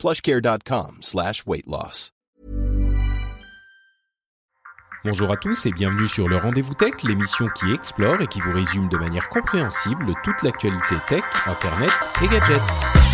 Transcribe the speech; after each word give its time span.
plushcare.com 0.00 0.96
slash. 1.02 1.44
Bonjour 5.04 5.30
à 5.30 5.36
tous 5.36 5.66
et 5.66 5.72
bienvenue 5.72 6.08
sur 6.08 6.26
le 6.26 6.38
Rendez-vous 6.38 6.72
Tech, 6.72 6.94
l'émission 7.04 7.48
qui 7.54 7.70
explore 7.72 8.20
et 8.22 8.26
qui 8.26 8.40
vous 8.40 8.52
résume 8.52 8.88
de 8.88 8.96
manière 8.96 9.28
compréhensible 9.28 10.14
toute 10.24 10.42
l'actualité 10.42 10.94
tech, 11.06 11.22
internet 11.46 11.90
et 12.22 12.28
gadgets. 12.28 13.10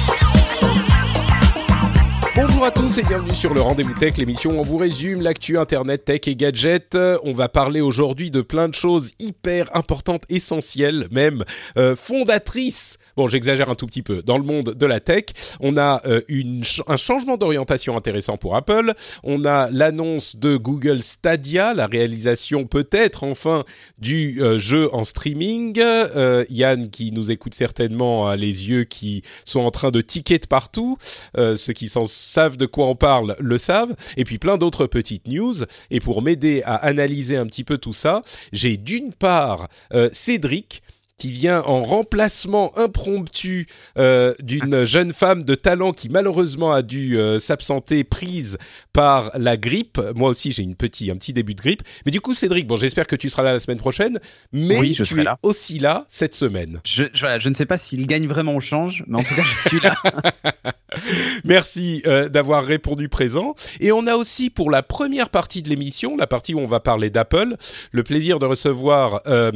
Bonjour 2.36 2.64
à 2.64 2.70
tous 2.70 2.98
et 2.98 3.02
bienvenue 3.02 3.34
sur 3.34 3.54
le 3.54 3.62
Rendez-vous 3.62 3.94
Tech, 3.94 4.18
l'émission 4.18 4.52
où 4.52 4.60
on 4.60 4.62
vous 4.62 4.76
résume 4.76 5.22
l'actu 5.22 5.58
Internet, 5.58 6.04
Tech 6.04 6.20
et 6.26 6.36
Gadgets. 6.36 6.96
On 7.24 7.32
va 7.32 7.48
parler 7.48 7.80
aujourd'hui 7.80 8.30
de 8.30 8.42
plein 8.42 8.68
de 8.68 8.74
choses 8.74 9.12
hyper 9.18 9.74
importantes, 9.74 10.22
essentielles, 10.28 11.08
même 11.10 11.44
euh, 11.78 11.96
fondatrices 11.96 12.98
Bon, 13.16 13.28
j'exagère 13.28 13.70
un 13.70 13.74
tout 13.74 13.86
petit 13.86 14.02
peu. 14.02 14.22
Dans 14.22 14.36
le 14.36 14.44
monde 14.44 14.74
de 14.74 14.86
la 14.86 15.00
tech, 15.00 15.24
on 15.60 15.78
a 15.78 16.02
euh, 16.04 16.20
une, 16.28 16.62
un 16.86 16.98
changement 16.98 17.38
d'orientation 17.38 17.96
intéressant 17.96 18.36
pour 18.36 18.56
Apple. 18.56 18.92
On 19.22 19.46
a 19.46 19.70
l'annonce 19.70 20.36
de 20.36 20.58
Google 20.58 21.02
Stadia, 21.02 21.72
la 21.72 21.86
réalisation 21.86 22.66
peut-être 22.66 23.24
enfin 23.24 23.64
du 23.96 24.42
euh, 24.42 24.58
jeu 24.58 24.94
en 24.94 25.02
streaming. 25.02 25.78
Euh, 25.80 26.44
Yann, 26.50 26.90
qui 26.90 27.10
nous 27.10 27.30
écoute 27.30 27.54
certainement, 27.54 28.28
a 28.28 28.36
les 28.36 28.68
yeux 28.68 28.84
qui 28.84 29.22
sont 29.46 29.60
en 29.60 29.70
train 29.70 29.90
de 29.90 30.02
ticker 30.02 30.38
de 30.38 30.46
partout. 30.46 30.98
ceux 31.34 31.72
qui 31.72 31.88
savent 31.88 32.58
de 32.58 32.66
quoi 32.66 32.86
on 32.86 32.96
parle 32.96 33.34
le 33.38 33.56
savent. 33.56 33.96
Et 34.18 34.24
puis 34.24 34.36
plein 34.36 34.58
d'autres 34.58 34.86
petites 34.86 35.26
news. 35.26 35.54
Et 35.90 36.00
pour 36.00 36.20
m'aider 36.20 36.60
à 36.66 36.74
analyser 36.74 37.38
un 37.38 37.46
petit 37.46 37.64
peu 37.64 37.78
tout 37.78 37.94
ça, 37.94 38.22
j'ai 38.52 38.76
d'une 38.76 39.14
part 39.14 39.68
Cédric 40.12 40.82
qui 41.18 41.30
vient 41.30 41.62
en 41.62 41.82
remplacement 41.82 42.76
impromptu 42.78 43.66
euh, 43.98 44.34
d'une 44.40 44.84
jeune 44.84 45.12
femme 45.12 45.42
de 45.42 45.54
talent 45.54 45.92
qui 45.92 46.08
malheureusement 46.08 46.72
a 46.72 46.82
dû 46.82 47.18
euh, 47.18 47.38
s'absenter 47.38 48.04
prise 48.04 48.58
par 48.92 49.30
la 49.34 49.56
grippe. 49.56 50.00
Moi 50.14 50.30
aussi 50.30 50.52
j'ai 50.52 50.62
une 50.62 50.76
petit, 50.76 51.10
un 51.10 51.16
petit 51.16 51.32
début 51.32 51.54
de 51.54 51.60
grippe. 51.60 51.82
Mais 52.04 52.12
du 52.12 52.20
coup 52.20 52.34
Cédric, 52.34 52.66
bon 52.66 52.76
j'espère 52.76 53.06
que 53.06 53.16
tu 53.16 53.30
seras 53.30 53.42
là 53.42 53.52
la 53.52 53.60
semaine 53.60 53.78
prochaine, 53.78 54.18
mais 54.52 54.78
oui, 54.78 54.94
je 54.94 55.04
tu 55.04 55.20
es 55.20 55.24
là. 55.24 55.38
aussi 55.42 55.78
là 55.78 56.06
cette 56.08 56.34
semaine. 56.34 56.80
Je, 56.84 57.04
je, 57.12 57.26
je 57.38 57.48
ne 57.48 57.54
sais 57.54 57.66
pas 57.66 57.78
s'il 57.78 58.06
gagne 58.06 58.26
vraiment 58.26 58.54
au 58.54 58.60
change, 58.60 59.04
mais 59.06 59.18
en 59.18 59.22
tout 59.22 59.34
cas 59.34 59.44
je 59.62 59.68
suis 59.68 59.80
là. 59.80 59.94
Merci 61.44 62.02
euh, 62.06 62.28
d'avoir 62.28 62.64
répondu 62.64 63.08
présent. 63.08 63.54
Et 63.80 63.92
on 63.92 64.06
a 64.06 64.16
aussi 64.16 64.50
pour 64.50 64.70
la 64.70 64.82
première 64.82 65.28
partie 65.28 65.62
de 65.62 65.68
l'émission, 65.68 66.16
la 66.16 66.26
partie 66.26 66.54
où 66.54 66.60
on 66.60 66.66
va 66.66 66.80
parler 66.80 67.10
d'Apple, 67.10 67.56
le 67.92 68.02
plaisir 68.02 68.38
de 68.38 68.46
recevoir... 68.46 69.22
Euh, 69.26 69.52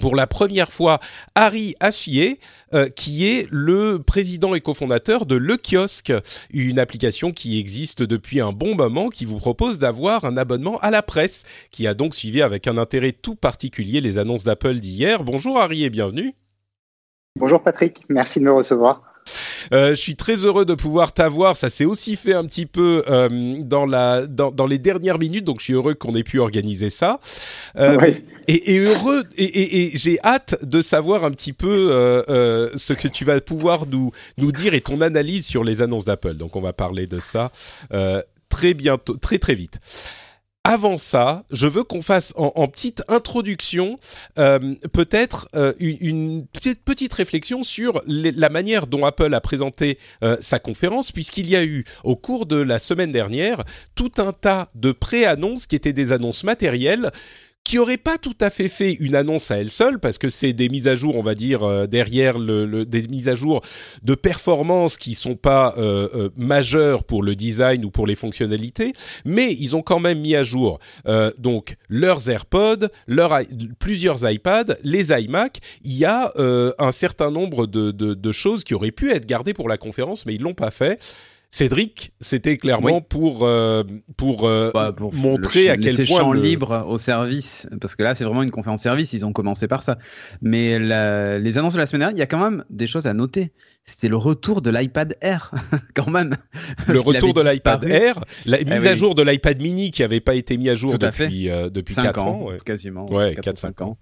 pour 0.00 0.14
la 0.14 0.26
première 0.26 0.72
fois 0.72 1.00
Harry 1.34 1.74
Assier, 1.80 2.38
euh, 2.74 2.88
qui 2.88 3.26
est 3.26 3.46
le 3.50 3.98
président 3.98 4.54
et 4.54 4.60
cofondateur 4.60 5.26
de 5.26 5.36
Le 5.36 5.56
Kiosque, 5.56 6.12
une 6.50 6.78
application 6.78 7.32
qui 7.32 7.58
existe 7.58 8.02
depuis 8.02 8.40
un 8.40 8.52
bon 8.52 8.74
moment, 8.74 9.08
qui 9.08 9.24
vous 9.24 9.38
propose 9.38 9.78
d'avoir 9.78 10.24
un 10.24 10.36
abonnement 10.36 10.78
à 10.78 10.90
la 10.90 11.02
presse, 11.02 11.44
qui 11.70 11.86
a 11.86 11.94
donc 11.94 12.14
suivi 12.14 12.42
avec 12.42 12.66
un 12.66 12.78
intérêt 12.78 13.12
tout 13.12 13.36
particulier 13.36 14.00
les 14.00 14.18
annonces 14.18 14.44
d'Apple 14.44 14.74
d'hier. 14.74 15.24
Bonjour 15.24 15.58
Harry 15.58 15.84
et 15.84 15.90
bienvenue. 15.90 16.34
Bonjour 17.36 17.62
Patrick, 17.62 18.02
merci 18.08 18.40
de 18.40 18.44
me 18.44 18.52
recevoir. 18.52 19.02
Euh, 19.72 19.90
je 19.90 20.00
suis 20.00 20.16
très 20.16 20.44
heureux 20.44 20.64
de 20.64 20.74
pouvoir 20.74 21.12
t'avoir. 21.12 21.56
Ça 21.56 21.70
s'est 21.70 21.84
aussi 21.84 22.16
fait 22.16 22.34
un 22.34 22.44
petit 22.44 22.66
peu 22.66 23.04
euh, 23.08 23.56
dans, 23.60 23.86
la, 23.86 24.26
dans, 24.26 24.50
dans, 24.50 24.66
les 24.66 24.78
dernières 24.78 25.18
minutes, 25.18 25.44
donc 25.44 25.60
je 25.60 25.64
suis 25.64 25.72
heureux 25.72 25.94
qu'on 25.94 26.14
ait 26.14 26.22
pu 26.22 26.38
organiser 26.38 26.90
ça. 26.90 27.20
Euh, 27.76 27.96
oui. 28.00 28.24
et, 28.48 28.74
et, 28.74 28.78
heureux, 28.78 29.24
et, 29.36 29.44
et, 29.44 29.94
et 29.94 29.96
j'ai 29.96 30.18
hâte 30.24 30.64
de 30.64 30.80
savoir 30.80 31.24
un 31.24 31.30
petit 31.30 31.52
peu 31.52 31.90
euh, 31.90 32.22
euh, 32.28 32.70
ce 32.76 32.92
que 32.92 33.08
tu 33.08 33.24
vas 33.24 33.40
pouvoir 33.40 33.86
nous, 33.86 34.12
nous 34.38 34.52
dire 34.52 34.74
et 34.74 34.80
ton 34.80 35.00
analyse 35.00 35.46
sur 35.46 35.64
les 35.64 35.82
annonces 35.82 36.04
d'Apple. 36.04 36.34
Donc 36.34 36.56
on 36.56 36.60
va 36.60 36.72
parler 36.72 37.06
de 37.06 37.20
ça 37.20 37.50
euh, 37.92 38.22
très 38.48 38.74
bientôt, 38.74 39.16
très 39.16 39.38
très 39.38 39.54
vite 39.54 39.78
avant 40.66 40.98
ça, 40.98 41.44
je 41.52 41.68
veux 41.68 41.84
qu'on 41.84 42.02
fasse 42.02 42.34
en, 42.36 42.66
petite 42.66 43.04
introduction 43.06 43.96
euh, 44.36 44.74
peut-être 44.92 45.48
euh, 45.54 45.72
une, 45.78 46.44
petite, 46.48 47.14
réflexion 47.14 47.62
sur 47.62 48.02
la 48.06 48.48
manière 48.48 48.88
dont 48.88 49.04
Apple 49.04 49.32
a 49.32 49.40
présenté 49.40 49.96
euh, 50.24 50.36
sa 50.40 50.58
conférence, 50.58 51.12
puisqu'il 51.12 51.48
y 51.48 51.54
a 51.54 51.62
eu 51.62 51.84
au 52.02 52.16
cours 52.16 52.46
de 52.46 52.56
la 52.56 52.80
semaine 52.80 53.12
dernière 53.12 53.62
tout 53.94 54.10
un 54.18 54.32
tas 54.32 54.66
de 54.74 54.90
pré-annonces 54.90 55.66
qui 55.66 55.76
étaient 55.76 55.92
des 55.92 56.10
annonces 56.10 56.42
matérielles 56.42 57.12
qui 57.66 57.78
aurait 57.78 57.96
pas 57.96 58.16
tout 58.16 58.36
à 58.40 58.50
fait 58.50 58.68
fait 58.68 58.92
une 58.94 59.16
annonce 59.16 59.50
à 59.50 59.58
elle 59.58 59.70
seule 59.70 59.98
parce 59.98 60.18
que 60.18 60.28
c'est 60.28 60.52
des 60.52 60.68
mises 60.68 60.86
à 60.86 60.94
jour, 60.94 61.16
on 61.16 61.22
va 61.22 61.34
dire 61.34 61.64
euh, 61.64 61.86
derrière 61.86 62.38
des 62.38 63.02
mises 63.08 63.28
à 63.28 63.34
jour 63.34 63.62
de 64.02 64.14
performance 64.14 64.96
qui 64.96 65.14
sont 65.14 65.34
pas 65.34 65.74
euh, 65.76 66.08
euh, 66.14 66.28
majeures 66.36 67.02
pour 67.02 67.22
le 67.22 67.34
design 67.34 67.84
ou 67.84 67.90
pour 67.90 68.06
les 68.06 68.14
fonctionnalités, 68.14 68.92
mais 69.24 69.52
ils 69.52 69.74
ont 69.74 69.82
quand 69.82 69.98
même 69.98 70.20
mis 70.20 70.36
à 70.36 70.44
jour 70.44 70.78
euh, 71.08 71.32
donc 71.38 71.76
leurs 71.88 72.30
AirPods, 72.30 72.86
leurs 73.08 73.40
plusieurs 73.78 74.30
iPads, 74.30 74.76
les 74.84 75.10
iMac. 75.10 75.58
Il 75.82 75.96
y 75.96 76.04
a 76.04 76.32
un 76.36 76.92
certain 76.92 77.30
nombre 77.30 77.66
de, 77.66 77.90
de, 77.90 78.14
de, 78.14 78.32
choses 78.32 78.64
qui 78.64 78.74
auraient 78.74 78.90
pu 78.90 79.10
être 79.10 79.26
gardées 79.26 79.54
pour 79.54 79.68
la 79.68 79.76
conférence, 79.76 80.26
mais 80.26 80.34
ils 80.34 80.42
l'ont 80.42 80.54
pas 80.54 80.70
fait. 80.70 81.00
Cédric, 81.50 82.12
c'était 82.20 82.56
clairement 82.58 82.96
oui. 82.96 83.02
pour 83.08 83.46
euh, 83.46 83.82
pour, 84.16 84.46
euh, 84.46 84.70
bah, 84.74 84.92
pour, 84.94 85.14
montrer 85.14 85.64
le, 85.64 85.70
à 85.70 85.76
quel 85.76 85.94
point 85.94 86.18
champ 86.18 86.32
le... 86.32 86.40
libre 86.40 86.84
au 86.88 86.98
service, 86.98 87.68
parce 87.80 87.94
que 87.94 88.02
là 88.02 88.14
c'est 88.14 88.24
vraiment 88.24 88.42
une 88.42 88.50
conférence 88.50 88.82
service. 88.82 89.12
Ils 89.12 89.24
ont 89.24 89.32
commencé 89.32 89.68
par 89.68 89.82
ça, 89.82 89.98
mais 90.42 90.78
la, 90.78 91.38
les 91.38 91.58
annonces 91.58 91.74
de 91.74 91.78
la 91.78 91.86
semaine 91.86 92.00
dernière, 92.00 92.16
il 92.16 92.18
y 92.18 92.22
a 92.22 92.26
quand 92.26 92.38
même 92.38 92.64
des 92.68 92.86
choses 92.86 93.06
à 93.06 93.14
noter. 93.14 93.52
C'était 93.84 94.08
le 94.08 94.16
retour 94.16 94.62
de 94.62 94.70
l'iPad 94.70 95.16
Air, 95.20 95.52
quand 95.94 96.10
même. 96.10 96.34
Le 96.88 96.98
retour 96.98 97.32
de 97.32 97.40
l'iPad 97.40 97.84
Air, 97.84 98.18
la 98.44 98.58
mise 98.58 98.66
eh 98.84 98.88
à 98.88 98.92
oui. 98.92 98.98
jour 98.98 99.14
de 99.14 99.22
l'iPad 99.22 99.62
Mini 99.62 99.92
qui 99.92 100.02
n'avait 100.02 100.20
pas 100.20 100.34
été 100.34 100.56
mis 100.56 100.68
à 100.68 100.74
jour 100.74 100.92
Tout 100.92 100.98
depuis 100.98 101.48
à 101.48 101.54
euh, 101.54 101.70
depuis 101.70 101.94
4 101.94 102.20
ans, 102.20 102.28
ans, 102.28 102.44
ouais. 102.48 102.58
quasiment. 102.64 103.10
Ouais, 103.10 103.34
4-5 103.34 103.84
ans. 103.84 103.98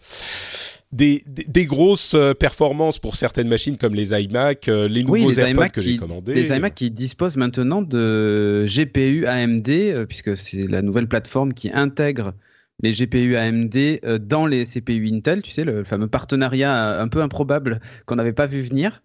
Des, 0.94 1.24
des, 1.26 1.44
des, 1.48 1.66
grosses 1.66 2.14
euh, 2.14 2.34
performances 2.34 3.00
pour 3.00 3.16
certaines 3.16 3.48
machines 3.48 3.76
comme 3.76 3.94
les 3.94 4.12
iMac, 4.12 4.68
euh, 4.68 4.86
les 4.86 5.02
nouveaux 5.02 5.14
oui, 5.14 5.26
les 5.26 5.40
AirPods 5.40 5.50
iMac 5.50 5.72
que 5.72 5.82
j'ai 5.82 5.96
commandés. 5.96 6.34
Les 6.34 6.56
iMac 6.56 6.74
qui 6.74 6.90
disposent 6.90 7.36
maintenant 7.36 7.82
de 7.82 8.64
GPU 8.68 9.26
AMD, 9.26 9.68
euh, 9.68 10.06
puisque 10.06 10.36
c'est 10.36 10.68
la 10.68 10.82
nouvelle 10.82 11.08
plateforme 11.08 11.52
qui 11.52 11.70
intègre 11.72 12.32
les 12.82 12.92
GPU 12.92 13.36
AMD 13.36 14.00
dans 14.20 14.46
les 14.46 14.64
CPU 14.66 15.08
Intel, 15.12 15.42
tu 15.42 15.50
sais, 15.50 15.64
le 15.64 15.84
fameux 15.84 16.08
partenariat 16.08 17.00
un 17.00 17.08
peu 17.08 17.22
improbable 17.22 17.80
qu'on 18.06 18.16
n'avait 18.16 18.32
pas 18.32 18.46
vu 18.46 18.62
venir. 18.62 19.00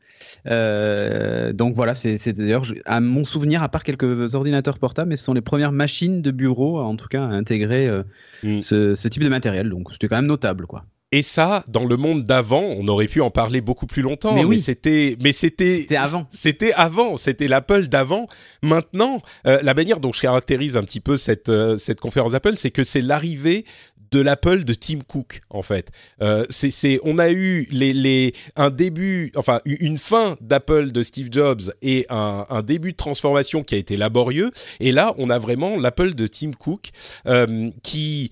Euh, 0.48 1.54
donc 1.54 1.76
voilà, 1.76 1.94
c'est 1.94 2.34
d'ailleurs, 2.34 2.64
à 2.86 3.00
mon 3.00 3.26
souvenir, 3.26 3.64
à 3.64 3.70
part 3.70 3.84
quelques 3.84 4.36
ordinateurs 4.36 4.80
portables, 4.80 5.10
mais 5.10 5.18
ce 5.18 5.24
sont 5.24 5.34
les 5.34 5.42
premières 5.42 5.72
machines 5.72 6.22
de 6.22 6.32
bureau, 6.32 6.80
en 6.80 6.96
tout 6.96 7.08
cas, 7.08 7.24
à 7.24 7.28
intégrer 7.28 7.88
euh, 7.88 8.04
mm. 8.44 8.62
ce, 8.62 8.96
ce, 8.96 9.08
type 9.08 9.24
de 9.24 9.30
matériel. 9.30 9.70
Donc 9.70 9.92
c'était 9.92 10.08
quand 10.08 10.18
même 10.18 10.28
notable, 10.28 10.66
quoi. 10.66 10.86
Et 11.12 11.24
ça, 11.24 11.64
dans 11.68 11.86
le 11.86 11.98
monde 11.98 12.24
d'avant, 12.24 12.62
on 12.62 12.88
aurait 12.88 13.08
pu 13.08 13.20
en 13.22 13.32
parler 13.32 13.62
beaucoup 13.62 13.88
plus 13.88 14.04
longtemps. 14.04 14.36
Mais, 14.36 14.44
oui. 14.44 14.58
mais 14.58 14.62
c'était, 14.62 15.18
mais 15.22 15.34
c'était, 15.34 15.78
c'était 15.82 15.96
avant. 15.96 16.28
C'était 16.30 16.74
avant. 16.74 17.16
C'était 17.18 17.48
l'Apple 17.48 17.88
d'avant. 17.88 18.28
Maintenant, 18.62 19.20
euh, 19.48 19.60
la 19.64 19.74
manière 19.74 20.00
dont 20.00 20.14
je 20.14 20.22
caractérise 20.22 20.78
un 20.78 20.84
petit 20.84 21.00
peu 21.00 21.18
cette 21.18 21.50
euh, 21.50 21.80
cette 21.80 22.00
conférence 22.00 22.36
Apple, 22.36 22.58
c'est 22.58 22.70
que 22.70 22.84
c'est 22.84 23.02
l'arrivée 23.02 23.66
de 24.12 24.20
l'Apple 24.20 24.64
de 24.64 24.74
Tim 24.74 25.00
Cook 25.08 25.42
en 25.50 25.62
fait. 25.62 25.92
Euh, 26.22 26.46
c'est, 26.50 27.00
on 27.04 27.18
a 27.18 27.32
eu 27.32 27.68
les, 27.72 27.94
les, 27.94 28.34
un 28.56 28.70
début, 28.70 29.32
enfin 29.36 29.60
une 29.66 29.98
fin 29.98 30.38
d'Apple 30.42 30.92
de 30.92 31.04
Steve 31.04 31.30
Jobs 31.32 31.62
et 31.82 32.06
un, 32.10 32.46
un, 32.50 32.62
début 32.62 32.92
de 32.92 32.98
transformation 32.98 33.64
qui 33.64 33.76
a 33.76 33.78
été 33.78 33.98
laborieux. 33.98 34.52
Et 34.80 34.92
là, 34.92 35.14
on 35.18 35.30
a 35.30 35.40
vraiment 35.40 35.78
l'Apple 35.78 36.16
de 36.16 36.28
Tim 36.28 36.52
Cook 36.52 36.90
euh, 37.28 37.70
qui 37.84 38.32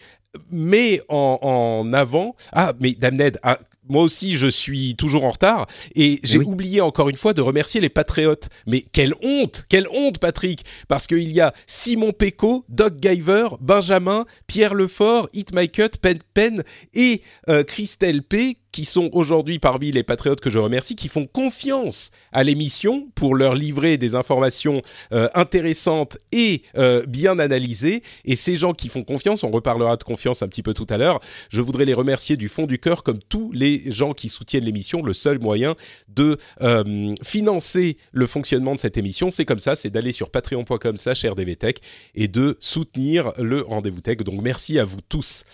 met 0.51 1.01
en, 1.09 1.39
en, 1.41 1.93
avant. 1.93 2.35
Ah, 2.51 2.73
mais 2.79 2.93
Damned, 2.93 3.37
ah, 3.43 3.59
moi 3.89 4.03
aussi, 4.03 4.35
je 4.35 4.47
suis 4.47 4.95
toujours 4.95 5.23
en 5.25 5.31
retard 5.31 5.67
et 5.95 6.19
j'ai 6.23 6.39
oui. 6.39 6.45
oublié 6.45 6.81
encore 6.81 7.09
une 7.09 7.15
fois 7.15 7.33
de 7.33 7.41
remercier 7.41 7.81
les 7.81 7.89
patriotes. 7.89 8.49
Mais 8.65 8.81
quelle 8.81 9.13
honte, 9.23 9.65
quelle 9.69 9.87
honte, 9.91 10.19
Patrick, 10.19 10.65
parce 10.87 11.07
qu'il 11.07 11.31
y 11.31 11.41
a 11.41 11.53
Simon 11.65 12.11
Pecot, 12.11 12.65
Doc 12.69 12.95
Giver, 13.01 13.47
Benjamin, 13.61 14.25
Pierre 14.47 14.73
Lefort, 14.73 15.29
Hit 15.33 15.53
My 15.53 15.69
Cut, 15.69 15.97
Pen 16.01 16.19
Pen 16.33 16.63
et 16.93 17.21
euh, 17.49 17.63
Christelle 17.63 18.23
P 18.23 18.57
qui 18.77 18.85
sont 18.85 19.09
aujourd'hui 19.11 19.57
parmi 19.57 19.91
les 19.91 20.03
patriotes 20.03 20.39
que 20.39 20.51
je 20.51 20.59
remercie, 20.59 20.95
qui 20.95 21.07
font 21.07 21.25
confiance 21.25 22.11
à 22.31 22.43
l'émission 22.43 23.09
pour 23.15 23.33
leur 23.33 23.55
livrer 23.55 23.97
des 23.97 24.13
informations 24.13 24.83
euh, 25.13 25.29
intéressantes 25.33 26.19
et 26.31 26.61
euh, 26.77 27.03
bien 27.07 27.39
analysées. 27.39 28.03
Et 28.23 28.35
ces 28.35 28.55
gens 28.55 28.73
qui 28.73 28.89
font 28.89 29.03
confiance, 29.03 29.43
on 29.43 29.49
reparlera 29.49 29.97
de 29.97 30.03
confiance 30.03 30.43
un 30.43 30.47
petit 30.47 30.61
peu 30.61 30.75
tout 30.75 30.85
à 30.91 30.99
l'heure, 30.99 31.17
je 31.49 31.59
voudrais 31.59 31.85
les 31.85 31.95
remercier 31.95 32.37
du 32.37 32.49
fond 32.49 32.67
du 32.67 32.77
cœur, 32.77 33.01
comme 33.01 33.17
tous 33.17 33.51
les 33.51 33.91
gens 33.91 34.13
qui 34.13 34.29
soutiennent 34.29 34.65
l'émission. 34.65 35.01
Le 35.01 35.13
seul 35.13 35.39
moyen 35.39 35.73
de 36.07 36.37
euh, 36.61 37.15
financer 37.23 37.97
le 38.11 38.27
fonctionnement 38.27 38.75
de 38.75 38.79
cette 38.79 38.97
émission, 38.97 39.31
c'est 39.31 39.45
comme 39.45 39.57
ça, 39.57 39.75
c'est 39.75 39.89
d'aller 39.89 40.11
sur 40.11 40.29
patreon.com/rdvtech 40.29 41.79
et 42.13 42.27
de 42.27 42.57
soutenir 42.59 43.31
le 43.39 43.61
rendez-vous 43.61 44.01
tech. 44.01 44.17
Donc 44.17 44.39
merci 44.43 44.77
à 44.77 44.85
vous 44.85 45.01
tous. 45.09 45.45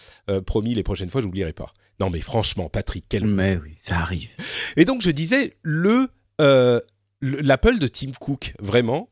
promis, 0.46 0.74
les 0.74 0.84
prochaines 0.84 1.10
fois, 1.10 1.22
j'oublierai 1.22 1.54
pas. 1.54 1.72
Non 2.04 2.10
mais 2.10 2.20
franchement, 2.20 2.68
Patrick, 2.68 3.06
quel 3.08 3.26
Mais 3.26 3.56
oui, 3.64 3.76
ça 3.78 3.96
arrive. 3.96 4.28
Et 4.76 4.84
donc 4.84 5.02
je 5.02 5.10
disais 5.10 5.56
le 5.62 6.10
euh, 6.42 6.82
l'Apple 7.22 7.80
de 7.80 7.88
Tim 7.88 8.12
Cook, 8.20 8.54
vraiment, 8.60 9.08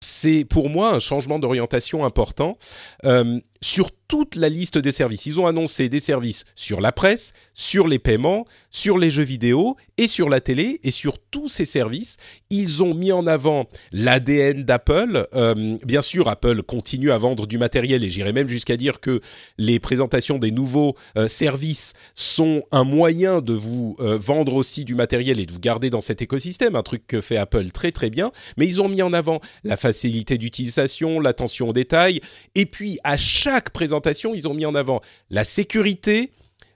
c'est 0.00 0.44
pour 0.44 0.70
moi 0.70 0.94
un 0.94 1.00
changement 1.00 1.40
d'orientation 1.40 2.04
important. 2.04 2.56
Euh, 3.04 3.40
sur 3.60 3.90
toute 4.08 4.36
la 4.36 4.48
liste 4.48 4.78
des 4.78 4.90
services. 4.90 5.26
Ils 5.26 5.38
ont 5.38 5.46
annoncé 5.46 5.90
des 5.90 6.00
services 6.00 6.46
sur 6.54 6.80
la 6.80 6.92
presse, 6.92 7.34
sur 7.52 7.86
les 7.86 7.98
paiements, 7.98 8.46
sur 8.70 8.96
les 8.96 9.10
jeux 9.10 9.22
vidéo 9.22 9.76
et 9.98 10.06
sur 10.06 10.30
la 10.30 10.40
télé. 10.40 10.80
Et 10.82 10.90
sur 10.90 11.18
tous 11.18 11.48
ces 11.48 11.66
services, 11.66 12.16
ils 12.48 12.82
ont 12.82 12.94
mis 12.94 13.12
en 13.12 13.26
avant 13.26 13.68
l'ADN 13.92 14.64
d'Apple. 14.64 15.28
Euh, 15.34 15.76
bien 15.84 16.00
sûr, 16.00 16.28
Apple 16.28 16.62
continue 16.62 17.10
à 17.10 17.18
vendre 17.18 17.46
du 17.46 17.58
matériel 17.58 18.02
et 18.02 18.10
j'irais 18.10 18.32
même 18.32 18.48
jusqu'à 18.48 18.78
dire 18.78 19.00
que 19.00 19.20
les 19.58 19.78
présentations 19.78 20.38
des 20.38 20.52
nouveaux 20.52 20.94
euh, 21.18 21.28
services 21.28 21.92
sont 22.14 22.62
un 22.72 22.84
moyen 22.84 23.42
de 23.42 23.52
vous 23.52 23.94
euh, 24.00 24.16
vendre 24.16 24.54
aussi 24.54 24.86
du 24.86 24.94
matériel 24.94 25.38
et 25.38 25.44
de 25.44 25.52
vous 25.52 25.60
garder 25.60 25.90
dans 25.90 26.00
cet 26.00 26.22
écosystème, 26.22 26.76
un 26.76 26.82
truc 26.82 27.06
que 27.06 27.20
fait 27.20 27.36
Apple 27.36 27.70
très 27.70 27.92
très 27.92 28.08
bien. 28.08 28.30
Mais 28.56 28.66
ils 28.66 28.80
ont 28.80 28.88
mis 28.88 29.02
en 29.02 29.12
avant 29.12 29.40
la 29.64 29.76
facilité 29.76 30.38
d'utilisation, 30.38 31.20
l'attention 31.20 31.68
aux 31.68 31.72
détails 31.74 32.20
et 32.54 32.64
puis 32.64 32.98
à 33.04 33.18
chaque 33.18 33.47
présentation, 33.70 34.34
ils 34.34 34.48
ont 34.48 34.54
mis 34.54 34.66
en 34.66 34.74
avant 34.74 35.00
la 35.30 35.44
sécurité, 35.44 36.30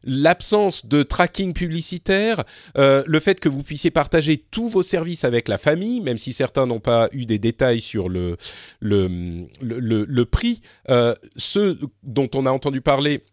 l'absence 0.05 0.87
de 0.87 1.03
tracking 1.03 1.53
publicitaire, 1.53 2.45
euh, 2.77 3.03
le 3.07 3.21
fait 3.21 3.41
que 3.41 3.49
vous 3.49 3.63
puissiez 3.63 3.91
partager 3.91 4.39
tous 4.39 4.69
vos 4.69 4.83
services 4.83 5.25
avec 5.25 5.49
la 5.49 5.59
famille, 5.59 6.01
même 6.01 6.19
si 6.19 6.33
certains 6.33 6.67
n'ont 6.67 6.81
pas 6.81 7.09
eu 7.13 7.25
des 7.25 7.39
détails 7.39 7.81
sur 7.81 8.09
le, 8.09 8.37
le, 8.81 9.47
le, 9.61 10.25
prix, 10.25 10.61
euh, 10.91 11.15
ceux 11.37 11.79
dont 12.03 12.29
on 12.35 12.47
a 12.47 12.51
entendu 12.51 12.81
parler 12.81 13.25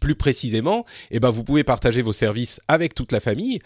plus 0.00 0.14
précisément, 0.14 0.84
eh 1.10 1.20
ben 1.20 1.30
vous 1.30 1.42
pouvez 1.42 1.64
partager 1.64 2.02
vos 2.02 2.12
services 2.12 2.60
avec 2.68 2.94
toute 2.94 3.12
la 3.12 3.20
famille. 3.20 3.60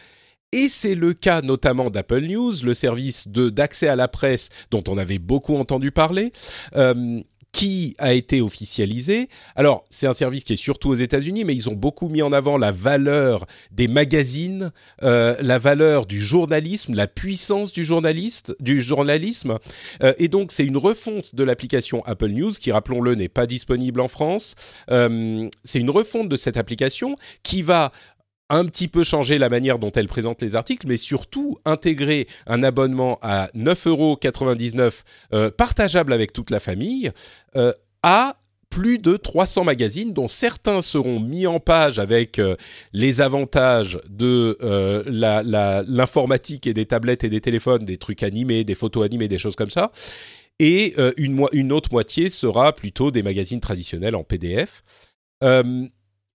Et 0.52 0.68
c'est 0.68 0.96
le 0.96 1.14
cas 1.14 1.42
notamment 1.42 1.90
d'Apple 1.90 2.22
News, 2.22 2.52
le 2.64 2.74
service 2.74 3.28
d'accès 3.28 3.88
à 3.88 3.96
la 3.96 4.08
presse 4.08 4.48
dont 4.70 4.82
on 4.88 4.98
avait 4.98 5.18
beaucoup 5.18 5.56
entendu 5.56 5.92
parler. 5.92 6.32
Euh, 6.76 7.20
qui 7.52 7.97
a 7.99 8.12
été 8.14 8.41
officialisé. 8.41 9.29
Alors, 9.56 9.85
c'est 9.91 10.06
un 10.06 10.12
service 10.12 10.44
qui 10.44 10.52
est 10.52 10.56
surtout 10.56 10.91
aux 10.91 10.94
États-Unis, 10.94 11.44
mais 11.44 11.55
ils 11.55 11.69
ont 11.69 11.75
beaucoup 11.75 12.08
mis 12.08 12.23
en 12.23 12.32
avant 12.32 12.56
la 12.56 12.70
valeur 12.70 13.47
des 13.73 13.88
magazines, 13.88 14.70
euh, 15.02 15.35
la 15.41 15.58
valeur 15.58 16.06
du 16.06 16.20
journalisme, 16.20 16.94
la 16.94 17.08
puissance 17.08 17.73
du 17.73 17.85
journaliste, 17.85 18.55
du 18.61 18.81
journalisme. 18.81 19.58
Euh, 20.02 20.14
et 20.19 20.29
donc, 20.29 20.52
c'est 20.52 20.64
une 20.64 20.76
refonte 20.76 21.35
de 21.35 21.43
l'application 21.43 22.05
Apple 22.06 22.31
News, 22.31 22.52
qui, 22.52 22.70
rappelons-le, 22.70 23.14
n'est 23.14 23.29
pas 23.29 23.47
disponible 23.47 24.00
en 24.00 24.08
France. 24.08 24.55
Euh, 24.91 25.49
c'est 25.64 25.81
une 25.81 25.91
refonte 25.91 26.29
de 26.29 26.37
cette 26.37 26.56
application 26.56 27.17
qui 27.43 27.62
va 27.62 27.91
un 28.50 28.67
petit 28.67 28.88
peu 28.88 29.02
changer 29.05 29.38
la 29.38 29.49
manière 29.49 29.79
dont 29.79 29.93
elle 29.93 30.08
présente 30.08 30.43
les 30.43 30.56
articles, 30.56 30.87
mais 30.87 30.97
surtout 30.97 31.56
intégrer 31.64 32.26
un 32.47 32.62
abonnement 32.62 33.19
à 33.23 33.49
9,99 33.56 33.88
euros 33.88 34.19
euh, 35.32 35.50
partageable 35.50 36.12
avec 36.12 36.32
toute 36.32 36.50
la 36.50 36.61
famille 36.61 37.12
euh, 37.56 37.73
à 38.02 38.37
plus 38.69 38.99
de 38.99 39.17
300 39.17 39.64
magazines 39.64 40.12
dont 40.12 40.29
certains 40.29 40.82
seront 40.82 41.19
mis 41.19 41.47
en 41.47 41.58
page 41.58 41.99
avec 41.99 42.38
euh, 42.38 42.56
les 42.93 43.20
avantages 43.20 43.99
de 44.08 44.56
l'informatique 45.88 46.67
et 46.67 46.75
des 46.75 46.87
tablettes 46.87 47.25
et 47.25 47.29
des 47.29 47.41
téléphones, 47.41 47.85
des 47.85 47.99
trucs 47.99 48.23
animés, 48.23 48.64
des 48.64 48.75
photos 48.75 49.05
animées, 49.05 49.29
des 49.29 49.38
choses 49.38 49.56
comme 49.56 49.70
ça. 49.70 49.91
Et 50.58 50.94
une, 51.17 51.73
autre 51.73 51.88
moitié 51.91 52.29
sera 52.29 52.75
plutôt 52.75 53.11
des 53.11 53.23
magazines 53.23 53.61
traditionnels 53.61 54.14
en 54.14 54.25
PDF. 54.25 54.82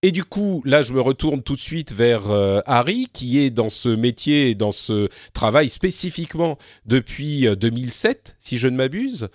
Et 0.06 0.12
du 0.12 0.22
coup, 0.22 0.62
là, 0.64 0.82
je 0.82 0.92
me 0.92 1.00
retourne 1.00 1.42
tout 1.42 1.56
de 1.56 1.60
suite 1.60 1.92
vers 1.92 2.30
euh, 2.30 2.60
Harry, 2.64 3.08
qui 3.12 3.40
est 3.40 3.50
dans 3.50 3.70
ce 3.70 3.88
métier, 3.88 4.54
dans 4.54 4.70
ce 4.70 5.08
travail 5.32 5.68
spécifiquement 5.68 6.58
depuis 6.84 7.48
2007, 7.56 8.16
euh, 8.16 8.32
si 8.38 8.56
je 8.56 8.68
ne 8.68 8.76
m'abuse. 8.76 9.26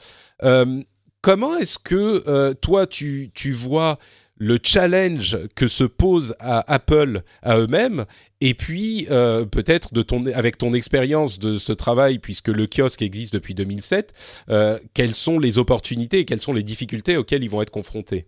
Euh, 0.44 0.82
comment 1.20 1.58
est-ce 1.58 1.78
que 1.78 2.54
toi, 2.62 2.88
tu, 2.88 3.34
vois 3.52 4.00
le 4.38 4.60
challenge 4.64 5.38
que 5.56 5.68
se 5.68 5.84
pose 5.84 6.36
à 6.40 6.74
Apple 6.74 7.24
à 7.42 7.60
eux-mêmes, 7.60 8.06
et 8.40 8.54
puis 8.54 9.08
peut-être 9.10 9.94
de 9.94 10.04
ton, 10.04 10.26
avec 10.28 10.58
ton 10.58 10.72
expérience 10.72 11.38
de 11.38 11.58
ce 11.58 11.74
travail, 11.74 12.18
puisque 12.18 12.48
le 12.48 12.66
kiosque 12.66 13.02
existe 13.02 13.34
depuis 13.34 13.56
2007, 13.56 14.46
quelles 14.94 15.16
sont 15.16 15.38
les 15.38 15.58
opportunités 15.58 16.20
et 16.20 16.26
quelles 16.26 16.40
sont 16.40 16.54
les 16.54 16.64
difficultés 16.64 17.18
auxquelles 17.18 17.44
ils 17.44 17.50
vont 17.50 17.62
être 17.62 17.72
confrontés? 17.72 18.26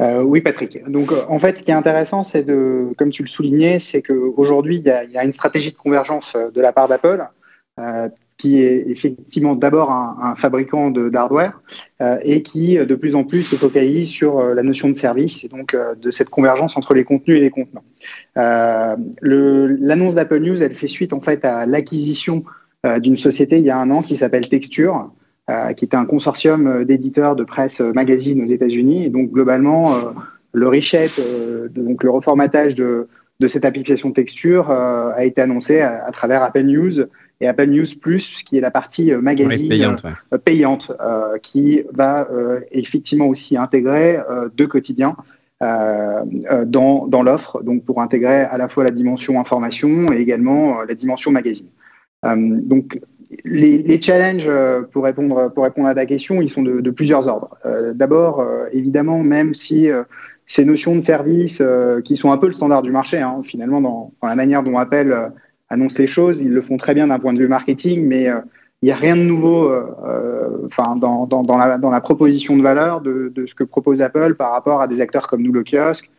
Euh, 0.00 0.22
oui, 0.22 0.40
Patrick. 0.40 0.88
Donc, 0.88 1.10
euh, 1.10 1.24
en 1.28 1.38
fait, 1.38 1.58
ce 1.58 1.62
qui 1.62 1.70
est 1.70 1.74
intéressant, 1.74 2.22
c'est 2.22 2.44
de, 2.44 2.92
comme 2.96 3.10
tu 3.10 3.22
le 3.22 3.28
soulignais, 3.28 3.78
c'est 3.78 4.00
qu'aujourd'hui, 4.00 4.76
il, 4.76 4.84
y 4.86 5.18
a 5.18 5.24
une 5.24 5.32
stratégie 5.32 5.72
de 5.72 5.76
convergence 5.76 6.34
euh, 6.36 6.50
de 6.50 6.60
la 6.60 6.72
part 6.72 6.88
d'Apple, 6.88 7.26
qui 8.36 8.60
est 8.60 8.84
effectivement 8.88 9.54
d'abord 9.54 9.92
un, 9.92 10.34
fabricant 10.34 10.90
d'hardware 10.90 11.60
et 12.22 12.42
qui, 12.42 12.76
de 12.76 12.94
plus 12.96 13.14
en 13.14 13.22
plus, 13.22 13.42
se 13.42 13.54
focalise 13.54 14.08
sur 14.08 14.42
la 14.42 14.64
notion 14.64 14.88
de 14.88 14.94
service 14.94 15.44
et 15.44 15.48
donc 15.48 15.76
de 15.76 16.10
cette 16.10 16.28
convergence 16.28 16.76
entre 16.76 16.92
les 16.94 17.04
contenus 17.04 17.38
et 17.38 17.40
les 17.40 17.50
contenants. 17.50 17.84
L'annonce 18.34 20.16
d'Apple 20.16 20.40
News, 20.40 20.60
elle 20.60 20.74
fait 20.74 20.88
suite 20.88 21.12
en 21.12 21.20
fait 21.20 21.44
à 21.44 21.66
l'acquisition 21.66 22.42
d'une 22.98 23.16
société 23.16 23.58
il 23.58 23.64
y 23.64 23.70
a 23.70 23.78
un 23.78 23.92
an 23.92 24.02
qui 24.02 24.16
s'appelle 24.16 24.48
Texture, 24.48 25.12
qui 25.74 25.84
était 25.84 25.96
un 25.96 26.04
consortium 26.04 26.66
euh, 26.66 26.84
d'éditeurs 26.84 27.34
de 27.34 27.44
presse 27.44 27.80
euh, 27.80 27.92
magazine 27.92 28.42
aux 28.42 28.46
États-Unis. 28.46 29.06
Et 29.06 29.10
donc, 29.10 29.30
globalement, 29.30 29.96
le 30.52 30.68
reshape, 30.68 31.20
donc 31.70 32.02
le 32.02 32.10
reformatage 32.10 32.74
de, 32.74 33.08
de 33.40 33.48
cette 33.48 33.64
application 33.64 34.12
texture 34.12 34.70
a 34.70 35.24
été 35.24 35.40
annoncé 35.40 35.80
à, 35.80 36.10
travers 36.10 36.42
Apple 36.42 36.62
News 36.62 37.02
et 37.40 37.46
Apple 37.46 37.66
News 37.66 37.86
Plus, 38.00 38.42
qui 38.42 38.56
est 38.56 38.60
la 38.60 38.70
partie 38.70 39.12
magazine 39.12 39.68
payante, 39.68 40.06
payante 40.44 40.92
qui 41.42 41.82
va 41.92 42.26
effectivement 42.72 43.26
aussi 43.26 43.56
intégrer 43.56 44.18
deux 44.56 44.66
quotidiens 44.66 45.16
dans, 45.60 47.06
dans 47.06 47.22
l'offre, 47.22 47.62
donc 47.62 47.84
pour 47.84 48.00
intégrer 48.00 48.40
à 48.40 48.56
la 48.56 48.68
fois 48.68 48.84
la 48.84 48.90
dimension 48.90 49.38
information 49.38 50.12
et 50.12 50.16
également 50.16 50.82
la 50.82 50.94
dimension 50.94 51.30
magazine. 51.30 51.68
donc 52.24 52.98
les, 53.44 54.00
challenges, 54.00 54.46
euh, 54.46 54.82
pour 54.82 55.04
répondre, 55.04 55.52
pour 55.52 55.64
répondre 55.64 55.88
à 55.88 55.94
ta 55.94 56.06
question, 56.06 56.40
ils 56.40 56.48
sont 56.48 56.62
de, 56.62 56.90
plusieurs 56.90 57.26
ordres. 57.26 57.56
Euh, 57.66 57.92
d'abord, 57.92 58.40
euh, 58.40 58.66
évidemment, 58.72 59.22
même 59.22 59.54
si 59.54 59.88
ces 60.46 60.64
notions 60.64 60.94
de 60.94 61.00
service, 61.00 61.62
qui 62.04 62.16
sont 62.16 62.32
un 62.32 62.38
peu 62.38 62.46
le 62.46 62.52
standard 62.52 62.82
du 62.82 62.90
marché, 62.90 63.18
hein, 63.18 63.40
finalement, 63.42 63.80
dans, 63.80 64.12
la 64.22 64.34
manière 64.34 64.62
dont 64.62 64.78
Apple 64.78 65.30
annonce 65.68 65.98
les 65.98 66.06
choses, 66.06 66.40
ils 66.40 66.52
le 66.52 66.62
font 66.62 66.78
très 66.78 66.94
bien 66.94 67.08
d'un 67.08 67.18
point 67.18 67.34
de 67.34 67.38
vue 67.38 67.48
marketing, 67.48 68.06
mais 68.06 68.30
il 68.80 68.86
n'y 68.86 68.92
a 68.92 68.96
rien 68.96 69.16
de 69.16 69.22
nouveau 69.22 69.70
enfin, 70.64 70.96
dans, 70.96 71.26
dans, 71.26 71.58
la, 71.58 71.76
dans, 71.76 71.90
la, 71.90 72.00
proposition 72.00 72.56
de 72.56 72.62
valeur 72.62 73.02
de, 73.02 73.30
de, 73.34 73.44
ce 73.44 73.54
que 73.54 73.64
propose 73.64 74.00
Apple 74.00 74.36
par 74.36 74.52
rapport 74.52 74.80
à 74.80 74.88
des 74.88 75.02
acteurs 75.02 75.28
comme 75.28 75.42
nous, 75.42 75.52
le 75.52 75.64
kiosque, 75.64 76.10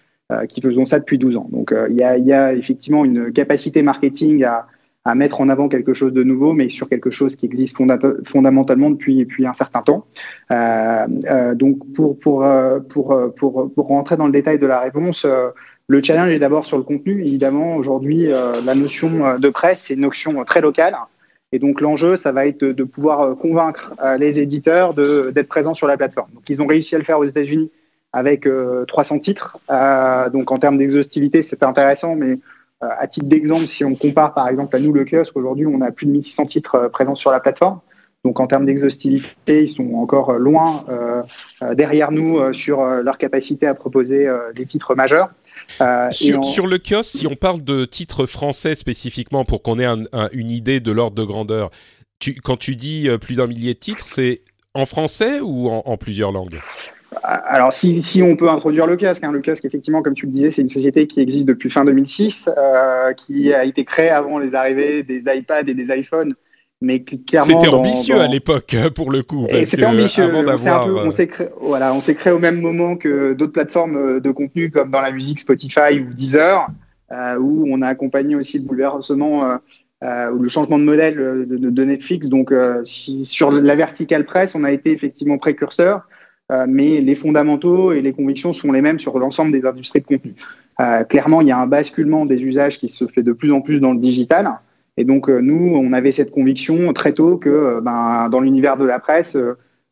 qui 0.48 0.62
faisons 0.62 0.86
ça 0.86 1.00
depuis 1.00 1.18
12 1.18 1.38
ans. 1.38 1.48
Donc, 1.52 1.74
il 1.90 1.96
y, 1.96 2.28
y 2.28 2.34
a 2.34 2.54
effectivement 2.54 3.04
une 3.04 3.34
capacité 3.34 3.82
marketing 3.82 4.44
à 4.44 4.68
à 5.10 5.16
mettre 5.16 5.42
en 5.42 5.50
avant 5.50 5.70
quelque 5.70 5.94
chose 5.94 6.14
de 6.14 6.24
nouveau, 6.24 6.54
mais 6.54 6.70
sur 6.70 6.88
quelque 6.88 7.10
chose 7.10 7.36
qui 7.36 7.48
existe 7.48 7.76
fondamentalement 8.26 8.92
depuis, 8.92 9.26
un 9.46 9.54
certain 9.54 9.82
temps. 9.82 10.06
Euh, 10.52 11.08
euh, 11.26 11.56
donc, 11.56 11.80
euh, 12.00 12.80
pour, 12.80 13.34
pour, 13.36 13.88
rentrer 13.88 14.18
dans 14.18 14.28
le 14.28 14.32
détail 14.32 14.60
de 14.60 14.68
la 14.68 14.80
réponse, 14.80 15.26
le 15.88 16.04
challenge 16.04 16.32
est 16.32 16.40
d'abord 16.40 16.68
sur 16.68 16.78
le 16.78 16.84
contenu. 16.84 17.26
Évidemment, 17.26 17.76
aujourd'hui, 17.76 18.28
la 18.28 18.76
notion 18.76 19.38
de 19.40 19.50
presse, 19.50 19.82
c'est 19.82 19.96
une 19.96 20.02
notion 20.02 20.44
très 20.44 20.62
locale. 20.62 20.96
Et 21.52 21.58
donc, 21.58 21.82
l'enjeu, 21.82 22.16
ça 22.16 22.32
va 22.32 22.46
être 22.46 22.64
de, 22.64 22.84
pouvoir 22.84 23.36
convaincre 23.36 23.94
les 24.20 24.40
éditeurs 24.40 24.94
d'être 24.94 25.48
présents 25.48 25.74
sur 25.74 25.88
la 25.88 25.98
plateforme. 25.98 26.30
Donc, 26.36 26.44
ils 26.50 26.62
ont 26.62 26.68
réussi 26.68 26.94
à 26.94 27.00
le 27.00 27.04
faire 27.04 27.18
aux 27.18 27.24
États-Unis 27.24 27.72
avec 28.14 28.48
300 28.88 29.20
titres. 29.20 29.58
donc, 30.32 30.52
en 30.52 30.58
termes 30.58 30.78
d'exhaustivité, 30.78 31.42
c'est 31.42 31.64
intéressant, 31.64 32.16
mais 32.16 32.38
à 32.82 33.08
titre 33.08 33.26
d'exemple, 33.26 33.68
si 33.68 33.84
on 33.84 33.96
compare 33.96 34.34
par 34.34 34.48
exemple 34.48 34.76
à 34.76 34.80
nous 34.80 34.94
le 34.94 35.06
kiosque, 35.06 35.36
aujourd'hui 35.36 35.66
on 35.66 35.82
a 35.82 35.92
plus 35.92 36.06
de 36.06 36.12
1600 36.12 36.46
titres 36.46 36.76
euh, 36.76 36.90
présents 36.90 37.16
sur 37.16 37.32
la 37.32 37.40
plateforme. 37.40 37.80
Donc 38.26 38.40
en 38.40 38.48
termes 38.48 38.66
d'exhaustivité, 38.66 39.64
ils 39.64 39.70
sont 39.70 39.94
encore 39.94 40.34
loin 40.34 40.84
derrière 41.72 42.12
nous 42.12 42.52
sur 42.52 42.84
leur 42.84 43.18
capacité 43.18 43.66
à 43.66 43.74
proposer 43.74 44.28
des 44.54 44.66
titres 44.66 44.94
majeurs. 44.94 45.30
Sur, 46.12 46.68
le 46.68 46.80
kiosque, 46.80 47.18
si 47.18 47.28
on 47.28 47.36
parle 47.36 47.62
de 47.62 47.86
titres 47.86 48.26
français 48.26 48.76
spécifiquement 48.76 49.46
pour 49.46 49.62
qu'on 49.62 49.80
ait 49.80 49.88
une 50.34 50.50
idée 50.50 50.82
de 50.82 50.92
l'ordre 50.92 51.16
de 51.16 51.24
grandeur, 51.24 51.70
quand 52.44 52.58
tu 52.58 52.76
dis 52.76 53.08
plus 53.22 53.36
d'un 53.36 53.48
millier 53.48 53.74
de 53.74 53.80
titres, 53.80 54.04
c'est 54.06 54.42
en 54.74 54.86
français 54.86 55.40
ou 55.40 55.70
en 55.70 55.96
plusieurs 55.96 56.34
langues? 56.34 56.60
Alors, 57.24 57.74
si, 57.74 58.22
on 58.24 58.36
peut 58.36 58.50
introduire 58.50 58.86
le 58.86 58.96
casque, 58.96 59.24
hein, 59.24 59.32
le 59.32 59.40
casque, 59.40 59.66
effectivement, 59.66 60.02
comme 60.02 60.14
tu 60.14 60.26
le 60.26 60.32
disais, 60.32 60.52
c'est 60.52 60.62
une 60.62 60.70
société 60.70 61.08
qui 61.08 61.22
existe 61.22 61.48
depuis 61.48 61.70
fin 61.70 61.84
2006, 61.84 62.50
euh, 62.56 63.14
qui 63.14 63.52
a 63.52 63.66
été 63.66 63.84
créée 63.84 64.10
avant 64.10 64.38
les 64.38 64.54
arrivées 64.54 65.04
des 65.04 65.24
iPads 65.26 65.68
et 65.68 65.74
des 65.74 65.96
iPhones. 65.96 66.36
Mais 66.82 67.02
clairement, 67.02 67.60
c'était 67.60 67.74
ambitieux 67.74 68.22
à 68.22 68.28
l'époque, 68.28 68.76
pour 68.96 69.12
le 69.12 69.24
coup. 69.24 69.48
C'était 69.64 69.86
ambitieux. 69.86 70.30
on 70.34 71.12
s'est 71.12 71.28
créé, 71.28 71.48
voilà, 71.60 71.94
on 71.94 72.00
s'est 72.00 72.16
créé 72.16 72.32
au 72.32 72.40
même 72.40 72.62
moment 72.62 72.96
que 72.96 73.34
d'autres 73.34 73.52
plateformes 73.52 73.98
euh, 73.98 74.20
de 74.20 74.32
contenu 74.32 74.70
comme 74.70 74.92
dans 74.92 75.02
la 75.02 75.12
musique 75.12 75.40
Spotify 75.40 76.00
ou 76.00 76.14
Deezer, 76.14 76.68
euh, 77.12 77.38
où 77.38 77.66
on 77.70 77.82
a 77.82 77.88
accompagné 77.88 78.36
aussi 78.36 78.60
le 78.60 78.66
bouleversement 78.66 79.58
ou 80.02 80.42
le 80.42 80.48
changement 80.48 80.78
de 80.78 80.84
modèle 80.84 81.16
de, 81.48 81.84
Netflix. 81.84 82.30
Donc, 82.30 82.54
si, 82.86 83.26
sur 83.26 83.52
la 83.52 83.76
verticale 83.76 84.26
presse, 84.26 84.56
on 84.56 84.64
a 84.64 84.72
été 84.72 84.92
effectivement 84.92 85.38
précurseur. 85.38 86.04
Euh, 86.52 86.66
mais 86.68 87.02
les 87.02 87.16
fondamentaux 87.16 87.92
et 87.92 88.02
les 88.02 88.12
convictions 88.12 88.54
sont 88.54 88.72
les 88.72 88.82
mêmes 88.82 89.00
sur 89.00 89.20
l'ensemble 89.20 89.52
des 89.52 89.66
industries 89.66 90.02
de 90.02 90.06
contenu. 90.06 90.34
Euh, 90.80 91.04
clairement, 91.04 91.42
il 91.42 91.48
y 91.48 91.52
a 91.52 91.60
un 91.60 91.68
basculement 91.68 92.26
des 92.26 92.44
usages 92.44 92.80
qui 92.80 92.90
se 92.90 93.06
fait 93.08 93.22
de 93.22 93.34
plus 93.34 93.52
en 93.52 93.62
plus 93.62 93.80
dans 93.80 93.94
le 93.94 94.00
digital. 94.00 94.60
Et 94.98 95.04
donc, 95.04 95.30
euh, 95.30 95.40
nous, 95.40 95.76
on 95.76 95.94
avait 95.94 96.12
cette 96.12 96.32
conviction 96.32 96.92
très 96.94 97.14
tôt 97.14 97.38
que 97.38 97.80
ben, 97.82 98.30
dans 98.30 98.40
l'univers 98.40 98.78
de 98.78 98.86
la 98.86 99.00
presse, 99.00 99.38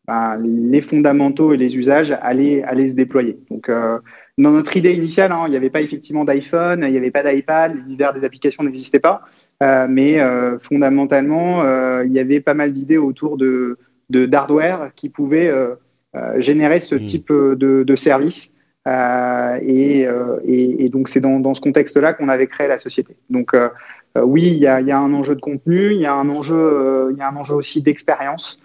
ben, 0.08 0.38
les 0.44 0.82
fondamentaux 0.82 1.54
et 1.54 1.58
les 1.58 1.78
usages 1.78 2.18
allaient, 2.22 2.64
allaient 2.64 2.88
se 2.88 2.96
déployer. 2.96 3.38
Donc, 3.52 3.70
dans 3.70 4.52
notre 4.52 4.76
idée 4.78 4.94
initiale, 4.94 5.32
hein, 5.32 5.44
il 5.46 5.52
n'y 5.52 5.58
avait 5.58 5.70
pas 5.70 5.82
effectivement 5.82 6.26
d'iPhone, 6.26 6.84
il 6.84 6.92
n'y 6.92 6.98
avait 6.98 7.12
pas 7.12 7.24
d'iPad, 7.24 7.76
l'univers 7.76 8.14
des 8.14 8.24
applications 8.26 8.64
n'existait 8.64 9.00
pas. 9.00 9.22
mais 9.62 10.20
fondamentalement, 10.62 11.64
il 12.04 12.12
y 12.12 12.20
avait 12.20 12.40
pas 12.40 12.54
mal 12.54 12.74
d'idées 12.74 12.98
autour 12.98 13.38
de 13.38 13.78
d'hardware 14.10 14.92
qui 14.96 15.10
pouvaient 15.10 15.52
générer 16.38 16.80
ce 16.80 16.96
hmm. 16.96 17.02
type 17.02 17.32
euh, 17.32 17.56
de, 17.56 17.96
service. 17.96 18.52
Euh, 18.88 19.60
et, 19.62 20.08
et, 20.46 20.90
donc 20.90 21.10
c'est 21.10 21.20
dans, 21.20 21.54
ce 21.54 21.62
contexte-là 21.62 22.14
qu'on 22.14 22.30
avait 22.30 22.48
créé 22.48 22.68
la 22.68 22.78
société. 22.78 23.18
Donc 23.30 23.56
oui, 24.16 24.48
il 24.48 24.58
y, 24.58 24.68
a, 24.68 24.98
un 24.98 25.14
enjeu 25.14 25.36
de 25.36 25.42
contenu, 25.42 25.92
il 25.92 26.00
y 26.00 26.06
a 26.06 26.14
un 26.14 26.30
enjeu, 26.30 27.10
il 27.12 27.18
y 27.18 27.22
a 27.22 27.30
un 27.30 27.36
enjeu 27.36 27.56
aussi 27.56 27.82
d'expérience. 27.82 28.60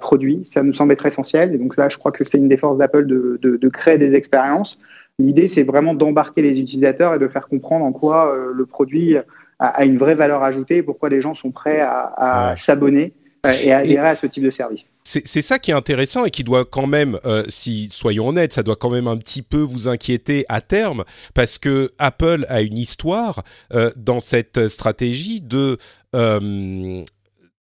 produit. 0.00 0.42
Ça 0.44 0.62
nous 0.62 0.74
semble 0.74 0.92
être 0.92 1.06
essentiel. 1.06 1.54
Et 1.54 1.58
donc 1.58 1.78
là, 1.78 1.88
je 1.88 1.96
crois 1.96 2.12
que 2.12 2.22
c'est 2.22 2.36
une 2.36 2.48
des 2.48 2.58
forces 2.58 2.76
d'Apple 2.76 3.06
de, 3.06 3.38
de, 3.42 3.68
créer 3.70 3.96
des 3.96 4.14
expériences. 4.14 4.78
L'idée, 5.18 5.48
c'est 5.48 5.62
vraiment 5.62 5.94
d'embarquer 5.94 6.42
les 6.42 6.60
utilisateurs 6.60 7.14
et 7.14 7.18
de 7.18 7.28
faire 7.28 7.48
comprendre 7.48 7.86
en 7.86 7.92
quoi 7.92 8.36
le 8.54 8.66
produit 8.66 9.16
a, 9.58 9.84
une 9.84 9.98
vraie 9.98 10.14
valeur 10.14 10.42
ajoutée 10.42 10.78
et 10.78 10.82
pourquoi 10.82 11.08
les 11.08 11.22
gens 11.22 11.34
sont 11.34 11.50
prêts 11.50 11.80
à, 11.80 12.54
s'abonner 12.56 13.14
et 13.44 13.72
adhérer 13.72 14.08
à 14.08 14.16
ce 14.16 14.26
type 14.26 14.44
de 14.44 14.50
service. 14.50 14.88
C'est 15.04 15.42
ça 15.42 15.58
qui 15.58 15.72
est 15.72 15.74
intéressant 15.74 16.24
et 16.24 16.30
qui 16.30 16.44
doit 16.44 16.64
quand 16.64 16.86
même, 16.86 17.18
euh, 17.24 17.44
si 17.48 17.88
soyons 17.90 18.28
honnêtes, 18.28 18.52
ça 18.52 18.62
doit 18.62 18.76
quand 18.76 18.90
même 18.90 19.08
un 19.08 19.16
petit 19.16 19.42
peu 19.42 19.58
vous 19.58 19.88
inquiéter 19.88 20.44
à 20.48 20.60
terme 20.60 21.04
parce 21.34 21.58
que 21.58 21.92
Apple 21.98 22.46
a 22.48 22.62
une 22.62 22.78
histoire 22.78 23.42
euh, 23.74 23.90
dans 23.96 24.20
cette 24.20 24.68
stratégie 24.68 25.40
de 25.40 25.76
euh, 26.14 27.04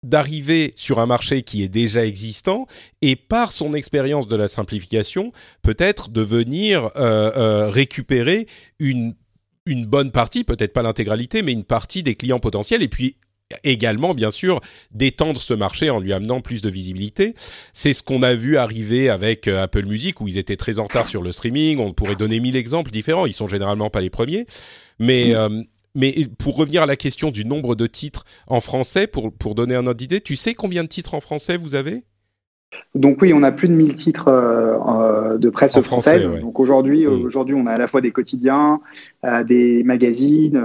d'arriver 0.04 0.72
sur 0.76 1.00
un 1.00 1.06
marché 1.06 1.42
qui 1.42 1.64
est 1.64 1.68
déjà 1.68 2.06
existant 2.06 2.66
et 3.02 3.16
par 3.16 3.50
son 3.50 3.74
expérience 3.74 4.28
de 4.28 4.36
la 4.36 4.46
simplification, 4.46 5.32
peut-être 5.62 6.10
de 6.10 6.22
venir 6.22 6.90
récupérer 6.94 8.46
une 8.78 9.14
une 9.68 9.84
bonne 9.84 10.12
partie, 10.12 10.44
peut-être 10.44 10.72
pas 10.72 10.82
l'intégralité, 10.82 11.42
mais 11.42 11.52
une 11.52 11.64
partie 11.64 12.04
des 12.04 12.14
clients 12.14 12.38
potentiels 12.38 12.84
et 12.84 12.88
puis 12.88 13.16
également, 13.64 14.14
bien 14.14 14.30
sûr, 14.30 14.60
d'étendre 14.92 15.40
ce 15.40 15.54
marché 15.54 15.90
en 15.90 16.00
lui 16.00 16.12
amenant 16.12 16.40
plus 16.40 16.62
de 16.62 16.68
visibilité. 16.68 17.34
C'est 17.72 17.92
ce 17.92 18.02
qu'on 18.02 18.22
a 18.22 18.34
vu 18.34 18.56
arriver 18.56 19.08
avec 19.08 19.48
euh, 19.48 19.62
Apple 19.62 19.84
Music, 19.86 20.20
où 20.20 20.28
ils 20.28 20.38
étaient 20.38 20.56
très 20.56 20.78
en 20.78 20.84
retard 20.84 21.06
sur 21.06 21.22
le 21.22 21.32
streaming. 21.32 21.78
On 21.78 21.92
pourrait 21.92 22.16
donner 22.16 22.40
mille 22.40 22.56
exemples 22.56 22.90
différents. 22.90 23.26
Ils 23.26 23.32
sont 23.32 23.48
généralement 23.48 23.90
pas 23.90 24.00
les 24.00 24.10
premiers. 24.10 24.46
Mais, 24.98 25.34
euh, 25.34 25.62
mais 25.94 26.14
pour 26.38 26.56
revenir 26.56 26.82
à 26.82 26.86
la 26.86 26.96
question 26.96 27.30
du 27.30 27.44
nombre 27.44 27.76
de 27.76 27.86
titres 27.86 28.24
en 28.46 28.60
français, 28.60 29.06
pour, 29.06 29.32
pour 29.32 29.54
donner 29.54 29.74
un 29.74 29.86
ordre 29.86 29.98
d'idée, 29.98 30.20
tu 30.20 30.36
sais 30.36 30.54
combien 30.54 30.82
de 30.82 30.88
titres 30.88 31.14
en 31.14 31.20
français 31.20 31.56
vous 31.56 31.74
avez? 31.74 32.04
Donc 32.94 33.22
oui, 33.22 33.32
on 33.32 33.42
a 33.42 33.52
plus 33.52 33.68
de 33.68 33.74
1000 33.74 33.94
titres 33.94 34.28
euh, 34.28 34.65
de 35.38 35.50
presse 35.50 35.80
française. 35.80 36.28
Donc 36.40 36.60
aujourd'hui, 36.60 37.06
aujourd'hui, 37.06 37.54
on 37.54 37.66
a 37.66 37.72
à 37.72 37.78
la 37.78 37.86
fois 37.86 38.00
des 38.00 38.10
quotidiens, 38.10 38.80
euh, 39.24 39.44
des 39.44 39.82
magazines, 39.84 40.60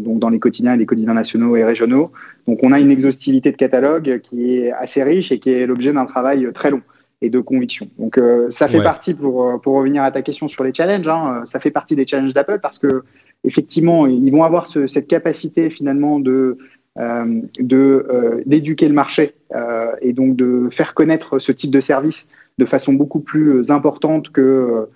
donc 0.00 0.18
dans 0.18 0.30
les 0.30 0.38
quotidiens 0.38 0.74
et 0.74 0.76
les 0.76 0.86
quotidiens 0.86 1.14
nationaux 1.14 1.56
et 1.56 1.64
régionaux. 1.64 2.12
Donc 2.46 2.60
on 2.62 2.72
a 2.72 2.80
une 2.80 2.90
exhaustivité 2.90 3.52
de 3.52 3.56
catalogue 3.56 4.20
qui 4.22 4.56
est 4.56 4.72
assez 4.72 5.02
riche 5.02 5.32
et 5.32 5.38
qui 5.38 5.50
est 5.50 5.66
l'objet 5.66 5.92
d'un 5.92 6.06
travail 6.06 6.48
très 6.52 6.70
long 6.70 6.82
et 7.20 7.30
de 7.30 7.40
conviction. 7.40 7.88
Donc 7.98 8.20
ça 8.48 8.68
fait 8.68 8.82
partie, 8.82 9.14
pour, 9.14 9.60
pour 9.60 9.76
revenir 9.76 10.02
à 10.02 10.10
ta 10.10 10.22
question 10.22 10.48
sur 10.48 10.64
les 10.64 10.74
challenges, 10.74 11.06
hein, 11.08 11.42
ça 11.44 11.58
fait 11.58 11.70
partie 11.70 11.94
des 11.94 12.06
challenges 12.06 12.34
d'Apple 12.34 12.58
parce 12.60 12.78
que 12.78 13.04
effectivement, 13.44 14.06
ils 14.06 14.30
vont 14.30 14.44
avoir 14.44 14.66
cette 14.66 15.06
capacité 15.06 15.70
finalement 15.70 16.20
de 16.20 16.58
euh, 16.98 17.40
de 17.58 18.06
euh, 18.10 18.42
d'éduquer 18.44 18.86
le 18.86 18.92
marché 18.92 19.34
euh, 19.54 19.92
et 20.02 20.12
donc 20.12 20.36
de 20.36 20.68
faire 20.70 20.92
connaître 20.92 21.38
ce 21.38 21.50
type 21.50 21.70
de 21.70 21.80
service 21.80 22.28
de 22.58 22.64
façon 22.64 22.92
beaucoup 22.92 23.20
plus 23.20 23.70
importante 23.70 24.30
que 24.30 24.88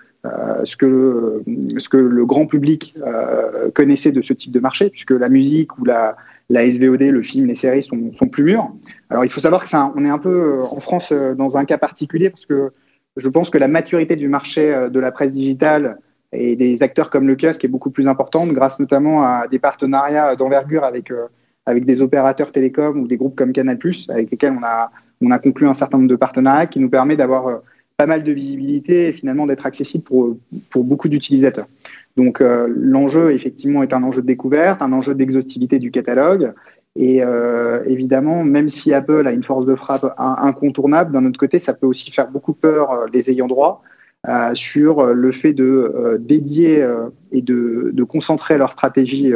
ce, 0.64 0.76
que, 0.76 1.42
ce 1.78 1.88
que 1.88 1.96
le 1.96 2.26
grand 2.26 2.46
public 2.46 2.94
connaissait 3.74 4.12
de 4.12 4.22
ce 4.22 4.32
type 4.32 4.50
de 4.52 4.60
marché, 4.60 4.90
puisque 4.90 5.12
la 5.12 5.28
musique 5.28 5.78
ou 5.78 5.84
la, 5.84 6.16
la 6.50 6.68
SVOD, 6.68 7.02
le 7.02 7.22
film, 7.22 7.46
les 7.46 7.54
séries 7.54 7.82
sont, 7.82 8.12
sont 8.16 8.26
plus 8.26 8.42
mûrs. 8.42 8.68
Alors 9.08 9.24
il 9.24 9.30
faut 9.30 9.40
savoir 9.40 9.62
que 9.62 9.68
ça, 9.68 9.92
on 9.94 10.04
est 10.04 10.08
un 10.08 10.18
peu 10.18 10.62
en 10.62 10.80
France 10.80 11.12
dans 11.12 11.56
un 11.56 11.64
cas 11.64 11.78
particulier 11.78 12.28
parce 12.28 12.44
que 12.44 12.72
je 13.16 13.28
pense 13.28 13.50
que 13.50 13.58
la 13.58 13.68
maturité 13.68 14.16
du 14.16 14.28
marché 14.28 14.88
de 14.90 15.00
la 15.00 15.12
presse 15.12 15.32
digitale 15.32 15.98
et 16.32 16.56
des 16.56 16.82
acteurs 16.82 17.08
comme 17.08 17.26
le 17.28 17.36
kiosque 17.36 17.64
est 17.64 17.68
beaucoup 17.68 17.90
plus 17.90 18.08
importante 18.08 18.50
grâce 18.50 18.80
notamment 18.80 19.22
à 19.22 19.46
des 19.48 19.60
partenariats 19.60 20.34
d'envergure 20.34 20.82
avec 20.84 21.12
avec 21.66 21.84
des 21.84 22.00
opérateurs 22.00 22.52
télécoms 22.52 23.00
ou 23.00 23.08
des 23.08 23.16
groupes 23.16 23.36
comme 23.36 23.52
Canal+, 23.52 23.78
avec 24.08 24.30
lesquels 24.30 24.54
on 24.58 24.64
a, 24.64 24.90
on 25.20 25.30
a 25.30 25.38
conclu 25.38 25.66
un 25.66 25.74
certain 25.74 25.98
nombre 25.98 26.10
de 26.10 26.16
partenariats 26.16 26.66
qui 26.66 26.80
nous 26.80 26.90
permet 26.90 27.16
d'avoir 27.16 27.46
euh, 27.46 27.56
pas 27.96 28.06
mal 28.06 28.22
de 28.22 28.32
visibilité 28.32 29.08
et 29.08 29.12
finalement 29.12 29.46
d'être 29.46 29.66
accessible 29.66 30.04
pour, 30.04 30.36
pour 30.70 30.84
beaucoup 30.84 31.08
d'utilisateurs. 31.08 31.66
Donc 32.16 32.40
euh, 32.40 32.66
l'enjeu 32.74 33.32
effectivement 33.32 33.82
est 33.82 33.92
un 33.92 34.02
enjeu 34.02 34.22
de 34.22 34.26
découverte, 34.26 34.82
un 34.82 34.92
enjeu 34.92 35.14
d'exhaustivité 35.14 35.78
du 35.78 35.90
catalogue. 35.90 36.52
Et 36.98 37.22
euh, 37.22 37.82
évidemment, 37.86 38.42
même 38.42 38.68
si 38.68 38.94
Apple 38.94 39.26
a 39.26 39.32
une 39.32 39.42
force 39.42 39.66
de 39.66 39.74
frappe 39.74 40.14
incontournable, 40.16 41.12
d'un 41.12 41.26
autre 41.26 41.38
côté, 41.38 41.58
ça 41.58 41.74
peut 41.74 41.86
aussi 41.86 42.10
faire 42.10 42.30
beaucoup 42.30 42.54
peur 42.54 43.06
les 43.12 43.30
ayants 43.30 43.48
droit 43.48 43.82
sur 44.54 45.04
le 45.04 45.30
fait 45.30 45.52
de 45.52 46.16
dédier 46.18 46.84
et 47.32 47.42
de, 47.42 47.90
de, 47.92 48.02
concentrer 48.02 48.56
leur 48.56 48.72
stratégie 48.72 49.32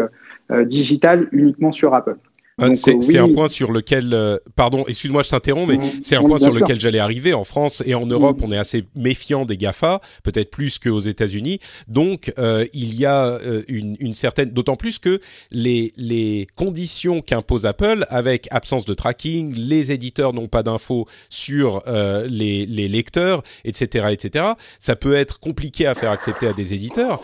euh, 0.51 0.65
digital 0.65 1.29
uniquement 1.31 1.71
sur 1.71 1.95
Apple. 1.95 2.17
Euh, 2.61 2.75
c'est 2.75 3.19
un 3.19 3.29
point 3.29 3.49
sur 3.49 3.73
lequel, 3.73 4.13
euh, 4.13 4.39
pardon, 4.57 4.85
excuse-moi, 4.87 5.23
je 5.23 5.31
t'interromps, 5.31 5.69
mais 5.69 5.79
c'est 6.03 6.17
un 6.17 6.23
point 6.23 6.39
sur 6.39 6.55
lequel 6.55 6.81
j'allais 6.81 6.99
arriver. 6.99 7.33
En 7.35 7.45
France 7.45 7.83
et 7.87 7.95
en 7.95 8.07
Europe, 8.07 8.41
mm. 8.41 8.45
on 8.45 8.53
est 8.53 8.59
assez 8.59 8.85
méfiant 8.95 9.45
des 9.45 9.57
Gafa, 9.57 10.01
peut-être 10.23 10.51
plus 10.51 10.79
qu'aux 10.79 11.01
États-Unis. 11.01 11.61
Donc, 11.89 12.33
il 12.73 12.95
y 12.95 13.07
a 13.07 13.39
une, 13.69 14.15
certaine, 14.15 14.51
d'autant 14.51 14.77
plus 14.77 14.99
que 14.99 15.21
les 15.51 15.93
les 15.97 16.47
conditions 16.57 17.21
qu'impose 17.21 17.67
Apple, 17.67 18.05
avec 18.09 18.49
absence 18.51 18.85
de 18.85 18.95
tracking, 18.95 19.55
les 19.55 19.93
éditeurs 19.93 20.33
n'ont 20.33 20.49
pas 20.49 20.63
d'infos 20.63 21.07
sur 21.29 21.83
les 22.29 22.67
les 22.67 22.89
lecteurs, 22.89 23.43
etc., 23.65 24.09
etc. 24.11 24.45
Ça 24.79 24.97
peut 24.97 25.15
être 25.15 25.41
compliqué 25.41 25.87
à 25.87 25.95
faire 25.95 26.11
accepter 26.11 26.47
à 26.47 26.53
des 26.53 26.75
éditeurs, 26.75 27.21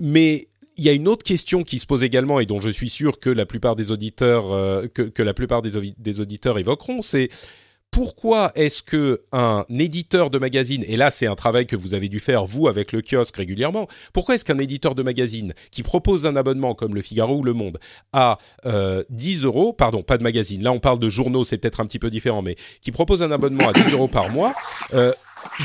mais 0.00 0.48
il 0.76 0.84
y 0.84 0.88
a 0.88 0.92
une 0.92 1.08
autre 1.08 1.22
question 1.22 1.62
qui 1.62 1.78
se 1.78 1.86
pose 1.86 2.02
également 2.02 2.40
et 2.40 2.46
dont 2.46 2.60
je 2.60 2.70
suis 2.70 2.90
sûr 2.90 3.20
que 3.20 3.30
la 3.30 3.46
plupart 3.46 3.76
des 3.76 3.90
auditeurs 3.90 4.52
euh, 4.52 4.86
que, 4.88 5.22
la 5.22 5.34
plupart 5.34 5.62
des, 5.62 5.94
des 5.96 6.20
auditeurs 6.20 6.58
évoqueront, 6.58 7.02
c'est 7.02 7.28
pourquoi 7.94 8.50
est-ce 8.56 8.82
que 8.82 9.22
un 9.30 9.64
éditeur 9.70 10.28
de 10.28 10.40
magazine, 10.40 10.84
et 10.88 10.96
là 10.96 11.12
c'est 11.12 11.28
un 11.28 11.36
travail 11.36 11.64
que 11.64 11.76
vous 11.76 11.94
avez 11.94 12.08
dû 12.08 12.18
faire 12.18 12.44
vous 12.44 12.66
avec 12.66 12.90
le 12.90 13.02
kiosque 13.02 13.36
régulièrement, 13.36 13.86
pourquoi 14.12 14.34
est-ce 14.34 14.44
qu'un 14.44 14.58
éditeur 14.58 14.96
de 14.96 15.04
magazine 15.04 15.54
qui 15.70 15.84
propose 15.84 16.26
un 16.26 16.34
abonnement 16.34 16.74
comme 16.74 16.96
Le 16.96 17.02
Figaro 17.02 17.36
ou 17.36 17.44
Le 17.44 17.52
Monde 17.52 17.78
à 18.12 18.38
10 18.64 18.68
euh, 19.44 19.46
euros, 19.46 19.72
pardon, 19.72 20.02
pas 20.02 20.18
de 20.18 20.24
magazine, 20.24 20.64
là 20.64 20.72
on 20.72 20.80
parle 20.80 20.98
de 20.98 21.08
journaux, 21.08 21.44
c'est 21.44 21.56
peut-être 21.56 21.78
un 21.78 21.86
petit 21.86 22.00
peu 22.00 22.10
différent, 22.10 22.42
mais 22.42 22.56
qui 22.82 22.90
propose 22.90 23.22
un 23.22 23.30
abonnement 23.30 23.68
à 23.68 23.72
10 23.72 23.92
euros 23.92 24.08
par 24.08 24.28
mois, 24.28 24.54
euh, 24.92 25.12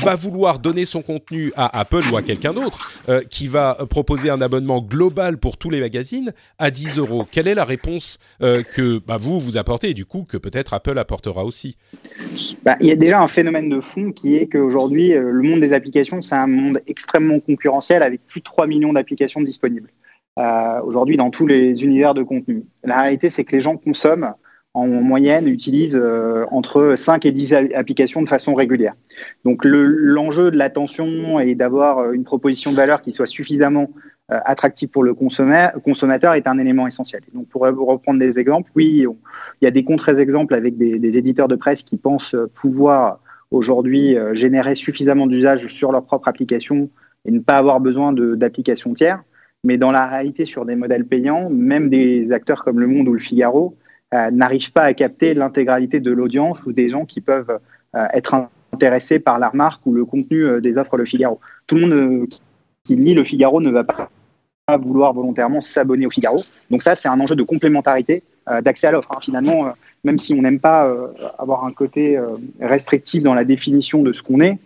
va 0.02 0.16
vouloir 0.16 0.58
donner 0.58 0.84
son 0.84 1.02
contenu 1.02 1.52
à 1.56 1.78
Apple 1.78 2.02
ou 2.12 2.16
à 2.16 2.22
quelqu'un 2.22 2.52
d'autre 2.52 2.92
euh, 3.08 3.22
qui 3.28 3.48
va 3.48 3.78
proposer 3.88 4.30
un 4.30 4.40
abonnement 4.40 4.80
global 4.80 5.38
pour 5.38 5.56
tous 5.56 5.70
les 5.70 5.80
magazines 5.80 6.32
à 6.58 6.70
10 6.70 6.98
euros 6.98 7.26
Quelle 7.30 7.48
est 7.48 7.54
la 7.54 7.64
réponse 7.64 8.18
euh, 8.42 8.62
que 8.62 8.98
bah, 8.98 9.18
vous 9.18 9.40
vous 9.40 9.56
apportez 9.56 9.90
et 9.90 9.94
du 9.94 10.04
coup 10.04 10.24
que 10.28 10.36
peut-être 10.36 10.74
Apple 10.74 10.98
apportera 10.98 11.44
aussi? 11.44 11.76
Bah, 12.62 12.76
Il 12.80 12.86
y 12.86 12.92
a 12.92 12.96
déjà 12.96 13.20
un 13.20 13.28
phénomène 13.28 13.68
de 13.68 13.80
fond 13.80 14.12
qui 14.12 14.36
est 14.36 14.46
qu'aujourd'hui, 14.46 15.14
euh, 15.14 15.30
le 15.30 15.42
monde 15.42 15.60
des 15.60 15.72
applications, 15.72 16.22
c'est 16.22 16.34
un 16.34 16.46
monde 16.46 16.80
extrêmement 16.86 17.40
concurrentiel 17.40 18.02
avec 18.02 18.26
plus 18.26 18.40
de 18.40 18.44
3 18.44 18.66
millions 18.66 18.92
d'applications 18.92 19.40
disponibles. 19.40 19.90
Aujourd'hui, 20.84 21.18
dans 21.18 21.28
tous 21.28 21.46
les 21.46 21.84
univers 21.84 22.14
de 22.14 22.22
contenu. 22.22 22.64
La 22.82 23.02
réalité, 23.02 23.28
c'est 23.28 23.44
que 23.44 23.54
les 23.54 23.60
gens 23.60 23.76
consomment 23.76 24.32
en 24.74 24.86
moyenne, 24.86 25.48
utilisent 25.48 26.00
euh, 26.00 26.44
entre 26.50 26.94
5 26.96 27.26
et 27.26 27.32
10 27.32 27.54
applications 27.74 28.22
de 28.22 28.28
façon 28.28 28.54
régulière. 28.54 28.94
Donc 29.44 29.64
l'enjeu 29.64 30.50
de 30.50 30.56
l'attention 30.56 31.40
et 31.40 31.54
d'avoir 31.54 31.98
euh, 31.98 32.12
une 32.12 32.24
proposition 32.24 32.70
de 32.70 32.76
valeur 32.76 33.02
qui 33.02 33.12
soit 33.12 33.26
suffisamment 33.26 33.90
euh, 34.30 34.38
attractive 34.44 34.88
pour 34.88 35.02
le 35.02 35.12
consommateur 35.12 36.34
est 36.34 36.46
un 36.46 36.58
élément 36.58 36.86
essentiel. 36.86 37.22
donc 37.34 37.48
pour 37.48 37.62
reprendre 37.62 38.20
des 38.20 38.38
exemples, 38.38 38.70
oui, 38.76 39.04
il 39.60 39.64
y 39.64 39.66
a 39.66 39.72
des 39.72 39.82
contre-exemples 39.82 40.54
avec 40.54 40.78
des, 40.78 41.00
des, 41.00 41.18
éditeurs 41.18 41.48
de 41.48 41.56
presse 41.56 41.82
qui 41.82 41.96
pensent 41.96 42.36
pouvoir 42.54 43.18
aujourd'hui 43.50 44.16
générer 44.32 44.76
suffisamment 44.76 45.26
d'usages 45.26 45.66
sur 45.66 45.90
leur 45.90 46.04
propre 46.04 46.28
application 46.28 46.88
et 47.24 47.32
ne 47.32 47.40
pas 47.40 47.58
avoir 47.58 47.80
besoin 47.80 48.12
d'applications 48.12 48.94
tiers. 48.94 49.20
Mais 49.64 49.76
dans 49.76 49.90
la 49.90 50.06
réalité, 50.06 50.44
sur 50.44 50.64
des 50.64 50.76
modèles 50.76 51.04
payants, 51.04 51.50
même 51.50 51.90
des 51.90 52.30
acteurs 52.30 52.62
comme 52.62 52.78
Le 52.78 52.86
Monde 52.86 53.08
ou 53.08 53.14
Le 53.14 53.18
Figaro 53.18 53.76
euh, 54.12 54.30
n'arrivent 54.32 54.72
pas 54.72 54.82
à 54.82 54.92
capter 54.92 55.34
l'intégralité 55.34 56.00
de 56.00 56.10
l'audience 56.10 56.60
ou 56.66 56.72
des 56.72 56.88
gens 56.88 57.04
qui 57.04 57.20
peuvent 57.20 57.60
euh, 57.94 58.06
être 58.12 58.48
intéressés 58.72 59.20
par 59.20 59.38
la 59.38 59.48
remarque 59.48 59.86
ou 59.86 59.94
le 59.94 60.04
contenu 60.04 60.42
euh, 60.42 60.60
des 60.60 60.76
offres 60.76 60.96
Le 60.96 61.04
Figaro. 61.04 61.38
Tout 61.68 61.76
le 61.76 61.86
monde 61.86 62.26
qui 62.82 62.96
lit 62.96 63.14
Le 63.14 63.22
Figaro 63.22 63.60
ne 63.60 63.70
va 63.70 63.84
pas 63.84 64.08
vouloir 64.80 65.12
volontairement 65.12 65.60
s'abonner 65.60 66.06
au 66.06 66.10
Figaro. 66.10 66.42
Donc 66.70 66.82
ça, 66.82 66.96
c'est 66.96 67.08
un 67.08 67.20
enjeu 67.20 67.36
de 67.36 67.42
complémentarité 67.42 68.22
d'accès 68.62 68.88
à 68.88 68.92
l'offre. 68.92 69.12
Hein. 69.12 69.18
Finalement, 69.20 69.72
même 70.02 70.18
si 70.18 70.32
on 70.32 70.42
n'aime 70.42 70.60
pas 70.60 70.88
avoir 71.38 71.64
un 71.64 71.72
côté 71.72 72.20
restrictif 72.60 73.22
dans 73.22 73.34
la 73.34 73.44
définition 73.44 74.02
de 74.04 74.12
ce 74.12 74.22
qu'on 74.22 74.40
est, 74.40 74.58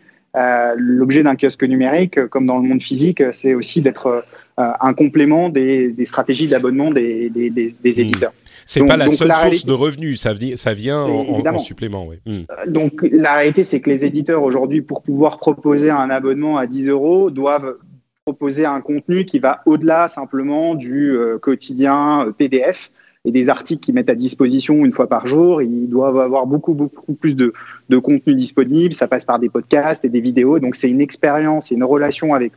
l'objet 0.76 1.22
d'un 1.22 1.36
kiosque 1.36 1.64
numérique, 1.64 2.26
comme 2.26 2.44
dans 2.44 2.58
le 2.58 2.68
monde 2.68 2.82
physique, 2.82 3.22
c'est 3.32 3.54
aussi 3.54 3.80
d'être 3.80 4.24
un 4.56 4.94
complément 4.94 5.48
des, 5.48 5.94
stratégies 6.04 6.46
d'abonnement 6.46 6.90
des, 6.90 7.28
des, 7.30 7.50
mmh. 7.50 8.00
éditeurs. 8.00 8.32
C'est 8.66 8.84
pas 8.84 8.96
la 8.96 9.08
seule 9.08 9.32
source 9.34 9.66
de 9.66 9.72
revenus, 9.72 10.20
ça, 10.20 10.32
ça 10.56 10.74
vient 10.74 11.02
en, 11.02 11.58
supplément. 11.58 12.06
Oui. 12.06 12.16
Hmm. 12.26 12.42
Euh, 12.50 12.70
donc 12.70 13.06
la 13.10 13.34
réalité, 13.34 13.64
c'est 13.64 13.80
que 13.80 13.90
les 13.90 14.04
éditeurs 14.04 14.42
aujourd'hui, 14.42 14.82
pour 14.82 15.02
pouvoir 15.02 15.38
proposer 15.38 15.90
un 15.90 16.10
abonnement 16.10 16.56
à 16.56 16.66
10 16.66 16.88
euros, 16.88 17.30
doivent 17.30 17.76
proposer 18.24 18.64
un 18.64 18.80
contenu 18.80 19.26
qui 19.26 19.38
va 19.38 19.60
au-delà 19.66 20.08
simplement 20.08 20.74
du 20.74 21.10
euh, 21.10 21.38
quotidien 21.38 22.26
euh, 22.26 22.32
PDF 22.32 22.90
et 23.24 23.32
des 23.32 23.48
articles 23.48 23.80
qu'ils 23.80 23.94
mettent 23.94 24.10
à 24.10 24.14
disposition 24.14 24.84
une 24.84 24.92
fois 24.92 25.08
par 25.08 25.26
jour. 25.26 25.62
Ils 25.62 25.88
doivent 25.88 26.18
avoir 26.18 26.46
beaucoup, 26.46 26.74
beaucoup 26.74 27.14
plus 27.14 27.36
de, 27.36 27.52
de 27.88 27.98
contenu 27.98 28.34
disponible. 28.34 28.92
Ça 28.92 29.08
passe 29.08 29.24
par 29.24 29.38
des 29.38 29.48
podcasts 29.48 30.04
et 30.04 30.10
des 30.10 30.20
vidéos. 30.20 30.58
Donc, 30.58 30.74
c'est 30.74 30.90
une 30.90 31.00
expérience 31.00 31.72
et 31.72 31.74
une 31.74 31.84
relation 31.84 32.34
avec 32.34 32.52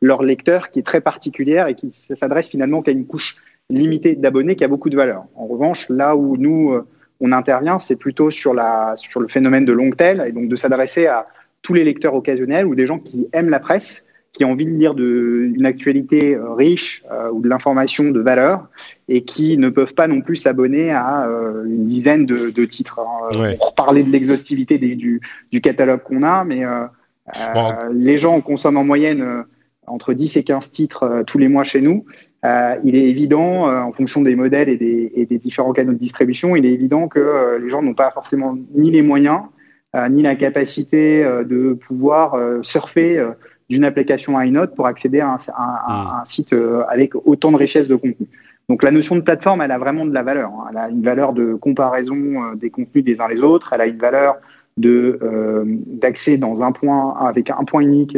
leur 0.00 0.22
lecteur 0.22 0.70
qui 0.70 0.80
est 0.80 0.82
très 0.82 1.00
particulière 1.00 1.68
et 1.68 1.74
qui 1.74 1.90
s'adresse 1.92 2.48
finalement 2.48 2.82
qu'à 2.82 2.92
une 2.92 3.06
couche 3.06 3.36
limité 3.70 4.14
d'abonnés 4.14 4.56
qui 4.56 4.64
a 4.64 4.68
beaucoup 4.68 4.90
de 4.90 4.96
valeur. 4.96 5.24
En 5.36 5.46
revanche, 5.46 5.86
là 5.88 6.16
où 6.16 6.36
nous, 6.36 6.72
euh, 6.72 6.86
on 7.20 7.32
intervient, 7.32 7.78
c'est 7.78 7.96
plutôt 7.96 8.30
sur, 8.30 8.54
la, 8.54 8.94
sur 8.96 9.20
le 9.20 9.28
phénomène 9.28 9.64
de 9.64 9.72
long 9.72 9.90
tail, 9.90 10.22
et 10.26 10.32
donc 10.32 10.48
de 10.48 10.56
s'adresser 10.56 11.06
à 11.06 11.26
tous 11.62 11.74
les 11.74 11.84
lecteurs 11.84 12.14
occasionnels 12.14 12.66
ou 12.66 12.74
des 12.74 12.86
gens 12.86 12.98
qui 12.98 13.28
aiment 13.32 13.50
la 13.50 13.60
presse, 13.60 14.06
qui 14.32 14.44
ont 14.44 14.52
envie 14.52 14.66
de 14.66 14.70
lire 14.70 14.94
de, 14.94 15.50
une 15.54 15.66
actualité 15.66 16.36
euh, 16.36 16.52
riche 16.52 17.02
euh, 17.10 17.30
ou 17.30 17.40
de 17.40 17.48
l'information 17.48 18.10
de 18.10 18.20
valeur 18.20 18.68
et 19.08 19.22
qui 19.22 19.56
ne 19.58 19.68
peuvent 19.68 19.94
pas 19.94 20.06
non 20.06 20.20
plus 20.20 20.36
s'abonner 20.36 20.90
à 20.90 21.26
une 21.66 21.86
dizaine 21.86 22.26
de, 22.26 22.50
de 22.50 22.64
titres. 22.64 23.00
Hein. 23.00 23.54
Pour 23.58 23.74
parler 23.74 24.02
de 24.02 24.10
l'exhaustivité 24.10 24.78
du, 24.78 25.20
du, 25.50 25.60
catalogue 25.60 26.02
qu'on 26.02 26.22
a, 26.22 26.44
mais 26.44 26.62
les 27.92 28.16
gens 28.16 28.40
consomment 28.40 28.76
en 28.76 28.84
moyenne 28.84 29.44
entre 29.86 30.12
10 30.12 30.36
et 30.36 30.44
15 30.44 30.70
titres 30.70 31.24
tous 31.26 31.38
les 31.38 31.48
mois 31.48 31.64
chez 31.64 31.80
nous. 31.80 32.04
Euh, 32.44 32.76
il 32.84 32.94
est 32.94 33.08
évident, 33.08 33.68
euh, 33.68 33.80
en 33.80 33.92
fonction 33.92 34.22
des 34.22 34.36
modèles 34.36 34.68
et 34.68 34.76
des, 34.76 35.38
différents 35.38 35.72
canaux 35.72 35.92
de 35.92 35.98
distribution, 35.98 36.54
il 36.54 36.66
est 36.66 36.72
évident 36.72 37.08
que 37.08 37.18
euh, 37.18 37.58
les 37.58 37.68
gens 37.68 37.82
n'ont 37.82 37.94
pas 37.94 38.10
forcément 38.12 38.56
ni 38.74 38.90
les 38.90 39.02
moyens, 39.02 39.42
ni 40.10 40.22
la 40.22 40.36
capacité 40.36 41.24
de 41.24 41.72
pouvoir 41.72 42.36
surfer 42.62 43.26
d'une 43.68 43.84
application 43.84 44.38
à 44.38 44.46
une 44.46 44.58
autre 44.58 44.74
pour 44.74 44.86
accéder 44.86 45.20
à 45.20 45.36
un, 45.56 46.22
hmm. 46.22 46.24
site 46.24 46.54
avec 46.88 47.14
autant 47.26 47.52
de 47.52 47.56
richesse 47.56 47.88
de 47.88 47.96
contenu. 47.96 48.26
Donc 48.68 48.82
la 48.82 48.90
notion 48.90 49.16
de 49.16 49.20
plateforme, 49.20 49.62
elle 49.62 49.70
a 49.70 49.78
vraiment 49.78 50.04
de 50.04 50.12
la 50.12 50.22
valeur. 50.22 50.50
Hein. 50.50 50.68
Elle 50.70 50.76
a 50.78 50.88
une 50.88 51.02
valeur 51.02 51.32
de 51.32 51.54
comparaison 51.54 52.54
des 52.54 52.70
contenus 52.70 53.04
des 53.04 53.20
uns 53.20 53.28
les 53.28 53.42
autres. 53.42 53.72
Elle 53.72 53.80
a 53.80 53.86
une 53.86 53.98
valeur 53.98 54.36
de 54.76 55.18
d'accès 55.86 56.36
dans 56.36 56.62
un 56.62 56.72
point 56.72 57.14
avec 57.18 57.50
un 57.50 57.64
point 57.64 57.80
unique 57.80 58.16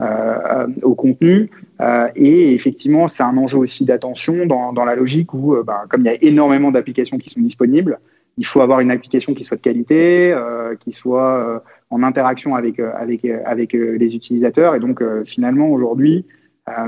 euh, 0.00 0.68
au 0.82 0.94
contenu. 0.94 1.50
Euh, 1.80 2.06
et 2.14 2.54
effectivement, 2.54 3.08
c'est 3.08 3.24
un 3.24 3.36
enjeu 3.36 3.58
aussi 3.58 3.84
d'attention 3.84 4.46
dans, 4.46 4.72
dans, 4.72 4.84
la 4.84 4.94
logique 4.94 5.34
où, 5.34 5.56
euh, 5.56 5.64
bah, 5.64 5.86
comme 5.88 6.02
il 6.02 6.04
y 6.04 6.08
a 6.08 6.22
énormément 6.22 6.70
d'applications 6.70 7.18
qui 7.18 7.28
sont 7.28 7.40
disponibles, 7.40 7.98
il 8.36 8.46
faut 8.46 8.60
avoir 8.60 8.78
une 8.78 8.92
application 8.92 9.34
qui 9.34 9.42
soit 9.42 9.56
de 9.56 9.62
qualité, 9.62 10.32
qui 10.78 10.92
soit 10.92 11.60
en 11.90 12.02
interaction 12.02 12.54
avec, 12.54 12.80
avec, 12.80 13.24
avec 13.24 13.72
les 13.72 14.14
utilisateurs. 14.14 14.74
Et 14.74 14.80
donc, 14.80 15.02
finalement, 15.24 15.70
aujourd'hui, 15.70 16.24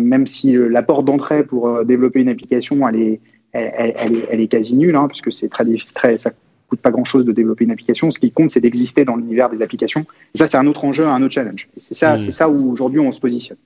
même 0.00 0.26
si 0.26 0.52
la 0.52 0.82
porte 0.82 1.06
d'entrée 1.06 1.42
pour 1.42 1.84
développer 1.84 2.20
une 2.20 2.28
application, 2.28 2.86
elle 2.86 2.96
est, 2.96 3.20
elle, 3.52 3.94
elle, 3.96 4.14
est, 4.14 4.26
elle 4.30 4.40
est, 4.40 4.48
quasi 4.48 4.76
nulle, 4.76 4.96
hein, 4.96 5.08
puisque 5.08 5.32
c'est 5.32 5.48
très, 5.48 5.64
très, 5.94 6.18
ça 6.18 6.32
coûte 6.68 6.80
pas 6.80 6.90
grand-chose 6.90 7.24
de 7.24 7.32
développer 7.32 7.64
une 7.64 7.72
application. 7.72 8.10
Ce 8.10 8.18
qui 8.18 8.30
compte, 8.30 8.50
c'est 8.50 8.60
d'exister 8.60 9.04
dans 9.04 9.16
l'univers 9.16 9.50
des 9.50 9.60
applications. 9.60 10.06
Et 10.34 10.38
ça, 10.38 10.46
c'est 10.46 10.56
un 10.56 10.66
autre 10.66 10.84
enjeu, 10.84 11.06
un 11.06 11.22
autre 11.22 11.34
challenge. 11.34 11.68
c'est 11.76 11.94
ça, 11.94 12.14
mmh. 12.14 12.18
c'est 12.20 12.30
ça 12.30 12.48
où 12.48 12.70
aujourd'hui 12.70 13.00
on 13.00 13.10
se 13.10 13.20
positionne. 13.20 13.58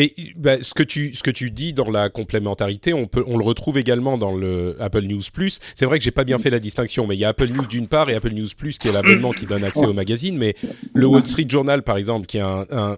Et 0.00 0.14
bah, 0.36 0.62
ce 0.62 0.74
que 0.74 0.84
tu 0.84 1.14
ce 1.14 1.22
que 1.22 1.30
tu 1.30 1.50
dis 1.50 1.72
dans 1.72 1.90
la 1.90 2.08
complémentarité, 2.08 2.94
on 2.94 3.06
peut 3.06 3.24
on 3.26 3.36
le 3.36 3.44
retrouve 3.44 3.78
également 3.78 4.16
dans 4.16 4.32
le 4.32 4.76
Apple 4.78 5.02
News 5.02 5.22
Plus. 5.32 5.58
C'est 5.74 5.86
vrai 5.86 5.98
que 5.98 6.04
j'ai 6.04 6.12
pas 6.12 6.24
bien 6.24 6.38
fait 6.38 6.50
la 6.50 6.60
distinction, 6.60 7.06
mais 7.06 7.16
il 7.16 7.18
y 7.18 7.24
a 7.24 7.30
Apple 7.30 7.48
News 7.48 7.66
d'une 7.66 7.88
part 7.88 8.08
et 8.08 8.14
Apple 8.14 8.32
News 8.32 8.48
Plus 8.56 8.78
qui 8.78 8.88
est 8.88 8.92
l'abonnement 8.92 9.32
qui 9.32 9.46
donne 9.46 9.64
accès 9.64 9.86
au 9.86 9.92
magazine. 9.92 10.38
Mais 10.38 10.54
le 10.94 11.06
Wall 11.06 11.26
Street 11.26 11.46
Journal, 11.48 11.82
par 11.82 11.96
exemple, 11.96 12.26
qui 12.26 12.38
est 12.38 12.42
un 12.42 12.64
un, 12.70 12.96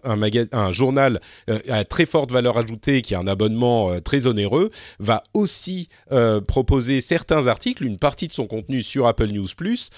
un, 0.53 0.73
journal 0.73 1.21
euh, 1.49 1.59
à 1.69 1.85
très 1.85 2.07
forte 2.07 2.31
valeur 2.31 2.59
ajoutée, 2.59 3.03
qui 3.03 3.15
a 3.15 3.19
un 3.19 3.27
abonnement 3.27 3.91
euh, 3.91 4.01
très 4.01 4.27
onéreux, 4.27 4.71
va 4.99 5.23
aussi 5.35 5.89
euh, 6.13 6.41
proposer 6.41 7.01
certains 7.01 7.47
articles, 7.47 7.85
une 7.85 7.99
partie 7.99 8.29
de 8.29 8.33
son 8.33 8.47
contenu 8.47 8.83
sur 8.83 9.07
Apple 9.07 9.29
News 9.29 9.49
Plus. 9.57 9.91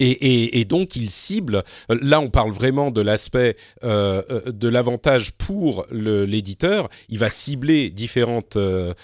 Et, 0.00 0.64
donc 0.64 0.96
il 0.96 1.10
cible, 1.10 1.62
là 1.88 2.20
on 2.20 2.30
parle 2.30 2.50
vraiment 2.50 2.90
de 2.90 3.00
l'aspect 3.00 3.56
euh, 3.84 4.22
euh, 4.30 4.40
de 4.50 4.68
l'avantage 4.68 5.32
pour 5.32 5.86
l'éditeur, 5.90 6.88
il 7.08 7.18
va 7.18 7.30
cibler 7.30 7.90
différentes 7.90 8.56
euh, 8.56 8.94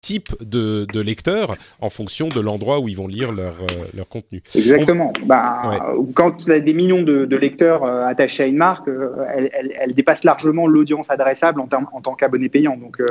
types 0.00 0.34
de, 0.40 0.86
lecteurs 1.00 1.56
en 1.80 1.90
fonction 1.90 2.28
de 2.28 2.40
l'endroit 2.40 2.80
où 2.80 2.88
ils 2.88 2.96
vont 2.96 3.08
lire 3.08 3.32
leur, 3.32 3.56
leur 3.94 4.08
contenu. 4.08 4.42
Exactement. 4.54 5.12
Bah, 5.24 5.92
quand 6.14 6.46
il 6.46 6.50
y 6.50 6.52
a 6.52 6.60
des 6.60 6.74
millions 6.74 7.02
de, 7.02 7.36
lecteurs 7.36 7.84
attachés 7.84 8.44
à 8.44 8.46
une 8.46 8.56
marque, 8.56 8.88
elle, 8.88 9.94
dépasse 9.94 10.24
largement 10.24 10.66
l'audience 10.66 11.10
adressable 11.10 11.60
en, 11.60 11.68
en 11.92 12.00
tant 12.00 12.14
qu'abonné 12.14 12.48
payant. 12.48 12.76
Donc 12.76 13.02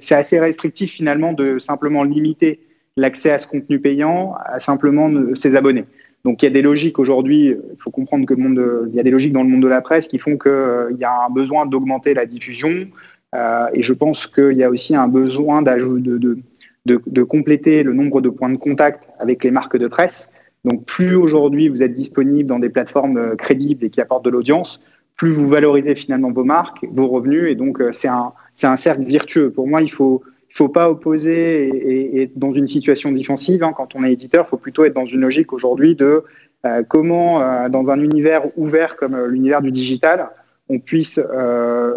c'est 0.00 0.14
assez 0.14 0.38
restrictif 0.38 0.92
finalement 0.92 1.32
de 1.32 1.58
simplement 1.58 2.04
limiter 2.04 2.60
l'accès 2.96 3.30
à 3.30 3.38
ce 3.38 3.46
contenu 3.46 3.78
payant 3.78 4.34
à 4.44 4.58
simplement 4.58 5.10
ses 5.34 5.54
abonnés. 5.54 5.84
Donc 6.26 6.42
il 6.42 6.46
y 6.46 6.48
a 6.48 6.50
des 6.50 6.62
logiques 6.62 6.98
aujourd'hui, 6.98 7.50
il 7.50 7.76
faut 7.78 7.92
comprendre 7.92 8.26
que 8.26 8.34
le 8.34 8.42
monde, 8.42 8.88
il 8.90 8.96
y 8.96 8.98
a 8.98 9.04
des 9.04 9.12
logiques 9.12 9.32
dans 9.32 9.44
le 9.44 9.48
monde 9.48 9.62
de 9.62 9.68
la 9.68 9.80
presse 9.80 10.08
qui 10.08 10.18
font 10.18 10.36
qu'il 10.36 10.50
euh, 10.50 10.90
y 10.98 11.04
a 11.04 11.24
un 11.24 11.30
besoin 11.30 11.66
d'augmenter 11.66 12.14
la 12.14 12.26
diffusion. 12.26 12.88
Euh, 13.36 13.66
et 13.72 13.82
je 13.82 13.92
pense 13.92 14.26
qu'il 14.26 14.54
y 14.54 14.64
a 14.64 14.68
aussi 14.68 14.96
un 14.96 15.06
besoin 15.06 15.62
de, 15.62 17.22
compléter 17.22 17.84
le 17.84 17.92
nombre 17.92 18.20
de 18.20 18.28
points 18.28 18.48
de 18.48 18.56
contact 18.56 19.04
avec 19.20 19.44
les 19.44 19.52
marques 19.52 19.76
de 19.76 19.86
presse. 19.86 20.28
Donc 20.64 20.84
plus 20.84 21.14
aujourd'hui 21.14 21.68
vous 21.68 21.84
êtes 21.84 21.94
disponible 21.94 22.48
dans 22.48 22.58
des 22.58 22.70
plateformes 22.70 23.18
euh, 23.18 23.36
crédibles 23.36 23.84
et 23.84 23.90
qui 23.90 24.00
apportent 24.00 24.24
de 24.24 24.30
l'audience, 24.30 24.80
plus 25.14 25.30
vous 25.30 25.46
valorisez 25.46 25.94
finalement 25.94 26.32
vos 26.32 26.42
marques, 26.42 26.84
vos 26.90 27.06
revenus. 27.06 27.48
Et 27.52 27.54
donc 27.54 27.80
c'est 27.92 28.08
un, 28.08 28.32
un 28.64 28.76
cercle 28.76 29.04
virtueux. 29.04 29.50
Pour 29.50 29.68
moi, 29.68 29.80
il 29.80 29.92
faut 29.92 30.24
faut 30.56 30.68
pas 30.68 30.90
opposer 30.90 31.68
et, 31.68 32.22
être 32.22 32.38
dans 32.38 32.52
une 32.52 32.66
situation 32.66 33.12
défensive. 33.12 33.62
Hein. 33.62 33.72
Quand 33.76 33.94
on 33.94 34.04
est 34.04 34.12
éditeur, 34.12 34.44
il 34.46 34.48
faut 34.48 34.56
plutôt 34.56 34.84
être 34.84 34.94
dans 34.94 35.06
une 35.06 35.20
logique 35.20 35.52
aujourd'hui 35.52 35.94
de 35.94 36.24
euh, 36.64 36.82
comment, 36.88 37.40
euh, 37.40 37.68
dans 37.68 37.90
un 37.90 38.00
univers 38.00 38.42
ouvert 38.56 38.96
comme 38.96 39.14
euh, 39.14 39.26
l'univers 39.28 39.60
du 39.60 39.70
digital, 39.70 40.28
on 40.68 40.80
puisse 40.80 41.20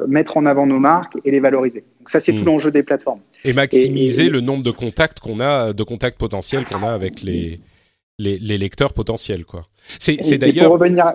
mettre 0.08 0.38
en 0.38 0.45
avant 0.45 0.67
nos 0.67 0.78
marques 0.78 1.17
et 1.26 1.32
les 1.32 1.39
valoriser. 1.39 1.84
Donc 2.00 2.10
ça, 2.12 2.19
c'est 2.19 2.34
tout 2.34 2.43
hmm. 2.43 2.45
l'enjeu 2.45 2.69
des 2.69 2.84
plateformes. 2.84 3.22
Et 3.43 3.52
maximiser 3.52 4.30
le 4.30 4.41
nombre 4.41 4.63
de 4.63 4.69
contacts 4.69 5.19
qu'on 5.19 5.39
a, 5.39 5.74
de 5.74 5.82
contacts 5.82 6.19
potentiels 6.19 6.67
qu'on 6.67 6.84
a 6.84 6.91
avec 6.91 7.24
les, 7.24 7.60
les, 8.19 8.58
lecteurs 8.58 8.93
potentiels, 8.93 9.45
quoi. 9.45 9.65
C'est 9.97 10.38
d'ailleurs. 10.38 10.65
Pour 10.65 10.73
revenir, 10.73 11.13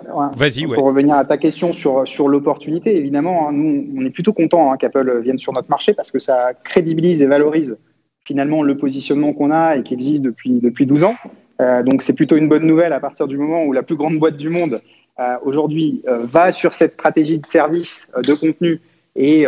pour 0.73 0.85
revenir 0.85 1.15
à 1.15 1.23
ta 1.23 1.37
question 1.37 1.71
sur 1.71 2.07
sur 2.07 2.27
l'opportunité, 2.27 2.97
évidemment, 2.97 3.47
hein, 3.47 3.51
nous 3.53 3.87
on 3.95 4.05
est 4.05 4.09
plutôt 4.09 4.33
content 4.33 4.71
hein, 4.71 4.77
qu'Apple 4.77 5.21
vienne 5.21 5.37
sur 5.37 5.53
notre 5.53 5.69
marché 5.69 5.93
parce 5.93 6.11
que 6.11 6.19
ça 6.19 6.53
crédibilise 6.63 7.21
et 7.21 7.27
valorise 7.27 7.77
finalement 8.25 8.63
le 8.63 8.75
positionnement 8.75 9.33
qu'on 9.33 9.51
a 9.51 9.77
et 9.77 9.83
qui 9.83 9.93
existe 9.93 10.23
depuis 10.23 10.59
depuis 10.59 10.85
12 10.85 11.03
ans. 11.03 11.15
Euh, 11.61 11.83
donc 11.83 12.01
c'est 12.01 12.13
plutôt 12.13 12.35
une 12.35 12.49
bonne 12.49 12.65
nouvelle 12.65 12.91
à 12.91 12.99
partir 12.99 13.27
du 13.27 13.37
moment 13.37 13.63
où 13.63 13.71
la 13.71 13.83
plus 13.83 13.95
grande 13.95 14.19
boîte 14.19 14.35
du 14.35 14.49
monde 14.49 14.81
euh, 15.19 15.37
aujourd'hui 15.43 16.01
euh, 16.07 16.19
va 16.23 16.51
sur 16.51 16.73
cette 16.73 16.91
stratégie 16.93 17.37
de 17.37 17.45
service 17.45 18.09
de 18.27 18.33
contenu 18.33 18.81
et 19.17 19.45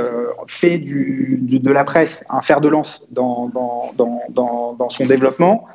fait 0.47 0.77
du, 0.77 1.39
de 1.41 1.71
la 1.71 1.83
presse 1.83 2.23
un 2.29 2.41
fer 2.41 2.61
de 2.61 2.69
lance 2.69 3.03
dans, 3.11 3.49
dans, 3.49 3.91
dans, 4.29 4.73
dans 4.79 4.89
son 4.89 5.05
développement 5.05 5.67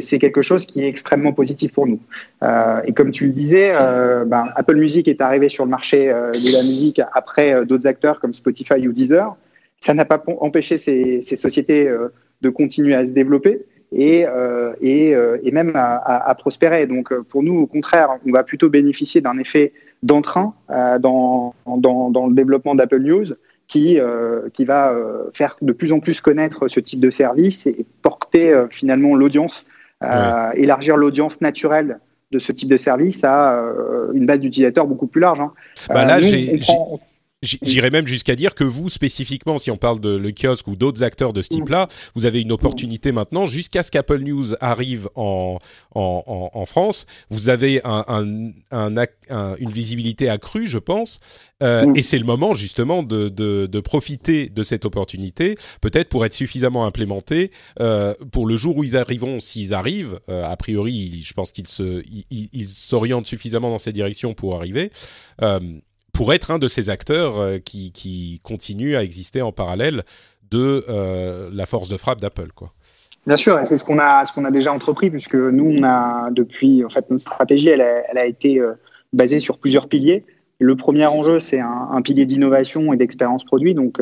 c'est 0.00 0.18
quelque 0.18 0.42
chose 0.42 0.66
qui 0.66 0.82
est 0.82 0.88
extrêmement 0.88 1.32
positif 1.32 1.72
pour 1.72 1.86
nous. 1.86 2.00
Euh, 2.42 2.80
et 2.84 2.92
comme 2.92 3.10
tu 3.10 3.26
le 3.26 3.32
disais, 3.32 3.72
euh, 3.74 4.24
ben, 4.24 4.46
Apple 4.54 4.76
Music 4.76 5.08
est 5.08 5.20
arrivé 5.20 5.48
sur 5.48 5.64
le 5.64 5.70
marché 5.70 6.10
euh, 6.10 6.32
de 6.32 6.52
la 6.52 6.62
musique 6.62 7.00
après 7.12 7.64
d'autres 7.64 7.86
acteurs 7.86 8.20
comme 8.20 8.32
Spotify 8.32 8.86
ou 8.86 8.92
Deezer. 8.92 9.36
Ça 9.80 9.94
n'a 9.94 10.04
pas 10.04 10.22
empêché 10.40 10.78
ces, 10.78 11.20
sociétés 11.20 11.90
de 12.40 12.48
continuer 12.48 12.94
à 12.94 13.06
se 13.06 13.12
développer 13.12 13.64
et, 13.92 14.26
même 15.52 15.72
à, 15.74 16.34
prospérer. 16.38 16.86
Donc 16.86 17.14
pour 17.28 17.42
nous, 17.42 17.58
au 17.60 17.66
contraire, 17.66 18.18
on 18.26 18.32
va 18.32 18.42
plutôt 18.42 18.70
bénéficier 18.70 19.20
d'un 19.20 19.38
effet 19.38 19.72
d'entrain 20.02 20.54
dans, 20.98 21.54
le 21.66 22.34
développement 22.34 22.74
d'Apple 22.74 23.00
News 23.00 23.26
qui, 23.68 23.98
euh, 23.98 24.48
qui 24.52 24.64
va 24.64 24.92
euh, 24.92 25.24
faire 25.34 25.56
de 25.60 25.72
plus 25.72 25.92
en 25.92 26.00
plus 26.00 26.20
connaître 26.20 26.68
ce 26.68 26.80
type 26.80 27.00
de 27.00 27.10
service 27.10 27.66
et 27.66 27.84
porter 28.02 28.52
euh, 28.52 28.66
finalement 28.70 29.14
l'audience, 29.14 29.64
élargir 30.54 30.96
l'audience 30.96 31.40
naturelle 31.40 31.98
de 32.30 32.38
ce 32.38 32.52
type 32.52 32.68
de 32.68 32.76
service 32.76 33.24
à 33.24 33.62
une 34.12 34.26
base 34.26 34.40
d'utilisateurs 34.40 34.86
beaucoup 34.86 35.06
plus 35.06 35.20
large. 35.20 35.40
Hein. 35.40 35.52
Bah 35.88 36.04
là, 36.04 36.20
j'ai 36.20 36.60
J'irais 37.42 37.90
même 37.90 38.06
jusqu'à 38.06 38.34
dire 38.34 38.54
que 38.54 38.64
vous, 38.64 38.88
spécifiquement, 38.88 39.58
si 39.58 39.70
on 39.70 39.76
parle 39.76 40.00
de 40.00 40.08
le 40.08 40.32
kiosque 40.32 40.68
ou 40.68 40.74
d'autres 40.74 41.02
acteurs 41.02 41.34
de 41.34 41.42
ce 41.42 41.50
type-là, 41.50 41.86
vous 42.14 42.24
avez 42.24 42.40
une 42.40 42.50
opportunité 42.50 43.12
maintenant, 43.12 43.44
jusqu'à 43.44 43.82
ce 43.82 43.90
qu'Apple 43.90 44.20
News 44.20 44.54
arrive 44.60 45.10
en, 45.16 45.58
en, 45.94 46.50
en, 46.54 46.66
France, 46.66 47.04
vous 47.28 47.50
avez 47.50 47.82
un, 47.84 48.04
un, 48.70 49.54
une 49.58 49.70
visibilité 49.70 50.30
accrue, 50.30 50.66
je 50.66 50.78
pense, 50.78 51.20
euh, 51.62 51.92
et 51.94 52.02
c'est 52.02 52.18
le 52.18 52.24
moment 52.24 52.54
justement 52.54 53.02
de, 53.02 53.28
de, 53.28 53.66
de, 53.66 53.80
profiter 53.80 54.48
de 54.48 54.62
cette 54.62 54.86
opportunité, 54.86 55.56
peut-être 55.82 56.08
pour 56.08 56.24
être 56.24 56.34
suffisamment 56.34 56.86
implémenté 56.86 57.50
euh, 57.80 58.14
pour 58.32 58.46
le 58.46 58.56
jour 58.56 58.78
où 58.78 58.84
ils 58.84 58.96
arriveront, 58.96 59.40
s'ils 59.40 59.74
arrivent, 59.74 60.20
euh, 60.30 60.42
a 60.42 60.56
priori, 60.56 61.22
je 61.22 61.34
pense 61.34 61.52
qu'ils 61.52 61.66
s'orientent 62.66 63.26
suffisamment 63.26 63.68
dans 63.68 63.78
cette 63.78 63.94
direction 63.94 64.32
pour 64.32 64.56
arriver. 64.56 64.90
Pour 66.16 66.32
être 66.32 66.50
un 66.50 66.58
de 66.58 66.66
ces 66.66 66.88
acteurs 66.88 67.38
euh, 67.38 67.58
qui, 67.58 67.92
qui 67.92 68.40
continuent 68.42 68.96
à 68.96 69.02
exister 69.02 69.42
en 69.42 69.52
parallèle 69.52 70.02
de 70.50 70.82
euh, 70.88 71.50
la 71.52 71.66
force 71.66 71.90
de 71.90 71.98
frappe 71.98 72.20
d'Apple, 72.20 72.52
quoi. 72.54 72.72
Bien 73.26 73.36
sûr, 73.36 73.58
c'est 73.64 73.76
ce 73.76 73.84
qu'on 73.84 73.98
a, 73.98 74.24
ce 74.24 74.32
qu'on 74.32 74.44
a 74.46 74.50
déjà 74.50 74.72
entrepris, 74.72 75.10
puisque 75.10 75.34
nous, 75.34 75.64
on 75.78 75.82
a 75.82 76.30
depuis, 76.30 76.84
en 76.84 76.88
fait, 76.88 77.10
notre 77.10 77.22
stratégie, 77.22 77.68
elle 77.68 77.82
a, 77.82 78.24
été 78.24 78.60
euh, 78.60 78.72
basée 79.12 79.40
sur 79.40 79.58
plusieurs 79.58 79.88
piliers. 79.88 80.24
Le 80.58 80.74
premier 80.74 81.04
enjeu, 81.04 81.38
c'est 81.38 81.60
un, 81.60 81.88
un, 81.92 82.00
pilier 82.00 82.24
d'innovation 82.24 82.94
et 82.94 82.96
d'expérience 82.96 83.44
produit. 83.44 83.74
Donc, 83.74 84.00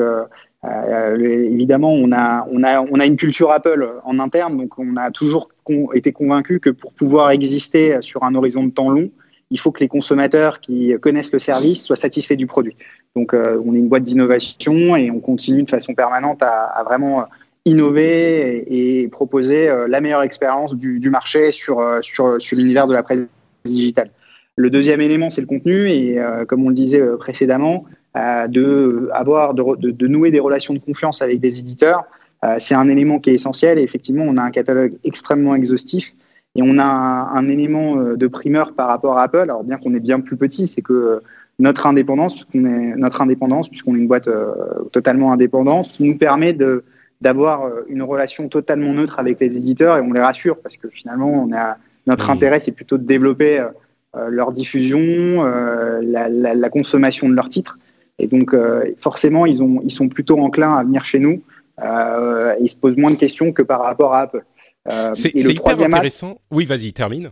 évidemment, 0.63 1.91
on 1.91 2.11
a, 2.13 2.47
on, 2.49 2.63
a, 2.63 2.81
on 2.81 2.99
a 2.99 3.05
une 3.05 3.17
culture 3.17 3.51
Apple 3.51 3.89
en 4.05 4.19
interne, 4.19 4.57
donc 4.57 4.79
on 4.79 4.95
a 4.95 5.11
toujours 5.11 5.49
été 5.93 6.13
convaincu 6.13 6.59
que 6.59 6.69
pour 6.69 6.93
pouvoir 6.93 7.31
exister 7.31 7.97
sur 8.01 8.23
un 8.23 8.35
horizon 8.35 8.63
de 8.63 8.71
temps 8.71 8.89
long, 8.89 9.09
il 9.51 9.59
faut 9.59 9.71
que 9.71 9.79
les 9.79 9.87
consommateurs 9.87 10.59
qui 10.59 10.93
connaissent 10.99 11.31
le 11.31 11.39
service 11.39 11.83
soient 11.83 11.95
satisfaits 11.95 12.35
du 12.35 12.47
produit. 12.47 12.75
Donc, 13.15 13.33
euh, 13.33 13.61
on 13.65 13.73
est 13.73 13.77
une 13.77 13.87
boîte 13.87 14.03
d'innovation 14.03 14.95
et 14.95 15.11
on 15.11 15.19
continue 15.19 15.63
de 15.63 15.69
façon 15.69 15.93
permanente 15.93 16.41
à, 16.41 16.83
vraiment 16.85 17.25
innover 17.65 18.65
et, 18.67 19.07
proposer 19.07 19.69
euh, 19.69 19.87
la 19.87 20.01
meilleure 20.01 20.23
expérience 20.23 20.73
du, 20.75 21.09
marché 21.09 21.51
sur, 21.51 21.79
euh, 21.79 22.01
sur, 22.01 22.37
l'univers 22.53 22.87
de 22.87 22.93
la 22.93 23.03
presse 23.03 23.27
digitale. 23.63 24.09
Le 24.57 24.69
deuxième 24.69 25.01
élément, 25.01 25.29
c'est 25.29 25.41
le 25.41 25.47
contenu 25.47 25.89
et 25.89 26.17
comme 26.47 26.65
on 26.65 26.69
le 26.69 26.75
disait 26.75 27.01
précédemment, 27.19 27.83
de, 28.15 29.09
avoir, 29.11 29.53
de, 29.53 30.07
nouer 30.07 30.31
des 30.31 30.39
relations 30.39 30.73
de 30.73 30.79
confiance 30.79 31.21
avec 31.21 31.41
des 31.41 31.59
éditeurs, 31.59 32.05
c'est 32.59 32.73
un 32.73 32.87
élément 32.87 33.19
qui 33.19 33.31
est 33.31 33.33
essentiel 33.33 33.79
et 33.79 33.81
effectivement, 33.81 34.23
on 34.25 34.37
a 34.37 34.41
un 34.41 34.51
catalogue 34.51 34.93
extrêmement 35.03 35.55
exhaustif 35.55 36.13
et 36.55 36.61
on 36.61 36.79
a 36.79 36.85
un, 36.85 37.49
élément 37.49 37.97
euh, 37.97 38.15
de 38.15 38.27
primeur 38.27 38.73
par 38.73 38.87
rapport 38.87 39.17
à 39.17 39.23
Apple. 39.23 39.39
Alors 39.39 39.63
bien 39.63 39.77
qu'on 39.77 39.93
est 39.93 39.99
bien 39.99 40.21
plus 40.21 40.37
petit, 40.37 40.67
c'est 40.67 40.81
que 40.81 40.93
euh, 40.93 41.19
notre 41.59 41.85
indépendance, 41.85 42.33
puisqu'on 42.35 42.65
est 42.65 42.95
notre 42.95 43.21
indépendance, 43.21 43.69
puisqu'on 43.69 43.95
est 43.95 43.99
une 43.99 44.07
boîte 44.07 44.29
euh, 44.29 44.53
totalement 44.91 45.31
indépendante, 45.31 45.99
nous 45.99 46.17
permet 46.17 46.53
de 46.53 46.83
d'avoir 47.21 47.71
une 47.87 48.03
relation 48.03 48.49
totalement 48.49 48.93
neutre 48.93 49.19
avec 49.19 49.39
les 49.39 49.57
éditeurs 49.57 49.97
et 49.97 50.01
on 50.01 50.11
les 50.11 50.19
rassure 50.19 50.59
parce 50.59 50.75
que 50.75 50.89
finalement, 50.89 51.29
on 51.29 51.55
a 51.55 51.77
notre 52.07 52.29
intérêt, 52.29 52.59
c'est 52.59 52.73
plutôt 52.73 52.97
de 52.97 53.03
développer 53.03 53.65
leur 54.27 54.51
diffusion, 54.51 55.41
la, 55.41 56.27
la, 56.27 56.53
la, 56.53 56.69
consommation 56.69 57.29
de 57.29 57.33
leurs 57.33 57.47
titres. 57.47 57.79
Et 58.19 58.27
donc, 58.27 58.53
forcément, 58.99 59.45
ils, 59.45 59.63
ont, 59.63 59.79
ils 59.81 59.91
sont 59.91 60.09
plutôt 60.09 60.37
enclins 60.39 60.75
à 60.75 60.83
venir 60.83 61.05
chez 61.05 61.19
nous. 61.19 61.41
ils 61.81 62.69
se 62.69 62.75
posent 62.75 62.97
moins 62.97 63.11
de 63.11 63.15
questions 63.15 63.53
que 63.53 63.61
par 63.63 63.81
rapport 63.81 64.13
à 64.13 64.19
Apple. 64.19 64.43
Euh, 64.91 65.11
c'est 65.13 65.33
hyper 65.33 65.79
intéressant. 65.81 66.37
oui, 66.51 66.65
vas-y, 66.65 66.93
termine. 66.93 67.31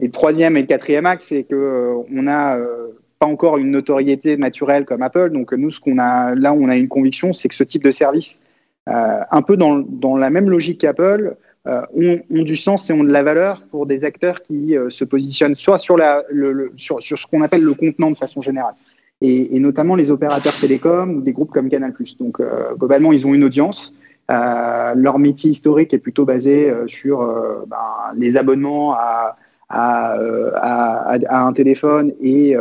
Et 0.00 0.06
le 0.06 0.10
troisième 0.10 0.56
et 0.56 0.60
le 0.60 0.66
quatrième 0.66 1.06
axe, 1.06 1.26
c'est 1.28 1.44
que 1.44 1.54
euh, 1.54 1.94
on 2.14 2.22
n'a 2.22 2.56
euh, 2.56 2.88
pas 3.18 3.26
encore 3.26 3.58
une 3.58 3.70
notoriété 3.70 4.36
naturelle 4.36 4.84
comme 4.84 5.02
Apple. 5.02 5.30
Donc 5.30 5.52
nous, 5.52 5.70
ce 5.70 5.80
qu'on 5.80 5.98
a 5.98 6.34
là, 6.34 6.52
on 6.52 6.68
a 6.68 6.76
une 6.76 6.88
conviction, 6.88 7.32
c'est 7.32 7.48
que 7.48 7.54
ce 7.54 7.64
type 7.64 7.82
de 7.82 7.90
service, 7.90 8.38
un 8.86 9.42
peu 9.42 9.58
dans, 9.58 9.80
dans, 9.80 10.16
la 10.16 10.30
même 10.30 10.48
logique 10.48 10.80
qu'Apple, 10.80 11.36
ont, 11.66 12.20
ont, 12.30 12.42
du 12.42 12.56
sens 12.56 12.88
et 12.88 12.94
ont 12.94 13.04
de 13.04 13.12
la 13.12 13.22
valeur 13.22 13.66
pour 13.70 13.84
des 13.84 14.02
acteurs 14.02 14.40
qui 14.40 14.76
se 14.88 15.04
positionnent 15.04 15.56
soit 15.56 15.76
sur, 15.76 15.98
la, 15.98 16.24
le, 16.30 16.72
sur, 16.78 17.02
sur 17.02 17.18
ce 17.18 17.26
qu'on 17.26 17.42
appelle 17.42 17.60
le 17.60 17.74
contenant 17.74 18.10
de 18.10 18.16
façon 18.16 18.40
générale, 18.40 18.72
et, 19.20 19.54
et, 19.54 19.60
notamment 19.60 19.94
les 19.94 20.10
opérateurs 20.10 20.58
télécoms 20.58 21.16
ou 21.16 21.20
des 21.20 21.32
groupes 21.32 21.50
comme 21.50 21.68
Canal+. 21.68 21.92
Donc 22.18 22.40
globalement, 22.78 23.12
ils 23.12 23.26
ont 23.26 23.34
une 23.34 23.44
audience. 23.44 23.92
Euh, 24.30 24.92
leur 24.94 25.18
métier 25.18 25.50
historique 25.50 25.94
est 25.94 25.98
plutôt 25.98 26.26
basé 26.26 26.68
euh, 26.68 26.86
sur 26.86 27.22
euh, 27.22 27.64
ben, 27.66 27.78
les 28.14 28.36
abonnements 28.36 28.92
à, 28.92 29.36
à, 29.70 30.18
à, 30.54 31.18
à, 31.28 31.42
un 31.46 31.52
téléphone 31.54 32.12
et, 32.20 32.54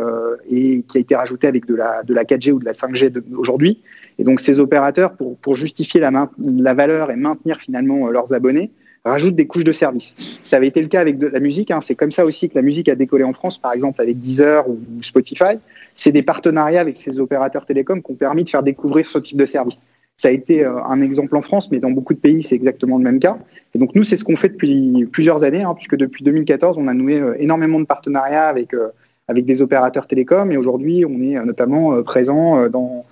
et, 0.49 0.83
qui 0.87 0.97
a 0.97 1.01
été 1.01 1.15
rajouté 1.15 1.47
avec 1.47 1.65
de 1.65 1.75
la, 1.75 2.03
de 2.03 2.13
la 2.13 2.23
4G 2.23 2.51
ou 2.51 2.59
de 2.59 2.65
la 2.65 2.71
5G 2.73 3.21
aujourd'hui. 3.35 3.81
Et 4.19 4.23
donc 4.23 4.39
ces 4.39 4.59
opérateurs, 4.59 5.13
pour, 5.13 5.37
pour 5.37 5.55
justifier 5.55 5.99
la, 5.99 6.29
la, 6.39 6.73
valeur 6.73 7.11
et 7.11 7.15
maintenir 7.15 7.57
finalement 7.57 8.07
leurs 8.07 8.33
abonnés, 8.33 8.71
rajoutent 9.05 9.35
des 9.35 9.47
couches 9.47 9.63
de 9.63 9.71
services. 9.71 10.39
Ça 10.43 10.57
avait 10.57 10.67
été 10.67 10.81
le 10.81 10.87
cas 10.87 10.99
avec 10.99 11.17
de 11.17 11.27
la 11.27 11.39
musique. 11.39 11.71
Hein. 11.71 11.79
C'est 11.81 11.95
comme 11.95 12.11
ça 12.11 12.25
aussi 12.25 12.49
que 12.49 12.55
la 12.55 12.61
musique 12.61 12.89
a 12.89 12.95
décollé 12.95 13.23
en 13.23 13.31
France, 13.31 13.57
par 13.57 13.71
exemple 13.71 14.01
avec 14.01 14.19
Deezer 14.19 14.67
ou 14.67 14.77
Spotify. 15.01 15.59
C'est 15.95 16.11
des 16.11 16.23
partenariats 16.23 16.81
avec 16.81 16.97
ces 16.97 17.19
opérateurs 17.19 17.65
télécoms 17.65 18.01
qui 18.01 18.11
ont 18.11 18.15
permis 18.15 18.43
de 18.43 18.49
faire 18.49 18.63
découvrir 18.63 19.07
ce 19.09 19.19
type 19.19 19.37
de 19.37 19.45
service. 19.45 19.77
Ça 20.19 20.29
a 20.29 20.31
été 20.31 20.65
euh, 20.65 20.83
un 20.83 20.99
exemple 21.01 21.37
en 21.37 21.43
France, 21.43 21.71
mais 21.71 21.77
dans 21.77 21.91
beaucoup 21.91 22.15
de 22.15 22.19
pays, 22.19 22.41
c'est 22.41 22.55
exactement 22.55 22.97
le 22.97 23.03
même 23.03 23.19
cas. 23.19 23.37
Et 23.75 23.79
donc 23.79 23.93
nous, 23.93 24.01
c'est 24.01 24.17
ce 24.17 24.23
qu'on 24.23 24.35
fait 24.35 24.49
depuis 24.49 25.05
plusieurs 25.11 25.43
années, 25.43 25.61
hein, 25.61 25.75
puisque 25.75 25.95
depuis 25.95 26.23
2014, 26.23 26.79
on 26.79 26.87
a 26.87 26.95
noué 26.95 27.21
euh, 27.21 27.35
énormément 27.37 27.79
de 27.79 27.85
partenariats 27.85 28.47
avec, 28.47 28.73
euh, 28.73 28.87
avec 29.27 29.45
des 29.45 29.61
opérateurs 29.61 30.07
télécoms, 30.07 30.51
et 30.51 30.57
aujourd'hui, 30.57 31.05
on 31.05 31.21
est 31.21 31.45
notamment 31.45 32.01
présent 32.01 32.67
dans 32.69 33.05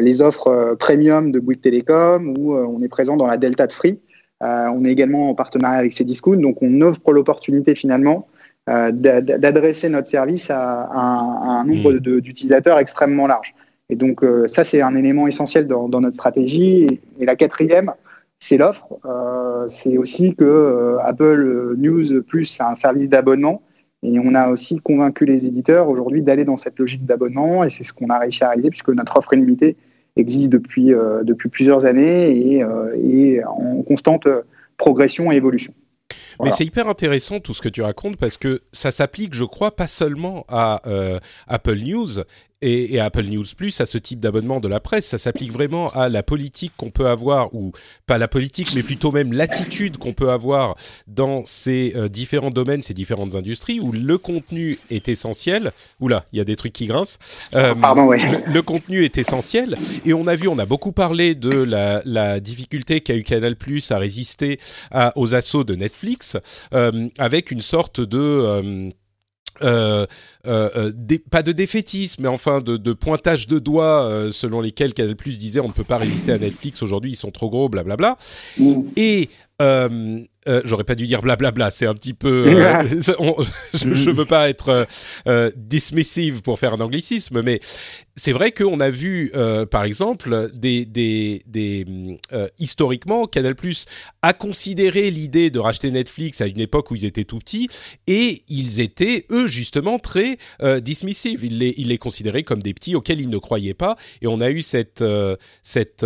les 0.00 0.20
offres 0.20 0.76
premium 0.78 1.30
de 1.30 1.38
Bouygues 1.38 1.60
Télécom, 1.60 2.34
ou 2.36 2.54
on 2.54 2.82
est 2.82 2.88
présent 2.88 3.16
dans 3.16 3.28
la 3.28 3.36
Delta 3.36 3.68
de 3.68 3.72
Free. 3.72 4.00
on 4.40 4.84
est 4.84 4.90
également 4.90 5.30
en 5.30 5.34
partenariat 5.34 5.78
avec 5.78 5.92
Cdiscount, 5.92 6.38
donc 6.38 6.60
on 6.60 6.80
offre 6.80 7.12
l'opportunité 7.12 7.76
finalement 7.76 8.26
d'adresser 8.66 9.88
notre 9.88 10.08
service 10.08 10.50
à, 10.50 10.88
un, 10.92 11.64
nombre 11.64 11.92
mmh. 11.92 12.20
d'utilisateurs 12.20 12.80
extrêmement 12.80 13.28
large. 13.28 13.54
Et 13.90 13.96
donc, 13.96 14.22
euh, 14.22 14.46
ça, 14.46 14.62
c'est 14.62 14.80
un 14.80 14.94
élément 14.94 15.26
essentiel 15.26 15.66
dans, 15.66 15.88
notre 15.88 16.14
stratégie. 16.14 17.00
Et, 17.18 17.26
la 17.26 17.34
quatrième, 17.34 17.92
c'est 18.38 18.56
l'offre. 18.56 18.86
Euh, 19.04 19.66
c'est 19.66 19.98
aussi 19.98 20.34
que 20.36 20.44
euh, 20.44 20.98
Apple 21.00 21.74
News 21.76 22.22
Plus, 22.22 22.44
c'est 22.44 22.62
un 22.62 22.76
service 22.76 23.08
d'abonnement. 23.08 23.62
Et 24.02 24.18
on 24.18 24.34
a 24.34 24.48
aussi 24.48 24.78
convaincu 24.78 25.26
les 25.26 25.46
éditeurs 25.46 25.88
aujourd'hui 25.88 26.22
d'aller 26.22 26.44
dans 26.44 26.56
cette 26.56 26.78
logique 26.78 27.04
d'abonnement. 27.04 27.64
Et 27.64 27.68
c'est 27.68 27.84
ce 27.84 27.92
qu'on 27.92 28.08
a 28.08 28.18
réussi 28.18 28.44
à 28.44 28.48
réaliser 28.48 28.70
puisque 28.70 28.88
notre 28.90 29.16
offre 29.16 29.34
illimitée 29.34 29.76
existe 30.16 30.48
depuis, 30.48 30.92
depuis 31.22 31.50
plusieurs 31.50 31.84
années 31.84 32.30
et, 32.30 32.64
et 33.02 33.44
en 33.44 33.82
constante 33.82 34.26
progression 34.78 35.30
et 35.30 35.36
évolution. 35.36 35.74
Mais 36.42 36.50
c'est 36.50 36.64
hyper 36.64 36.88
intéressant 36.88 37.40
tout 37.40 37.52
ce 37.52 37.60
que 37.60 37.68
tu 37.68 37.82
racontes 37.82 38.16
parce 38.16 38.38
que 38.38 38.62
ça 38.72 38.90
s'applique, 38.90 39.34
je 39.34 39.44
crois, 39.44 39.76
pas 39.76 39.86
seulement 39.86 40.46
à 40.48 40.80
Apple 41.46 41.76
News 41.76 42.22
et, 42.62 42.94
et, 42.94 43.00
Apple 43.00 43.24
News 43.24 43.44
Plus 43.56 43.80
à 43.80 43.86
ce 43.86 43.98
type 43.98 44.20
d'abonnement 44.20 44.60
de 44.60 44.68
la 44.68 44.80
presse. 44.80 45.06
Ça 45.06 45.18
s'applique 45.18 45.52
vraiment 45.52 45.86
à 45.88 46.08
la 46.08 46.22
politique 46.22 46.72
qu'on 46.76 46.90
peut 46.90 47.06
avoir, 47.06 47.54
ou 47.54 47.72
pas 48.06 48.18
la 48.18 48.28
politique, 48.28 48.68
mais 48.74 48.82
plutôt 48.82 49.12
même 49.12 49.32
l'attitude 49.32 49.96
qu'on 49.96 50.12
peut 50.12 50.30
avoir 50.30 50.76
dans 51.06 51.44
ces 51.44 51.92
euh, 51.96 52.08
différents 52.08 52.50
domaines, 52.50 52.82
ces 52.82 52.94
différentes 52.94 53.34
industries, 53.34 53.80
où 53.80 53.92
le 53.92 54.18
contenu 54.18 54.78
est 54.90 55.08
essentiel. 55.08 55.72
Oula, 56.00 56.24
il 56.32 56.38
y 56.38 56.40
a 56.40 56.44
des 56.44 56.56
trucs 56.56 56.72
qui 56.72 56.86
grincent. 56.86 57.18
Euh, 57.54 57.74
Pardon, 57.74 58.06
oui. 58.06 58.18
le, 58.46 58.62
contenu 58.62 59.04
est 59.04 59.18
essentiel. 59.18 59.76
Et 60.04 60.12
on 60.12 60.26
a 60.26 60.34
vu, 60.34 60.48
on 60.48 60.58
a 60.58 60.66
beaucoup 60.66 60.92
parlé 60.92 61.34
de 61.34 61.50
la, 61.50 62.02
la 62.04 62.40
difficulté 62.40 63.00
qu'a 63.00 63.14
eu 63.14 63.22
Canal 63.22 63.56
Plus 63.56 63.90
à 63.90 63.98
résister 63.98 64.58
à, 64.90 65.16
aux 65.16 65.34
assauts 65.34 65.64
de 65.64 65.74
Netflix, 65.74 66.36
euh, 66.74 67.08
avec 67.18 67.50
une 67.50 67.60
sorte 67.60 68.00
de... 68.00 68.90
Euh, 69.62 70.06
euh, 70.46 70.70
euh, 70.76 70.92
euh 71.10 71.18
pas 71.30 71.42
de 71.42 71.52
défaitisme, 71.52 72.22
mais 72.22 72.28
enfin 72.28 72.60
de, 72.60 72.76
de 72.76 72.92
pointage 72.92 73.46
de 73.46 73.58
doigts 73.58 74.04
euh, 74.04 74.30
selon 74.30 74.60
lesquels 74.60 74.94
Canal 74.94 75.16
Plus 75.16 75.38
disait 75.38 75.60
on 75.60 75.68
ne 75.68 75.72
peut 75.72 75.84
pas 75.84 75.98
résister 75.98 76.32
à 76.32 76.38
Netflix 76.38 76.82
aujourd'hui, 76.82 77.12
ils 77.12 77.16
sont 77.16 77.30
trop 77.30 77.50
gros, 77.50 77.68
blablabla. 77.68 78.16
Mmh. 78.58 78.80
Et 78.96 79.28
euh, 80.48 80.60
euh, 80.60 80.62
j'aurais 80.64 80.84
pas 80.84 80.94
dû 80.94 81.06
dire 81.06 81.22
blablabla, 81.22 81.70
c'est 81.70 81.86
un 81.86 81.94
petit 81.94 82.14
peu. 82.14 82.46
Euh, 82.48 82.84
je, 83.74 83.86
ne 83.86 84.12
veux 84.12 84.24
pas 84.24 84.48
être 84.48 84.86
euh, 85.26 85.50
dismissive 85.56 86.42
pour 86.42 86.58
faire 86.58 86.74
un 86.74 86.80
anglicisme, 86.80 87.42
mais 87.42 87.60
c'est 88.16 88.32
vrai 88.32 88.52
qu'on 88.52 88.80
a 88.80 88.90
vu, 88.90 89.32
par 89.70 89.84
exemple, 89.84 90.50
des, 90.52 90.84
des, 90.84 91.40
des 91.46 91.86
historiquement, 92.58 93.26
Canal 93.26 93.54
Plus 93.54 93.86
a 94.20 94.34
considéré 94.34 95.10
l'idée 95.10 95.48
de 95.48 95.58
racheter 95.58 95.90
Netflix 95.90 96.42
à 96.42 96.46
une 96.46 96.60
époque 96.60 96.90
où 96.90 96.96
ils 96.96 97.06
étaient 97.06 97.24
tout 97.24 97.38
petits, 97.38 97.68
et 98.06 98.42
ils 98.48 98.80
étaient 98.80 99.24
eux 99.30 99.48
justement 99.48 99.98
très 99.98 100.36
dismissives. 100.82 101.44
Ils 101.44 101.58
les, 101.58 101.74
ils 101.78 101.88
les 101.88 101.96
considéraient 101.96 102.42
comme 102.42 102.62
des 102.62 102.74
petits 102.74 102.94
auxquels 102.94 103.20
ils 103.20 103.30
ne 103.30 103.38
croyaient 103.38 103.72
pas, 103.72 103.96
et 104.20 104.26
on 104.26 104.40
a 104.42 104.50
eu 104.50 104.60
cette 104.60 105.02
cette 105.62 106.04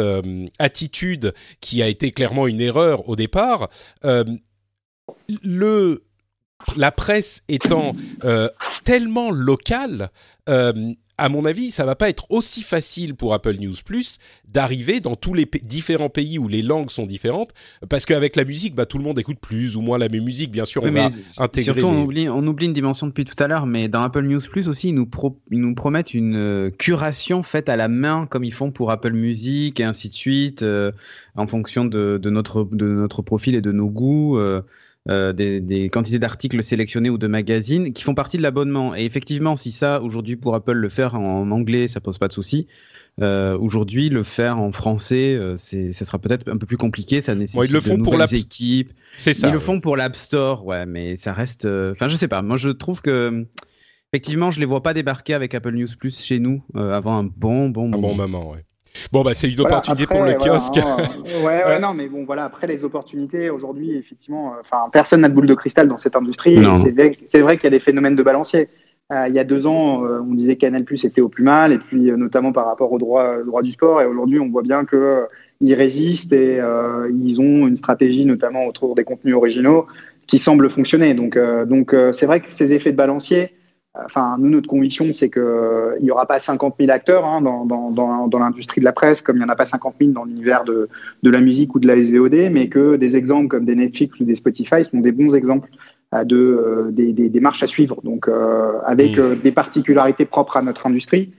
attitude 0.60 1.34
qui 1.60 1.82
a 1.82 1.88
été 1.88 2.12
clairement 2.12 2.46
une 2.46 2.60
erreur 2.60 3.08
au 3.08 3.16
départ. 3.16 3.70
Euh, 5.30 5.36
le, 5.42 6.02
la 6.76 6.92
presse 6.92 7.42
étant 7.48 7.92
euh, 8.24 8.48
tellement 8.84 9.30
locale, 9.30 10.10
euh, 10.48 10.72
à 11.16 11.28
mon 11.28 11.44
avis, 11.44 11.70
ça 11.70 11.84
va 11.84 11.94
pas 11.94 12.08
être 12.08 12.26
aussi 12.30 12.62
facile 12.62 13.14
pour 13.14 13.34
Apple 13.34 13.54
News 13.60 13.74
Plus 13.84 14.18
d'arriver 14.48 14.98
dans 14.98 15.14
tous 15.14 15.32
les 15.32 15.48
différents 15.62 16.08
pays 16.08 16.40
où 16.40 16.48
les 16.48 16.62
langues 16.62 16.90
sont 16.90 17.06
différentes, 17.06 17.52
parce 17.88 18.04
qu'avec 18.04 18.34
la 18.34 18.44
musique, 18.44 18.74
bah, 18.74 18.84
tout 18.84 18.98
le 18.98 19.04
monde 19.04 19.18
écoute 19.20 19.38
plus 19.40 19.76
ou 19.76 19.80
moins 19.80 19.96
la 19.96 20.08
même 20.08 20.24
musique. 20.24 20.50
Bien 20.50 20.64
sûr, 20.64 20.82
on 20.82 20.90
va 20.90 21.06
intégrer. 21.38 21.80
Surtout, 21.80 21.86
on, 21.86 22.02
oublie, 22.02 22.28
on 22.28 22.44
oublie 22.44 22.66
une 22.66 22.72
dimension 22.72 23.06
depuis 23.06 23.24
tout 23.24 23.40
à 23.40 23.46
l'heure, 23.46 23.66
mais 23.66 23.86
dans 23.86 24.02
Apple 24.02 24.22
News 24.22 24.40
Plus 24.40 24.66
aussi, 24.66 24.88
ils 24.88 24.94
nous, 24.94 25.08
ils 25.52 25.60
nous 25.60 25.74
promettent 25.76 26.14
une 26.14 26.72
curation 26.78 27.44
faite 27.44 27.68
à 27.68 27.76
la 27.76 27.86
main, 27.86 28.26
comme 28.28 28.42
ils 28.42 28.54
font 28.54 28.72
pour 28.72 28.90
Apple 28.90 29.12
Music 29.12 29.78
et 29.78 29.84
ainsi 29.84 30.08
de 30.08 30.14
suite, 30.14 30.64
en 31.36 31.46
fonction 31.46 31.84
de, 31.84 32.18
de, 32.20 32.30
notre, 32.30 32.64
de 32.64 32.86
notre 32.86 33.22
profil 33.22 33.54
et 33.54 33.60
de 33.60 33.70
nos 33.70 33.88
goûts. 33.88 34.36
Euh, 34.38 34.62
des, 35.06 35.90
quantités 35.92 36.18
d'articles 36.18 36.62
sélectionnés 36.62 37.10
ou 37.10 37.18
de 37.18 37.26
magazines 37.26 37.92
qui 37.92 38.02
font 38.02 38.14
partie 38.14 38.36
de 38.36 38.42
l'abonnement. 38.42 38.94
Et 38.94 39.04
effectivement, 39.04 39.56
si 39.56 39.72
ça, 39.72 40.00
aujourd'hui, 40.00 40.36
pour 40.36 40.54
Apple, 40.54 40.72
le 40.72 40.88
faire 40.88 41.14
en 41.14 41.50
anglais, 41.50 41.88
ça 41.88 42.00
pose 42.00 42.18
pas 42.18 42.28
de 42.28 42.32
souci. 42.32 42.66
Euh, 43.20 43.56
aujourd'hui, 43.58 44.08
le 44.08 44.22
faire 44.22 44.58
en 44.58 44.72
français, 44.72 45.34
euh, 45.34 45.56
c'est, 45.56 45.92
ça 45.92 46.04
sera 46.04 46.18
peut-être 46.18 46.50
un 46.50 46.56
peu 46.56 46.66
plus 46.66 46.76
compliqué. 46.76 47.20
Ça 47.20 47.34
nécessite 47.34 47.68
ils 47.68 47.72
le 47.72 47.80
font 47.80 47.98
de 47.98 48.02
pour 48.02 48.20
équipes. 48.32 48.92
C'est 49.16 49.34
ça. 49.34 49.48
Ils 49.48 49.52
le 49.52 49.60
font 49.60 49.80
pour 49.80 49.96
l'App 49.96 50.16
Store, 50.16 50.66
ouais, 50.66 50.84
mais 50.86 51.16
ça 51.16 51.32
reste. 51.32 51.66
Enfin, 51.66 52.08
je 52.08 52.16
sais 52.16 52.28
pas. 52.28 52.42
Moi, 52.42 52.56
je 52.56 52.70
trouve 52.70 53.02
que 53.02 53.46
effectivement, 54.12 54.50
je 54.50 54.58
les 54.58 54.66
vois 54.66 54.82
pas 54.82 54.94
débarquer 54.94 55.34
avec 55.34 55.54
Apple 55.54 55.72
News 55.72 55.88
Plus 55.98 56.20
chez 56.20 56.40
nous 56.40 56.62
avant 56.74 57.18
un 57.18 57.24
bon, 57.24 57.68
bon, 57.68 57.86
un 57.88 57.98
bon 57.98 58.14
moment. 58.14 58.50
Ouais. 58.50 58.64
Bon, 59.12 59.22
bah, 59.22 59.34
c'est 59.34 59.50
une 59.50 59.60
opportunité 59.60 60.06
pour 60.06 60.22
le 60.22 60.34
kiosque. 60.34 60.78
Hein. 60.78 60.96
ouais, 61.42 61.64
ouais, 61.64 61.80
non, 61.80 61.94
mais 61.94 62.08
bon, 62.08 62.24
voilà, 62.24 62.44
après 62.44 62.66
les 62.66 62.84
opportunités, 62.84 63.50
aujourd'hui, 63.50 63.96
effectivement, 63.96 64.54
euh, 64.54 64.60
enfin, 64.60 64.88
personne 64.92 65.22
n'a 65.22 65.28
de 65.28 65.34
boule 65.34 65.46
de 65.46 65.54
cristal 65.54 65.88
dans 65.88 65.96
cette 65.96 66.16
industrie. 66.16 66.58
C'est 67.26 67.40
vrai, 67.40 67.56
qu'il 67.56 67.64
y 67.64 67.66
a 67.68 67.70
des 67.70 67.80
phénomènes 67.80 68.16
de 68.16 68.22
balancier. 68.22 68.68
Euh, 69.12 69.28
il 69.28 69.34
y 69.34 69.38
a 69.38 69.44
deux 69.44 69.66
ans, 69.66 70.04
euh, 70.04 70.20
on 70.20 70.34
disait 70.34 70.56
Canal 70.56 70.84
Plus 70.84 71.04
était 71.04 71.20
au 71.20 71.28
plus 71.28 71.44
mal, 71.44 71.72
et 71.72 71.78
puis 71.78 72.10
notamment 72.12 72.52
par 72.52 72.66
rapport 72.66 72.92
au 72.92 72.98
droit, 72.98 73.42
droit 73.42 73.62
du 73.62 73.70
sport. 73.70 74.00
Et 74.00 74.06
aujourd'hui, 74.06 74.40
on 74.40 74.48
voit 74.48 74.62
bien 74.62 74.84
que 74.84 75.24
ils 75.60 75.74
résistent 75.74 76.32
et 76.32 76.60
ils 77.12 77.40
ont 77.40 77.66
une 77.66 77.76
stratégie, 77.76 78.24
notamment 78.24 78.66
autour 78.66 78.94
des 78.94 79.04
contenus 79.04 79.34
originaux, 79.34 79.86
qui 80.26 80.38
semble 80.38 80.68
fonctionner. 80.70 81.14
Donc, 81.14 81.38
donc 81.66 81.94
c'est 82.12 82.26
vrai 82.26 82.40
que 82.40 82.52
ces 82.52 82.72
effets 82.72 82.92
de 82.92 82.96
balancier, 82.96 83.54
Enfin, 83.96 84.36
nous, 84.40 84.50
notre 84.50 84.68
conviction, 84.68 85.12
c'est 85.12 85.30
qu'il 85.30 85.40
euh, 85.40 85.96
n'y 86.00 86.10
aura 86.10 86.26
pas 86.26 86.40
50 86.40 86.74
000 86.80 86.90
acteurs 86.90 87.24
hein, 87.24 87.40
dans, 87.40 87.64
dans, 87.64 87.92
dans, 87.92 88.26
dans 88.26 88.38
l'industrie 88.40 88.80
de 88.80 88.84
la 88.84 88.92
presse, 88.92 89.22
comme 89.22 89.36
il 89.36 89.38
n'y 89.38 89.44
en 89.44 89.48
a 89.48 89.54
pas 89.54 89.66
50 89.66 89.94
000 90.00 90.10
dans 90.10 90.24
l'univers 90.24 90.64
de, 90.64 90.88
de, 91.22 91.30
la 91.30 91.40
musique 91.40 91.76
ou 91.76 91.78
de 91.78 91.86
la 91.86 92.02
SVOD, 92.02 92.50
mais 92.50 92.68
que 92.68 92.96
des 92.96 93.16
exemples 93.16 93.46
comme 93.46 93.64
des 93.64 93.76
Netflix 93.76 94.18
ou 94.18 94.24
des 94.24 94.34
Spotify 94.34 94.82
sont 94.82 94.98
des 94.98 95.12
bons 95.12 95.36
exemples 95.36 95.68
euh, 96.12 96.24
de, 96.24 96.36
euh, 96.36 96.90
des, 96.90 97.12
des, 97.12 97.28
des, 97.28 97.40
marches 97.40 97.62
à 97.62 97.66
suivre, 97.66 98.00
donc 98.02 98.26
euh, 98.26 98.80
avec 98.84 99.16
mmh. 99.16 99.36
des 99.44 99.52
particularités 99.52 100.24
propres 100.24 100.56
à 100.56 100.62
notre 100.62 100.86
industrie, 100.86 101.32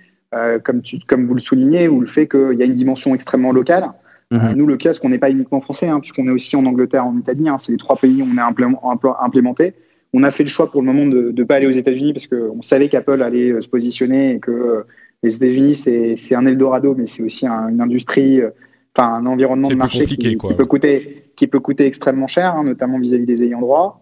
comme, 0.66 0.82
tu, 0.82 1.00
comme 1.08 1.26
vous 1.28 1.34
le 1.34 1.40
soulignez, 1.40 1.88
ou 1.88 2.02
le 2.02 2.08
fait 2.08 2.28
qu'il 2.28 2.58
y 2.60 2.62
a 2.62 2.66
une 2.66 2.76
dimension 2.76 3.16
extrêmement 3.16 3.54
locale. 3.54 3.86
Mmh. 4.32 4.54
nous, 4.56 4.66
le 4.66 4.76
cas, 4.76 4.94
c'est 4.94 5.00
qu'on 5.00 5.10
n'est 5.10 5.20
pas 5.20 5.30
uniquement 5.30 5.62
français, 5.62 5.88
hein, 5.88 6.00
puisqu'on 6.02 6.28
est 6.28 6.32
aussi 6.32 6.58
en 6.58 6.66
Angleterre, 6.66 7.06
en 7.06 7.18
Italie, 7.18 7.48
hein, 7.48 7.58
c'est 7.58 7.72
les 7.72 7.78
trois 7.78 7.96
pays 7.96 8.22
où 8.22 8.26
on 8.26 8.38
est 8.38 9.12
implémenté. 9.22 9.76
On 10.18 10.24
a 10.24 10.32
fait 10.32 10.44
le 10.44 10.50
choix 10.50 10.72
pour 10.72 10.82
le 10.82 10.88
moment 10.88 11.06
de 11.08 11.34
ne 11.36 11.44
pas 11.44 11.56
aller 11.56 11.68
aux 11.68 11.72
États-Unis 11.72 12.14
parce 12.14 12.28
qu'on 12.28 12.62
savait 12.62 12.88
qu'Apple 12.88 13.22
allait 13.22 13.52
euh, 13.52 13.60
se 13.60 13.68
positionner 13.68 14.36
et 14.36 14.40
que 14.40 14.50
euh, 14.50 14.84
les 15.24 15.36
États-Unis, 15.36 15.76
c'est 15.76 16.36
un 16.36 16.46
Eldorado, 16.46 16.96
mais 16.96 17.06
c'est 17.06 17.22
aussi 17.22 17.46
une 17.46 17.82
industrie, 17.82 18.42
euh, 18.42 18.52
enfin 18.96 19.16
un 19.16 19.26
environnement 19.26 19.68
de 19.68 19.76
marché 19.76 20.06
qui, 20.06 20.38
peut 20.38 20.66
coûter, 20.66 21.26
qui 21.36 21.48
peut 21.48 21.60
coûter 21.60 21.86
extrêmement 21.86 22.28
cher, 22.28 22.56
hein, 22.56 22.64
notamment 22.64 22.98
vis-à-vis 22.98 23.26
des 23.26 23.44
ayants 23.44 23.60
droit. 23.60 24.02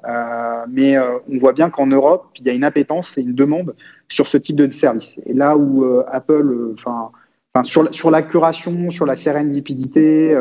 mais 0.69 0.99
on 0.99 1.39
voit 1.39 1.53
bien 1.53 1.71
qu'en 1.71 1.87
Europe, 1.87 2.27
il 2.39 2.45
y 2.45 2.49
a 2.51 2.53
une 2.53 2.63
appétence 2.63 3.17
et 3.17 3.21
une 3.21 3.33
demande 3.33 3.73
sur 4.07 4.27
ce 4.27 4.37
type 4.37 4.57
de 4.57 4.69
service. 4.69 5.15
Et 5.25 5.33
là 5.33 5.57
où 5.57 5.83
Apple, 6.07 6.73
enfin, 6.73 7.09
sur, 7.63 7.91
sur 7.91 8.11
la 8.11 8.21
curation, 8.21 8.89
sur 8.89 9.07
la 9.07 9.15
sérendipidité, 9.15 10.35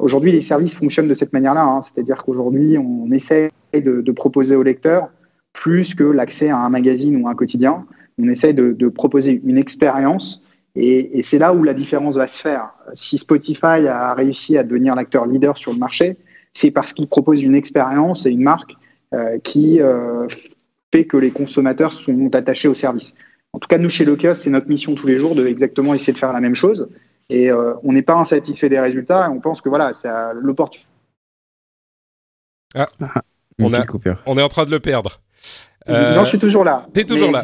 aujourd'hui 0.00 0.32
les 0.32 0.40
services 0.40 0.74
fonctionnent 0.74 1.08
de 1.08 1.14
cette 1.14 1.32
manière-là. 1.32 1.64
Hein. 1.64 1.80
C'est-à-dire 1.82 2.18
qu'aujourd'hui, 2.18 2.76
on 2.78 3.10
essaie 3.10 3.50
de, 3.72 4.12
proposer 4.12 4.56
au 4.56 4.62
lecteur 4.62 5.08
plus 5.52 5.94
que 5.94 6.04
l'accès 6.04 6.48
à 6.48 6.58
un 6.58 6.68
magazine 6.68 7.20
ou 7.22 7.28
un 7.28 7.34
quotidien. 7.34 7.86
On 8.18 8.28
essaie 8.28 8.52
de, 8.52 8.88
proposer 8.88 9.40
une 9.44 9.58
expérience 9.58 10.42
et, 10.76 11.22
c'est 11.22 11.38
là 11.38 11.52
où 11.52 11.64
la 11.64 11.74
différence 11.74 12.16
va 12.16 12.26
se 12.26 12.40
faire. 12.40 12.70
Si 12.94 13.18
Spotify 13.18 13.86
a 13.88 14.14
réussi 14.14 14.56
à 14.56 14.64
devenir 14.64 14.94
l'acteur 14.94 15.26
leader 15.26 15.56
sur 15.56 15.72
le 15.72 15.78
marché, 15.78 16.16
c'est 16.52 16.70
parce 16.70 16.92
qu'il 16.92 17.08
propose 17.08 17.42
une 17.42 17.54
expérience 17.54 18.26
et 18.26 18.30
une 18.30 18.42
marque 18.42 18.74
euh, 19.14 19.38
qui 19.38 19.80
euh, 19.80 20.26
fait 20.92 21.04
que 21.04 21.16
les 21.16 21.30
consommateurs 21.30 21.92
sont 21.92 22.34
attachés 22.34 22.68
au 22.68 22.74
service. 22.74 23.14
En 23.52 23.58
tout 23.58 23.68
cas, 23.68 23.78
nous, 23.78 23.88
chez 23.88 24.04
Locus, 24.04 24.38
c'est 24.38 24.50
notre 24.50 24.68
mission 24.68 24.94
tous 24.94 25.06
les 25.06 25.18
jours 25.18 25.34
de 25.34 25.46
exactement 25.46 25.94
essayer 25.94 26.12
de 26.12 26.18
faire 26.18 26.32
la 26.32 26.40
même 26.40 26.54
chose. 26.54 26.88
Et 27.30 27.50
euh, 27.50 27.74
on 27.82 27.92
n'est 27.92 28.02
pas 28.02 28.14
insatisfait 28.14 28.68
des 28.68 28.80
résultats. 28.80 29.26
Et 29.26 29.28
on 29.30 29.40
pense 29.40 29.62
que 29.62 29.68
voilà, 29.68 29.94
c'est 29.94 30.08
l'opportunité. 30.34 30.88
Ah. 32.74 32.88
On, 33.58 33.70
on 34.26 34.38
est 34.38 34.42
en 34.42 34.48
train 34.48 34.64
de 34.64 34.70
le 34.70 34.80
perdre. 34.80 35.20
Euh, 35.88 36.14
non, 36.14 36.24
je 36.24 36.28
suis 36.28 36.38
toujours 36.38 36.64
là. 36.64 36.86
T'es 36.92 37.04
toujours 37.04 37.30
là. 37.30 37.42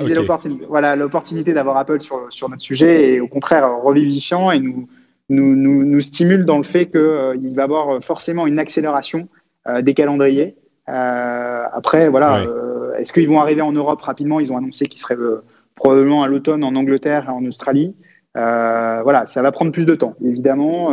Voilà, 0.69 0.97
l'opportunité 0.97 1.55
d'avoir 1.55 1.77
Apple 1.77 2.01
sur, 2.01 2.27
sur 2.31 2.49
notre 2.49 2.63
sujet 2.63 3.15
est 3.15 3.21
au 3.21 3.29
contraire 3.29 3.69
revivifiant 3.83 4.51
et 4.51 4.61
nous, 4.61 4.89
nous, 5.29 5.57
nous, 5.57 6.01
stimule 6.01 6.45
dans 6.45 6.59
le 6.59 6.65
fait 6.65 6.87
qu'il 6.87 7.01
euh, 7.01 7.35
va 7.55 7.63
y 7.63 7.65
avoir 7.65 8.03
forcément 8.03 8.47
une 8.47 8.59
accélération 8.59 9.29
euh, 9.67 9.83
des 9.83 9.95
calendriers. 9.95 10.57
après, 10.87 12.09
voilà, 12.09 12.45
est-ce 12.99 13.13
qu'ils 13.13 13.29
vont 13.29 13.41
arriver 13.41 13.63
en 13.63 13.73
Europe 13.73 14.03
rapidement? 14.03 14.39
Ils 14.39 14.53
ont 14.53 14.57
annoncé 14.57 14.87
qu'ils 14.87 15.01
seraient 15.01 15.17
probablement 15.75 16.23
à 16.23 16.29
l'automne 16.29 16.63
en 16.63 16.75
Angleterre 16.75 17.25
et 17.27 17.33
en 17.33 17.45
Australie. 17.45 17.95
Voilà, 18.37 19.27
ça 19.27 19.43
va 19.43 19.53
prendre 19.53 19.73
plus 19.73 19.87
de 19.87 19.95
temps, 19.95 20.15
évidemment. 20.23 20.93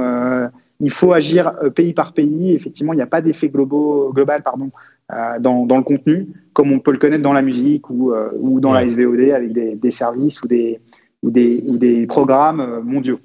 il 0.80 0.92
faut 0.92 1.14
agir 1.14 1.54
pays 1.76 1.94
par 1.94 2.14
pays. 2.14 2.54
Effectivement, 2.54 2.94
il 2.94 2.98
n'y 2.98 3.02
a 3.02 3.08
pas 3.08 3.22
d'effet 3.22 3.50
global 3.50 4.42
pardon, 4.44 4.72
euh, 5.12 5.38
dans, 5.38 5.66
dans, 5.66 5.78
le 5.78 5.84
contenu, 5.84 6.30
comme 6.54 6.72
on 6.72 6.80
peut 6.80 6.92
le 6.92 6.98
connaître 6.98 7.22
dans 7.22 7.34
la 7.34 7.42
musique 7.42 7.90
ou, 7.90 8.14
euh, 8.14 8.30
ou 8.40 8.62
dans 8.62 8.72
la 8.72 8.88
SVOD 8.88 9.32
avec 9.32 9.52
des, 9.52 9.76
des, 9.76 9.92
services 9.92 10.42
ou 10.42 10.48
des, 10.48 10.80
ou 11.22 11.30
des, 11.30 11.62
ou 11.68 11.76
des 11.76 12.08
programmes 12.08 12.62
euh, 12.62 12.82
mondiaux. 12.82 13.20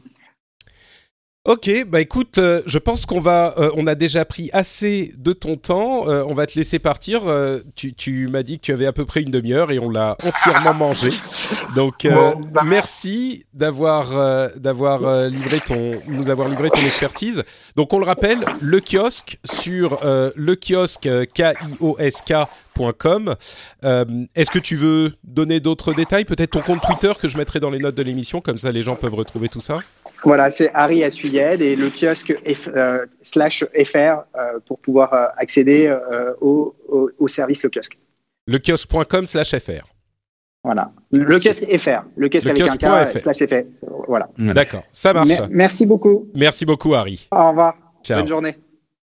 Ok, 1.45 1.71
bah 1.87 2.03
écoute, 2.03 2.37
euh, 2.37 2.61
je 2.67 2.77
pense 2.77 3.07
qu'on 3.07 3.21
va, 3.21 3.55
euh, 3.57 3.71
on 3.75 3.87
a 3.87 3.95
déjà 3.95 4.27
pris 4.27 4.51
assez 4.53 5.15
de 5.17 5.33
ton 5.33 5.57
temps. 5.57 6.07
Euh, 6.07 6.23
on 6.29 6.35
va 6.35 6.47
te 6.47 6.59
laisser 6.59 6.79
partir. 6.79 7.23
tu, 7.75 7.95
tu 7.95 8.29
m'as 8.29 8.43
dit 8.43 8.59
que 8.59 8.65
tu 8.65 8.73
avais 8.73 8.85
à 8.85 8.93
peu 8.93 9.07
près 9.07 9.23
une 9.23 9.31
demi-heure 9.31 9.71
et 9.71 9.79
on 9.79 9.89
l'a 9.89 10.19
entièrement 10.23 10.75
mangé. 10.75 11.11
Donc 11.75 12.07
bah, 12.07 12.65
merci 12.67 13.47
d'avoir 13.55 14.11
d'avoir 14.57 15.29
livré 15.31 15.61
ton, 15.61 16.03
nous 16.07 16.29
avoir 16.29 16.49
livré 16.49 16.69
ton 16.69 16.83
expertise. 16.83 17.43
Donc 17.77 17.95
on 17.95 17.99
le 17.99 18.05
rappelle, 18.05 18.45
le 18.61 18.81
kiosque 18.81 19.39
sur 19.45 20.01
le 20.05 20.55
kiosque 20.55 21.09
k 21.33 21.41
i 21.41 21.77
o 21.81 21.97
s 21.99 22.21
k.com. 22.21 23.35
Est-ce 24.35 24.51
que 24.51 24.59
tu 24.59 24.77
veux 24.77 25.15
donner 25.25 25.61
d'autres 25.61 25.95
détails? 25.95 26.27
Peut-être 26.27 26.51
ton 26.51 26.61
compte 26.61 26.83
Twitter 26.83 27.13
que 27.19 27.29
je 27.29 27.39
mettrai 27.39 27.59
dans 27.59 27.71
les 27.71 27.79
notes 27.79 27.95
de 27.95 28.03
l'émission, 28.03 28.43
comme 28.43 28.59
ça 28.59 28.71
les 28.71 28.83
gens 28.83 28.97
peuvent 28.97 29.15
retrouver 29.15 29.49
tout 29.49 29.63
ça. 29.63 29.79
Voilà, 30.25 30.51
c'est 30.51 30.71
Harry 30.75 31.05
Assuyed 31.05 31.63
et 31.63 31.77
le 31.77 31.91
kiosque 31.91 32.35
euh, 32.77 33.07
slash 33.23 33.65
FR 33.85 33.97
euh, 34.37 34.59
pour 34.67 34.79
pouvoir 34.81 35.13
euh, 35.13 35.27
accéder 35.37 35.95
au, 36.41 36.75
au, 37.19 37.29
service 37.29 37.63
le 37.63 37.71
kiosque. 37.71 37.99
Le 38.47 38.59
kiosque.com 38.59 39.27
slash 39.27 39.57
FR. 39.57 39.87
Voilà. 40.65 40.91
Le 41.13 41.39
kiosque 41.39 41.65
FR. 41.79 42.03
Le 42.17 42.29
kiosque 42.29 42.47
avec 42.47 42.63
un 42.63 42.77
K 42.77 43.19
slash 43.19 43.39
FR. 43.39 43.87
Voilà. 44.09 44.29
D'accord, 44.39 44.83
ça 44.93 45.13
marche. 45.13 45.31
merci 45.51 45.87
beaucoup. 45.87 46.29
Merci 46.35 46.65
beaucoup, 46.65 46.95
Harry. 46.95 47.29
Au 47.31 47.51
revoir. 47.51 47.77
Ciao. 48.03 48.19
Bonne 48.19 48.29
journée. 48.29 48.57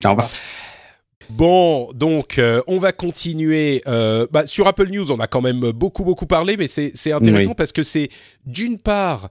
Au 0.05 0.09
revoir. 0.09 0.29
Bon, 1.29 1.89
donc 1.93 2.41
on 2.67 2.79
va 2.79 2.91
continuer. 2.91 3.83
bah, 3.85 4.47
sur 4.47 4.67
Apple 4.67 4.89
News, 4.89 5.11
on 5.11 5.19
a 5.19 5.27
quand 5.27 5.41
même 5.41 5.71
beaucoup 5.71 6.03
beaucoup 6.03 6.25
parlé, 6.25 6.57
mais 6.57 6.67
c'est 6.67 7.11
intéressant 7.11 7.53
parce 7.53 7.71
que 7.71 7.83
c'est 7.83 8.09
d'une 8.45 8.79
part 8.79 9.29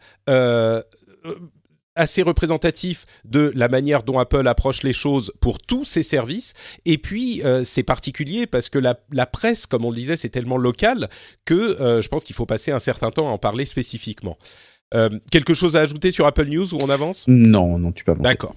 assez 1.94 2.22
représentatif 2.22 3.06
de 3.24 3.52
la 3.54 3.68
manière 3.68 4.02
dont 4.02 4.18
Apple 4.18 4.46
approche 4.46 4.82
les 4.82 4.92
choses 4.92 5.32
pour 5.40 5.58
tous 5.58 5.84
ses 5.84 6.02
services. 6.02 6.54
Et 6.84 6.98
puis, 6.98 7.42
euh, 7.44 7.64
c'est 7.64 7.82
particulier 7.82 8.46
parce 8.46 8.68
que 8.68 8.78
la, 8.78 9.26
presse, 9.26 9.66
comme 9.66 9.84
on 9.84 9.90
le 9.90 9.96
disait, 9.96 10.16
c'est 10.16 10.30
tellement 10.30 10.56
local 10.56 11.08
que 11.44 11.54
euh, 11.54 12.02
je 12.02 12.08
pense 12.08 12.24
qu'il 12.24 12.34
faut 12.34 12.46
passer 12.46 12.72
un 12.72 12.78
certain 12.78 13.10
temps 13.10 13.28
à 13.28 13.32
en 13.32 13.38
parler 13.38 13.64
spécifiquement. 13.64 14.38
Euh, 14.94 15.08
quelque 15.30 15.54
chose 15.54 15.76
à 15.76 15.80
ajouter 15.80 16.10
sur 16.10 16.26
Apple 16.26 16.46
News 16.46 16.74
où 16.74 16.78
on 16.80 16.90
avance? 16.90 17.24
Non, 17.28 17.78
non, 17.78 17.92
tu 17.92 18.04
peux 18.04 18.12
avancer. 18.12 18.28
D'accord. 18.28 18.54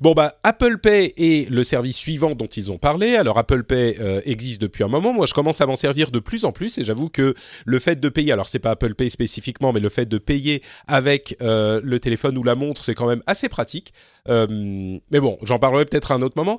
Bon, 0.00 0.12
bah, 0.12 0.34
Apple 0.42 0.78
Pay 0.78 1.14
est 1.16 1.50
le 1.50 1.64
service 1.64 1.96
suivant 1.96 2.34
dont 2.34 2.46
ils 2.46 2.72
ont 2.72 2.78
parlé. 2.78 3.16
Alors, 3.16 3.38
Apple 3.38 3.64
Pay 3.64 3.96
euh, 4.00 4.20
existe 4.24 4.60
depuis 4.60 4.84
un 4.84 4.88
moment. 4.88 5.12
Moi, 5.12 5.26
je 5.26 5.34
commence 5.34 5.60
à 5.60 5.66
m'en 5.66 5.76
servir 5.76 6.10
de 6.10 6.18
plus 6.18 6.44
en 6.44 6.52
plus 6.52 6.78
et 6.78 6.84
j'avoue 6.84 7.08
que 7.08 7.34
le 7.64 7.78
fait 7.78 8.00
de 8.00 8.08
payer, 8.08 8.32
alors 8.32 8.48
c'est 8.48 8.58
pas 8.58 8.72
Apple 8.72 8.94
Pay 8.94 9.10
spécifiquement, 9.10 9.72
mais 9.72 9.80
le 9.80 9.88
fait 9.88 10.06
de 10.06 10.18
payer 10.18 10.62
avec 10.86 11.36
euh, 11.40 11.80
le 11.82 12.00
téléphone 12.00 12.36
ou 12.38 12.42
la 12.42 12.54
montre, 12.54 12.84
c'est 12.84 12.94
quand 12.94 13.06
même 13.06 13.22
assez 13.26 13.48
pratique. 13.48 13.92
mais 14.28 15.20
bon, 15.20 15.38
j'en 15.42 15.58
parlerai 15.58 15.84
peut-être 15.84 16.12
à 16.12 16.14
un 16.14 16.22
autre 16.22 16.36
moment 16.36 16.58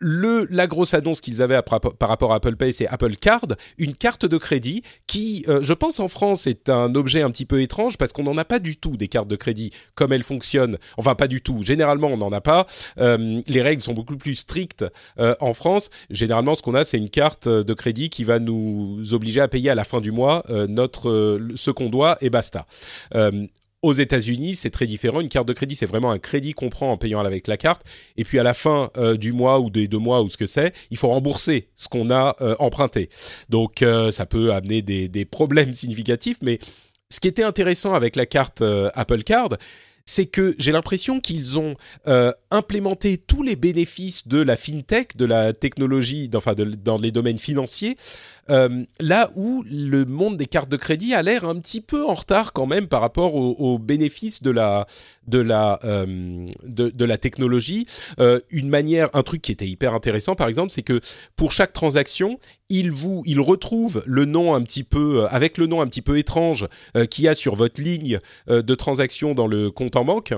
le, 0.00 0.46
la 0.50 0.66
grosse 0.66 0.94
annonce 0.94 1.20
qu'ils 1.20 1.42
avaient 1.42 1.60
par 1.62 2.08
rapport 2.08 2.32
à 2.32 2.36
Apple 2.36 2.56
Pay, 2.56 2.72
c'est 2.72 2.86
Apple 2.86 3.16
Card, 3.16 3.46
une 3.78 3.94
carte 3.94 4.26
de 4.26 4.36
crédit 4.36 4.82
qui, 5.06 5.44
euh, 5.48 5.60
je 5.62 5.72
pense 5.72 6.00
en 6.00 6.08
France, 6.08 6.46
est 6.46 6.68
un 6.68 6.94
objet 6.94 7.22
un 7.22 7.30
petit 7.30 7.46
peu 7.46 7.60
étrange 7.62 7.96
parce 7.96 8.12
qu'on 8.12 8.24
n'en 8.24 8.36
a 8.36 8.44
pas 8.44 8.58
du 8.58 8.76
tout 8.76 8.96
des 8.96 9.08
cartes 9.08 9.28
de 9.28 9.36
crédit 9.36 9.72
comme 9.94 10.12
elles 10.12 10.22
fonctionnent. 10.22 10.78
Enfin, 10.96 11.14
pas 11.14 11.28
du 11.28 11.40
tout. 11.40 11.62
Généralement, 11.62 12.08
on 12.08 12.16
n'en 12.16 12.32
a 12.32 12.40
pas. 12.40 12.66
Euh, 12.98 13.40
les 13.46 13.62
règles 13.62 13.82
sont 13.82 13.94
beaucoup 13.94 14.16
plus 14.16 14.34
strictes 14.34 14.84
euh, 15.18 15.34
en 15.40 15.54
France. 15.54 15.90
Généralement, 16.10 16.54
ce 16.54 16.62
qu'on 16.62 16.74
a, 16.74 16.84
c'est 16.84 16.98
une 16.98 17.10
carte 17.10 17.48
de 17.48 17.74
crédit 17.74 18.10
qui 18.10 18.24
va 18.24 18.38
nous 18.38 19.02
obliger 19.12 19.40
à 19.40 19.48
payer 19.48 19.70
à 19.70 19.74
la 19.74 19.84
fin 19.84 20.00
du 20.00 20.12
mois 20.12 20.44
notre 20.68 21.40
ce 21.54 21.70
qu'on 21.70 21.88
doit 21.88 22.18
et 22.20 22.30
basta. 22.30 22.66
Aux 23.82 23.92
États-Unis, 23.92 24.56
c'est 24.56 24.70
très 24.70 24.86
différent. 24.86 25.20
Une 25.20 25.28
carte 25.28 25.46
de 25.46 25.52
crédit, 25.52 25.76
c'est 25.76 25.86
vraiment 25.86 26.10
un 26.10 26.18
crédit 26.18 26.54
qu'on 26.54 26.70
prend 26.70 26.90
en 26.90 26.96
payant 26.96 27.20
avec 27.20 27.46
la 27.46 27.56
carte. 27.56 27.82
Et 28.16 28.24
puis 28.24 28.38
à 28.38 28.42
la 28.42 28.54
fin 28.54 28.90
euh, 28.96 29.16
du 29.16 29.32
mois 29.32 29.60
ou 29.60 29.70
des 29.70 29.86
deux 29.86 29.98
mois 29.98 30.22
ou 30.22 30.28
ce 30.28 30.36
que 30.36 30.46
c'est, 30.46 30.72
il 30.90 30.96
faut 30.96 31.08
rembourser 31.08 31.68
ce 31.74 31.86
qu'on 31.88 32.10
a 32.10 32.36
euh, 32.40 32.56
emprunté. 32.58 33.10
Donc 33.48 33.82
euh, 33.82 34.10
ça 34.10 34.26
peut 34.26 34.52
amener 34.52 34.82
des, 34.82 35.08
des, 35.08 35.24
problèmes 35.24 35.74
significatifs. 35.74 36.38
Mais 36.42 36.58
ce 37.10 37.20
qui 37.20 37.28
était 37.28 37.42
intéressant 37.42 37.94
avec 37.94 38.16
la 38.16 38.26
carte 38.26 38.62
Apple 38.94 39.22
Card, 39.22 39.50
c'est 40.08 40.26
que 40.26 40.54
j'ai 40.58 40.70
l'impression 40.70 41.20
qu'ils 41.20 41.58
ont 41.58 41.74
euh, 42.06 42.32
implémenté 42.52 43.18
tous 43.18 43.42
les 43.42 43.56
bénéfices 43.56 44.28
de 44.28 44.40
la 44.40 44.56
fintech, 44.56 45.16
de 45.16 45.24
la 45.24 45.52
technologie, 45.52 46.30
enfin 46.34 46.54
dans 46.54 46.96
les 46.96 47.10
domaines 47.10 47.38
financiers, 47.38 47.96
euh, 48.48 48.84
là 49.00 49.32
où 49.34 49.64
le 49.68 50.04
monde 50.04 50.36
des 50.36 50.46
cartes 50.46 50.68
de 50.68 50.76
crédit 50.76 51.12
a 51.12 51.22
l'air 51.24 51.44
un 51.44 51.56
petit 51.58 51.80
peu 51.80 52.06
en 52.06 52.14
retard 52.14 52.52
quand 52.52 52.66
même 52.66 52.86
par 52.86 53.00
rapport 53.00 53.34
aux, 53.34 53.78
bénéfices 53.78 54.42
de 54.42 54.50
la 54.50 54.86
de 55.26 55.40
la 55.40 55.80
euh, 55.84 56.46
de, 56.62 57.04
la 57.04 57.18
technologie. 57.18 57.86
une 58.50 58.68
manière, 58.68 59.10
un 59.12 59.22
truc 59.22 59.42
qui 59.42 59.50
était 59.50 59.66
hyper 59.66 59.92
intéressant 59.92 60.36
par 60.36 60.46
exemple, 60.46 60.70
c'est 60.70 60.82
que 60.82 61.00
pour 61.34 61.50
chaque 61.50 61.72
transaction, 61.72 62.38
il 62.68 62.90
vous, 62.90 63.22
il 63.26 63.40
retrouve 63.40 64.02
le 64.06 64.24
nom 64.24 64.54
un 64.54 64.62
petit 64.62 64.84
peu, 64.84 65.26
avec 65.26 65.58
le 65.58 65.66
nom 65.66 65.80
un 65.80 65.86
petit 65.86 66.02
peu 66.02 66.18
étrange 66.18 66.66
qu'il 67.10 67.24
y 67.24 67.28
a 67.28 67.34
sur 67.34 67.54
votre 67.54 67.80
ligne 67.80 68.18
de 68.48 68.74
transaction 68.74 69.34
dans 69.34 69.46
le 69.46 69.70
compte 69.70 69.96
en 69.96 70.04
banque, 70.04 70.34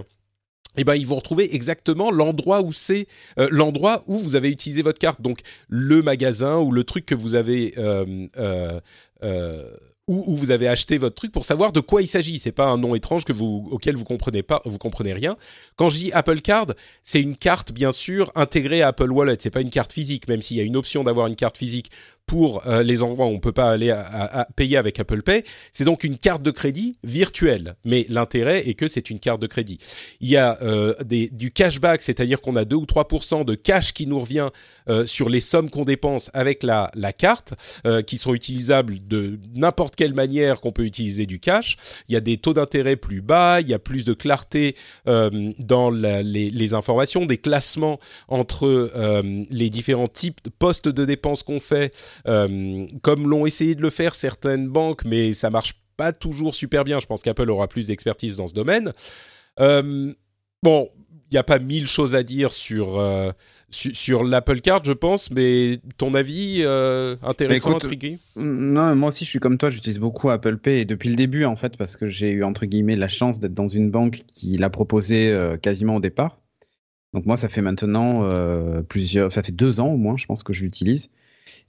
eh 0.79 0.85
ben, 0.85 0.95
ils 0.95 1.07
vont 1.07 1.17
retrouver 1.17 1.55
exactement 1.55 2.11
l'endroit 2.11 2.63
où 2.63 2.73
c'est 2.73 3.09
euh, 3.39 3.49
l'endroit 3.51 4.05
où 4.07 4.19
vous 4.19 4.37
avez 4.37 4.51
utilisé 4.51 4.83
votre 4.83 4.99
carte. 4.99 5.21
Donc 5.21 5.41
le 5.69 6.03
magasin 6.03 6.59
ou 6.59 6.71
le 6.71 6.85
truc 6.85 7.05
que 7.05 7.15
vous 7.15 7.35
avez 7.35 7.75
euh, 7.79 8.29
euh, 8.37 9.71
où, 10.07 10.37
vous 10.37 10.51
avez 10.51 10.69
acheté 10.69 10.97
votre 10.97 11.17
truc 11.17 11.33
pour 11.33 11.45
savoir 11.45 11.73
de 11.73 11.81
quoi 11.81 12.01
il 12.01 12.07
s'agit. 12.07 12.39
C'est 12.39 12.53
pas 12.53 12.69
un 12.69 12.79
nom 12.79 12.95
étrange 12.95 13.25
que 13.25 13.33
vous, 13.33 13.69
auquel 13.71 13.97
vous 13.97 14.05
comprenez 14.05 14.43
pas, 14.43 14.63
vous 14.65 14.79
comprenez 14.79 15.13
rien. 15.13 15.37
Quand 15.77 15.91
je 15.91 15.99
dis 15.99 16.13
Apple 16.13 16.41
Card, 16.41 16.69
c'est 17.03 17.21
une 17.21 17.37
carte 17.37 17.73
bien 17.73 17.93
sûr 17.93 18.33
intégrée 18.35 18.81
à 18.81 18.89
Apple 18.89 19.11
Wallet. 19.11 19.37
C'est 19.39 19.51
pas 19.51 19.61
une 19.61 19.71
carte 19.71 19.93
physique, 19.93 20.27
même 20.29 20.41
s'il 20.41 20.57
y 20.57 20.61
a 20.61 20.65
une 20.65 20.77
option 20.77 21.05
d'avoir 21.05 21.27
une 21.27 21.37
carte 21.37 21.59
physique 21.59 21.91
pour 22.29 22.67
euh, 22.67 22.83
les 22.83 23.03
endroits 23.03 23.27
où 23.27 23.31
on 23.31 23.41
peut 23.41 23.53
pas 23.53 23.71
aller 23.71 23.91
à, 23.91 24.47
payer 24.55 24.77
avec 24.77 25.01
Apple 25.01 25.23
Pay. 25.23 25.43
C'est 25.73 25.85
donc 25.85 26.05
une 26.05 26.19
carte 26.19 26.43
de 26.43 26.51
crédit 26.51 26.99
virtuelle, 27.03 27.75
mais 27.85 28.07
l'intérêt 28.11 28.69
est 28.69 28.75
que 28.75 28.87
c'est 28.87 29.11
une 29.11 29.19
carte 29.19 29.41
de 29.41 29.47
crédit. 29.47 29.79
Il 30.21 30.29
y 30.29 30.37
a 30.37 30.59
euh, 30.63 30.95
des, 31.05 31.31
du 31.31 31.51
cashback, 31.51 32.03
c'est-à-dire 32.03 32.41
qu'on 32.43 32.55
a 32.55 32.67
2 32.67 32.77
ou 32.77 32.85
3% 32.85 33.47
de 33.47 33.55
cash 33.55 33.95
qui 33.95 34.07
nous 34.07 34.19
revient 34.19 34.51
euh, 34.91 35.07
sur 35.07 35.31
les 35.31 35.41
sommes 35.41 35.71
qu'on 35.71 35.87
dépense 35.87 36.31
avec 36.35 36.63
la, 36.63 36.91
la 36.95 37.13
carte, 37.13 37.55
qui 38.07 38.19
sont 38.19 38.35
utilisables 38.35 38.99
de 39.09 39.41
n'importe 39.57 39.97
quelle 39.97 40.13
manière 40.13 40.61
qu'on 40.61 40.73
peut 40.73 40.85
utiliser 40.85 41.25
du 41.25 41.41
cash. 41.41 41.77
Il 42.09 42.13
y 42.13 42.17
a 42.17 42.21
des 42.21 42.37
taux 42.37 42.53
d'intérêt 42.53 42.97
plus 42.97 43.23
bas, 43.23 43.61
il 43.63 43.69
y 43.69 43.75
a 43.75 43.79
plus 43.79 44.05
de 44.05 44.13
clarté 44.13 44.77
dans 45.07 45.91
les, 45.91 46.51
les, 46.51 46.75
informations, 46.75 47.25
des 47.25 47.39
classements 47.39 47.99
entre 48.29 48.91
les 49.51 49.71
différents 49.71 50.09
types 50.09 50.45
de 50.45 50.51
postes 50.51 50.89
de 50.89 51.05
dépenses 51.07 51.43
qu'on 51.43 51.61
fait. 51.61 51.95
Euh, 52.27 52.87
comme 53.03 53.29
l'ont 53.29 53.47
essayé 53.47 53.75
de 53.75 53.83
le 53.83 53.91
faire 53.91 54.15
certaines 54.15 54.69
banques, 54.69 55.05
mais 55.05 55.33
ça 55.33 55.51
marche 55.51 55.75
pas 55.97 56.13
toujours 56.13 56.55
super 56.55 56.85
bien. 56.85 57.01
Je 57.01 57.07
pense 57.07 57.23
qu'Apple 57.23 57.51
aura 57.51 57.69
plus 57.69 57.87
d'expertise 57.87 58.37
dans 58.37 58.47
ce 58.47 58.55
domaine. 58.55 58.93
Euh, 59.61 60.13
bon, 60.63 60.89
il 61.31 61.35
n'y 61.35 61.39
a 61.39 61.43
pas 61.43 61.59
mille 61.59 61.87
choses 61.87 62.15
à 62.15 62.23
dire 62.23 62.53
sur, 62.53 62.99
euh, 62.99 63.33
sur, 63.71 64.25
l'Apple 64.25 64.61
Card, 64.61 64.85
je 64.85 64.93
pense, 64.93 65.31
mais 65.31 65.81
ton 65.99 66.15
avis 66.15 66.65
intéressant, 67.23 67.77
intrigué? 67.77 68.19
Non, 68.37 68.95
moi 68.95 69.09
aussi, 69.09 69.25
je 69.25 69.31
suis 69.31 69.41
comme 69.41 69.59
toi, 69.59 69.69
j'utilise 69.71 69.99
beaucoup 69.99 70.31
Apple 70.31 70.57
Pay 70.57 70.85
depuis 70.87 71.11
le 71.11 71.17
début, 71.17 71.45
en 71.45 71.57
fait, 71.57 71.77
parce 71.77 71.97
que 71.97 72.09
j'ai 72.09 72.31
eu, 72.31 72.45
entre 72.45 72.65
guillemets, 72.65 72.97
la 72.97 73.09
chance 73.09 73.41
d'être 73.41 73.55
dans 73.55 73.69
une 73.69 73.91
banque 73.91 74.23
qui 74.33 74.57
l'a 74.57 74.71
proposé 74.71 75.37
quasiment 75.61 75.97
au 75.97 76.01
départ. 76.01 76.39
Donc 77.13 77.27
moi, 77.27 77.37
ça 77.37 77.49
fait 77.49 77.63
maintenant 77.63 78.27
plusieurs, 78.89 79.33
ça 79.33 79.43
fait 79.43 79.53
deux 79.53 79.81
ans 79.81 79.89
au 79.89 79.97
moins, 79.99 80.17
je 80.17 80.27
pense 80.27 80.43
que 80.43 80.53
je 80.53 80.63
l'utilise. 80.63 81.11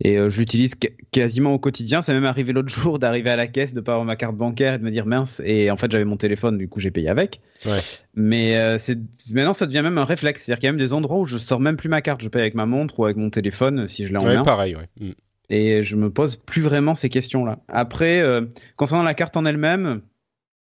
Et 0.02 0.18
euh, 0.18 0.30
je 0.30 0.40
l'utilise 0.40 0.74
quasiment 1.12 1.54
au 1.54 1.60
quotidien. 1.60 2.02
Ça 2.02 2.14
m'est 2.14 2.20
même 2.20 2.30
arrivé 2.30 2.54
l'autre 2.54 2.70
jour 2.70 3.00
d'arriver 3.00 3.30
à 3.30 3.36
la 3.36 3.48
caisse, 3.48 3.74
de 3.74 3.82
pas 3.82 3.94
avoir 3.94 4.06
ma 4.06 4.16
carte 4.16 4.36
bancaire 4.36 4.76
et 4.76 4.78
de 4.78 4.84
me 4.84 4.92
dire 4.92 5.06
mince. 5.06 5.42
Et 5.46 5.70
en 5.72 5.78
fait, 5.78 5.92
j'avais 5.92 6.06
mon 6.06 6.18
téléphone, 6.18 6.58
du 6.58 6.70
coup, 6.70 6.80
j'ai 6.80 6.92
payé 6.92 7.10
avec. 7.10 7.42
Ouais. 7.66 7.80
Mais 8.16 8.58
euh, 8.58 8.78
c'est 8.80 8.98
maintenant, 9.34 9.54
ça 9.54 9.66
devient 9.66 9.82
même 9.82 9.98
un 9.98 10.06
réflexe. 10.06 10.44
C'est-à-dire 10.44 10.60
qu'il 10.60 10.68
y 10.68 10.70
a 10.70 10.72
même 10.72 10.80
des 10.80 10.94
endroits 10.94 11.20
où 11.20 11.26
je 11.26 11.38
sors 11.38 11.60
même 11.60 11.78
plus 11.78 11.90
ma 11.90 12.02
carte. 12.02 12.22
Je 12.22 12.30
paye 12.30 12.42
avec 12.42 12.56
ma 12.56 12.66
montre 12.66 13.00
ou 13.00 13.06
avec 13.06 13.18
mon 13.18 13.30
téléphone 13.30 13.88
si 13.88 14.08
je 14.08 14.12
l'ai 14.12 14.18
en 14.18 14.26
ouais, 14.26 14.42
pareil, 14.44 14.76
ouais. 14.76 14.88
Mm. 15.00 15.12
Et 15.50 15.84
je 15.84 15.96
me 15.96 16.12
pose 16.12 16.36
plus 16.36 16.62
vraiment 16.62 16.96
ces 16.96 17.10
questions-là. 17.10 17.60
Après, 17.68 18.22
euh, 18.22 18.42
concernant 18.76 19.04
la 19.04 19.16
carte 19.16 19.36
en 19.36 19.46
elle-même, 19.46 20.02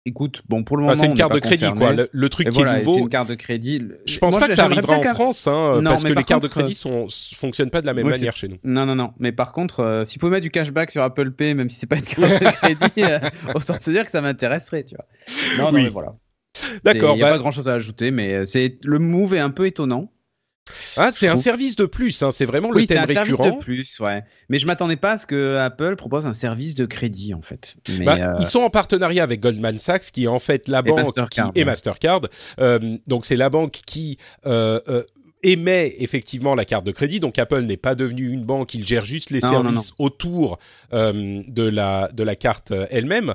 Écoute, 0.08 0.42
bon, 0.48 0.62
pour 0.62 0.76
le 0.76 0.84
moment, 0.84 0.94
c'est 0.94 1.06
une 1.06 1.14
carte 1.14 1.34
de 1.34 1.40
crédit, 1.40 1.66
quoi. 1.76 1.92
Le, 1.92 2.28
truc 2.28 2.48
qui 2.48 2.60
est 2.60 2.78
nouveau. 2.78 2.98
Une 2.98 3.08
carte 3.08 3.28
de 3.28 3.34
crédit. 3.34 3.82
Je 4.06 4.18
pense 4.18 4.38
pas 4.38 4.46
que 4.46 4.54
ça 4.54 4.64
arrivera 4.64 4.98
en 4.98 5.02
France, 5.02 5.46
hein, 5.48 5.82
parce 5.84 6.04
que 6.04 6.12
les 6.12 6.24
cartes 6.24 6.44
de 6.44 6.48
crédit 6.48 6.74
sont, 6.74 7.08
fonctionnent 7.34 7.70
pas 7.70 7.80
de 7.80 7.86
la 7.86 7.92
même 7.92 8.08
manière 8.08 8.36
chez 8.36 8.48
nous. 8.48 8.58
Non, 8.62 8.86
non, 8.86 8.94
non. 8.94 9.12
Mais 9.18 9.32
par 9.32 9.52
contre, 9.52 9.80
euh, 9.80 10.04
s'il 10.04 10.20
faut 10.20 10.30
mettre 10.30 10.42
du 10.42 10.50
cashback 10.50 10.92
sur 10.92 11.02
Apple 11.02 11.32
Pay, 11.32 11.54
même 11.54 11.68
si 11.68 11.78
c'est 11.78 11.86
pas 11.86 11.96
une 11.96 12.02
carte 12.02 12.20
de 12.20 12.50
crédit, 12.50 12.92
euh, 12.98 13.18
autant 13.54 13.80
se 13.80 13.90
dire 13.90 14.04
que 14.04 14.10
ça 14.12 14.20
m'intéresserait, 14.20 14.84
tu 14.84 14.94
vois. 14.94 15.06
Non, 15.58 15.72
non, 15.72 15.82
mais 15.82 15.88
voilà. 15.88 16.14
D'accord. 16.84 17.14
Il 17.14 17.18
n'y 17.18 17.22
a 17.22 17.26
bah 17.26 17.32
pas 17.32 17.38
grand 17.38 17.50
chose 17.50 17.68
à 17.68 17.74
ajouter, 17.74 18.12
mais 18.12 18.32
euh, 18.32 18.46
c'est 18.46 18.78
le 18.84 18.98
move 18.98 19.34
est 19.34 19.40
un 19.40 19.50
peu 19.50 19.66
étonnant. 19.66 20.12
Ah, 20.96 21.10
c'est 21.12 21.28
un 21.28 21.36
service 21.36 21.76
de 21.76 21.86
plus, 21.86 22.22
hein, 22.22 22.30
c'est 22.30 22.44
vraiment 22.44 22.70
le 22.70 22.86
thème 22.86 22.98
un 22.98 23.04
récurrent. 23.04 23.44
service 23.44 23.58
de 23.58 23.64
plus, 23.64 24.00
ouais. 24.00 24.24
Mais 24.48 24.58
je 24.58 24.66
m'attendais 24.66 24.96
pas 24.96 25.12
à 25.12 25.18
ce 25.18 25.26
que 25.26 25.56
Apple 25.56 25.96
propose 25.96 26.26
un 26.26 26.32
service 26.32 26.74
de 26.74 26.86
crédit 26.86 27.34
en 27.34 27.42
fait. 27.42 27.76
Mais, 27.88 28.04
Bah, 28.04 28.16
euh, 28.18 28.32
Ils 28.40 28.46
sont 28.46 28.60
en 28.60 28.70
partenariat 28.70 29.22
avec 29.22 29.40
Goldman 29.40 29.78
Sachs, 29.78 30.10
qui 30.12 30.24
est 30.24 30.28
en 30.28 30.38
fait 30.38 30.68
la 30.68 30.82
banque 30.82 30.98
Mastercard, 30.98 31.52
qui, 31.52 31.60
et. 31.60 31.64
Mastercard. 31.64 32.22
Euh, 32.60 32.96
donc 33.06 33.24
c'est 33.24 33.36
la 33.36 33.50
banque 33.50 33.80
qui 33.86 34.18
euh, 34.46 34.80
émet 35.46 35.94
effectivement 36.00 36.54
la 36.54 36.64
carte 36.64 36.84
de 36.84 36.90
crédit. 36.90 37.20
Donc 37.20 37.38
Apple 37.38 37.62
n'est 37.62 37.76
pas 37.76 37.94
devenu 37.94 38.30
une 38.30 38.44
banque, 38.44 38.74
il 38.74 38.84
gère 38.84 39.04
juste 39.04 39.30
les 39.30 39.40
Non, 39.40 39.62
non, 39.62 39.62
services 39.62 39.92
autour 39.98 40.58
euh, 40.92 41.42
de 41.46 41.62
la 41.62 42.08
de 42.12 42.22
la 42.22 42.36
carte 42.36 42.72
euh, 42.72 42.86
elle-même. 42.90 43.32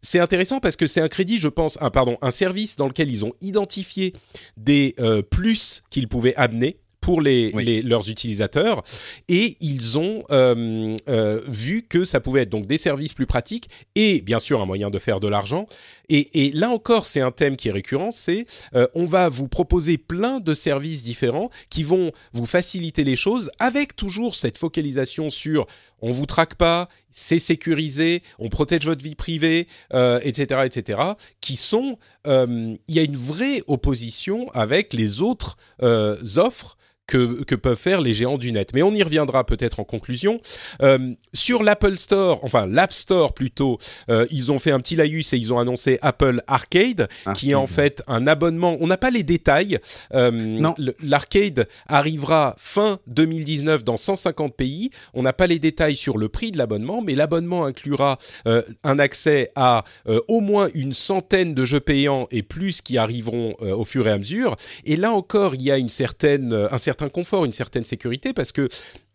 C'est 0.00 0.18
intéressant 0.18 0.58
parce 0.58 0.74
que 0.76 0.86
c'est 0.86 1.00
un 1.00 1.08
crédit, 1.08 1.38
je 1.38 1.48
pense, 1.48 1.78
un 1.80 1.90
pardon, 1.90 2.18
un 2.20 2.32
service 2.32 2.76
dans 2.76 2.88
lequel 2.88 3.08
ils 3.08 3.24
ont 3.24 3.32
identifié 3.40 4.12
des 4.56 4.94
euh, 4.98 5.22
plus 5.22 5.82
qu'ils 5.90 6.08
pouvaient 6.08 6.34
amener 6.36 6.78
pour 7.02 7.20
les, 7.20 7.50
Oui. 7.52 7.64
les- 7.64 7.82
leurs 7.82 8.08
utilisateurs 8.08 8.82
et 9.28 9.56
ils 9.60 9.98
ont 9.98 10.22
euh, 10.30 10.96
euh, 11.08 11.42
vu 11.46 11.82
que 11.86 12.04
ça 12.04 12.20
pouvait 12.20 12.42
être 12.42 12.48
donc 12.50 12.66
des 12.66 12.78
services 12.78 13.12
plus 13.12 13.26
pratiques 13.26 13.68
et 13.94 14.22
bien 14.22 14.38
sûr 14.38 14.62
un 14.62 14.66
moyen 14.66 14.88
de 14.88 14.98
faire 14.98 15.20
de 15.20 15.28
l'argent 15.28 15.66
et, 16.08 16.46
et 16.46 16.52
là 16.52 16.70
encore 16.70 17.04
c'est 17.04 17.20
un 17.20 17.32
thème 17.32 17.56
qui 17.56 17.68
est 17.68 17.72
récurrent 17.72 18.10
c'est 18.12 18.46
euh, 18.74 18.86
on 18.94 19.04
va 19.04 19.28
vous 19.28 19.48
proposer 19.48 19.98
plein 19.98 20.40
de 20.40 20.54
services 20.54 21.02
différents 21.02 21.50
qui 21.68 21.82
vont 21.82 22.12
vous 22.32 22.46
faciliter 22.46 23.04
les 23.04 23.16
choses 23.16 23.50
avec 23.58 23.96
toujours 23.96 24.34
cette 24.34 24.56
focalisation 24.56 25.28
sur 25.28 25.66
on 26.04 26.10
vous 26.10 26.26
traque 26.26 26.56
pas, 26.56 26.88
c'est 27.12 27.38
sécurisé, 27.38 28.24
on 28.40 28.48
protège 28.48 28.84
votre 28.86 29.04
vie 29.04 29.14
privée, 29.14 29.68
euh, 29.94 30.18
etc., 30.24 30.62
etc., 30.64 30.98
qui 31.40 31.54
sont, 31.54 31.96
euh, 32.26 32.74
il 32.88 32.94
y 32.96 32.98
a 32.98 33.02
une 33.04 33.16
vraie 33.16 33.62
opposition 33.68 34.48
avec 34.52 34.94
les 34.94 35.20
autres 35.20 35.56
euh, 35.80 36.16
offres 36.38 36.76
que, 37.06 37.42
que 37.44 37.54
peuvent 37.54 37.78
faire 37.78 38.00
les 38.00 38.14
géants 38.14 38.38
du 38.38 38.52
net. 38.52 38.70
Mais 38.74 38.82
on 38.82 38.92
y 38.92 39.02
reviendra 39.02 39.44
peut-être 39.44 39.80
en 39.80 39.84
conclusion. 39.84 40.38
Euh, 40.82 41.14
sur 41.32 41.62
l'Apple 41.62 41.96
Store, 41.96 42.40
enfin 42.42 42.66
l'App 42.66 42.92
Store 42.92 43.34
plutôt, 43.34 43.78
euh, 44.08 44.26
ils 44.30 44.52
ont 44.52 44.58
fait 44.58 44.70
un 44.70 44.80
petit 44.80 44.96
laïus 44.96 45.32
et 45.32 45.36
ils 45.36 45.52
ont 45.52 45.58
annoncé 45.58 45.98
Apple 46.02 46.42
Arcade, 46.46 47.08
qui 47.34 47.50
est 47.50 47.54
en 47.54 47.66
fait 47.66 48.02
un 48.06 48.26
abonnement. 48.26 48.76
On 48.80 48.86
n'a 48.86 48.96
pas 48.96 49.10
les 49.10 49.22
détails. 49.22 49.78
Euh, 50.14 50.72
L'arcade 51.00 51.68
arrivera 51.86 52.54
fin 52.58 52.98
2019 53.08 53.84
dans 53.84 53.96
150 53.96 54.54
pays. 54.54 54.90
On 55.14 55.22
n'a 55.22 55.32
pas 55.32 55.46
les 55.46 55.58
détails 55.58 55.96
sur 55.96 56.18
le 56.18 56.28
prix 56.28 56.52
de 56.52 56.58
l'abonnement, 56.58 57.02
mais 57.02 57.14
l'abonnement 57.14 57.64
inclura 57.64 58.18
un 58.44 58.98
accès 58.98 59.50
à 59.56 59.84
au 60.28 60.40
moins 60.40 60.68
une 60.74 60.92
centaine 60.92 61.54
de 61.54 61.64
jeux 61.64 61.80
payants 61.80 62.26
et 62.30 62.42
plus 62.42 62.80
qui 62.80 62.98
arriveront 62.98 63.56
au 63.60 63.84
fur 63.84 64.06
et 64.06 64.10
à 64.10 64.18
mesure. 64.18 64.56
Et 64.84 64.96
là 64.96 65.12
encore, 65.12 65.54
il 65.54 65.62
y 65.62 65.70
a 65.70 65.78
une 65.78 65.88
certaine, 65.88 66.52
un 66.52 66.78
certain 66.78 66.91
confort, 67.10 67.44
une 67.44 67.52
certaine 67.52 67.84
sécurité, 67.84 68.32
parce 68.32 68.52
que 68.52 68.68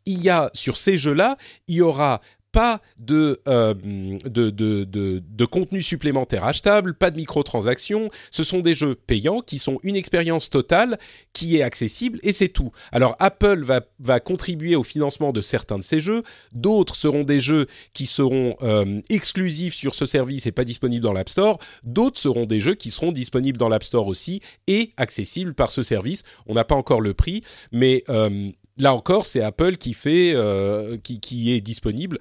il 0.06 0.22
y 0.24 0.30
a 0.30 0.50
sur 0.54 0.78
ces 0.78 0.98
jeux-là, 0.98 1.38
il 1.68 1.76
y 1.76 1.82
aura 1.82 2.22
pas 2.58 2.82
de, 2.98 3.40
euh, 3.48 3.76
de, 3.76 4.50
de, 4.50 4.84
de, 4.84 5.22
de 5.24 5.46
contenu 5.46 5.84
supplémentaire 5.84 6.44
achetable, 6.44 6.96
pas 6.96 7.12
de 7.12 7.18
microtransactions. 7.18 8.10
Ce 8.32 8.44
sont 8.44 8.62
des 8.62 8.74
jeux 8.74 8.96
payants 8.96 9.42
qui 9.42 9.60
sont 9.60 9.78
une 9.84 9.96
expérience 9.96 10.50
totale 10.50 10.98
qui 11.34 11.58
est 11.58 11.62
accessible 11.62 12.18
et 12.24 12.32
c'est 12.32 12.48
tout. 12.48 12.72
Alors 12.92 13.16
Apple 13.20 13.64
va, 13.64 13.82
va 14.00 14.20
contribuer 14.20 14.76
au 14.76 14.82
financement 14.82 15.34
de 15.34 15.42
certains 15.42 15.78
de 15.78 15.84
ces 15.84 16.00
jeux, 16.00 16.24
d'autres 16.52 16.96
seront 16.96 17.24
des 17.24 17.40
jeux 17.40 17.68
qui 17.94 18.08
seront 18.08 18.56
euh, 18.64 19.02
exclusifs 19.10 19.76
sur 19.76 19.94
ce 19.94 20.08
service 20.08 20.48
et 20.48 20.52
pas 20.52 20.64
disponibles 20.64 21.04
dans 21.04 21.14
l'App 21.14 21.30
Store, 21.30 21.60
d'autres 21.84 22.20
seront 22.20 22.48
des 22.48 22.60
jeux 22.60 22.74
qui 22.74 22.90
seront 22.90 23.12
disponibles 23.12 23.60
dans 23.60 23.70
l'App 23.70 23.84
Store 23.84 24.08
aussi 24.08 24.42
et 24.66 24.94
accessibles 24.98 25.54
par 25.54 25.70
ce 25.72 25.84
service. 25.84 26.24
On 26.48 26.56
n'a 26.56 26.64
pas 26.64 26.74
encore 26.74 27.02
le 27.02 27.14
prix, 27.14 27.44
mais 27.72 28.04
euh, 28.10 28.50
là 28.78 28.94
encore, 28.94 29.26
c'est 29.26 29.42
Apple 29.42 29.78
qui 29.78 29.94
fait, 29.94 30.34
euh, 30.36 30.98
qui, 30.98 31.20
qui 31.20 31.52
est 31.52 31.62
disponible. 31.62 32.20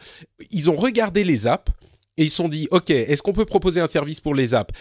Ils 0.51 0.71
ont 0.71 0.77
regardé 0.77 1.25
les 1.25 1.47
apps 1.47 1.73
et 2.17 2.25
ils 2.25 2.31
se 2.31 2.37
sont 2.37 2.49
dit, 2.49 2.69
ok, 2.71 2.91
est-ce 2.91 3.23
qu'on 3.23 3.33
peut 3.33 3.45
proposer 3.45 3.81
un 3.81 3.87
service 3.87 4.21
pour 4.21 4.35
les 4.35 4.55
apps? 4.55 4.75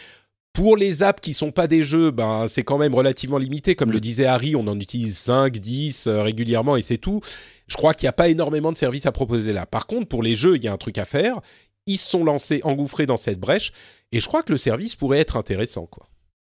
Pour 0.54 0.78
les 0.78 1.04
apps 1.04 1.20
qui 1.20 1.34
sont 1.34 1.52
pas 1.52 1.68
des 1.68 1.84
jeux, 1.84 2.12
ben 2.12 2.48
c'est 2.48 2.64
quand 2.64 2.78
même 2.78 2.96
relativement 2.96 3.38
limité. 3.38 3.76
Comme 3.76 3.92
le 3.92 4.00
disait 4.00 4.26
Harry, 4.26 4.56
on 4.56 4.68
en 4.68 4.80
utilise 4.80 5.18
5, 5.18 5.58
10 5.58 6.08
euh, 6.08 6.24
régulièrement 6.24 6.78
et 6.78 6.82
c'est 6.82 6.98
tout. 6.98 7.20
Je 7.68 7.76
crois 7.76 7.94
qu'il 7.94 8.06
n'y 8.06 8.10
a 8.10 8.14
pas 8.14 8.30
énormément 8.30 8.72
de 8.72 8.78
services 8.78 9.06
à 9.06 9.12
proposer 9.12 9.52
là. 9.52 9.66
Par 9.66 9.86
contre, 9.86 10.08
pour 10.08 10.24
les 10.24 10.36
jeux, 10.36 10.56
il 10.56 10.64
y 10.64 10.70
a 10.70 10.74
un 10.74 10.78
truc 10.78 10.98
à 10.98 11.04
faire. 11.04 11.42
Ils 11.88 11.98
se 11.98 12.10
sont 12.10 12.24
lancés, 12.24 12.62
engouffrés 12.64 13.06
dans 13.06 13.18
cette 13.18 13.40
brèche 13.40 13.74
et 14.14 14.22
je 14.22 14.28
crois 14.28 14.44
que 14.44 14.54
le 14.54 14.58
service 14.58 14.96
pourrait 14.96 15.20
être 15.20 15.36
intéressant, 15.36 15.88
quoi. 15.88 16.08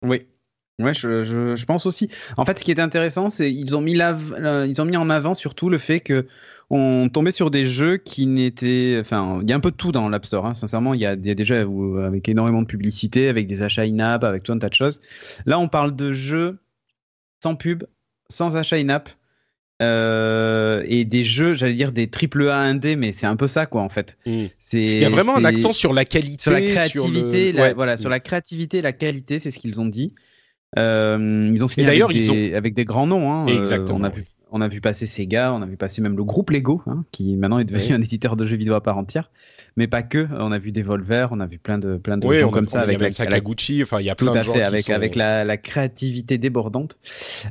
Oui. 0.01 0.27
Ouais, 0.79 0.93
je, 0.93 1.23
je, 1.25 1.55
je 1.55 1.65
pense 1.65 1.85
aussi. 1.85 2.09
En 2.37 2.45
fait, 2.45 2.57
ce 2.59 2.63
qui 2.63 2.71
est 2.71 2.79
intéressant, 2.79 3.29
c'est 3.29 3.51
ils 3.53 3.75
ont 3.75 3.81
mis 3.81 3.99
euh, 4.01 4.65
ils 4.67 4.81
ont 4.81 4.85
mis 4.85 4.97
en 4.97 5.09
avant 5.09 5.33
surtout 5.33 5.69
le 5.69 5.77
fait 5.77 5.99
que 5.99 6.25
on 6.71 7.09
tombait 7.09 7.31
sur 7.31 7.49
des 7.51 7.65
jeux 7.67 7.97
qui 7.97 8.27
n'étaient, 8.27 8.97
enfin, 9.01 9.39
il 9.41 9.49
y 9.49 9.53
a 9.53 9.55
un 9.55 9.59
peu 9.59 9.71
de 9.71 9.75
tout 9.75 9.91
dans 9.91 10.07
l'App 10.07 10.25
Store. 10.25 10.45
hein. 10.45 10.53
Sincèrement, 10.53 10.93
il 10.93 11.01
y 11.01 11.05
a, 11.07 11.13
il 11.15 11.25
y 11.25 11.31
a 11.31 11.35
déjà 11.35 11.65
où- 11.65 11.97
avec 11.97 12.29
énormément 12.29 12.61
de 12.61 12.67
publicité, 12.67 13.27
avec 13.27 13.47
des 13.47 13.63
achats 13.63 13.81
in-app, 13.81 14.23
avec 14.23 14.43
tout 14.43 14.51
un 14.51 14.59
tas 14.59 14.69
de 14.69 14.75
choses. 14.75 15.01
Là, 15.47 15.57
on 15.59 15.67
parle 15.67 15.95
de 15.95 16.13
jeux 16.13 16.59
sans 17.43 17.55
pub, 17.55 17.83
sans 18.29 18.55
achat 18.55 18.75
in-app. 18.77 19.09
euh, 19.81 20.83
et 20.87 21.05
des 21.05 21.23
jeux, 21.23 21.53
j'allais 21.55 21.73
dire 21.73 21.91
des 21.93 22.07
triple 22.07 22.49
A 22.49 22.63
1D, 22.73 22.95
mais 22.97 23.13
c'est 23.13 23.25
un 23.27 23.35
peu 23.37 23.47
ça 23.47 23.65
quoi 23.65 23.81
en 23.81 23.89
fait. 23.89 24.17
Mm. 24.25 24.45
C'est 24.59 24.83
Il 24.83 24.99
y 25.01 25.05
a 25.05 25.09
vraiment 25.09 25.37
un 25.37 25.45
accent 25.45 25.71
sur 25.71 25.93
la 25.93 26.03
qualité, 26.05 26.43
sur 26.43 26.51
la 26.51 26.59
sur 26.59 26.69
créativité, 26.71 27.51
le- 27.51 27.57
la- 27.57 27.63
Ouais. 27.63 27.73
voilà, 27.73 27.95
sur 27.97 28.09
la 28.09 28.19
créativité 28.19 28.79
et 28.79 28.81
la 28.81 28.91
qualité, 28.91 29.39
c'est 29.39 29.51
ce 29.51 29.59
qu'ils 29.59 29.79
ont 29.79 29.85
dit. 29.85 30.13
Euh, 30.77 31.49
ils 31.53 31.63
ont 31.63 31.67
signé 31.67 31.87
d'ailleurs, 31.87 32.09
avec, 32.09 32.21
ils 32.21 32.31
des, 32.31 32.53
avec 32.55 32.73
des 32.75 32.85
grands 32.85 33.07
noms. 33.07 33.31
hein. 33.31 33.47
Euh, 33.49 33.57
Exactement, 33.57 33.97
on, 33.99 34.03
a 34.03 34.09
vu, 34.09 34.25
on 34.51 34.61
a 34.61 34.67
vu 34.67 34.81
passer 34.81 35.05
Sega, 35.07 35.51
on 35.53 35.61
a 35.61 35.65
vu 35.65 35.77
passer 35.77 36.01
même 36.01 36.15
le 36.15 36.23
groupe 36.23 36.51
Lego, 36.51 36.81
hein, 36.85 37.05
qui 37.11 37.35
maintenant 37.37 37.57
est 37.59 37.65
devenu 37.65 37.83
Oui. 37.87 37.93
un 37.93 38.01
éditeur 38.01 38.35
de 38.35 38.45
jeux 38.45 38.57
vidéo 38.57 38.75
à 38.75 38.81
part 38.83 38.97
entière. 38.97 39.31
Mais 39.77 39.87
pas 39.87 40.03
que. 40.03 40.27
On 40.31 40.51
a 40.51 40.57
vu 40.59 40.71
Devolver, 40.71 41.27
on 41.31 41.39
a 41.39 41.45
vu 41.47 41.57
plein 41.57 41.77
de, 41.77 41.97
plein 41.97 42.17
de 42.17 42.27
Oui, 42.27 42.39
gens 42.39 42.47
on 42.47 42.49
a- 42.49 42.53
comme 42.53 42.65
on 42.65 42.69
ça 42.69 42.79
a 42.81 42.83
avec 42.83 42.99
même 42.99 43.07
la, 43.09 43.13
Sakaguchi, 43.13 43.81
enfin 43.81 43.99
il 43.99 44.05
y 44.05 44.09
a 44.09 44.15
plein 44.15 44.31
de 44.31 44.41
gens 44.41 44.53
fait, 44.53 44.59
qui 44.61 44.65
avec, 44.65 44.85
sont- 44.85 44.93
avec 44.93 45.15
la, 45.15 45.45
la 45.45 45.57
créativité 45.57 46.37
débordante. 46.37 46.97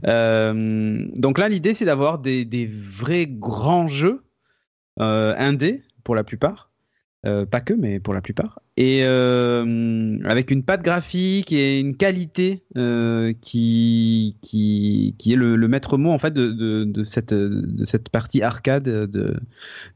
Euh, 0.06 1.04
donc 1.16 1.38
là, 1.38 1.48
l'idée, 1.48 1.74
c'est 1.74 1.84
d'avoir 1.84 2.18
des, 2.18 2.44
des 2.44 2.66
vrais 2.66 3.26
grands 3.26 3.88
jeux 3.88 4.22
euh, 5.00 5.34
indés, 5.38 5.82
pour 6.04 6.14
la 6.14 6.24
plupart. 6.24 6.70
Euh, 7.26 7.46
pas 7.46 7.60
que, 7.60 7.74
mais 7.74 7.98
pour 8.00 8.14
la 8.14 8.20
plupart. 8.20 8.60
Et 8.80 9.00
euh, 9.02 10.18
avec 10.24 10.52
une 10.52 10.62
patte 10.62 10.82
graphique 10.82 11.50
et 11.50 11.80
une 11.80 11.96
qualité 11.96 12.62
euh, 12.76 13.32
qui, 13.40 14.36
qui, 14.40 15.16
qui 15.18 15.32
est 15.32 15.36
le, 15.36 15.56
le 15.56 15.66
maître 15.66 15.98
mot 15.98 16.12
en 16.12 16.18
fait 16.20 16.32
de, 16.32 16.52
de, 16.52 16.84
de 16.84 17.02
cette, 17.02 17.34
de 17.34 17.84
cette 17.84 18.08
partie 18.08 18.40
arcade 18.40 18.84
de, 18.84 19.34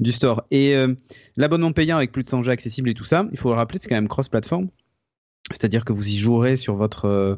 du 0.01 0.11
store. 0.11 0.43
Et 0.51 0.74
euh, 0.74 0.97
l'abonnement 1.37 1.70
payant 1.70 1.97
avec 1.97 2.11
plus 2.11 2.24
de 2.24 2.28
100 2.28 2.43
jeux 2.43 2.51
accessibles 2.51 2.89
et 2.89 2.95
tout 2.95 3.05
ça, 3.05 3.28
il 3.30 3.39
faut 3.39 3.51
le 3.51 3.55
rappeler, 3.55 3.78
c'est 3.80 3.89
quand 3.89 3.95
même 3.95 4.09
cross-platform. 4.09 4.68
C'est-à-dire 5.53 5.85
que 5.85 5.93
vous 5.93 6.09
y 6.09 6.18
jouerez 6.18 6.57
sur 6.57 6.74
votre. 6.74 7.37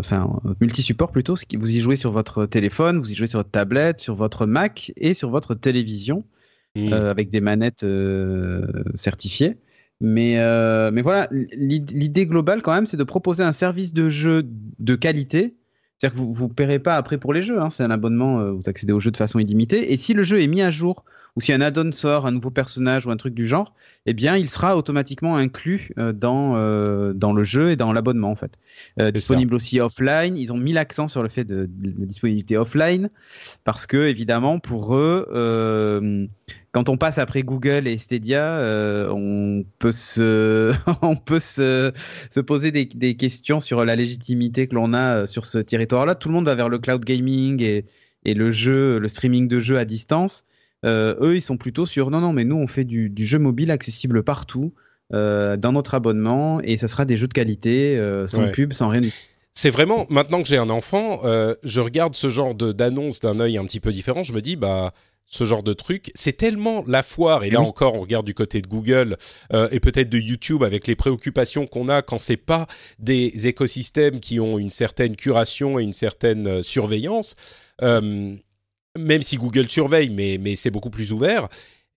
enfin, 0.00 0.40
multi-support 0.60 1.12
plutôt, 1.12 1.36
vous 1.54 1.70
y 1.70 1.78
jouez 1.78 1.94
sur 1.94 2.10
votre 2.10 2.44
téléphone, 2.46 2.98
vous 2.98 3.12
y 3.12 3.14
jouez 3.14 3.28
sur 3.28 3.38
votre 3.38 3.52
tablette, 3.52 4.00
sur 4.00 4.16
votre 4.16 4.46
Mac 4.46 4.92
et 4.96 5.14
sur 5.14 5.30
votre 5.30 5.54
télévision 5.54 6.24
avec 6.74 7.30
des 7.30 7.40
manettes 7.40 7.86
certifiées. 8.96 9.58
Mais, 10.04 10.40
euh, 10.40 10.90
mais 10.92 11.00
voilà, 11.00 11.28
l'id- 11.30 11.92
l'idée 11.92 12.26
globale 12.26 12.60
quand 12.60 12.74
même, 12.74 12.86
c'est 12.86 12.96
de 12.96 13.04
proposer 13.04 13.44
un 13.44 13.52
service 13.52 13.94
de 13.94 14.08
jeu 14.08 14.42
de 14.80 14.94
qualité. 14.96 15.54
C'est-à-dire 15.96 16.20
que 16.20 16.26
vous 16.34 16.48
ne 16.48 16.52
paierez 16.52 16.80
pas 16.80 16.96
après 16.96 17.18
pour 17.18 17.32
les 17.32 17.40
jeux, 17.40 17.60
hein, 17.60 17.70
c'est 17.70 17.84
un 17.84 17.90
abonnement, 17.92 18.40
euh, 18.40 18.50
vous 18.50 18.62
accédez 18.66 18.92
au 18.92 18.98
jeu 18.98 19.12
de 19.12 19.16
façon 19.16 19.38
illimitée. 19.38 19.92
Et 19.92 19.96
si 19.96 20.12
le 20.12 20.24
jeu 20.24 20.42
est 20.42 20.48
mis 20.48 20.60
à 20.60 20.72
jour, 20.72 21.04
ou 21.36 21.40
si 21.40 21.52
un 21.52 21.62
add-on 21.62 21.92
sort, 21.92 22.26
un 22.26 22.30
nouveau 22.32 22.50
personnage 22.50 23.06
ou 23.06 23.10
un 23.10 23.16
truc 23.16 23.32
du 23.32 23.46
genre, 23.46 23.74
eh 24.04 24.12
bien, 24.12 24.36
il 24.36 24.50
sera 24.50 24.76
automatiquement 24.76 25.36
inclus 25.36 25.90
euh, 25.98 26.12
dans, 26.12 26.56
euh, 26.56 27.14
dans 27.14 27.32
le 27.32 27.42
jeu 27.42 27.70
et 27.70 27.76
dans 27.76 27.92
l'abonnement, 27.92 28.30
en 28.30 28.34
fait. 28.34 28.58
Euh, 29.00 29.10
disponible 29.10 29.54
aussi 29.54 29.80
offline. 29.80 30.36
Ils 30.36 30.52
ont 30.52 30.58
mis 30.58 30.74
l'accent 30.74 31.08
sur 31.08 31.22
le 31.22 31.30
fait 31.30 31.44
de, 31.44 31.70
de 31.70 32.00
la 32.00 32.06
disponibilité 32.06 32.58
offline, 32.58 33.08
parce 33.64 33.86
que, 33.86 33.96
évidemment, 34.08 34.58
pour 34.58 34.94
eux, 34.94 35.26
euh, 35.32 36.26
quand 36.72 36.90
on 36.90 36.98
passe 36.98 37.16
après 37.16 37.42
Google 37.42 37.88
et 37.88 37.96
Stadia, 37.96 38.58
euh, 38.58 39.08
on 39.10 39.64
peut 39.78 39.92
se, 39.92 40.72
on 41.02 41.16
peut 41.16 41.38
se, 41.38 41.92
se 42.30 42.40
poser 42.40 42.72
des, 42.72 42.84
des 42.84 43.16
questions 43.16 43.60
sur 43.60 43.86
la 43.86 43.96
légitimité 43.96 44.66
que 44.66 44.74
l'on 44.74 44.92
a 44.92 45.26
sur 45.26 45.46
ce 45.46 45.58
territoire-là. 45.58 46.14
Tout 46.14 46.28
le 46.28 46.34
monde 46.34 46.44
va 46.44 46.54
vers 46.54 46.68
le 46.68 46.78
cloud 46.78 47.02
gaming 47.06 47.62
et, 47.62 47.86
et 48.26 48.34
le 48.34 48.50
jeu, 48.50 48.98
le 48.98 49.08
streaming 49.08 49.48
de 49.48 49.60
jeux 49.60 49.78
à 49.78 49.86
distance. 49.86 50.44
Euh, 50.84 51.14
eux, 51.20 51.36
ils 51.36 51.40
sont 51.42 51.56
plutôt 51.56 51.86
sur 51.86 52.10
non, 52.10 52.20
non, 52.20 52.32
mais 52.32 52.44
nous, 52.44 52.56
on 52.56 52.66
fait 52.66 52.84
du, 52.84 53.08
du 53.10 53.24
jeu 53.26 53.38
mobile 53.38 53.70
accessible 53.70 54.22
partout 54.22 54.74
euh, 55.12 55.56
dans 55.56 55.72
notre 55.72 55.94
abonnement 55.94 56.60
et 56.62 56.76
ça 56.76 56.88
sera 56.88 57.04
des 57.04 57.16
jeux 57.16 57.28
de 57.28 57.34
qualité, 57.34 57.96
euh, 57.98 58.26
sans 58.26 58.42
Ouais. 58.44 58.50
pub, 58.52 58.72
sans 58.72 58.88
rien 58.88 59.00
du 59.02 59.10
tout. 59.10 59.16
c'est 59.54 59.70
vraiment 59.70 60.06
maintenant 60.08 60.42
que 60.42 60.48
j'ai 60.48 60.56
un 60.56 60.70
enfant, 60.70 61.20
je 61.62 61.80
regarde 61.80 62.14
ce 62.14 62.28
genre 62.30 62.54
de 62.54 62.72
d'annonce 62.72 63.20
d'un 63.20 63.38
œil 63.40 63.58
un 63.58 63.64
petit 63.64 63.80
peu 63.80 63.92
différent. 63.92 64.22
Je 64.24 64.32
me 64.32 64.40
dis 64.40 64.56
bah 64.56 64.92
ce 65.26 65.44
genre 65.44 65.62
de 65.62 65.72
truc, 65.72 66.10
c'est 66.14 66.36
tellement 66.36 66.84
la 66.86 67.02
foire. 67.02 67.44
Et, 67.44 67.46
Et 67.46 67.50
là 67.50 67.60
oui. 67.60 67.66
encore, 67.66 67.94
on 67.94 68.00
regarde 68.00 68.26
du 68.26 68.34
côté 68.34 68.60
de 68.60 68.66
Google 68.66 69.16
euh, 69.54 69.68
et 69.70 69.80
peut-être 69.80 70.10
de 70.10 70.18
YouTube 70.18 70.62
avec 70.62 70.86
les 70.86 70.96
préoccupations 70.96 71.66
qu'on 71.66 71.88
a 71.88 72.02
quand 72.02 72.18
c'est 72.18 72.36
pas 72.36 72.66
des 72.98 73.46
écosystèmes 73.46 74.20
qui 74.20 74.40
ont 74.40 74.58
une 74.58 74.68
certaine 74.70 75.16
curation 75.16 75.78
et 75.78 75.82
une 75.84 75.92
certaine 75.94 76.62
surveillance. 76.62 77.34
Euh, 77.82 78.34
même 78.98 79.22
si 79.22 79.36
Google 79.36 79.68
surveille, 79.68 80.10
mais, 80.10 80.38
mais 80.40 80.56
c'est 80.56 80.70
beaucoup 80.70 80.90
plus 80.90 81.12
ouvert. 81.12 81.48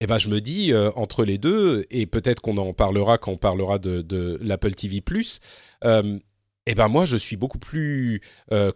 Eh 0.01 0.07
ben, 0.07 0.17
je 0.17 0.27
me 0.27 0.41
dis 0.41 0.73
entre 0.95 1.23
les 1.23 1.37
deux, 1.37 1.85
et 1.89 2.05
peut-être 2.05 2.41
qu'on 2.41 2.57
en 2.57 2.73
parlera 2.73 3.17
quand 3.17 3.31
on 3.31 3.37
parlera 3.37 3.79
de, 3.79 4.37
l'Apple 4.41 4.73
TV+. 4.73 5.01
Euh, 5.85 6.19
eh 6.67 6.75
ben 6.75 6.89
moi, 6.89 7.05
je 7.05 7.15
suis 7.15 7.37
beaucoup 7.37 7.59
plus 7.59 8.21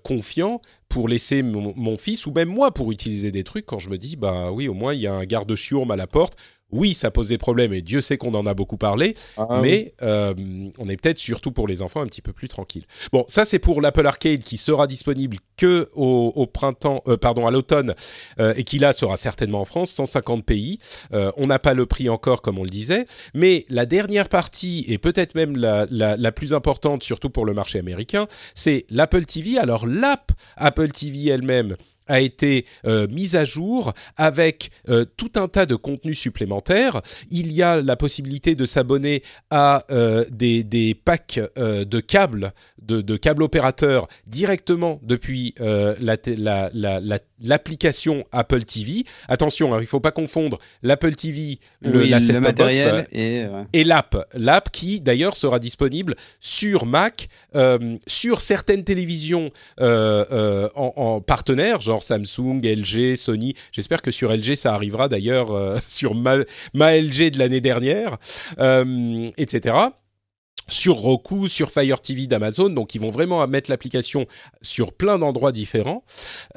confiant 0.04 0.62
pour 0.88 1.10
laisser 1.10 1.44
mon, 1.44 1.74
mon, 1.76 1.98
fils 1.98 2.26
ou 2.26 2.32
même 2.32 2.48
moi 2.48 2.74
pour 2.74 2.92
utiliser 2.92 3.32
des 3.32 3.44
trucs 3.44 3.66
quand 3.66 3.80
je 3.80 3.90
me 3.90 3.98
dis 3.98 4.16
bah 4.16 4.52
oui, 4.52 4.70
au 4.70 4.74
moins 4.74 4.94
il 4.94 5.02
y 5.02 5.08
a 5.08 5.14
un 5.14 5.26
garde-chiourme 5.26 5.92
à 5.92 5.98
la 5.98 6.08
porte 6.08 6.38
oui, 6.72 6.94
ça 6.94 7.12
pose 7.12 7.30
des 7.30 7.38
problèmes 7.38 7.74
et 7.74 7.82
Dieu 7.82 8.02
sait 8.02 8.18
qu'on 8.18 8.34
en 8.34 8.46
a 8.46 8.54
beaucoup 8.54 8.78
parlé, 8.78 9.16
ah 9.38 9.60
mais 9.62 9.94
euh, 10.02 10.34
on 10.78 10.88
est 10.88 10.98
peut-être 10.98 11.18
surtout 11.18 11.52
pour 11.52 11.68
les 11.68 11.82
enfants 11.82 12.02
un 12.02 12.08
petit 12.08 12.22
peu 12.22 12.34
plus 12.34 12.48
tranquille. 12.48 12.86
Bon, 13.12 13.26
ça 13.28 13.46
c'est 13.46 13.60
pour 13.60 13.82
l'Apple 13.82 14.06
Arcade 14.06 14.40
qui 14.40 14.58
sera 14.58 14.88
disponible 14.88 15.38
que 15.58 15.90
au, 15.94 16.48
printemps, 16.48 17.04
euh, 17.08 17.18
pardon, 17.18 17.48
à 17.48 17.52
l'automne 17.52 17.96
euh, 18.40 18.54
et 18.56 18.64
qui 18.64 18.80
là 18.80 18.94
sera 18.94 19.18
certainement 19.18 19.62
en 19.62 19.66
France, 19.66 19.92
150 19.92 20.46
pays. 20.46 20.80
on 21.12 21.48
n'a 21.48 21.60
pas 21.60 21.74
le 21.74 21.86
prix 21.86 22.10
encore 22.10 22.42
comme 22.42 22.60
on 22.60 22.64
le 22.64 22.70
disait, 22.70 23.06
mais 23.34 23.66
la 23.70 23.86
dernière 23.86 24.30
partie 24.30 24.86
et 24.88 24.98
peut-être 24.98 25.36
même 25.36 25.58
la, 25.58 25.86
la, 25.90 26.32
plus 26.32 26.54
importante, 26.54 27.04
surtout 27.04 27.30
pour 27.30 27.46
le 27.46 27.54
marché 27.54 27.80
américain, 27.80 28.28
c'est 28.54 28.86
l'Apple 28.90 29.26
TV. 29.26 29.58
Alors 29.58 29.88
l'app 29.88 30.32
Apple 30.58 30.92
TV 30.92 31.30
elle-même 31.30 31.76
a 32.10 32.20
été 32.20 32.66
euh, 32.86 33.08
mise 33.08 33.38
à 33.38 33.46
jour 33.46 33.94
avec 34.18 34.72
euh, 34.90 35.06
tout 35.16 35.32
un 35.36 35.48
tas 35.48 35.66
de 35.66 35.76
contenus 35.76 36.20
supplémentaires. 36.20 37.02
Il 37.30 37.54
y 37.54 37.62
a 37.64 37.82
la 37.82 37.96
possibilité 37.96 38.56
de 38.56 38.66
s'abonner 38.66 39.24
à 39.50 39.86
euh, 39.92 40.26
des, 40.32 40.64
des, 40.66 40.96
packs 40.96 41.40
de 41.56 42.00
câbles, 42.00 42.52
de, 42.82 43.02
de, 43.02 43.16
câbles 43.16 43.44
opérateurs 43.44 44.08
directement 44.26 45.00
depuis 45.04 45.54
l'application 47.40 48.16
la, 48.16 48.24
la, 48.32 48.40
Apple 48.40 48.64
TV. 48.64 49.04
Attention, 49.28 49.74
hein, 49.74 49.78
il 49.78 49.84
ne 49.84 49.88
faut 49.88 50.00
pas 50.00 50.12
confondre 50.12 50.58
l'Apple 50.82 51.14
TV, 51.16 51.60
le, 51.82 52.04
la 52.04 52.20
matériel 52.40 53.06
et, 53.12 53.44
et 53.74 53.84
l'app. 53.84 54.18
L'app 54.34 54.72
qui 54.72 55.00
d'ailleurs 55.00 55.36
sera 55.36 55.60
disponible 55.60 56.16
sur 56.40 56.88
Mac, 56.88 57.30
sur 58.08 58.42
certaines 58.42 58.84
télévisions 58.84 59.52
en, 59.80 60.70
en 60.76 61.22
partenaire, 61.22 61.82
genre 61.82 61.99
Samsung, 62.04 62.62
LG, 62.64 63.16
Sony. 63.16 63.56
J'espère 63.72 64.02
que 64.02 64.12
sur 64.12 64.32
LG 64.32 64.56
ça 64.56 64.74
arrivera 64.74 65.08
d'ailleurs 65.08 65.52
euh, 65.52 65.78
sur 65.88 66.16
ma, 66.16 66.36
LG 66.36 67.32
de 67.32 67.40
l'année 67.40 67.62
dernière, 67.62 68.18
euh, 68.60 69.28
etc 69.38 69.76
sur 70.72 70.98
Roku, 70.98 71.48
sur 71.48 71.72
Fire 71.72 72.00
TV 72.00 72.28
d'Amazon, 72.28 72.70
donc 72.70 72.94
ils 72.94 73.02
vont 73.02 73.10
vraiment 73.10 73.48
mettre 73.48 73.72
l'application 73.72 74.28
sur 74.62 74.94
plein 74.94 75.18
d'endroits 75.18 75.52
différents. 75.52 76.04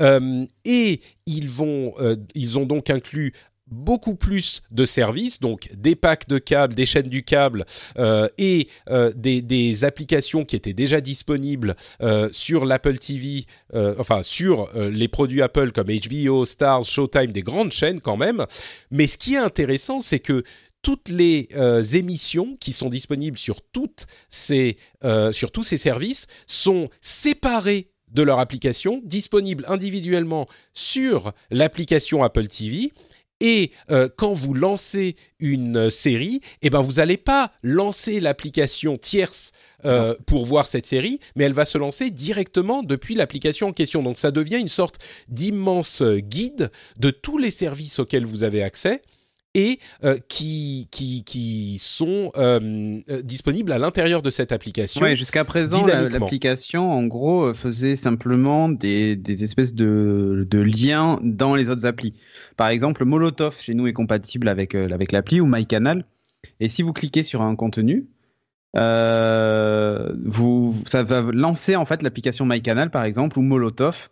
Euh, 0.00 0.44
et 0.66 1.00
ils 1.24 1.48
vont, 1.48 1.94
ils 2.34 2.58
ont 2.58 2.66
donc 2.66 2.90
inclus 2.90 3.32
beaucoup 3.72 4.14
plus 4.14 4.62
de 4.70 4.84
services, 4.84 5.40
donc 5.40 5.68
des 5.74 5.96
packs 5.96 6.28
de 6.28 6.38
câbles, 6.38 6.74
des 6.74 6.86
chaînes 6.86 7.08
du 7.08 7.24
câble 7.24 7.64
euh, 7.98 8.28
et 8.38 8.68
euh, 8.90 9.12
des, 9.16 9.84
applications 9.84 10.44
qui 10.44 10.54
étaient 10.54 10.74
déjà 10.74 11.00
disponibles 11.00 11.76
euh, 12.02 12.28
sur 12.30 12.66
l'Apple 12.66 12.98
TV, 12.98 13.46
enfin 13.98 14.22
sur 14.22 14.68
les 14.74 15.08
produits 15.08 15.40
Apple 15.42 15.72
comme 15.72 15.88
HBO, 15.88 16.44
Stars, 16.44 16.84
Showtime, 16.84 17.32
des 17.32 17.42
grandes 17.42 17.72
chaînes 17.72 18.00
quand 18.00 18.16
même. 18.16 18.44
Mais 18.90 19.06
ce 19.06 19.16
qui 19.16 19.34
est 19.34 19.38
intéressant, 19.38 20.00
c'est 20.00 20.20
que 20.20 20.44
toutes 20.82 21.08
les 21.08 21.48
émissions 21.94 22.56
qui 22.60 22.72
sont 22.72 22.90
disponibles 22.90 23.38
sur, 23.38 23.62
toutes 23.62 24.06
sur 24.30 25.52
tous 25.52 25.62
ces 25.62 25.78
services 25.78 26.26
sont 26.46 26.88
séparées 27.00 27.88
de 28.12 28.22
leur 28.22 28.38
application, 28.38 29.00
disponibles 29.04 29.64
individuellement 29.68 30.46
sur 30.74 31.32
l'application 31.50 32.22
Apple 32.22 32.46
TV 32.46 32.92
et 33.42 33.72
euh, 33.90 34.08
quand 34.16 34.32
vous 34.32 34.54
lancez 34.54 35.16
une 35.40 35.90
série, 35.90 36.40
eh 36.62 36.70
ben 36.70 36.80
vous 36.80 36.92
n'allez 36.92 37.16
pas 37.16 37.50
lancer 37.64 38.20
l'application 38.20 38.96
tierce 38.96 39.50
euh, 39.84 40.14
pour 40.26 40.46
voir 40.46 40.68
cette 40.68 40.86
série, 40.86 41.18
mais 41.34 41.42
elle 41.42 41.52
va 41.52 41.64
se 41.64 41.76
lancer 41.76 42.10
directement 42.10 42.84
depuis 42.84 43.16
l'application 43.16 43.68
en 43.68 43.72
question. 43.72 44.04
Donc 44.04 44.18
ça 44.18 44.30
devient 44.30 44.58
une 44.58 44.68
sorte 44.68 45.00
d'immense 45.28 46.04
guide 46.04 46.70
de 46.98 47.10
tous 47.10 47.36
les 47.36 47.50
services 47.50 47.98
auxquels 47.98 48.26
vous 48.26 48.44
avez 48.44 48.62
accès 48.62 49.02
et 49.54 49.78
euh, 50.04 50.18
qui, 50.28 50.88
qui, 50.90 51.24
qui 51.24 51.78
sont 51.78 52.32
euh, 52.36 53.00
euh, 53.10 53.22
disponibles 53.22 53.72
à 53.72 53.78
l'intérieur 53.78 54.22
de 54.22 54.30
cette 54.30 54.52
application. 54.52 55.06
Jusqu'à 55.14 55.44
présent, 55.44 55.84
l'application, 55.86 56.90
en 56.90 57.04
gros, 57.04 57.52
faisait 57.54 57.96
simplement 57.96 58.68
des, 58.68 59.16
des 59.16 59.44
espèces 59.44 59.74
de, 59.74 60.46
de, 60.48 60.60
liens 60.60 61.18
dans 61.22 61.54
les 61.54 61.68
autres 61.68 61.86
applis. 61.86 62.14
Par 62.56 62.68
exemple, 62.68 63.04
Molotov, 63.04 63.58
chez 63.60 63.74
nous, 63.74 63.86
est 63.86 63.92
compatible 63.92 64.48
avec, 64.48 64.74
avec 64.74 65.12
l'appli 65.12 65.40
ou 65.40 65.46
MyCanal. 65.46 66.04
Et 66.60 66.68
si 66.68 66.82
vous 66.82 66.92
cliquez 66.92 67.22
sur 67.22 67.42
un 67.42 67.54
contenu, 67.56 68.06
vous, 68.74 68.80
ça 70.86 71.02
va 71.02 71.20
lancer 71.32 71.76
en 71.76 71.84
fait 71.84 72.02
l'application 72.02 72.46
MyCanal, 72.46 72.90
par 72.90 73.04
exemple, 73.04 73.38
ou 73.38 73.42
Molotov 73.42 74.08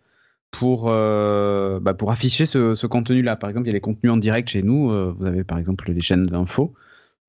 pour, 0.50 0.86
euh, 0.88 1.80
bah 1.80 1.94
pour 1.94 2.10
afficher 2.10 2.46
ce, 2.46 2.86
contenu-là. 2.86 3.36
Par 3.36 3.50
exemple, 3.50 3.66
il 3.66 3.70
y 3.70 3.72
a 3.72 3.74
les 3.74 3.80
contenus 3.80 4.12
en 4.12 4.16
direct 4.16 4.48
chez 4.48 4.62
nous. 4.62 4.90
Euh, 4.90 5.14
vous 5.16 5.26
avez 5.26 5.44
par 5.44 5.58
exemple 5.58 5.90
les 5.90 6.00
chaînes 6.00 6.26
d'infos 6.26 6.74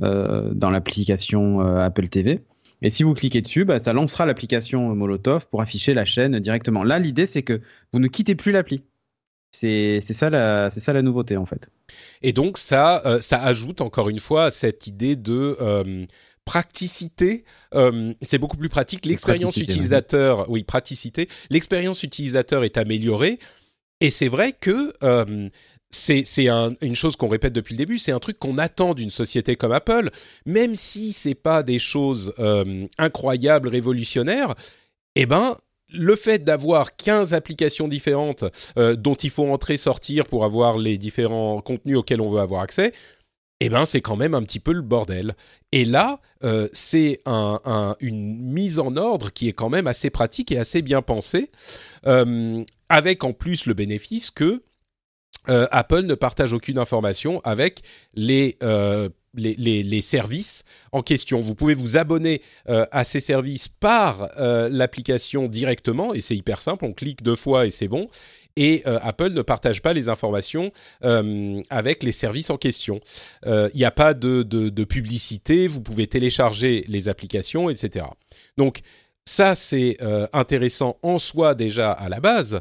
euh, 0.01 0.51
dans 0.53 0.69
l'application 0.69 1.59
Apple 1.59 2.09
TV. 2.09 2.41
Et 2.81 2.89
si 2.89 3.03
vous 3.03 3.13
cliquez 3.13 3.41
dessus, 3.41 3.63
bah, 3.63 3.79
ça 3.79 3.93
lancera 3.93 4.25
l'application 4.25 4.95
Molotov 4.95 5.47
pour 5.49 5.61
afficher 5.61 5.93
la 5.93 6.05
chaîne 6.05 6.39
directement. 6.39 6.83
Là, 6.83 6.97
l'idée, 6.97 7.27
c'est 7.27 7.43
que 7.43 7.61
vous 7.93 7.99
ne 7.99 8.07
quittez 8.07 8.33
plus 8.33 8.51
l'appli. 8.51 8.83
C'est 9.51 10.01
ça, 10.01 10.29
la, 10.29 10.71
ça 10.71 10.93
la 10.93 11.01
nouveauté, 11.01 11.37
en 11.37 11.45
fait. 11.45 11.69
Et 12.23 12.33
donc, 12.33 12.57
ça, 12.57 13.19
ça 13.19 13.37
ajoute 13.43 13.81
encore 13.81 14.09
une 14.09 14.19
fois 14.19 14.49
cette 14.49 14.87
idée 14.87 15.15
de 15.15 16.07
praticité, 16.45 17.43
euh, 17.73 18.13
c'est 18.21 18.37
beaucoup 18.37 18.57
plus 18.57 18.69
pratique. 18.69 19.05
L'expérience 19.05 19.57
utilisateur, 19.57 20.49
oui, 20.49 20.63
praticité. 20.63 21.29
L'expérience 21.49 22.03
utilisateur 22.03 22.63
est 22.63 22.77
améliorée. 22.77 23.39
Et 23.99 24.09
c'est 24.09 24.27
vrai 24.27 24.53
que 24.53 24.93
euh, 25.03 25.49
c'est 25.91 26.25
une 26.81 26.95
chose 26.95 27.15
qu'on 27.15 27.27
répète 27.27 27.53
depuis 27.53 27.73
le 27.73 27.77
début, 27.77 27.99
c'est 27.99 28.11
un 28.11 28.19
truc 28.19 28.39
qu'on 28.39 28.57
attend 28.57 28.93
d'une 28.93 29.11
société 29.11 29.55
comme 29.55 29.71
Apple, 29.71 30.09
même 30.45 30.73
si 30.73 31.13
c'est 31.13 31.35
pas 31.35 31.61
des 31.61 31.79
choses 31.79 32.33
euh, 32.39 32.87
incroyables, 32.97 33.67
révolutionnaires. 33.67 34.55
Eh 35.15 35.25
ben, 35.25 35.57
le 35.93 36.15
fait 36.15 36.43
d'avoir 36.43 36.95
15 36.95 37.33
applications 37.33 37.89
différentes 37.89 38.45
dont 38.77 39.15
il 39.15 39.29
faut 39.29 39.45
entrer, 39.51 39.75
sortir 39.75 40.25
pour 40.25 40.45
avoir 40.45 40.77
les 40.77 40.97
différents 40.97 41.59
contenus 41.59 41.97
auxquels 41.97 42.21
on 42.21 42.29
veut 42.29 42.39
avoir 42.39 42.61
accès, 42.61 42.93
eh 43.63 43.69
ben 43.69 43.85
c'est 43.85 44.01
quand 44.01 44.15
même 44.15 44.33
un 44.33 44.41
petit 44.41 44.59
peu 44.59 44.73
le 44.73 44.81
bordel. 44.81 45.35
Et 45.71 45.85
là, 45.85 46.19
euh, 46.43 46.67
c'est 46.73 47.21
une 47.27 48.41
mise 48.41 48.79
en 48.79 48.97
ordre 48.97 49.31
qui 49.31 49.47
est 49.47 49.53
quand 49.53 49.69
même 49.69 49.85
assez 49.85 50.09
pratique 50.09 50.51
et 50.51 50.57
assez 50.57 50.81
bien 50.81 51.03
pensée, 51.03 51.51
euh, 52.07 52.63
avec 52.89 53.23
en 53.23 53.33
plus 53.33 53.67
le 53.67 53.75
bénéfice 53.75 54.31
que 54.31 54.63
euh, 55.49 55.67
Apple 55.71 56.01
ne 56.01 56.15
partage 56.15 56.53
aucune 56.53 56.79
information 56.79 57.39
avec 57.43 57.83
les, 58.15 58.57
services 60.01 60.63
en 60.91 61.03
question. 61.03 61.39
Vous 61.39 61.53
pouvez 61.53 61.75
vous 61.75 61.97
abonner 61.97 62.41
à 62.67 63.03
ces 63.03 63.19
services 63.19 63.67
par 63.67 64.27
l'application 64.37 65.47
directement, 65.47 66.15
et 66.15 66.21
c'est 66.21 66.35
hyper 66.35 66.63
simple, 66.63 66.83
on 66.83 66.93
clique 66.93 67.21
deux 67.21 67.35
fois 67.35 67.67
et 67.67 67.69
c'est 67.69 67.87
bon 67.87 68.09
et 68.55 68.83
euh, 68.85 68.99
Apple 69.01 69.31
ne 69.31 69.41
partage 69.41 69.81
pas 69.81 69.93
les 69.93 70.09
informations 70.09 70.71
euh, 71.03 71.61
avec 71.69 72.03
les 72.03 72.11
services 72.11 72.49
en 72.49 72.57
question. 72.57 72.99
Euh, 73.45 73.69
il 73.73 73.77
n'y 73.77 73.85
a 73.85 73.91
pas 73.91 74.13
de, 74.13 74.43
de, 74.43 74.83
publicité, 74.83 75.67
vous 75.67 75.81
pouvez 75.81 76.07
télécharger 76.07 76.83
les 76.87 77.07
applications, 77.07 77.69
etc. 77.69 78.05
Donc 78.57 78.79
ça, 79.25 79.53
c'est 79.55 79.97
intéressant 80.33 80.97
en 81.03 81.19
soi 81.19 81.53
déjà 81.53 81.91
à 81.91 82.09
la 82.09 82.19
base, 82.19 82.59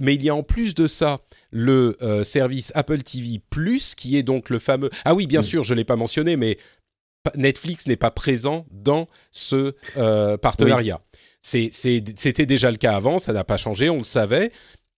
mais 0.00 0.16
il 0.16 0.24
y 0.24 0.28
a 0.28 0.34
en 0.34 0.42
plus 0.42 0.74
de 0.74 0.88
ça 0.88 1.20
le 1.52 1.96
service 2.24 2.72
Apple 2.74 3.02
TV 3.02 3.40
Plus, 3.48 3.94
qui 3.94 4.16
est 4.16 4.24
donc 4.24 4.50
le 4.50 4.58
fameux... 4.58 4.90
Ah 5.04 5.14
oui, 5.14 5.26
bien 5.26 5.40
sûr, 5.40 5.62
je 5.62 5.72
ne 5.72 5.78
l'ai 5.78 5.84
pas 5.84 5.96
mentionné, 5.96 6.36
mais 6.36 6.58
Netflix 7.36 7.86
n'est 7.86 7.96
pas 7.96 8.10
présent 8.10 8.66
dans 8.72 9.06
ce 9.30 9.74
partenariat. 10.36 11.00
C'était 11.42 12.46
déjà 12.46 12.70
le 12.70 12.76
cas 12.76 12.94
avant, 12.94 13.18
ça 13.18 13.32
n'a 13.32 13.44
pas 13.44 13.56
changé, 13.56 13.88
on 13.88 13.98
le 13.98 14.04
savait, 14.04 14.50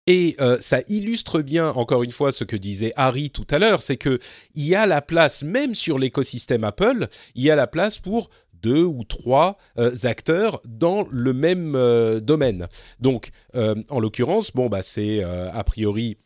et 0.07 0.37
euh, 0.41 0.59
ça 0.61 0.81
illustre 0.89 1.43
bien, 1.43 1.71
encore 1.71 2.03
une 2.03 2.13
fois, 2.13 2.33
ce 2.33 2.45
que 2.45 2.57
disait 2.57 2.93
Harry 2.97 3.31
tout 3.31 3.47
à 3.51 3.59
l'heure, 3.59 3.83
c'est 3.83 3.97
que 3.97 4.19
il 4.55 4.67
y 4.67 4.75
a 4.75 4.87
la 4.87 5.01
place, 5.01 5.43
même 5.43 5.75
sur 5.75 5.99
l'écosystème 5.99 6.65
Apple, 6.65 7.07
il 7.35 7.45
y 7.45 7.51
a 7.51 7.57
la 7.57 7.67
place 7.67 7.99
pour 7.99 8.31
deux 8.55 8.85
ou 8.85 9.05
trois 9.05 9.59
euh, 9.79 9.95
acteurs 10.05 10.61
dans 10.69 11.07
le 11.11 11.33
même 11.33 11.75
euh, 11.75 12.21
domaine. 12.21 12.69
Donc, 13.01 13.31
en 13.55 14.01
l'occurrence, 14.01 14.53
bon, 14.53 14.69
bah, 14.69 14.83
c'est 14.83 15.23
a 15.23 15.65
priori 15.65 16.17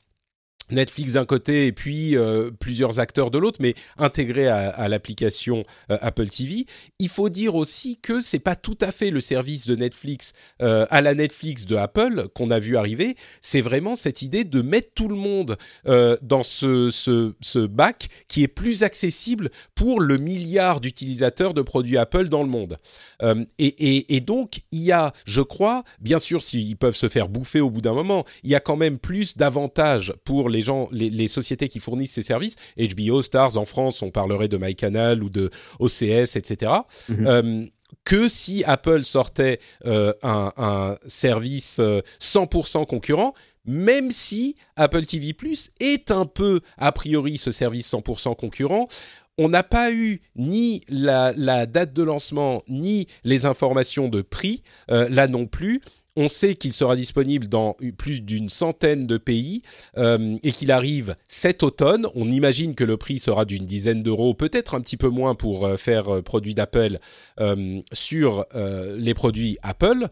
Netflix 0.70 1.12
d'un 1.12 1.24
côté 1.24 1.66
et 1.66 1.72
puis 1.72 2.16
euh, 2.16 2.50
plusieurs 2.50 3.00
acteurs 3.00 3.30
de 3.30 3.38
l'autre, 3.38 3.58
mais 3.60 3.74
intégrés 3.98 4.48
à, 4.48 4.88
l'application 4.88 5.64
euh, 5.90 5.98
Apple 6.00 6.28
TV. 6.28 6.66
Il 6.98 7.08
faut 7.08 7.28
dire 7.28 7.54
aussi 7.54 7.98
que 7.98 8.20
c'est 8.20 8.38
pas 8.38 8.56
tout 8.56 8.78
à 8.80 8.92
fait 8.92 9.10
le 9.10 9.20
service 9.20 9.66
de 9.66 9.76
Netflix 9.76 10.32
euh, 10.62 10.86
à 10.90 11.00
la 11.00 11.14
Netflix 11.14 11.66
de 11.66 11.76
Apple 11.76 12.28
qu'on 12.34 12.50
a 12.50 12.58
vu 12.58 12.76
arriver. 12.76 13.16
C'est 13.40 13.60
vraiment 13.60 13.96
cette 13.96 14.22
idée 14.22 14.44
de 14.44 14.62
mettre 14.62 14.90
tout 14.94 15.08
le 15.08 15.16
monde 15.16 15.56
dans 16.22 16.42
ce, 16.42 17.66
bac 17.66 18.08
qui 18.28 18.42
est 18.42 18.48
plus 18.48 18.82
accessible 18.82 19.50
pour 19.74 20.00
le 20.00 20.18
milliard 20.18 20.80
d'utilisateurs 20.80 21.54
de 21.54 21.62
produits 21.62 21.96
Apple 21.96 22.28
dans 22.28 22.42
le 22.42 22.48
monde. 22.48 22.78
Et, 23.58 24.16
et, 24.16 24.20
donc 24.20 24.60
il 24.72 24.82
y 24.82 24.92
a, 24.92 25.12
je 25.26 25.42
crois, 25.42 25.84
bien 26.00 26.18
sûr, 26.18 26.42
s'ils 26.42 26.76
peuvent 26.76 26.96
se 26.96 27.08
faire 27.08 27.28
bouffer 27.28 27.60
au 27.60 27.70
bout 27.70 27.80
d'un 27.80 27.94
moment, 27.94 28.24
il 28.42 28.50
y 28.50 28.54
a 28.54 28.60
quand 28.60 28.76
même 28.76 28.98
plus 28.98 29.36
d'avantages 29.36 30.12
pour 30.24 30.48
les 30.48 30.55
les 30.56 30.62
gens, 30.62 30.88
les, 30.90 31.28
sociétés 31.28 31.68
qui 31.68 31.80
fournissent 31.80 32.12
ces 32.12 32.22
services, 32.22 32.56
HBO, 32.78 33.20
Stars 33.20 33.56
en 33.56 33.64
France, 33.64 34.02
on 34.02 34.10
parlerait 34.10 34.48
de 34.48 34.56
MyCanal 34.56 35.22
ou 35.22 35.28
de 35.28 35.50
OCS, 35.78 36.36
etc. 36.36 36.72
Mhm. 37.08 37.26
Euh, 37.26 37.66
que 38.04 38.28
si 38.28 38.64
Apple 38.64 39.04
sortait 39.04 39.60
euh, 39.84 40.12
un, 40.22 40.96
service 41.06 41.78
100% 41.78 42.82
euh, 42.82 42.84
concurrent, 42.84 43.34
même 43.64 44.10
si 44.12 44.54
Apple 44.76 45.04
TV 45.04 45.32
Plus 45.32 45.70
est 45.80 46.10
un 46.10 46.24
peu, 46.24 46.60
a 46.78 46.92
priori, 46.92 47.36
ce 47.36 47.50
service 47.50 47.92
100% 47.92 48.36
concurrent, 48.36 48.88
on 49.38 49.48
n'a 49.48 49.62
pas 49.62 49.92
eu 49.92 50.22
ni 50.36 50.82
la, 50.88 51.66
date 51.66 51.92
de 51.92 52.02
lancement, 52.02 52.62
ni 52.68 53.06
les 53.24 53.44
informations 53.44 54.08
de 54.08 54.22
prix, 54.22 54.62
là 54.88 55.28
non 55.28 55.46
plus. 55.46 55.82
On 56.16 56.28
sait 56.28 56.54
qu'il 56.54 56.72
sera 56.72 56.96
disponible 56.96 57.46
dans 57.46 57.76
plus 57.98 58.22
d'une 58.22 58.48
centaine 58.48 59.06
de 59.06 59.18
pays 59.18 59.60
euh, 59.98 60.38
et 60.42 60.50
qu'il 60.50 60.72
arrive 60.72 61.14
cet 61.28 61.62
automne. 61.62 62.06
On 62.14 62.30
imagine 62.30 62.74
que 62.74 62.84
le 62.84 62.96
prix 62.96 63.18
sera 63.18 63.44
d'une 63.44 63.66
dizaine 63.66 64.02
d'euros, 64.02 64.32
peut-être 64.32 64.74
un 64.74 64.80
petit 64.80 64.96
peu 64.96 65.08
moins 65.08 65.34
pour 65.34 65.66
euh, 65.66 65.76
faire 65.76 66.08
euh, 66.08 66.22
produit 66.22 66.54
d'Apple 66.54 66.98
sur 67.92 68.46
les 68.96 69.14
produits 69.14 69.58
Apple. 69.62 70.08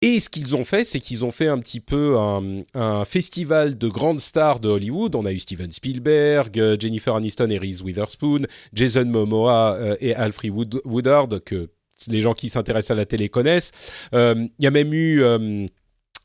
Et 0.00 0.20
ce 0.20 0.28
qu'ils 0.28 0.56
ont 0.56 0.64
fait, 0.64 0.84
c'est 0.84 1.00
qu'ils 1.00 1.24
ont 1.24 1.30
fait 1.30 1.48
un 1.48 1.58
petit 1.58 1.80
peu 1.80 2.16
un, 2.18 3.04
festival 3.04 3.76
de 3.76 3.88
grandes 3.88 4.20
stars 4.20 4.60
de 4.60 4.68
Hollywood. 4.68 5.14
On 5.14 5.24
a 5.26 5.32
eu 5.32 5.38
Steven 5.38 5.70
Spielberg, 5.70 6.78
Jennifer 6.80 7.14
Aniston 7.14 7.50
et 7.50 7.58
Reese 7.58 7.82
Witherspoon, 7.82 8.42
Jason 8.72 9.06
Momoa 9.06 9.96
et 10.00 10.14
Alfred 10.14 10.52
Woodard, 10.84 11.28
que 11.44 11.68
les 12.08 12.20
gens 12.20 12.32
qui 12.32 12.48
s'intéressent 12.48 12.92
à 12.92 12.94
la 12.94 13.06
télé 13.06 13.28
connaissent. 13.28 13.72
Euh, 14.14 14.46
il 14.58 14.64
y 14.64 14.66
a 14.66 14.70
même 14.70 14.92
eu 14.92 15.22
euh, 15.22 15.66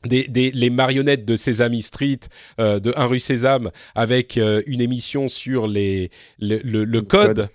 des, 0.04 0.26
les 0.28 0.70
marionnettes 0.70 1.24
de 1.24 1.36
Sesame 1.36 1.80
Street, 1.80 2.20
euh, 2.58 2.80
de 2.80 2.92
Un 2.96 3.06
rue 3.06 3.20
Sésame, 3.20 3.70
avec 3.94 4.36
une 4.36 4.80
émission 4.80 5.28
sur 5.28 5.66
les, 5.66 6.10
le, 6.38 7.00
code, 7.00 7.48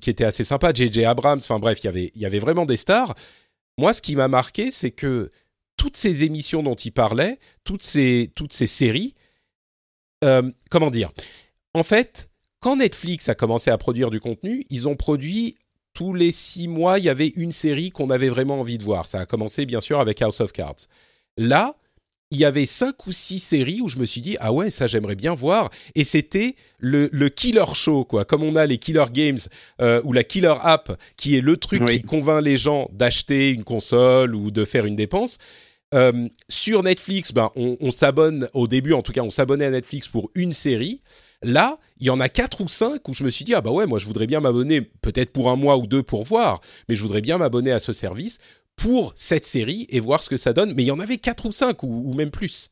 qui 0.00 0.10
était 0.10 0.24
assez 0.24 0.44
sympa. 0.44 0.72
J.J. 0.72 1.04
Abrams, 1.04 1.38
enfin 1.38 1.58
bref, 1.58 1.82
y 1.84 2.10
il 2.14 2.20
y 2.20 2.26
avait 2.26 2.38
vraiment 2.38 2.66
des 2.66 2.76
stars. 2.76 3.14
Moi, 3.78 3.92
ce 3.92 4.00
qui 4.00 4.16
m'a 4.16 4.28
marqué, 4.28 4.70
c'est 4.70 4.90
que 4.90 5.28
toutes 5.76 5.96
ces 5.96 6.24
émissions 6.24 6.62
dont 6.62 6.74
il 6.74 6.92
parlait, 6.92 7.38
toutes 7.64 7.82
ces, 7.82 8.30
toutes 8.34 8.52
ces 8.52 8.66
séries, 8.66 9.14
comment 10.70 10.90
dire? 10.90 11.12
En 11.74 11.82
fait, 11.82 12.30
quand 12.60 12.76
Netflix 12.76 13.28
a 13.28 13.34
commencé 13.34 13.70
à 13.70 13.78
produire 13.78 14.10
du 14.10 14.18
contenu, 14.18 14.64
ils 14.70 14.88
ont 14.88 14.96
produit 14.96 15.56
tous 15.96 16.12
les 16.12 16.30
six 16.30 16.68
mois, 16.68 16.98
il 16.98 17.06
y 17.06 17.08
avait 17.08 17.32
une 17.36 17.52
série 17.52 17.90
qu'on 17.90 18.10
avait 18.10 18.28
vraiment 18.28 18.60
envie 18.60 18.76
de 18.76 18.84
voir. 18.84 19.06
Ça 19.06 19.20
a 19.20 19.26
commencé 19.26 19.64
bien 19.64 19.80
sûr 19.80 19.98
avec 19.98 20.20
House 20.20 20.42
of 20.42 20.52
Cards. 20.52 20.88
Là, 21.38 21.74
il 22.30 22.38
y 22.38 22.44
avait 22.44 22.66
cinq 22.66 23.06
ou 23.06 23.12
six 23.12 23.38
séries 23.38 23.80
où 23.80 23.88
je 23.88 23.98
me 23.98 24.04
suis 24.04 24.20
dit 24.20 24.36
ah 24.40 24.52
ouais 24.52 24.68
ça 24.68 24.86
j'aimerais 24.86 25.14
bien 25.14 25.34
voir. 25.34 25.70
Et 25.94 26.04
c'était 26.04 26.54
le, 26.78 27.08
killer 27.28 27.64
show 27.72 28.04
quoi. 28.04 28.26
Comme 28.26 28.42
on 28.42 28.56
a 28.56 28.66
les 28.66 28.76
killer 28.76 29.06
games 29.10 29.38
euh, 29.80 30.02
ou 30.04 30.12
la 30.12 30.22
killer 30.22 30.54
app 30.60 31.00
qui 31.16 31.34
est 31.34 31.40
le 31.40 31.56
truc 31.56 31.86
qui 31.86 32.02
convainc 32.02 32.44
les 32.44 32.58
gens 32.58 32.90
d'acheter 32.92 33.48
une 33.48 33.64
console 33.64 34.34
ou 34.34 34.50
de 34.50 34.66
faire 34.66 34.84
une 34.84 34.96
dépense. 34.96 35.38
Euh, 35.94 36.28
sur 36.50 36.82
Netflix 36.82 37.32
ben 37.32 37.52
on, 37.56 37.78
on 37.80 37.90
s'abonne 37.90 38.50
au 38.52 38.66
début 38.66 38.92
en 38.92 39.02
tout 39.02 39.12
cas 39.12 39.22
on 39.22 39.30
s'abonnait 39.30 39.66
à 39.66 39.70
Netflix 39.70 40.08
pour 40.08 40.30
une 40.34 40.52
série 40.52 41.00
Là, 41.42 41.78
il 41.98 42.06
y 42.06 42.10
en 42.10 42.20
a 42.20 42.28
quatre 42.28 42.60
ou 42.60 42.68
cinq 42.68 43.08
où 43.08 43.14
je 43.14 43.24
me 43.24 43.30
suis 43.30 43.44
dit 43.44 43.54
ah 43.54 43.60
bah 43.60 43.70
ouais, 43.70 43.86
moi 43.86 43.98
je 43.98 44.06
voudrais 44.06 44.26
bien 44.26 44.40
m'abonner, 44.40 44.80
peut-être 44.80 45.32
pour 45.32 45.50
un 45.50 45.56
mois 45.56 45.76
ou 45.76 45.86
deux 45.86 46.02
pour 46.02 46.24
voir, 46.24 46.60
mais 46.88 46.96
je 46.96 47.02
voudrais 47.02 47.20
bien 47.20 47.38
m'abonner 47.38 47.72
à 47.72 47.78
ce 47.78 47.92
service 47.92 48.38
pour 48.76 49.12
cette 49.16 49.46
série 49.46 49.86
et 49.90 50.00
voir 50.00 50.22
ce 50.22 50.30
que 50.30 50.36
ça 50.36 50.52
donne. 50.52 50.74
Mais 50.74 50.82
il 50.82 50.86
y 50.86 50.90
en 50.90 51.00
avait 51.00 51.18
quatre 51.18 51.46
ou 51.46 51.52
cinq 51.52 51.82
ou, 51.82 52.12
même 52.14 52.30
plus. 52.30 52.70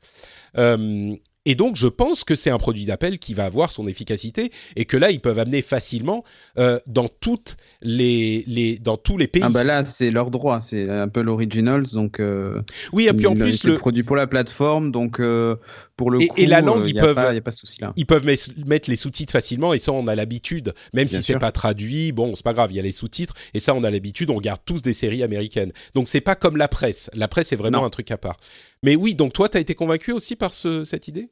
Euh, 0.59 1.15
et 1.47 1.55
donc, 1.55 1.77
je 1.77 1.89
pense 1.89 2.25
que 2.25 2.35
c'est 2.35 2.51
un 2.51 2.59
produit 2.59 2.87
d'appel 2.87 3.19
qui 3.19 3.35
va 3.35 3.45
avoir 3.45 3.71
son 3.71 3.87
efficacité 3.87 4.51
et 4.77 4.85
que 4.85 4.97
là, 4.97 5.11
ils 5.11 5.21
peuvent 5.21 5.39
amener 5.39 5.63
facilement 5.63 6.25
euh, 6.59 6.79
dans 6.87 7.09
toutes 7.09 7.57
les, 7.83 8.45
les, 8.47 8.79
dans 8.79 8.97
tous 8.97 9.19
les 9.19 9.27
pays. 9.27 9.43
Ah 9.45 9.51
bah 9.51 9.65
là, 9.65 9.85
c'est 9.85 10.11
leur 10.11 10.31
droit, 10.31 10.61
c'est 10.61 10.89
Apple 10.89 11.29
Originals, 11.29 11.87
donc. 11.93 12.21
Euh, 12.21 12.63
oui, 12.93 13.09
et 13.09 13.13
puis 13.13 13.27
en 13.27 13.35
plus 13.35 13.65
le 13.65 13.77
produit 13.77 14.03
pour 14.03 14.17
la 14.17 14.27
plateforme, 14.27 14.91
donc 14.91 15.21
euh, 15.21 15.57
pour 15.97 16.11
le 16.11 16.23
et, 16.23 16.29
coup, 16.29 16.35
et 16.39 16.47
la 16.47 16.61
langue, 16.61 16.87
ils 16.87 16.95
peuvent, 16.95 17.21
il 17.31 17.35
y 17.35 17.39
a 17.39 17.41
pas 17.41 17.51
de 17.51 17.57
souci 17.57 17.81
là. 17.81 17.93
Ils 17.97 18.07
peuvent 18.07 18.25
mettre 18.25 18.89
les 18.89 18.97
sous-titres 18.97 19.33
facilement 19.33 19.75
et 19.75 19.79
ça, 19.79 19.93
on 19.93 20.07
a 20.07 20.15
l'habitude, 20.15 20.75
même 20.93 21.09
si 21.09 21.23
c'est 21.23 21.39
pas 21.39 21.53
traduit. 21.53 22.13
Bon, 22.13 22.35
c'est 22.35 22.45
pas 22.45 22.55
grave, 22.55 22.73
il 22.73 22.77
y 22.77 22.81
a 22.81 22.83
les 22.83 22.93
sous-titres 22.93 23.35
et 23.53 23.61
ça, 23.61 23.75
on 23.75 23.85
a 23.85 23.91
l'habitude. 23.91 24.31
On 24.31 24.37
regarde 24.37 24.61
tous 24.65 24.83
des 24.83 24.93
séries 24.93 25.23
américaines, 25.23 25.73
donc 25.95 26.09
c'est 26.09 26.21
pas 26.21 26.35
comme 26.35 26.57
la 26.57 26.69
presse. 26.69 27.11
La 27.15 27.29
presse, 27.29 27.49
c'est 27.49 27.57
vraiment 27.57 27.85
un 27.85 27.91
truc 27.91 28.11
à 28.11 28.17
part. 28.17 28.37
Mais 28.85 28.97
oui, 28.97 29.15
donc 29.15 29.33
toi, 29.33 29.49
tu 29.49 29.57
as 29.57 29.61
été 29.61 29.75
convaincu 29.75 30.13
aussi 30.13 30.37
par 30.37 30.53
ce, 30.53 30.85
cette 30.85 31.09
idée? 31.09 31.31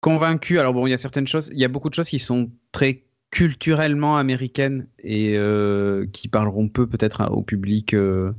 Convaincu. 0.00 0.58
Alors 0.58 0.72
bon, 0.72 0.86
il 0.86 0.90
y 0.90 0.94
a 0.94 0.98
certaines 0.98 1.26
choses, 1.26 1.50
il 1.52 1.58
y 1.58 1.64
a 1.64 1.68
beaucoup 1.68 1.90
de 1.90 1.94
choses 1.94 2.08
qui 2.08 2.18
sont 2.18 2.50
très 2.72 3.04
culturellement 3.30 4.16
américaines 4.16 4.88
et 5.00 5.34
euh, 5.36 6.06
qui 6.10 6.28
parleront 6.28 6.68
peu 6.68 6.86
peut-être 6.86 7.30
au 7.30 7.42
public. 7.42 7.92
Euh, 7.92 8.32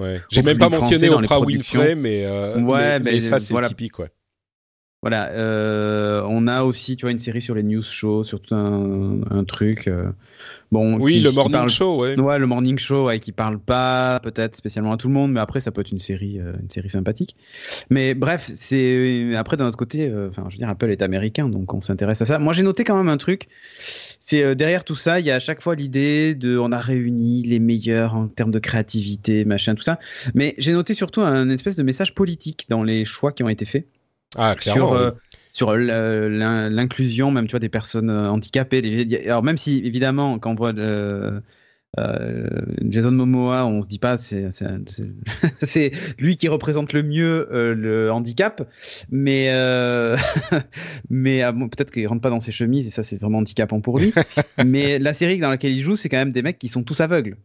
ouais. 0.00 0.20
J'ai 0.28 0.42
même 0.42 0.58
pas 0.58 0.68
mentionné 0.68 1.08
Oprah 1.08 1.40
Winfrey, 1.40 1.94
mais, 1.94 2.24
euh, 2.24 2.58
ouais, 2.60 2.98
mais, 2.98 3.20
ça 3.20 3.38
c'est 3.38 3.54
typique, 3.62 4.00
ouais. 4.00 4.10
Voilà, 5.02 5.30
on 6.28 6.46
a 6.46 6.62
aussi, 6.62 6.96
tu 6.96 7.06
vois, 7.06 7.12
une 7.12 7.18
série 7.18 7.42
sur 7.42 7.54
les 7.54 7.62
news 7.62 7.82
shows, 7.82 8.24
sur 8.24 8.40
tout 8.40 8.54
un, 8.54 9.20
un 9.30 9.44
truc. 9.44 9.88
Bon, 10.72 11.00
oui, 11.00 11.20
le 11.20 11.32
morning 11.32 11.68
show, 11.68 12.00
ouais. 12.00 12.18
Ouais, 12.20 12.38
le 12.38 12.46
morning 12.46 12.78
show, 12.78 13.06
ouais, 13.06 13.18
qui 13.18 13.32
parle 13.32 13.58
pas 13.58 14.20
peut-être 14.20 14.54
spécialement 14.54 14.92
à 14.92 14.96
tout 14.96 15.08
le 15.08 15.14
monde, 15.14 15.32
mais 15.32 15.40
après 15.40 15.58
ça 15.58 15.72
peut 15.72 15.80
être 15.80 15.90
une 15.90 15.98
série, 15.98 16.38
euh, 16.38 16.52
une 16.62 16.70
série 16.70 16.88
sympathique. 16.88 17.34
Mais 17.90 18.14
bref, 18.14 18.48
c'est 18.54 19.34
après 19.34 19.56
d'un 19.56 19.66
autre 19.66 19.76
côté, 19.76 20.08
euh, 20.08 20.28
enfin, 20.28 20.44
je 20.48 20.54
veux 20.54 20.58
dire, 20.58 20.68
Apple 20.68 20.90
est 20.90 21.02
américain, 21.02 21.48
donc 21.48 21.74
on 21.74 21.80
s'intéresse 21.80 22.22
à 22.22 22.26
ça. 22.26 22.38
Moi, 22.38 22.52
j'ai 22.52 22.62
noté 22.62 22.84
quand 22.84 22.96
même 22.96 23.08
un 23.08 23.16
truc. 23.16 23.48
C'est 24.20 24.44
euh, 24.44 24.54
derrière 24.54 24.84
tout 24.84 24.94
ça, 24.94 25.18
il 25.18 25.26
y 25.26 25.32
a 25.32 25.34
à 25.34 25.40
chaque 25.40 25.60
fois 25.60 25.74
l'idée 25.74 26.36
de, 26.36 26.56
on 26.56 26.70
a 26.70 26.78
réuni 26.78 27.42
les 27.42 27.58
meilleurs 27.58 28.14
en 28.14 28.28
termes 28.28 28.52
de 28.52 28.60
créativité, 28.60 29.44
machin, 29.44 29.74
tout 29.74 29.82
ça. 29.82 29.98
Mais 30.34 30.54
j'ai 30.58 30.72
noté 30.72 30.94
surtout 30.94 31.20
un 31.20 31.50
espèce 31.50 31.74
de 31.74 31.82
message 31.82 32.14
politique 32.14 32.66
dans 32.68 32.84
les 32.84 33.04
choix 33.04 33.32
qui 33.32 33.42
ont 33.42 33.48
été 33.48 33.64
faits. 33.64 33.86
Ah, 34.36 34.54
clairement. 34.56 34.88
Sur, 34.88 35.14
sur 35.52 35.76
l'inclusion 35.76 37.30
même 37.30 37.46
tu 37.46 37.52
vois 37.52 37.60
des 37.60 37.68
personnes 37.68 38.10
euh, 38.10 38.30
handicapées 38.30 39.06
alors 39.24 39.42
même 39.42 39.58
si 39.58 39.82
évidemment 39.84 40.38
quand 40.38 40.52
on 40.52 40.54
voit 40.54 40.74
euh, 40.76 41.40
euh, 41.98 42.48
Jason 42.82 43.10
Momoa 43.10 43.66
on 43.66 43.82
se 43.82 43.88
dit 43.88 43.98
pas 43.98 44.16
c'est 44.16 44.48
c'est 45.58 45.90
lui 46.18 46.36
qui 46.36 46.48
représente 46.48 46.92
le 46.92 47.02
mieux 47.02 47.48
le 47.50 48.12
handicap 48.12 48.68
mais 49.10 49.50
mais 51.10 51.42
ah, 51.42 51.52
peut-être 51.52 51.90
qu'il 51.90 52.06
rentre 52.06 52.22
pas 52.22 52.30
dans 52.30 52.40
ses 52.40 52.52
chemises 52.52 52.86
et 52.86 52.90
ça 52.90 53.02
c'est 53.02 53.20
vraiment 53.20 53.38
handicapant 53.38 53.80
pour 53.80 53.98
lui 53.98 54.14
mais 54.64 54.98
la 54.98 55.12
série 55.12 55.38
dans 55.38 55.50
laquelle 55.50 55.72
il 55.72 55.82
joue 55.82 55.96
c'est 55.96 56.08
quand 56.08 56.18
même 56.18 56.32
des 56.32 56.42
mecs 56.42 56.58
qui 56.58 56.68
sont 56.68 56.84
tous 56.84 57.00
aveugles 57.00 57.36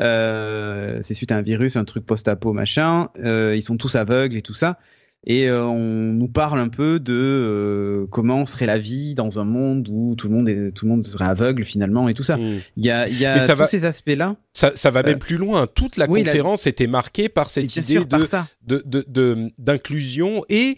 c'est 0.00 1.14
suite 1.14 1.30
à 1.30 1.36
un 1.36 1.42
virus, 1.42 1.76
un 1.76 1.84
truc 1.84 2.04
post-apo, 2.04 2.52
machin. 2.52 3.10
ils 3.16 3.62
sont 3.62 3.76
tous 3.76 3.94
aveugles 3.94 4.36
et 4.36 4.42
tout 4.42 4.54
ça 4.54 4.80
et 5.26 5.48
euh, 5.48 5.64
on 5.64 6.12
nous 6.12 6.28
parle 6.28 6.60
un 6.60 6.68
peu 6.68 7.00
de 7.00 7.14
euh, 7.14 8.06
comment 8.10 8.44
serait 8.44 8.66
la 8.66 8.78
vie 8.78 9.14
dans 9.14 9.40
un 9.40 9.44
monde 9.44 9.88
où 9.90 10.14
tout 10.16 10.28
le 10.28 10.34
monde 10.34 10.48
est, 10.48 10.72
tout 10.72 10.84
le 10.84 10.90
monde 10.90 11.06
serait 11.06 11.24
aveugle 11.24 11.64
finalement 11.64 12.08
et 12.08 12.14
tout 12.14 12.22
ça. 12.22 12.36
Hmm. 12.36 12.60
Il 12.76 12.84
y 12.84 12.90
a, 12.90 13.08
il 13.08 13.18
y 13.18 13.24
a 13.24 13.38
tous 13.38 13.66
ces 13.66 13.84
aspects-là. 13.84 14.36
Ça, 14.52 14.72
ça 14.74 14.90
va 14.90 15.02
même 15.02 15.16
euh, 15.16 15.18
plus 15.18 15.36
loin. 15.36 15.66
Toute 15.66 15.96
la 15.96 16.06
conférence 16.06 16.66
était 16.66 16.86
marquée 16.86 17.28
par 17.28 17.48
cette 17.48 17.74
idée 17.76 18.04
de, 18.04 18.82
de, 18.84 19.50
d'inclusion 19.58 20.44
et 20.48 20.76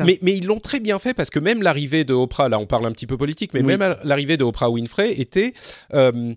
mais, 0.00 0.18
mais, 0.22 0.34
ils 0.34 0.46
l'ont 0.46 0.60
très 0.60 0.80
bien 0.80 0.98
fait 0.98 1.12
parce 1.12 1.28
que 1.28 1.38
même 1.38 1.62
l'arrivée 1.62 2.04
de 2.04 2.14
Oprah, 2.14 2.48
là 2.48 2.58
on 2.58 2.64
parle 2.64 2.86
un 2.86 2.92
petit 2.92 3.06
peu 3.06 3.18
politique, 3.18 3.52
mais 3.52 3.62
même 3.62 3.96
l'arrivée 4.02 4.38
de 4.38 4.44
Oprah 4.44 4.70
Winfrey 4.70 5.20
était 5.20 5.52
euh, 5.92 6.34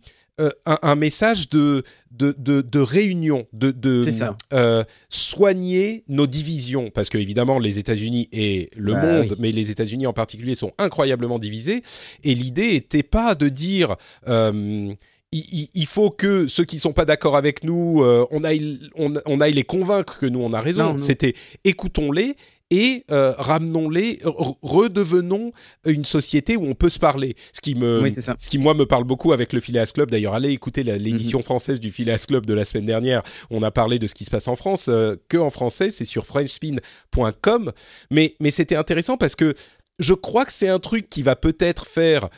un, 0.65 0.95
message 0.95 1.49
de, 1.49 1.83
de, 2.11 2.33
de, 2.37 2.79
réunion, 2.79 3.47
de, 3.53 3.71
de 3.71 4.05
euh, 4.53 4.83
soigner 5.09 6.03
nos 6.07 6.27
divisions, 6.27 6.89
parce 6.91 7.09
que 7.09 7.17
évidemment 7.17 7.59
les 7.59 7.79
États-Unis 7.79 8.29
et 8.31 8.69
le 8.75 8.93
bah 8.93 9.01
monde, 9.01 9.35
mais 9.39 9.51
les 9.51 9.71
États-Unis 9.71 10.05
en 10.05 10.13
particulier 10.13 10.55
sont 10.55 10.73
incroyablement 10.77 11.39
divisés, 11.39 11.81
et 12.23 12.35
l'idée 12.35 12.75
était 12.75 13.03
pas 13.03 13.35
de 13.35 13.49
dire 13.49 13.95
euh, 14.27 14.93
il, 15.31 15.85
faut 15.87 16.09
que 16.09 16.47
ceux 16.47 16.63
qui 16.63 16.79
sont 16.79 16.93
pas 16.93 17.03
d'accord 17.03 17.35
avec 17.35 17.63
nous, 17.63 18.01
on, 18.31 18.43
aille, 18.45 18.79
on, 18.95 19.41
aille 19.41 19.53
les 19.53 19.63
convaincre 19.63 20.19
que 20.19 20.25
nous 20.25 20.39
on 20.39 20.53
a 20.53 20.61
raison. 20.61 20.97
C'était 20.97 21.33
écoutons-les 21.65 22.37
et 22.69 23.05
euh, 23.11 23.33
ramenons-les, 23.37 24.19
redevenons 24.61 25.51
une 25.85 26.05
société 26.05 26.57
où 26.57 26.65
on 26.65 26.73
peut 26.73 26.89
se 26.89 26.99
parler. 26.99 27.35
Ce 27.53 27.61
qui 27.61 27.75
me, 27.75 28.09
ce 28.39 28.49
qui 28.49 28.57
moi 28.57 28.73
me 28.73 28.85
parle 28.85 29.05
beaucoup 29.05 29.31
avec 29.31 29.53
le 29.53 29.59
Phileas 29.59 29.91
Club. 29.93 30.11
D'ailleurs, 30.11 30.33
allez 30.33 30.51
écouter 30.51 30.83
l'édition 30.83 31.39
mhm. 31.39 31.45
française 31.45 31.79
du 31.79 31.91
Phileas 31.91 32.25
Club 32.27 32.45
de 32.45 32.53
la 32.53 32.65
semaine 32.65 32.85
dernière. 32.85 33.23
On 33.49 33.63
a 33.63 33.71
parlé 33.71 33.99
de 33.99 34.07
ce 34.07 34.13
qui 34.13 34.25
se 34.25 34.29
passe 34.29 34.47
en 34.47 34.55
France, 34.55 34.87
euh, 34.89 35.15
que 35.29 35.37
en 35.37 35.49
français, 35.49 35.91
c'est 35.91 36.05
sur 36.05 36.25
frenchspin.com. 36.25 37.71
Mais 38.11 38.35
mais 38.39 38.51
c'était 38.51 38.75
intéressant 38.75 39.17
parce 39.17 39.35
que 39.35 39.53
je 39.99 40.13
crois 40.13 40.45
que 40.45 40.51
c'est 40.51 40.67
un 40.67 40.79
truc 40.79 41.09
qui 41.09 41.23
va 41.23 41.35
peut-être 41.35 41.87
faire 41.87 42.29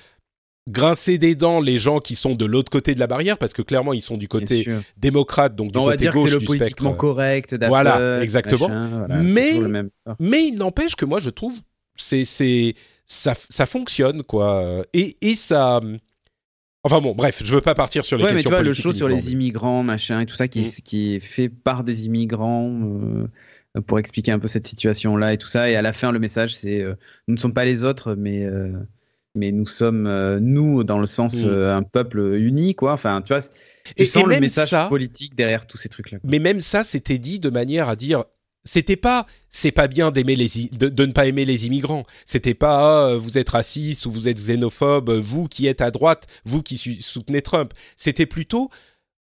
grincer 0.69 1.17
des 1.17 1.35
dents 1.35 1.59
les 1.61 1.79
gens 1.79 1.99
qui 1.99 2.15
sont 2.15 2.35
de 2.35 2.45
l'autre 2.45 2.71
côté 2.71 2.95
de 2.95 2.99
la 2.99 3.07
barrière 3.07 3.37
parce 3.37 3.53
que 3.53 3.61
clairement 3.61 3.93
ils 3.93 4.01
sont 4.01 4.17
du 4.17 4.27
côté 4.27 4.67
démocrate 4.97 5.55
donc 5.55 5.71
du 5.71 5.79
côté 5.79 6.07
gauche 6.09 6.33
le 6.33 6.39
du 6.39 6.45
politiquement 6.45 6.93
correct 6.93 7.55
voilà 7.67 8.21
exactement 8.21 8.69
mais 9.21 9.53
mais 10.19 10.47
il 10.47 10.55
n'empêche 10.55 10.95
que 10.95 11.05
moi 11.05 11.19
je 11.19 11.29
trouve 11.29 11.53
c'est 11.95 12.25
c'est 12.25 12.75
ça 13.05 13.35
ça 13.49 13.65
fonctionne 13.65 14.23
quoi 14.23 14.83
et 14.93 15.15
et 15.21 15.35
ça 15.35 15.81
Enfin 16.83 17.01
bon, 17.01 17.13
bref, 17.13 17.41
je 17.43 17.53
veux 17.53 17.61
pas 17.61 17.75
partir 17.75 18.05
sur 18.05 18.17
les 18.17 18.23
ouais, 18.23 18.29
questions 18.31 18.49
mais 18.51 18.57
tu 18.57 18.63
vois, 18.63 18.67
le 18.67 18.73
show 18.73 18.93
sur 18.93 19.09
les 19.09 19.33
immigrants, 19.33 19.83
machin, 19.83 20.21
et 20.21 20.25
tout 20.25 20.35
ça, 20.35 20.47
qui, 20.47 20.61
est, 20.61 20.79
mm. 20.79 20.81
qui 20.83 21.15
est 21.15 21.19
fait 21.19 21.49
par 21.49 21.83
des 21.83 22.05
immigrants 22.05 22.69
euh, 23.75 23.81
pour 23.85 23.99
expliquer 23.99 24.31
un 24.31 24.39
peu 24.39 24.47
cette 24.47 24.65
situation-là 24.65 25.33
et 25.33 25.37
tout 25.37 25.47
ça. 25.47 25.69
Et 25.69 25.75
à 25.75 25.81
la 25.81 25.91
fin, 25.91 26.11
le 26.11 26.19
message, 26.19 26.55
c'est 26.55 26.79
euh, 26.81 26.95
nous 27.27 27.35
ne 27.35 27.39
sommes 27.39 27.53
pas 27.53 27.65
les 27.65 27.83
autres, 27.83 28.15
mais 28.15 28.45
euh, 28.45 28.71
mais 29.39 29.51
nous 29.51 29.65
sommes 29.65 30.05
euh, 30.05 30.39
nous 30.39 30.83
dans 30.83 30.99
le 30.99 31.05
sens 31.05 31.43
mm. 31.43 31.47
euh, 31.47 31.75
un 31.75 31.83
peuple 31.83 32.19
uni 32.19 32.75
quoi. 32.75 32.93
Enfin 32.93 33.21
tu 33.21 33.33
vois 33.33 33.41
tu 33.41 34.03
et, 34.03 34.05
sens 34.05 34.25
le 34.25 34.39
message 34.39 34.89
politique 34.89 35.35
derrière 35.35 35.65
tous 35.65 35.77
ces 35.77 35.89
trucs 35.89 36.11
là 36.11 36.19
mais 36.23 36.39
même 36.39 36.61
ça 36.61 36.83
c'était 36.83 37.17
dit 37.17 37.39
de 37.39 37.49
manière 37.49 37.89
à 37.89 37.95
dire 37.95 38.23
c'était 38.63 38.97
pas 38.97 39.25
c'est 39.49 39.71
pas 39.71 39.87
bien 39.87 40.11
d'aimer 40.11 40.35
les 40.35 40.69
de, 40.71 40.89
de, 40.89 41.05
ne 41.05 41.11
pas 41.11 41.25
aimer 41.25 41.45
les 41.45 41.65
immigrants. 41.65 42.03
C'était 42.25 42.53
pas 42.53 43.11
ah, 43.11 43.15
vous 43.15 43.37
êtes 43.37 43.49
raciste 43.49 44.05
ou 44.05 44.11
vous 44.11 44.27
êtes 44.27 44.37
xénophobe 44.37 45.09
vous 45.11 45.47
qui 45.47 45.65
êtes 45.65 45.81
à 45.81 45.91
droite 45.91 46.27
vous 46.45 46.61
qui 46.61 46.77
soutenez 47.01 47.41
Trump. 47.41 47.73
C'était 47.95 48.25
plutôt 48.25 48.69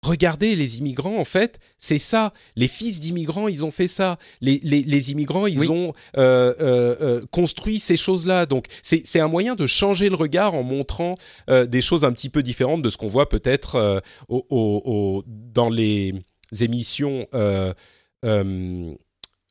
Regardez 0.03 0.55
les 0.55 0.79
immigrants, 0.79 1.19
en 1.19 1.25
fait, 1.25 1.59
c'est 1.77 1.99
ça. 1.99 2.33
Les 2.55 2.69
fils 2.69 3.01
d'immigrants, 3.01 3.49
ils 3.49 3.65
ont 3.65 3.73
fait 3.73 3.89
ça. 3.89 4.17
Les, 4.41 4.61
les, 4.63 5.11
immigrants, 5.11 5.49
ils 5.49 5.73
ont 5.73 5.93
euh, 6.17 6.55
euh, 6.61 6.97
euh, 7.01 7.21
construit 7.33 7.81
ces 7.81 7.97
choses-là. 7.97 8.47
Donc, 8.47 8.67
c'est 8.83 9.19
un 9.19 9.27
moyen 9.27 9.57
de 9.57 9.67
changer 9.67 10.09
le 10.09 10.15
regard 10.15 10.55
en 10.55 10.63
montrant 10.63 11.15
des 11.49 11.83
choses 11.83 12.05
un 12.05 12.13
petit 12.13 12.29
peu 12.29 12.45
différentes 12.45 12.83
de 12.83 12.91
ce 12.91 12.97
qu'on 12.97 13.09
voit 13.09 13.29
peut-être 13.29 14.03
au, 14.29 15.25
dans 15.27 15.69
les 15.69 16.15
émissions 16.61 17.27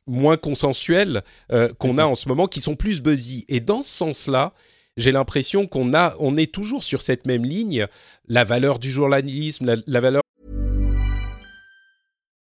moins 0.06 0.36
consensuelles 0.38 1.22
qu'on 1.78 1.98
a 1.98 2.06
en 2.06 2.14
ce 2.14 2.26
moment, 2.26 2.46
qui 2.46 2.62
sont 2.62 2.74
plus 2.74 3.02
buzzy. 3.02 3.44
Et 3.48 3.60
dans 3.60 3.82
ce 3.82 3.90
sens-là, 3.90 4.54
j'ai 4.96 5.12
l'impression 5.12 5.66
qu'on 5.66 5.92
a, 5.94 6.16
on 6.18 6.38
est 6.38 6.52
toujours 6.52 6.82
sur 6.82 7.02
cette 7.02 7.26
même 7.26 7.44
ligne. 7.44 7.86
La 8.26 8.44
valeur 8.44 8.78
du 8.78 8.90
journalisme, 8.90 9.66
la, 9.66 9.76
la 9.86 10.00
valeur 10.00 10.22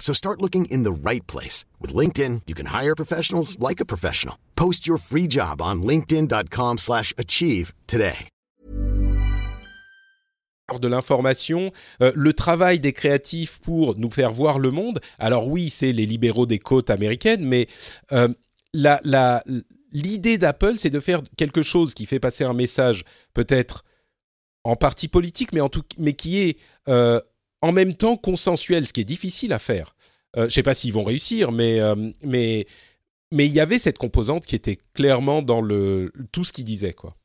So 0.00 0.12
start 0.12 0.40
looking 0.40 0.64
in 0.64 0.82
the 0.82 0.90
right 0.90 1.24
place. 1.28 1.64
With 1.78 1.94
LinkedIn, 1.94 2.42
you 2.48 2.56
can 2.56 2.66
hire 2.74 2.96
professionals 2.96 3.56
like 3.60 3.80
a 3.80 3.84
professional. 3.84 4.34
Post 4.56 4.88
your 4.88 4.98
free 4.98 5.28
job 5.28 5.62
on 5.62 5.84
linkedin.com 5.84 6.78
slash 6.78 7.14
achieve 7.16 7.72
today. 7.86 8.28
de 10.78 10.86
l'information, 10.86 11.72
euh, 12.00 12.12
le 12.14 12.32
travail 12.32 12.78
des 12.78 12.92
créatifs 12.92 13.58
pour 13.58 13.96
nous 13.98 14.10
faire 14.10 14.32
voir 14.32 14.60
le 14.60 14.70
monde. 14.70 15.00
Alors 15.18 15.48
oui, 15.48 15.68
c'est 15.68 15.90
les 15.90 16.06
libéraux 16.06 16.46
des 16.46 16.60
côtes 16.60 16.90
américaines, 16.90 17.44
un 22.44 22.54
message 22.54 23.04
peut-être 23.34 23.84
en 24.62 24.76
partie 24.76 25.08
politique, 25.08 25.52
mais, 25.52 25.60
en 25.60 25.68
euh, 26.88 27.20
en 27.62 27.72
même 27.72 27.94
temps 27.94 28.16
consensuel, 28.16 28.86
ce 28.86 28.92
qui 28.92 29.00
est 29.00 29.04
difficile 29.04 29.52
à 29.52 29.58
faire. 29.58 29.94
Euh, 30.36 30.42
je 30.42 30.46
ne 30.46 30.50
sais 30.50 30.62
pas 30.62 30.74
s'ils 30.74 30.92
vont 30.92 31.04
réussir, 31.04 31.52
mais 31.52 31.80
euh, 31.80 31.94
mais 32.24 32.66
mais 33.32 33.46
il 33.46 33.52
y 33.52 33.60
avait 33.60 33.78
cette 33.78 33.98
composante 33.98 34.46
qui 34.46 34.54
était 34.56 34.78
clairement 34.94 35.42
dans 35.42 35.60
le 35.60 36.12
tout 36.32 36.44
ce 36.44 36.52
qu'ils 36.52 36.64
disaient 36.64 36.92
quoi. 36.92 37.16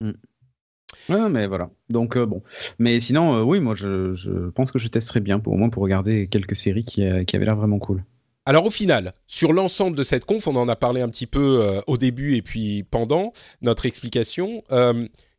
Mm. 0.00 1.28
mais 1.30 1.46
voilà. 1.46 1.70
Donc 1.88 2.18
bon, 2.18 2.42
mais 2.78 3.00
sinon 3.00 3.42
oui, 3.42 3.60
moi 3.60 3.74
je, 3.74 4.14
je, 4.14 4.50
pense 4.50 4.70
que 4.70 4.78
je 4.78 4.88
testerai 4.88 5.20
bien, 5.20 5.38
pour, 5.38 5.52
au 5.52 5.56
moins 5.56 5.70
pour 5.70 5.82
regarder 5.82 6.28
quelques 6.28 6.56
séries 6.56 6.84
qui, 6.84 7.06
qui 7.26 7.36
avaient 7.36 7.44
l'air 7.46 7.56
vraiment 7.56 7.78
cool. 7.78 8.04
Alors 8.48 8.64
au 8.64 8.70
final, 8.70 9.12
sur 9.26 9.52
l'ensemble 9.52 9.96
de 9.96 10.02
cette 10.02 10.24
conf, 10.24 10.46
on 10.46 10.56
en 10.56 10.68
a 10.68 10.76
parlé 10.76 11.00
un 11.00 11.08
petit 11.08 11.26
peu 11.26 11.80
au 11.86 11.96
début 11.96 12.36
et 12.36 12.42
puis 12.42 12.84
pendant 12.84 13.32
notre 13.60 13.86
explication. 13.86 14.62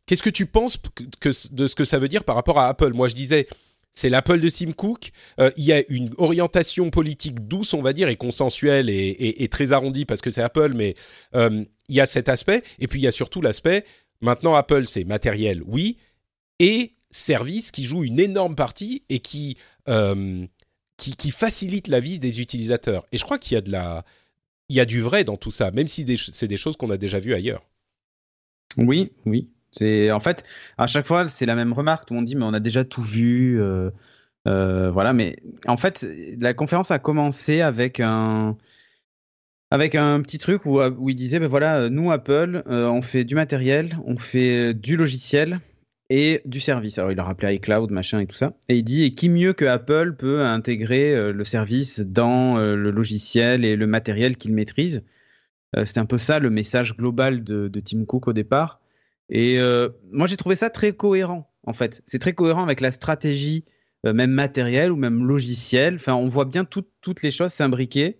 Qu'est-ce 0.08 0.22
que 0.22 0.30
tu 0.30 0.46
penses 0.46 0.78
que, 1.20 1.28
de 1.54 1.66
ce 1.66 1.74
que 1.74 1.84
ça 1.84 1.98
veut 1.98 2.08
dire 2.08 2.24
par 2.24 2.34
rapport 2.34 2.58
à 2.58 2.68
Apple? 2.68 2.94
Moi, 2.94 3.08
je 3.08 3.14
disais, 3.14 3.46
c'est 3.90 4.10
l'Apple 4.10 4.40
de 4.40 4.48
Tim 4.48 4.72
Cook. 4.72 5.10
Euh, 5.40 5.50
il 5.56 5.64
y 5.64 5.72
a 5.72 5.82
une 5.88 6.10
orientation 6.18 6.90
politique 6.90 7.46
douce, 7.46 7.74
on 7.74 7.82
va 7.82 7.92
dire, 7.92 8.08
et 8.08 8.16
consensuelle 8.16 8.90
et, 8.90 9.48
très 9.50 9.72
arrondie 9.72 10.04
parce 10.04 10.20
que 10.20 10.30
c'est 10.30 10.42
Apple, 10.42 10.72
mais 10.74 10.94
euh, 11.34 11.64
il 11.88 11.96
y 11.96 12.00
a 12.00 12.06
cet 12.06 12.28
aspect. 12.28 12.62
Et 12.78 12.86
puis 12.86 13.00
il 13.00 13.02
y 13.02 13.08
a 13.08 13.12
surtout 13.12 13.40
l'aspect, 13.40 13.84
maintenant 14.20 14.54
Apple, 14.54 14.86
c'est 14.86 15.04
matériel, 15.04 15.62
oui, 15.66 15.96
et 16.58 16.94
service 17.10 17.70
qui 17.70 17.84
joue 17.84 18.04
une 18.04 18.20
énorme 18.20 18.54
partie 18.54 19.02
et 19.08 19.20
qui, 19.20 19.56
euh, 19.88 20.46
qui, 20.96 21.16
qui, 21.16 21.30
facilite 21.30 21.88
la 21.88 22.00
vie 22.00 22.18
des 22.18 22.40
utilisateurs. 22.40 23.06
Et 23.12 23.18
je 23.18 23.24
crois 23.24 23.38
qu'il 23.38 23.54
y 23.54 23.58
a 23.58 23.62
de 23.62 23.72
la... 23.72 24.04
Il 24.70 24.76
y 24.76 24.80
a 24.80 24.84
du 24.84 25.00
vrai 25.00 25.24
dans 25.24 25.38
tout 25.38 25.50
ça, 25.50 25.70
même 25.70 25.86
si 25.86 26.04
c'est 26.18 26.46
des 26.46 26.58
choses 26.58 26.76
qu'on 26.76 26.90
a 26.90 26.98
déjà 26.98 27.18
vues 27.18 27.32
ailleurs. 27.32 27.64
Oui, 28.76 29.12
oui, 29.24 29.48
c'est 29.72 30.10
en 30.10 30.20
fait 30.20 30.44
à 30.78 30.86
chaque 30.86 31.06
fois 31.06 31.28
c'est 31.28 31.46
la 31.46 31.54
même 31.54 31.72
remarque. 31.72 32.06
Tout 32.06 32.14
le 32.14 32.20
monde 32.20 32.26
dit 32.26 32.36
mais 32.36 32.44
on 32.44 32.54
a 32.54 32.60
déjà 32.60 32.84
tout 32.84 33.02
vu, 33.02 33.60
euh, 33.60 33.90
euh, 34.46 34.90
voilà. 34.90 35.12
Mais 35.12 35.36
en 35.66 35.76
fait 35.76 36.06
la 36.38 36.54
conférence 36.54 36.90
a 36.90 36.98
commencé 36.98 37.60
avec 37.60 38.00
un 38.00 38.56
avec 39.70 39.94
un 39.94 40.22
petit 40.22 40.38
truc 40.38 40.64
où, 40.64 40.80
il 41.10 41.14
disait 41.14 41.40
ben 41.40 41.48
voilà 41.48 41.90
nous 41.90 42.10
Apple 42.10 42.62
euh, 42.68 42.86
on 42.86 43.02
fait 43.02 43.24
du 43.24 43.34
matériel, 43.34 43.98
on 44.06 44.16
fait 44.16 44.74
du 44.74 44.96
logiciel 44.96 45.60
et 46.10 46.40
du 46.46 46.60
service. 46.60 46.98
Alors 46.98 47.12
il 47.12 47.20
a 47.20 47.24
rappelé 47.24 47.54
iCloud 47.56 47.90
machin 47.90 48.20
et 48.20 48.26
tout 48.26 48.36
ça. 48.36 48.54
Et 48.68 48.76
il 48.78 48.84
dit 48.84 49.04
et 49.04 49.14
qui 49.14 49.28
mieux 49.28 49.52
que 49.52 49.66
Apple 49.66 50.14
peut 50.18 50.42
intégrer 50.42 51.32
le 51.32 51.44
service 51.44 52.00
dans 52.00 52.56
le 52.56 52.90
logiciel 52.90 53.64
et 53.64 53.76
le 53.76 53.86
matériel 53.86 54.36
qu'il 54.36 54.54
maîtrise? 54.54 55.04
C'est 55.84 55.98
un 55.98 56.06
peu 56.06 56.16
ça 56.16 56.38
le 56.38 56.48
message 56.48 56.96
global 56.96 57.44
de, 57.44 57.68
de 57.68 57.80
Tim 57.80 58.06
Cook 58.06 58.26
au 58.28 58.32
départ. 58.32 58.80
Et 59.30 59.58
euh, 59.58 59.90
moi, 60.10 60.26
j'ai 60.26 60.36
trouvé 60.36 60.54
ça 60.54 60.70
très 60.70 60.92
cohérent, 60.92 61.50
en 61.64 61.72
fait. 61.72 62.02
C'est 62.06 62.18
très 62.18 62.32
cohérent 62.32 62.62
avec 62.62 62.80
la 62.80 62.92
stratégie, 62.92 63.64
euh, 64.06 64.12
même 64.12 64.30
matérielle 64.30 64.90
ou 64.90 64.96
même 64.96 65.26
logicielle. 65.26 65.96
Enfin, 65.96 66.14
on 66.14 66.28
voit 66.28 66.46
bien 66.46 66.64
toutes 66.64 67.22
les 67.22 67.30
choses 67.30 67.52
s'imbriquer. 67.52 68.18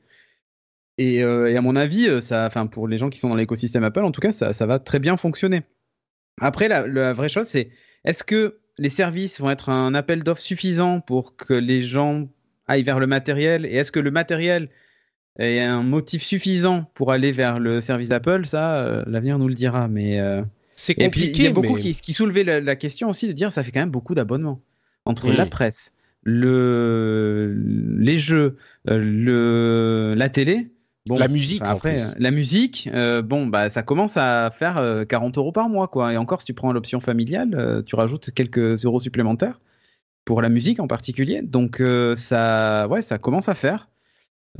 Et, 0.98 1.22
euh, 1.22 1.56
à 1.56 1.60
mon 1.60 1.76
avis, 1.76 2.20
ça, 2.20 2.46
enfin, 2.46 2.66
pour 2.66 2.88
les 2.88 2.98
gens 2.98 3.08
qui 3.08 3.18
sont 3.18 3.28
dans 3.28 3.36
l'écosystème 3.36 3.84
Apple, 3.84 4.02
en 4.02 4.12
tout 4.12 4.20
cas, 4.20 4.32
ça, 4.32 4.52
ça 4.52 4.66
va 4.66 4.78
très 4.78 4.98
bien 4.98 5.16
fonctionner. 5.16 5.62
Après, 6.40 6.68
la, 6.68 6.86
la 6.86 7.12
vraie 7.12 7.28
chose, 7.28 7.46
c'est 7.46 7.70
est-ce 8.04 8.22
que 8.24 8.58
les 8.78 8.88
services 8.90 9.40
vont 9.40 9.50
être 9.50 9.70
un 9.70 9.94
appel 9.94 10.22
d'offres 10.22 10.42
suffisant 10.42 11.00
pour 11.00 11.36
que 11.36 11.54
les 11.54 11.82
gens 11.82 12.28
aillent 12.66 12.82
vers 12.84 13.00
le 13.00 13.06
matériel? 13.06 13.64
Et 13.66 13.74
est-ce 13.76 13.92
que 13.92 14.00
le 14.00 14.10
matériel 14.10 14.68
est 15.38 15.60
un 15.60 15.82
motif 15.82 16.22
suffisant 16.22 16.84
pour 16.94 17.12
aller 17.12 17.32
vers 17.32 17.58
le 17.58 17.80
service 17.80 18.10
d'Apple? 18.10 18.46
Ça, 18.46 19.04
l'avenir 19.06 19.38
nous 19.38 19.48
le 19.48 19.54
dira. 19.54 19.88
Mais 19.88 20.20
c'est 20.78 20.94
compliqué. 20.94 21.38
il 21.38 21.44
y 21.44 21.46
a 21.48 21.52
beaucoup 21.52 21.74
qui, 21.74 21.92
qui 21.94 22.12
soulevaient 22.12 22.44
la, 22.44 22.76
question 22.76 23.10
aussi 23.10 23.26
de 23.26 23.32
dire 23.32 23.52
ça 23.52 23.64
fait 23.64 23.72
quand 23.72 23.80
même 23.80 23.90
beaucoup 23.90 24.14
d'abonnements 24.14 24.60
entre 25.04 25.28
la 25.28 25.46
presse, 25.46 25.92
le, 26.22 27.52
les 27.98 28.18
jeux, 28.18 28.58
euh, 28.88 28.98
le, 28.98 30.14
la 30.16 30.28
télé. 30.28 30.70
Bon, 31.06 31.18
la 31.18 31.26
musique 31.26 31.62
après, 31.64 31.98
la 32.18 32.30
musique, 32.30 32.88
euh, 32.92 33.22
bon 33.22 33.46
bah 33.46 33.70
ça 33.70 33.82
commence 33.82 34.16
à 34.18 34.52
faire 34.56 35.04
40 35.08 35.36
euh, 35.36 35.40
euros 35.40 35.52
par 35.52 35.68
mois 35.68 35.88
quoi. 35.88 36.12
Et 36.12 36.16
encore 36.16 36.42
si 36.42 36.46
tu 36.46 36.54
prends 36.54 36.70
l'option 36.72 37.00
familiale, 37.00 37.82
tu 37.84 37.96
rajoutes 37.96 38.30
quelques 38.30 38.84
euros 38.84 39.00
supplémentaires 39.00 39.60
pour 40.26 40.42
la 40.42 40.48
musique 40.50 40.78
en 40.78 40.86
particulier. 40.86 41.42
Donc 41.42 41.82
ça, 42.14 42.86
ouais, 42.88 43.02
ça 43.02 43.18
commence 43.18 43.48
à 43.48 43.54
faire. 43.54 43.88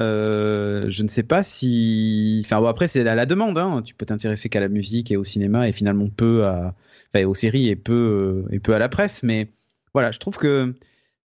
Euh, 0.00 0.86
je 0.88 1.02
ne 1.02 1.08
sais 1.08 1.22
pas 1.22 1.42
si. 1.42 2.42
Enfin, 2.44 2.60
bon, 2.60 2.66
après, 2.66 2.88
c'est 2.88 3.06
à 3.06 3.14
la 3.14 3.26
demande. 3.26 3.58
Hein. 3.58 3.82
Tu 3.84 3.94
peux 3.94 4.06
t'intéresser 4.06 4.48
qu'à 4.48 4.60
la 4.60 4.68
musique 4.68 5.10
et 5.10 5.16
au 5.16 5.24
cinéma 5.24 5.68
et 5.68 5.72
finalement 5.72 6.08
peu 6.08 6.44
à. 6.46 6.74
Enfin, 7.12 7.24
aux 7.24 7.34
séries 7.34 7.68
et 7.68 7.76
peu, 7.76 8.44
euh, 8.48 8.54
et 8.54 8.60
peu 8.60 8.74
à 8.74 8.78
la 8.78 8.88
presse. 8.88 9.22
Mais 9.22 9.48
voilà, 9.94 10.12
je 10.12 10.18
trouve 10.18 10.36
que 10.36 10.74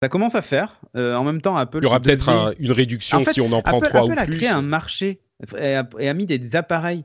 Ça 0.02 0.08
commence 0.08 0.34
à 0.34 0.42
faire. 0.42 0.80
en 0.94 1.24
même 1.24 1.40
temps, 1.40 1.56
Apple. 1.56 1.78
Il 1.82 1.84
y 1.84 1.86
aura 1.86 2.00
peut-être 2.00 2.54
une 2.58 2.72
réduction 2.72 3.24
si 3.24 3.40
on 3.40 3.52
en 3.52 3.62
prend 3.62 3.80
trois 3.80 4.04
ou 4.04 4.08
plus. 4.08 4.18
Apple 4.18 4.32
a 4.32 4.36
créé 4.36 4.48
un 4.48 4.62
marché 4.62 5.20
et 5.58 5.74
a, 5.74 6.14
mis 6.14 6.26
des 6.26 6.56
appareils 6.56 7.04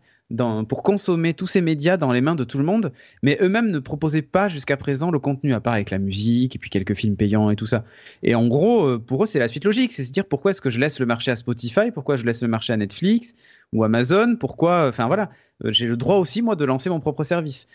pour 0.67 0.83
consommer 0.83 1.33
tous 1.33 1.47
ces 1.47 1.61
médias 1.61 1.95
dans 1.95 2.11
les 2.11 2.19
mains 2.21 2.35
de 2.35 2.43
tout 2.43 2.57
le 2.57 2.65
monde, 2.65 2.91
mais 3.23 3.37
eux-mêmes 3.41 3.71
ne 3.71 3.79
proposaient 3.79 4.21
pas 4.21 4.49
jusqu'à 4.49 4.75
présent 4.75 5.09
le 5.09 5.19
contenu, 5.19 5.53
à 5.53 5.61
part 5.61 5.73
avec 5.73 5.89
la 5.89 5.99
musique 5.99 6.55
et 6.55 6.59
puis 6.59 6.69
quelques 6.69 6.95
films 6.95 7.15
payants 7.15 7.49
et 7.49 7.55
tout 7.55 7.67
ça. 7.67 7.85
Et 8.23 8.35
en 8.35 8.47
gros, 8.47 8.85
euh, 8.85 8.99
pour 8.99 9.23
eux, 9.23 9.25
c'est 9.25 9.39
la 9.39 9.47
suite 9.47 9.63
logique, 9.63 9.93
c'est 9.93 10.03
se 10.03 10.11
dire 10.11 10.25
pourquoi 10.25 10.51
est-ce 10.51 10.61
que 10.61 10.69
je 10.69 10.79
laisse 10.79 10.99
le 10.99 11.05
marché 11.05 11.31
à 11.31 11.37
Spotify, 11.37 11.91
pourquoi 11.93 12.17
je 12.17 12.25
laisse 12.25 12.41
le 12.41 12.49
marché 12.49 12.73
à 12.73 12.77
Netflix 12.77 13.35
ou 13.71 13.83
Amazon, 13.83 14.35
pourquoi, 14.37 14.87
enfin 14.89 15.07
voilà, 15.07 15.29
euh, 15.63 15.71
j'ai 15.71 15.85
le 15.85 15.95
droit 15.95 16.15
aussi 16.15 16.41
moi 16.41 16.55
de 16.55 16.65
lancer 16.65 16.89
mon 16.89 16.99
propre 16.99 17.23
service. 17.23 17.67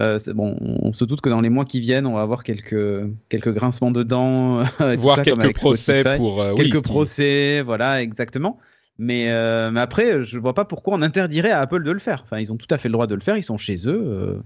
Euh, 0.00 0.18
bon, 0.34 0.56
on 0.60 0.92
se 0.92 1.04
doute 1.04 1.20
que 1.20 1.30
dans 1.30 1.40
les 1.40 1.50
mois 1.50 1.64
qui 1.64 1.78
viennent, 1.80 2.06
on 2.06 2.14
va 2.14 2.22
avoir 2.22 2.42
quelques 2.42 3.08
quelques 3.28 3.54
grincements 3.54 3.92
de 3.92 4.02
dents, 4.02 4.64
voir 4.98 5.22
quelques 5.22 5.54
procès 5.54 6.02
pour 6.16 6.42
quelques 6.56 6.82
procès, 6.82 7.62
voilà, 7.62 8.02
exactement. 8.02 8.58
Euh, 9.00 9.70
mais, 9.70 9.80
après, 9.80 10.24
je 10.24 10.38
vois 10.38 10.54
pas 10.54 10.64
pourquoi 10.64 10.94
on 10.94 11.02
interdirait 11.02 11.50
à 11.50 11.60
Apple 11.60 11.82
de 11.82 11.90
le 11.90 11.98
faire. 11.98 12.22
Enfin, 12.24 12.38
ils 12.38 12.52
ont 12.52 12.56
tout 12.56 12.68
à 12.70 12.78
fait 12.78 12.88
le 12.88 12.92
droit 12.92 13.06
de 13.06 13.14
le 13.14 13.20
faire, 13.20 13.36
ils 13.36 13.42
sont 13.42 13.58
chez 13.58 13.88
eux. 13.88 14.02
Euh. 14.04 14.40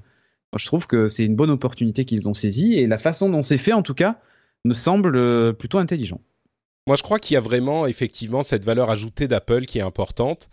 je 0.56 0.66
trouve 0.66 0.86
que 0.86 1.08
c'est 1.08 1.24
une 1.24 1.36
bonne 1.36 1.50
opportunité 1.50 2.04
qu'ils 2.04 2.28
ont 2.28 2.34
saisie 2.34 2.74
et 2.78 2.86
la 2.86 2.98
façon 2.98 3.28
dont 3.28 3.42
c'est 3.42 3.58
fait, 3.58 3.72
en 3.72 3.82
tout 3.82 3.94
cas, 3.94 4.18
me 4.64 4.74
semble 4.74 5.16
euh, 5.16 5.52
plutôt 5.52 5.78
intelligent. 5.78 6.20
Moi, 6.86 6.96
je 6.96 7.02
crois 7.02 7.18
qu'il 7.18 7.34
y 7.34 7.36
a 7.36 7.40
vraiment 7.40 7.86
effectivement 7.86 8.42
cette 8.42 8.64
valeur 8.64 8.88
ajoutée 8.88 9.28
d'Apple 9.28 9.66
qui 9.66 9.78
est 9.78 9.82
importante, 9.82 10.48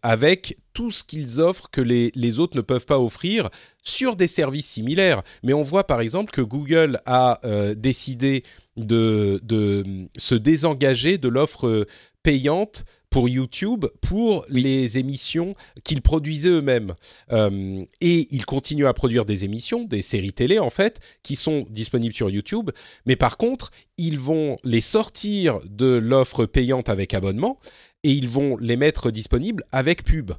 avec 0.00 0.58
tout 0.74 0.92
ce 0.92 1.02
qu'ils 1.02 1.40
offrent 1.40 1.70
que 1.72 1.80
les, 1.80 2.12
les, 2.14 2.38
autres 2.38 2.56
ne 2.56 2.60
peuvent 2.60 2.86
pas 2.86 3.00
offrir 3.00 3.48
sur 3.82 4.14
des 4.14 4.28
services 4.28 4.68
similaires. 4.68 5.24
Mais 5.42 5.54
on 5.54 5.62
voit 5.62 5.84
par 5.84 6.00
exemple 6.00 6.30
que 6.30 6.40
Google 6.40 7.00
a 7.04 7.40
décidé 7.74 8.44
de, 8.76 9.40
de, 9.42 10.06
se 10.16 10.36
désengager 10.36 11.18
de 11.18 11.28
l'offre 11.28 11.86
payante 12.26 12.84
pour 13.08 13.28
YouTube 13.28 13.86
pour 14.00 14.44
les 14.48 14.98
émissions 14.98 15.54
qu'ils 15.84 16.02
produisaient 16.02 16.48
eux-mêmes. 16.48 16.96
Euh, 17.30 17.84
et 18.00 18.26
ils 18.34 18.44
continuent 18.44 18.88
à 18.88 18.92
produire 18.92 19.24
des 19.24 19.44
émissions, 19.44 19.84
des 19.84 20.02
séries 20.02 20.32
télé 20.32 20.58
en 20.58 20.68
fait, 20.68 20.98
qui 21.22 21.36
sont 21.36 21.68
disponibles 21.70 22.12
sur 22.12 22.28
YouTube. 22.28 22.72
Mais 23.06 23.14
par 23.14 23.36
contre, 23.36 23.70
ils 23.96 24.18
vont 24.18 24.56
les 24.64 24.80
sortir 24.80 25.60
de 25.70 25.86
l'offre 25.86 26.46
payante 26.46 26.88
avec 26.88 27.14
abonnement 27.14 27.60
et 28.02 28.10
ils 28.10 28.28
vont 28.28 28.56
les 28.56 28.76
mettre 28.76 29.12
disponibles 29.12 29.62
avec 29.70 30.02
pub. 30.02 30.32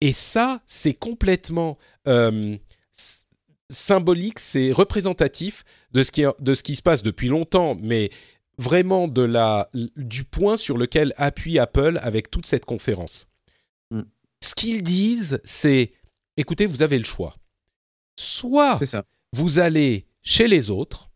Et 0.00 0.12
ça, 0.12 0.62
c'est 0.64 0.94
complètement... 0.94 1.76
Euh, 2.06 2.56
symbolique, 3.68 4.38
c'est 4.38 4.70
représentatif 4.70 5.64
de 5.90 6.04
ce, 6.04 6.12
qui, 6.12 6.24
de 6.38 6.54
ce 6.54 6.62
qui 6.62 6.76
se 6.76 6.82
passe 6.82 7.02
depuis 7.02 7.26
longtemps, 7.26 7.76
mais 7.82 8.10
vraiment 8.58 9.08
de 9.08 9.22
la, 9.22 9.70
du 9.74 10.24
point 10.24 10.56
sur 10.56 10.78
lequel 10.78 11.12
appuie 11.16 11.58
Apple 11.58 11.98
avec 12.02 12.30
toute 12.30 12.46
cette 12.46 12.64
conférence. 12.64 13.28
Mm. 13.90 14.02
Ce 14.42 14.54
qu'ils 14.54 14.82
disent, 14.82 15.40
c'est, 15.44 15.92
écoutez, 16.36 16.66
vous 16.66 16.82
avez 16.82 16.98
le 16.98 17.04
choix. 17.04 17.34
Soit 18.18 18.80
vous 19.32 19.58
allez 19.58 20.06
chez 20.22 20.48
les 20.48 20.70
autres, 20.70 21.10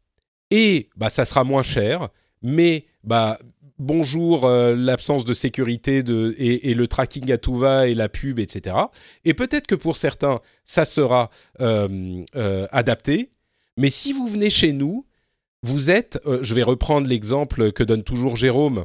et 0.51 0.91
bah, 0.97 1.11
ça 1.11 1.25
sera 1.25 1.45
moins 1.45 1.63
cher, 1.63 2.09
mais 2.43 2.87
bah, 3.05 3.39
bonjour 3.79 4.45
euh, 4.45 4.77
l'absence 4.77 5.25
de 5.25 5.35
sécurité 5.35 6.03
de, 6.03 6.35
et, 6.39 6.75
le 6.75 6.87
tracking 6.87 7.31
à 7.33 7.39
tout 7.39 7.57
va 7.57 7.89
et 7.89 7.95
la 7.95 8.09
pub, 8.09 8.39
etc. 8.39 8.77
Et 9.25 9.35
peut-être 9.35 9.67
que 9.67 9.75
pour 9.75 9.97
certains, 9.97 10.41
ça 10.65 10.85
sera 10.85 11.31
euh, 11.61 12.25
euh, 12.37 12.67
adapté, 12.71 13.31
mais 13.77 13.91
si 13.91 14.13
vous 14.13 14.27
venez 14.27 14.51
chez 14.51 14.73
nous, 14.73 15.07
vous 15.63 15.91
êtes, 15.91 16.21
euh, 16.27 16.39
je 16.43 16.55
vais 16.55 16.63
reprendre 16.63 17.07
l'exemple 17.07 17.73
que 17.73 17.83
donne 17.83 18.03
toujours 18.03 18.37
Jérôme 18.37 18.85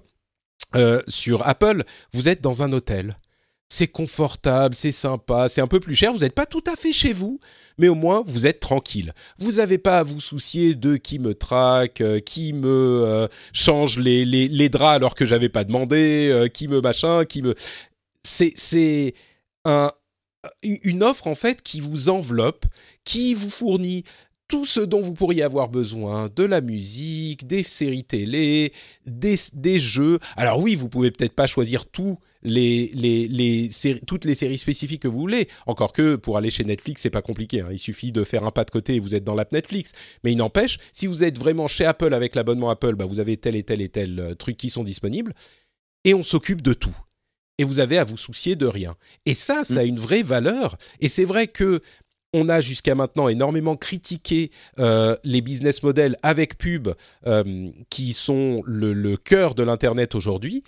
euh, 0.76 1.02
sur 1.08 1.48
Apple, 1.48 1.84
vous 2.12 2.30
êtes 2.30 2.42
dans 2.42 2.64
un 2.64 2.74
hôtel. 2.74 3.18
C'est 3.68 3.88
confortable, 3.88 4.76
c'est 4.76 4.92
sympa, 4.92 5.50
c'est 5.50 5.62
un 5.62 5.68
peu 5.68 5.80
plus 5.80 5.96
cher, 5.96 6.14
vous 6.14 6.20
n'êtes 6.20 6.36
pas 6.36 6.46
tout 6.46 6.64
à 6.68 6.76
fait 6.76 6.94
chez 6.94 7.14
vous, 7.14 7.40
mais 7.80 7.88
au 7.88 7.96
moins 7.96 8.24
vous 8.26 8.46
êtes 8.46 8.60
tranquille. 8.60 9.14
Vous 9.40 9.54
n'avez 9.54 9.80
pas 9.80 10.00
à 10.00 10.04
vous 10.04 10.20
soucier 10.20 10.76
de 10.76 10.98
qui 10.98 11.18
me 11.18 11.34
traque, 11.34 12.02
euh, 12.02 12.20
qui 12.20 12.54
me 12.54 13.28
change 13.54 13.98
les, 13.98 14.70
draps 14.70 14.96
alors 14.98 15.16
que 15.16 15.26
j'avais 15.26 15.50
pas 15.50 15.64
demandé, 15.64 16.50
qui 16.54 16.68
me 16.68 16.82
machin, 16.82 17.26
qui 17.26 17.42
me... 17.42 17.56
C'est 18.24 19.14
un, 19.66 19.92
une 20.62 21.04
offre 21.04 21.28
en 21.28 21.36
fait 21.36 21.62
qui 21.62 21.80
vous 21.80 22.10
enveloppe, 22.10 22.66
qui 23.04 23.34
vous 23.34 23.50
fournit 23.50 24.04
tout 24.48 24.66
ce 24.66 24.80
dont 24.80 25.02
vous 25.02 25.14
pourriez 25.14 25.44
avoir 25.44 25.70
besoin, 25.70 26.30
de 26.36 26.44
la 26.44 26.62
musique, 26.62 27.48
des 27.48 27.64
séries 27.64 28.04
télé, 28.04 28.74
des, 29.06 29.80
jeux. 29.80 30.20
Alors 30.36 30.60
oui, 30.60 30.76
vous 30.76 30.88
pouvez 30.88 31.12
peut-être 31.12 31.34
pas 31.34 31.48
choisir 31.48 31.88
tous 31.88 32.20
les, 32.44 32.92
les, 32.94 33.70
toutes 34.06 34.26
les 34.26 34.36
séries 34.36 34.58
spécifiques 34.58 35.02
que 35.02 35.08
vous 35.08 35.20
voulez. 35.20 35.48
Encore 35.66 35.94
que 35.94 36.16
pour 36.16 36.38
aller 36.38 36.52
chez 36.52 36.64
Netflix, 36.64 37.02
c'est 37.02 37.10
pas 37.10 37.24
compliqué. 37.24 37.62
Hein. 37.62 37.70
Il 37.72 37.80
suffit 37.80 38.12
de 38.12 38.24
faire 38.24 38.44
un 38.44 38.52
pas 38.52 38.66
de 38.66 38.72
côté 38.72 38.96
et 38.96 39.00
vous 39.00 39.16
êtes 39.16 39.24
dans 39.24 39.36
l'app 39.36 39.52
Netflix. 39.52 39.94
Mais 40.24 40.32
il 40.32 40.38
n'empêche, 40.38 40.78
si 40.94 41.08
vous 41.08 41.24
êtes 41.24 41.40
vraiment 41.40 41.68
chez 41.68 41.86
Apple 41.86 42.14
avec 42.14 42.36
l'abonnement 42.36 42.70
Apple, 42.70 42.96
bah 42.96 43.06
vous 43.06 43.20
avez 43.20 43.38
tel 43.38 43.56
et 43.56 43.64
tel 43.64 43.82
et 43.82 43.90
tel 43.90 44.20
euh, 44.20 44.36
truc 44.36 44.58
qui 44.58 44.70
sont 44.70 44.84
disponibles. 44.84 45.34
Et 46.04 46.14
on 46.14 46.22
s'occupe 46.22 46.62
de 46.62 46.74
tout 46.74 46.96
et 47.58 47.64
vous 47.64 47.80
avez 47.80 47.98
à 47.98 48.04
vous 48.04 48.18
soucier 48.18 48.56
de 48.56 48.66
rien. 48.66 48.96
Et 49.26 49.34
ça, 49.34 49.64
ça 49.64 49.80
a 49.80 49.84
mm. 49.84 49.88
une 49.88 50.00
vraie 50.00 50.24
valeur. 50.24 50.78
Et 51.00 51.08
c'est 51.08 51.26
vrai 51.26 51.48
que 51.48 51.82
on 52.36 52.50
a 52.50 52.60
jusqu'à 52.60 52.96
maintenant 52.96 53.30
énormément 53.30 53.78
critiqué 53.78 54.52
euh, 54.80 55.16
les 55.24 55.42
business 55.42 55.82
models 55.84 56.18
avec 56.22 56.58
pub 56.58 56.90
euh, 57.26 57.70
qui 57.90 58.12
sont 58.12 58.62
le, 58.66 59.16
cœur 59.16 59.56
de 59.56 59.64
l'Internet 59.64 60.16
aujourd'hui. 60.16 60.64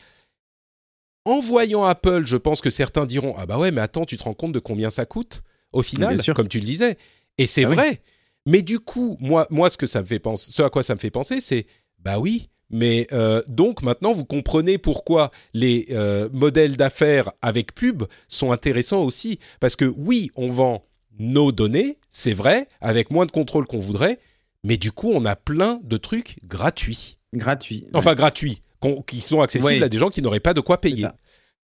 En 1.26 1.41
voyant 1.41 1.84
Apple, 1.84 2.24
je 2.26 2.38
pense 2.38 2.61
que 2.61 2.70
certains 2.70 3.05
diront 3.05 3.36
Ah 3.38 3.45
bah 3.45 3.59
ouais, 3.59 3.72
mais 3.72 3.82
attends, 3.82 4.05
tu 4.05 4.15
te 4.15 4.24
rends 4.24 4.34
compte 4.34 4.53
de 4.53 4.59
combien 4.59 4.89
ça 4.89 5.05
coûte? 5.05 5.43
Au 5.74 5.82
final, 5.82 6.24
comme 6.34 6.47
tu 6.47 6.59
le 6.59 6.65
disais. 6.65 6.97
Et 7.38 7.45
c'est 7.45 7.65
ah 7.65 7.70
vrai. 7.70 8.01
Mais 8.45 8.61
du 8.61 8.80
coup, 8.80 9.18
moi, 9.20 9.45
moi, 9.49 9.70
ce 9.70 9.78
que 9.78 9.88
ça 9.88 10.01
me 10.01 10.07
fait 10.07 10.20
penser, 10.20 10.53
ce 10.53 10.63
à 10.63 10.70
quoi 10.70 10.84
ça 10.84 10.95
me 10.95 10.99
fait 10.99 11.09
penser, 11.09 11.41
c'est 11.41 11.68
bah 11.99 12.18
oui, 12.18 12.47
mais 12.70 13.07
euh, 13.11 13.43
donc 13.49 13.82
maintenant, 13.82 14.13
vous 14.13 14.24
comprenez 14.24 14.78
pourquoi 14.78 15.32
les 15.53 15.88
modèles 16.32 16.78
d'affaires 16.78 17.30
avec 17.41 17.76
pub 17.76 18.03
sont 18.30 18.53
intéressants 18.53 19.03
aussi. 19.03 19.38
Parce 19.59 19.76
que 19.76 19.84
oui, 19.84 20.32
on 20.38 20.47
vend 20.47 20.88
nos 21.20 21.51
données, 21.51 21.97
c'est 22.09 22.34
vrai, 22.34 22.68
avec 22.82 23.11
moins 23.11 23.26
de 23.26 23.32
contrôle 23.32 23.65
qu'on 23.65 23.80
voudrait, 23.80 24.20
mais 24.63 24.78
du 24.78 24.91
coup, 24.91 25.11
on 25.13 25.26
a 25.26 25.36
plein 25.36 25.80
de 25.84 25.97
trucs 25.97 26.39
gratuits. 26.43 27.18
Gratuits. 27.34 27.88
Enfin, 27.93 28.15
gratuits, 28.15 28.61
qui 29.05 29.22
sont 29.22 29.41
accessibles 29.41 29.84
à 29.84 29.89
des 29.89 29.97
gens 29.97 30.09
qui 30.09 30.22
n'auraient 30.22 30.39
pas 30.39 30.53
de 30.53 30.61
quoi 30.61 30.80
payer. 30.80 31.07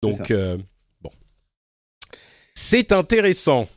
Donc, 0.01 0.31
euh, 0.31 0.57
bon. 1.01 1.11
C'est 2.53 2.91
intéressant. 2.91 3.67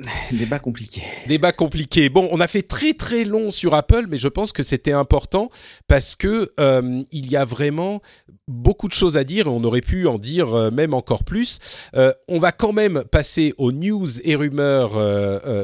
Débat 0.32 0.58
compliqué. 0.58 1.02
Débat 1.28 1.52
compliqué. 1.52 2.08
Bon, 2.08 2.28
on 2.32 2.40
a 2.40 2.48
fait 2.48 2.62
très 2.62 2.94
très 2.94 3.24
long 3.24 3.52
sur 3.52 3.74
Apple, 3.74 4.06
mais 4.08 4.16
je 4.16 4.26
pense 4.26 4.50
que 4.50 4.64
c'était 4.64 4.92
important 4.92 5.50
parce 5.86 6.16
que 6.16 6.52
euh, 6.58 7.02
il 7.12 7.30
y 7.30 7.36
a 7.36 7.44
vraiment 7.44 8.02
beaucoup 8.48 8.88
de 8.88 8.92
choses 8.92 9.16
à 9.16 9.22
dire 9.22 9.46
et 9.46 9.50
on 9.50 9.62
aurait 9.62 9.82
pu 9.82 10.08
en 10.08 10.18
dire 10.18 10.52
euh, 10.52 10.70
même 10.72 10.94
encore 10.94 11.22
plus. 11.22 11.60
Euh, 11.94 12.12
on 12.26 12.40
va 12.40 12.50
quand 12.50 12.72
même 12.72 13.04
passer 13.04 13.54
aux 13.56 13.70
news 13.70 14.20
et 14.24 14.34
rumeurs 14.34 14.94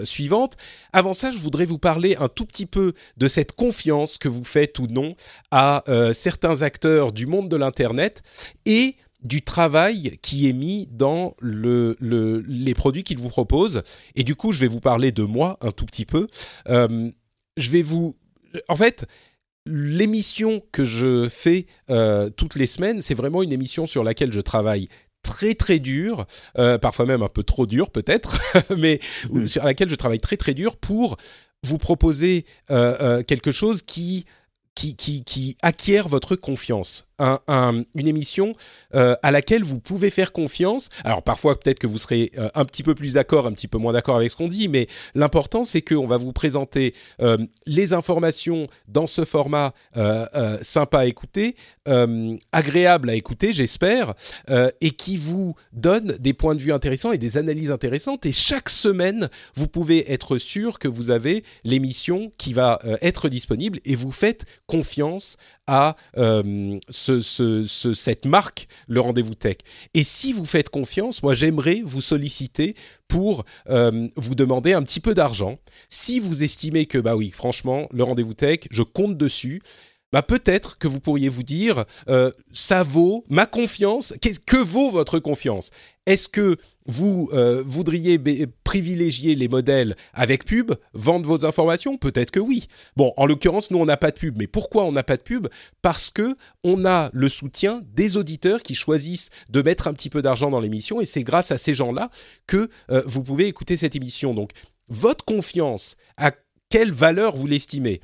suivantes. 0.07 0.57
Avant 0.93 1.14
ça, 1.14 1.33
je 1.33 1.39
voudrais 1.39 1.64
vous 1.64 1.78
parler 1.78 2.16
un 2.20 2.28
tout 2.28 2.47
petit 2.47 2.66
peu 2.66 2.93
de 3.16 3.26
cette 3.26 3.53
confiance 3.53 4.16
que 4.16 4.28
vous 4.28 4.45
faites 4.45 4.78
ou 4.78 4.87
non 4.87 5.11
à 5.51 5.83
certains 6.12 6.62
acteurs 6.62 7.12
du 7.12 7.26
monde 7.26 7.49
de 7.49 7.57
l'internet 7.57 8.22
et 8.64 8.97
du 9.23 9.43
travail 9.43 10.18
qui 10.23 10.49
est 10.49 10.53
mis 10.53 10.89
dans 10.91 11.35
le, 11.41 11.97
les 12.01 12.75
produits 12.75 13.05
qu'il 13.05 13.18
vous 13.18 13.29
propose. 13.29 13.83
Et 14.16 14.25
du 14.25 14.35
coup, 14.35 14.53
je 14.53 14.61
vais 14.61 14.68
vous 14.68 14.81
parler 14.81 15.12
de 15.12 15.23
moi 15.23 15.59
un 15.61 15.73
tout 15.73 15.87
petit 15.87 16.07
peu. 16.07 16.27
Euh, 16.68 17.11
je 17.57 17.71
vais 17.71 17.83
vous... 17.83 18.16
En 18.68 18.77
fait, 18.77 19.07
l'émission 19.66 20.62
que 20.73 20.85
je 20.85 21.29
fais 21.29 21.66
euh, 21.91 22.31
toutes 22.31 22.55
les 22.55 22.66
semaines, 22.66 23.03
c'est 23.03 23.14
vraiment 23.14 23.43
une 23.43 23.53
émission 23.53 23.87
sur 23.87 24.03
laquelle 24.03 24.33
je 24.33 24.41
travaille 24.41 24.89
très 25.23 25.55
très 25.55 25.79
dur, 25.79 26.25
euh, 26.59 26.79
parfois 26.79 27.05
même 27.05 27.23
un 27.23 27.29
peu 27.29 27.45
trop 27.45 27.66
dur 27.66 27.91
peut-être, 27.91 28.41
mais 28.77 29.01
sur 29.47 29.64
laquelle 29.64 29.91
je 29.91 29.95
travaille 29.95 30.18
très 30.18 30.39
très 30.39 30.55
dur 30.55 30.77
pour 30.77 31.18
vous 31.62 31.77
proposer 31.77 32.47
quelque 32.68 33.53
chose 33.53 33.83
qui 33.83 34.25
qui, 34.81 34.97
qui, 34.97 35.24
qui, 35.24 35.59
acquiert 35.61 36.09
votre 36.09 36.37
confiance 36.37 37.05
une 37.95 38.09
émission 38.09 38.55
euh, 38.95 39.14
à 39.22 39.31
laquelle 39.31 39.62
vous 39.62 39.78
pouvez 39.78 40.11
faire 40.11 40.33
confiance. 40.33 40.89
Alors 41.05 41.22
parfois 41.22 41.59
peut-être 41.59 41.78
que 41.78 41.87
vous 41.87 41.99
serez 41.99 42.31
euh, 42.39 42.49
un 42.55 42.64
petit 42.64 42.83
peu 42.83 42.95
plus 42.95 43.14
d'accord, 43.14 43.47
un 43.47 43.53
petit 43.53 43.68
peu 43.68 43.78
moins 43.78 43.93
d'accord 43.93 44.16
avec 44.16 44.31
ce 44.31 44.37
qu'on 44.37 44.49
dit, 44.49 44.68
mais 44.68 44.87
l'important 45.14 45.64
c'est 45.64 45.83
qu'on 45.83 46.07
va 46.07 46.16
vous 46.16 46.33
présenter 46.33 46.95
euh, 47.20 47.37
les 47.66 47.93
informations 47.93 48.68
dans 48.89 49.07
ce 49.07 49.24
format 49.24 49.72
sympa 50.62 51.01
à 51.01 51.07
écouter, 51.07 51.57
agréable 52.53 53.11
à 53.11 53.14
écouter, 53.14 53.53
j'espère, 53.53 54.14
et 54.81 54.91
qui 54.91 55.16
vous 55.16 55.55
donne 55.72 56.16
des 56.18 56.33
points 56.33 56.55
de 56.55 56.61
vue 56.61 56.72
intéressants 56.72 57.12
et 57.12 57.18
des 57.18 57.37
analyses 57.37 57.70
intéressantes. 57.70 58.26
Et 58.26 58.33
chaque 58.33 58.68
semaine, 58.68 59.28
vous 59.55 59.66
pouvez 59.66 60.12
être 60.12 60.39
sûr 60.39 60.78
que 60.78 60.89
vous 60.89 61.11
avez 61.11 61.45
l'émission 61.64 62.31
qui 62.39 62.53
va 62.53 62.81
être 63.03 63.28
disponible 63.28 63.81
et 63.85 63.97
vous 63.97 64.12
faites 64.12 64.45
confiance 64.71 65.37
à 65.66 65.97
euh, 66.16 66.79
ce, 66.89 67.21
ce, 67.21 67.95
cette 67.95 68.25
marque, 68.25 68.68
le 68.87 69.01
rendez-vous 69.01 69.35
tech. 69.35 69.57
Et 69.95 70.05
si 70.05 70.33
vous 70.33 70.45
faites 70.45 70.68
confiance, 70.68 71.23
moi 71.23 71.35
j'aimerais 71.35 71.83
vous 71.85 72.01
solliciter 72.01 72.75
pour 73.09 73.45
euh, 73.68 74.09
vous 74.16 74.35
demander 74.35 74.73
un 74.73 74.83
petit 74.83 75.01
peu 75.01 75.14
d'argent. 75.14 75.59
Si 75.89 76.21
vous 76.21 76.45
estimez 76.45 76.87
que, 76.87 76.99
bah 76.99 77.16
oui, 77.16 77.31
franchement, 77.31 77.89
le 77.93 78.05
rendez-vous 78.05 78.35
tech, 78.35 78.61
je 78.71 78.83
compte 78.83 79.16
dessus, 79.16 79.62
bah 80.13 80.23
peut-être 80.23 80.79
que 80.79 80.89
vous 80.89 81.01
pourriez 81.01 81.29
vous 81.29 81.43
dire, 81.43 81.85
euh, 82.09 82.31
ça 82.53 82.83
vaut 82.83 83.25
ma 83.29 83.47
confiance. 83.47 84.15
Que 84.47 84.57
vaut 84.57 84.91
votre 84.91 85.19
confiance? 85.19 85.71
Est-ce 86.07 86.29
que 86.29 86.57
vous 86.87 87.31
euh, 87.33 87.63
voudriez 87.65 88.19
privilégier 88.65 89.37
les 89.37 89.47
modèles 89.47 89.97
avec 90.13 90.45
pub, 90.45 90.73
vendre 90.93 91.29
vos 91.29 91.47
informations? 91.47 91.97
Peut-être 91.97 92.33
que 92.33 92.41
oui. 92.41 92.67
Bon, 92.97 93.13
en 93.17 93.27
l'occurrence, 93.27 93.71
nous 93.71 93.79
on 93.79 93.85
n'a 93.85 93.97
pas 93.97 94.11
de 94.11 94.19
pub, 94.19 94.37
mais 94.39 94.49
pourquoi 94.49 94.85
on 94.85 94.93
n'a 94.93 95.05
pas 95.05 95.17
de 95.17 95.23
pub? 95.23 95.47
Parce 95.83 96.11
que 96.11 96.37
on 96.65 96.85
a 96.85 97.11
le 97.13 97.29
soutien 97.29 97.83
des 97.95 98.17
auditeurs 98.17 98.63
qui 98.63 98.75
choisissent 98.75 99.31
de 99.51 99.63
mettre 99.63 99.87
un 99.87 99.95
petit 99.95 100.11
peu 100.11 100.23
d'argent 100.23 100.51
dans 100.51 100.61
l'émission, 100.61 101.01
et 101.01 101.05
c'est 101.05 101.23
grâce 101.23 101.53
à 101.53 101.59
ces 101.59 101.75
gens-là 101.75 102.11
que 102.49 102.69
euh, 102.91 103.03
vous 103.07 103.23
pouvez 103.23 103.47
écouter 103.47 103.77
cette 103.77 103.95
émission. 103.95 104.35
Donc, 104.35 104.51
votre 104.89 105.25
confiance, 105.25 105.97
à 106.17 106.33
quelle 106.69 106.93
valeur 106.93 107.37
vous 107.37 107.47
l'estimez? 107.47 108.01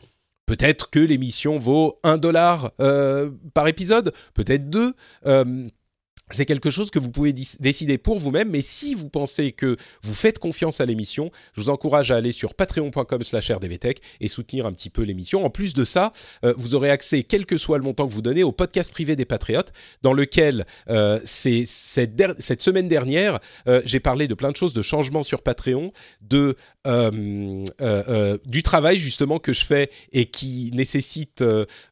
Peut-être 0.46 0.90
que 0.90 1.00
l'émission 1.00 1.58
vaut 1.58 1.98
un 2.04 2.18
dollar 2.18 2.72
euh, 2.80 3.30
par 3.52 3.66
épisode, 3.66 4.14
peut-être 4.32 4.70
deux. 4.70 4.94
Euh, 5.26 5.68
c'est 6.30 6.44
quelque 6.44 6.70
chose 6.70 6.90
que 6.90 6.98
vous 6.98 7.10
pouvez 7.10 7.32
décider 7.32 7.98
pour 7.98 8.18
vous-même, 8.18 8.50
mais 8.50 8.60
si 8.60 8.94
vous 8.94 9.08
pensez 9.08 9.52
que 9.52 9.76
vous 10.02 10.14
faites 10.14 10.40
confiance 10.40 10.80
à 10.80 10.86
l'émission, 10.86 11.30
je 11.54 11.60
vous 11.60 11.70
encourage 11.70 12.10
à 12.10 12.16
aller 12.16 12.32
sur 12.32 12.54
patreon.com 12.54 13.22
slash 13.22 13.52
rdvtech 13.52 14.00
et 14.20 14.26
soutenir 14.26 14.66
un 14.66 14.72
petit 14.72 14.90
peu 14.90 15.02
l'émission. 15.02 15.44
En 15.44 15.50
plus 15.50 15.72
de 15.72 15.84
ça, 15.84 16.12
euh, 16.44 16.52
vous 16.56 16.74
aurez 16.74 16.90
accès, 16.90 17.22
quel 17.22 17.46
que 17.46 17.56
soit 17.56 17.78
le 17.78 17.84
montant 17.84 18.08
que 18.08 18.12
vous 18.12 18.22
donnez, 18.22 18.42
au 18.42 18.50
podcast 18.50 18.90
privé 18.90 19.14
des 19.14 19.24
Patriotes, 19.24 19.72
dans 20.02 20.12
lequel 20.12 20.66
euh, 20.90 21.20
cette, 21.24 22.60
semaine 22.60 22.88
dernière, 22.88 23.38
euh, 23.68 23.80
j'ai 23.84 24.00
parlé 24.00 24.26
de 24.26 24.34
plein 24.34 24.50
de 24.50 24.56
choses, 24.56 24.72
de 24.72 24.82
changements 24.82 25.22
sur 25.22 25.42
Patreon, 25.42 25.92
de 26.22 26.56
du 28.46 28.62
travail 28.62 28.96
justement 28.96 29.40
que 29.40 29.52
je 29.52 29.64
fais 29.64 29.90
et 30.12 30.26
qui 30.26 30.70
nécessite 30.72 31.42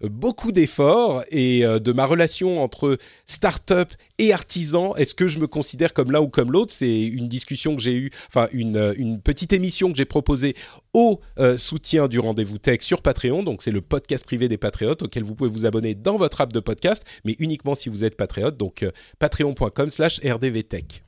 beaucoup 0.01 0.53
d'efforts 0.53 1.25
et 1.33 1.63
de 1.63 1.93
ma 1.93 2.07
relation 2.07 2.63
entre 2.63 2.99
start-up 3.27 3.93
et 4.19 4.33
artisan. 4.33 4.95
Est-ce 4.97 5.15
que 5.15 5.29
je 5.29 5.39
me 5.39 5.47
considère 5.47 5.93
comme 5.93 6.11
l'un 6.11 6.21
ou 6.21 6.29
comme 6.29 6.53
l'autre? 6.53 6.73
C'est 6.73 7.03
une 7.03 7.29
discussion 7.29 7.77
que 7.77 7.83
j'ai 7.83 7.95
eue, 7.95 8.11
enfin 8.29 8.49
une, 8.53 8.95
une, 8.97 9.21
petite 9.21 9.53
émission 9.53 9.91
que 9.91 9.97
j'ai 9.97 10.05
proposée 10.05 10.55
au 10.93 11.21
euh, 11.39 11.59
soutien 11.59 12.09
du 12.09 12.19
rendez-vous 12.19 12.59
tech 12.59 12.81
sur 12.83 13.03
Patreon. 13.03 13.43
Donc 13.43 13.63
c'est 13.63 13.71
le 13.73 13.81
podcast 13.81 14.25
privé 14.25 14.49
des 14.49 14.59
patriotes 14.59 15.03
auquel 15.03 15.23
vous 15.23 15.35
pouvez 15.35 15.51
vous 15.51 15.67
abonner 15.67 15.95
dans 15.95 16.17
votre 16.17 16.41
app 16.41 16.53
de 16.53 16.61
podcast, 16.61 17.05
mais 17.25 17.37
uniquement 17.39 17.75
si 17.75 17.89
vous 17.89 18.05
êtes 18.05 18.17
patriote. 18.17 18.57
Donc 18.57 18.83
euh, 18.83 18.91
patreon.com/slash 19.19 20.21
rdvtech. 20.25 21.05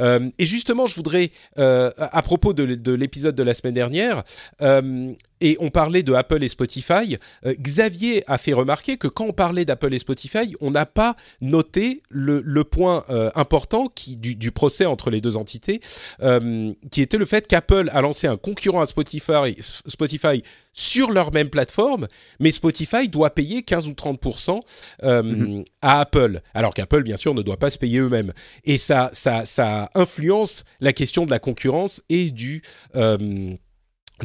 Euh, 0.00 0.30
et 0.38 0.46
justement, 0.46 0.86
je 0.86 0.94
voudrais, 0.94 1.30
euh, 1.58 1.90
à 1.96 2.22
propos 2.22 2.52
de, 2.52 2.74
de 2.74 2.92
l'épisode 2.92 3.34
de 3.34 3.42
la 3.42 3.54
semaine 3.54 3.74
dernière, 3.74 4.22
euh, 4.62 5.12
et 5.40 5.56
on 5.60 5.70
parlait 5.70 6.02
de 6.02 6.12
Apple 6.12 6.42
et 6.42 6.48
Spotify, 6.48 7.16
euh, 7.46 7.54
Xavier 7.60 8.22
a 8.26 8.38
fait 8.38 8.52
remarquer 8.52 8.96
que 8.96 9.08
quand 9.08 9.26
on 9.26 9.32
parlait 9.32 9.64
d'Apple 9.64 9.92
et 9.94 9.98
Spotify, 9.98 10.54
on 10.60 10.70
n'a 10.70 10.86
pas 10.86 11.16
noté 11.40 12.02
le, 12.08 12.42
le 12.44 12.64
point 12.64 13.04
euh, 13.10 13.30
important 13.34 13.88
qui, 13.88 14.16
du, 14.16 14.36
du, 14.36 14.50
procès 14.50 14.86
entre 14.86 15.10
les 15.10 15.20
deux 15.20 15.36
entités, 15.36 15.80
euh, 16.22 16.72
qui 16.90 17.02
était 17.02 17.18
le 17.18 17.24
fait 17.24 17.46
qu'Apple 17.46 17.88
a 17.92 18.00
lancé 18.00 18.26
un 18.26 18.36
concurrent 18.36 18.80
à 18.80 18.86
Spotify, 18.86 19.56
Spotify 19.86 20.42
sur 20.72 21.10
leur 21.10 21.32
même 21.32 21.48
plateforme, 21.48 22.06
mais 22.38 22.50
Spotify 22.50 23.08
doit 23.08 23.30
payer 23.30 23.62
15 23.62 23.88
ou 23.88 23.92
30% 23.92 24.60
mm-hmm. 25.02 25.64
à 25.82 26.00
Apple, 26.00 26.40
alors 26.54 26.74
qu'Apple, 26.74 27.02
bien 27.02 27.16
sûr, 27.16 27.34
ne 27.34 27.42
doit 27.42 27.56
pas 27.56 27.70
se 27.70 27.78
payer 27.78 28.00
eux-mêmes. 28.00 28.32
Et 28.64 28.78
ça, 28.78 29.10
ça, 29.12 29.46
ça 29.46 29.90
influence 29.94 30.64
la 30.80 30.92
question 30.92 31.26
de 31.26 31.30
la 31.30 31.38
concurrence 31.38 32.02
et 32.08 32.30
du 32.30 32.62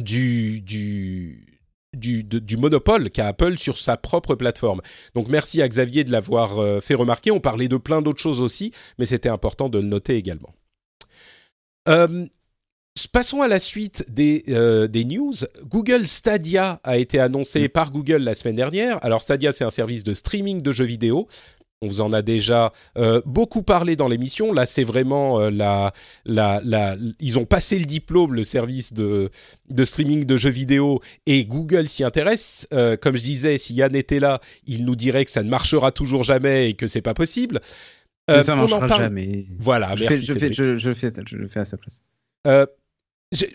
du, 0.00 0.60
du, 0.60 1.56
du, 1.92 2.24
du, 2.24 2.56
monopole 2.56 3.10
qu'a 3.10 3.28
Apple 3.28 3.58
sur 3.58 3.78
sa 3.78 3.96
propre 3.96 4.34
plateforme. 4.34 4.80
Donc 5.14 5.28
merci 5.28 5.62
à 5.62 5.68
Xavier 5.68 6.04
de 6.04 6.12
l'avoir 6.12 6.58
euh, 6.58 6.80
fait 6.80 6.94
remarquer. 6.94 7.30
On 7.30 7.40
parlait 7.40 7.68
de 7.68 7.76
plein 7.76 8.02
d'autres 8.02 8.20
choses 8.20 8.40
aussi, 8.40 8.72
mais 8.98 9.04
c'était 9.04 9.28
important 9.28 9.68
de 9.68 9.78
le 9.78 9.86
noter 9.86 10.16
également. 10.16 10.54
Euh, 11.88 12.26
passons 13.12 13.42
à 13.42 13.48
la 13.48 13.60
suite 13.60 14.04
des, 14.10 14.44
euh, 14.48 14.86
des, 14.88 15.04
news. 15.04 15.34
Google 15.64 16.06
Stadia 16.06 16.80
a 16.82 16.98
été 16.98 17.18
annoncé 17.18 17.64
mm. 17.64 17.68
par 17.68 17.90
Google 17.92 18.18
la 18.18 18.34
semaine 18.34 18.56
dernière. 18.56 19.02
Alors 19.04 19.22
Stadia, 19.22 19.52
c'est 19.52 19.64
un 19.64 19.70
service 19.70 20.04
de 20.04 20.14
streaming 20.14 20.62
de 20.62 20.72
jeux 20.72 20.84
vidéo. 20.84 21.28
On 21.82 21.88
vous 21.88 22.00
en 22.00 22.12
a 22.14 22.22
déjà 22.22 22.72
euh, 22.96 23.20
beaucoup 23.26 23.62
parlé 23.62 23.96
dans 23.96 24.08
l'émission. 24.08 24.52
Là, 24.54 24.64
c'est 24.64 24.82
vraiment 24.84 25.40
euh, 25.40 25.50
la, 25.50 25.92
la, 26.24 26.62
la, 26.64 26.96
Ils 27.20 27.38
ont 27.38 27.44
passé 27.44 27.78
le 27.78 27.84
diplôme, 27.84 28.34
le 28.34 28.44
service 28.44 28.94
de, 28.94 29.28
de 29.68 29.84
streaming 29.84 30.24
de 30.24 30.38
jeux 30.38 30.50
vidéo, 30.50 31.00
et 31.26 31.44
Google 31.44 31.88
s'y 31.88 32.02
intéresse. 32.02 32.66
Euh, 32.72 32.96
comme 32.96 33.16
je 33.16 33.22
disais, 33.22 33.58
si 33.58 33.74
Yann 33.74 33.94
était 33.94 34.20
là, 34.20 34.40
il 34.66 34.86
nous 34.86 34.96
dirait 34.96 35.26
que 35.26 35.30
ça 35.30 35.42
ne 35.42 35.50
marchera 35.50 35.92
toujours 35.92 36.24
jamais 36.24 36.70
et 36.70 36.74
que 36.74 36.86
c'est 36.86 37.02
pas 37.02 37.14
possible. 37.14 37.60
ça 38.26 38.40
ne 38.42 38.54
marchera 38.54 38.88
jamais. 38.88 39.46
Voilà, 39.58 39.94
je 39.96 40.04
merci. 40.04 40.26
Fais, 40.26 40.32
je, 40.32 40.38
fais, 40.38 40.52
je, 40.52 40.76
je, 40.78 40.94
fais, 40.94 41.10
je 41.28 41.36
le 41.36 41.48
fais 41.48 41.60
à 41.60 41.64
sa 41.66 41.76
place 41.76 42.00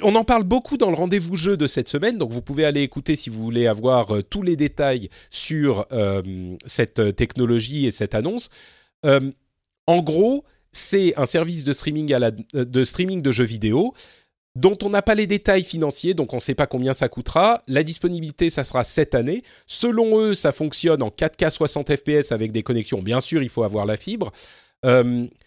on 0.01 0.15
en 0.15 0.23
parle 0.23 0.43
beaucoup 0.43 0.77
dans 0.77 0.89
le 0.89 0.95
rendez-vous 0.95 1.35
jeu 1.35 1.55
de 1.55 1.67
cette 1.67 1.87
semaine, 1.87 2.17
donc 2.17 2.31
vous 2.31 2.41
pouvez 2.41 2.65
aller 2.65 2.81
écouter 2.81 3.15
si 3.15 3.29
vous 3.29 3.41
voulez 3.41 3.67
avoir 3.67 4.15
euh, 4.15 4.21
tous 4.21 4.41
les 4.41 4.55
détails 4.55 5.09
sur 5.29 5.85
euh, 5.91 6.55
cette 6.65 6.99
euh, 6.99 7.11
technologie 7.11 7.85
et 7.85 7.91
cette 7.91 8.15
annonce. 8.15 8.49
en 9.03 10.01
gros, 10.03 10.43
c'est 10.71 11.17
un 11.17 11.25
service 11.25 11.63
de 11.63 11.73
streaming, 11.73 12.11
de 12.11 13.31
jeux 13.31 13.43
vidéo 13.43 13.93
dont 14.55 14.77
on 14.83 14.89
n'a 14.89 15.01
pas 15.01 15.15
les 15.15 15.27
détails 15.27 15.63
financiers, 15.63 16.13
donc 16.13 16.33
on 16.33 16.37
ne 16.37 16.41
sait 16.41 16.55
pas 16.55 16.67
combien 16.67 16.93
ça 16.93 17.07
coûtera. 17.07 17.63
La 17.67 17.83
disponibilité, 17.83 18.49
ça 18.49 18.65
sera 18.65 18.83
cette 18.83 19.15
année. 19.15 19.43
Selon 19.65 20.19
eux, 20.19 20.33
ça 20.33 20.51
fonctionne 20.51 21.01
en 21.01 21.07
4K 21.07 21.49
60 21.49 21.95
FPS 21.95 22.33
avec 22.33 22.51
des 22.51 22.61
connexions. 22.61 23.01
Bien 23.01 23.21
sûr, 23.21 23.41
il 23.41 23.47
faut 23.47 23.63
avoir 23.63 23.85
la 23.85 23.95
fibre. 23.95 24.33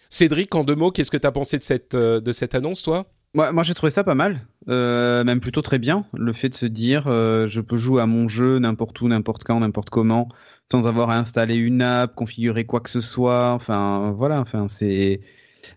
Cédric, 0.09 0.55
en 0.55 0.63
deux 0.63 0.73
mots, 0.73 0.89
qu'est-ce 0.89 1.11
que 1.11 1.17
tu 1.17 1.27
as 1.27 1.31
pensé 1.31 1.59
de 1.59 2.31
cette 2.33 2.55
annonce, 2.55 2.81
toi? 2.81 3.05
Moi, 3.35 3.63
j'ai 3.63 3.73
trouvé 3.73 3.89
ça 3.89 4.03
pas 4.03 4.15
mal, 4.15 4.47
euh, 4.69 5.23
même 5.23 5.39
plutôt 5.41 5.61
très 5.61 5.77
bien. 5.77 6.05
Le 6.13 6.31
fait 6.33 6.49
de 6.49 6.55
se 6.55 6.65
dire, 6.65 7.07
euh, 7.07 7.47
je 7.47 7.61
peux 7.61 7.77
jouer 7.77 8.01
à 8.01 8.05
mon 8.05 8.27
jeu 8.27 8.59
n'importe 8.59 8.99
où, 9.01 9.07
n'importe 9.07 9.43
quand, 9.43 9.59
n'importe 9.59 9.89
comment, 9.89 10.29
sans 10.71 10.87
avoir 10.87 11.09
à 11.09 11.17
installer 11.17 11.55
une 11.55 11.81
app, 11.81 12.15
configurer 12.15 12.65
quoi 12.65 12.79
que 12.79 12.89
ce 12.89 13.01
soit. 13.01 13.51
Enfin, 13.51 14.11
voilà. 14.17 14.39
Enfin, 14.39 14.67
c'est 14.69 15.21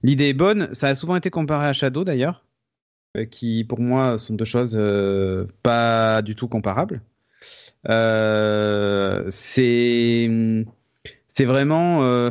l'idée 0.02 0.28
est 0.28 0.34
bonne. 0.34 0.72
Ça 0.74 0.88
a 0.88 0.94
souvent 0.94 1.16
été 1.16 1.30
comparé 1.30 1.66
à 1.66 1.72
Shadow 1.72 2.04
d'ailleurs, 2.04 2.44
euh, 3.16 3.24
qui 3.24 3.64
pour 3.64 3.80
moi 3.80 4.18
sont 4.18 4.34
deux 4.34 4.44
choses 4.44 4.78
pas 5.62 6.22
du 6.22 6.34
tout 6.36 6.48
comparables. 6.48 7.02
c'est 9.30 10.30
c'est 11.34 11.44
vraiment 11.44 12.30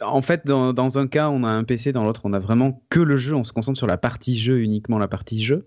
en 0.00 0.22
fait 0.22 0.46
dans, 0.46 0.98
un 0.98 1.06
cas 1.06 1.28
on 1.30 1.44
a 1.44 1.48
un 1.48 1.64
PC, 1.64 1.92
dans 1.92 2.04
l'autre 2.04 2.22
on 2.24 2.32
a 2.32 2.38
vraiment 2.38 2.82
que 2.90 3.00
le 3.00 3.16
jeu, 3.16 3.34
on 3.34 3.44
se 3.44 3.52
concentre 3.52 3.78
sur 3.78 3.86
la 3.86 3.96
partie 3.96 4.38
jeu 4.38 4.60
uniquement 4.60 4.98
la 4.98 5.08
partie 5.08 5.42
jeu. 5.42 5.66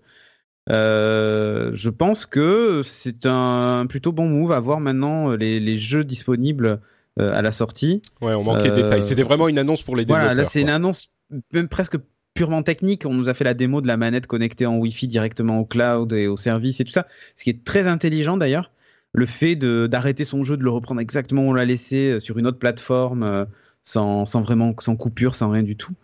Euh, 0.68 1.70
je 1.74 1.90
pense 1.90 2.26
que 2.26 2.82
c'est 2.84 3.26
un 3.26 3.86
plutôt 3.86 4.12
bon 4.12 4.28
move 4.28 4.52
à 4.52 4.58
voir 4.58 4.80
maintenant 4.80 5.30
euh, 5.30 5.36
les, 5.36 5.78
jeux 5.78 6.02
disponibles 6.02 6.80
euh, 7.20 7.32
à 7.32 7.42
la 7.42 7.52
sortie. 7.52 8.02
Ouais, 8.20 8.34
on 8.34 8.42
manquait 8.42 8.70
de 8.70 8.74
détails. 8.74 9.02
C'était 9.02 9.22
vraiment 9.22 9.48
une 9.48 9.58
annonce 9.58 9.82
pour 9.82 9.96
les 9.96 10.04
développeurs. 10.04 10.26
Voilà, 10.26 10.42
là 10.42 10.48
c'est 10.48 10.60
une 10.60 10.68
annonce 10.68 11.10
même 11.52 11.68
presque 11.68 11.96
purement 12.34 12.62
technique. 12.62 13.04
On 13.06 13.14
nous 13.14 13.28
a 13.28 13.34
fait 13.34 13.44
la 13.44 13.54
démo 13.54 13.80
de 13.80 13.86
la 13.86 13.96
manette 13.96 14.26
connectée 14.26 14.66
en 14.66 14.76
Wi-Fi 14.78 15.06
directement 15.06 15.60
au 15.60 15.64
cloud 15.64 16.12
et 16.12 16.26
au 16.26 16.36
service 16.36 16.80
et 16.80 16.84
tout 16.84 16.92
ça, 16.92 17.06
ce 17.36 17.44
qui 17.44 17.50
est 17.50 17.64
très 17.64 17.86
intelligent 17.86 18.36
d'ailleurs. 18.36 18.72
Le 19.12 19.24
fait 19.24 19.56
d'arrêter 19.56 20.24
son 20.24 20.44
jeu, 20.44 20.58
de 20.58 20.62
le 20.62 20.68
reprendre 20.68 21.00
exactement 21.00 21.46
où 21.46 21.50
on 21.50 21.54
l'a 21.54 21.64
laissé 21.64 22.20
sur 22.20 22.38
une 22.38 22.46
autre 22.46 22.58
plateforme 22.58 23.46
sans, 23.86 24.24
vraiment, 24.42 24.74
sans 24.78 24.96
coupure, 24.96 25.36
sans 25.36 25.50
rien 25.50 25.62
du 25.62 25.76
tout. 25.76 25.94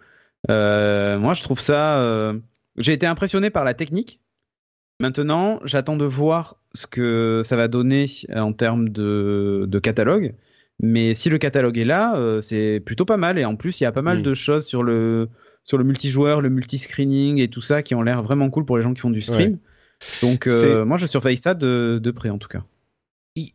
Euh, 0.51 1.19
moi, 1.19 1.35
je 1.35 1.43
trouve 1.43 1.61
ça. 1.61 1.99
Euh, 1.99 2.39
j'ai 2.79 2.93
été 2.93 3.07
impressionné 3.07 3.51
par 3.51 3.65
la 3.65 3.75
technique. 3.75 4.21
Maintenant, 5.01 5.61
j'attends 5.65 5.97
de 5.97 6.05
voir 6.05 6.57
ce 6.75 6.87
que 6.87 7.43
ça 7.45 7.57
va 7.57 7.69
donner 7.69 8.07
en 8.35 8.53
termes 8.53 8.89
de, 8.89 9.81
catalogue. 9.83 10.35
Mais 10.81 11.15
si 11.15 11.29
le 11.29 11.39
catalogue 11.39 11.77
est 11.77 11.85
là, 11.85 12.17
euh, 12.17 12.41
c'est 12.41 12.81
plutôt 12.81 13.05
pas 13.05 13.17
mal. 13.17 13.39
Et 13.39 13.45
en 13.45 13.57
plus, 13.57 13.81
il 13.81 13.85
y 13.85 13.87
a 13.87 13.93
pas 13.93 14.03
mal 14.03 14.23
de 14.23 14.35
choses 14.35 14.65
sur 14.65 14.83
le, 14.83 15.29
sur 15.65 15.77
le 15.77 15.85
multijoueur, 15.85 16.41
le 16.41 16.49
multiscreening 16.49 17.41
et 17.41 17.49
tout 17.49 17.63
ça 17.63 17.83
qui 17.83 17.95
ont 17.95 18.03
l'air 18.03 18.23
vraiment 18.23 18.49
cool 18.49 18.65
pour 18.65 18.77
les 18.77 18.83
gens 18.83 18.95
qui 18.95 19.01
font 19.01 19.11
du 19.11 19.23
stream. 19.23 19.59
Donc, 20.23 20.49
moi, 20.87 20.97
je 20.97 21.07
surveille 21.07 21.37
ça 21.37 21.55
de, 21.55 22.01
de 22.03 22.11
près 22.11 22.31
en 22.31 22.39
tout 22.39 22.49
cas. 22.49 22.65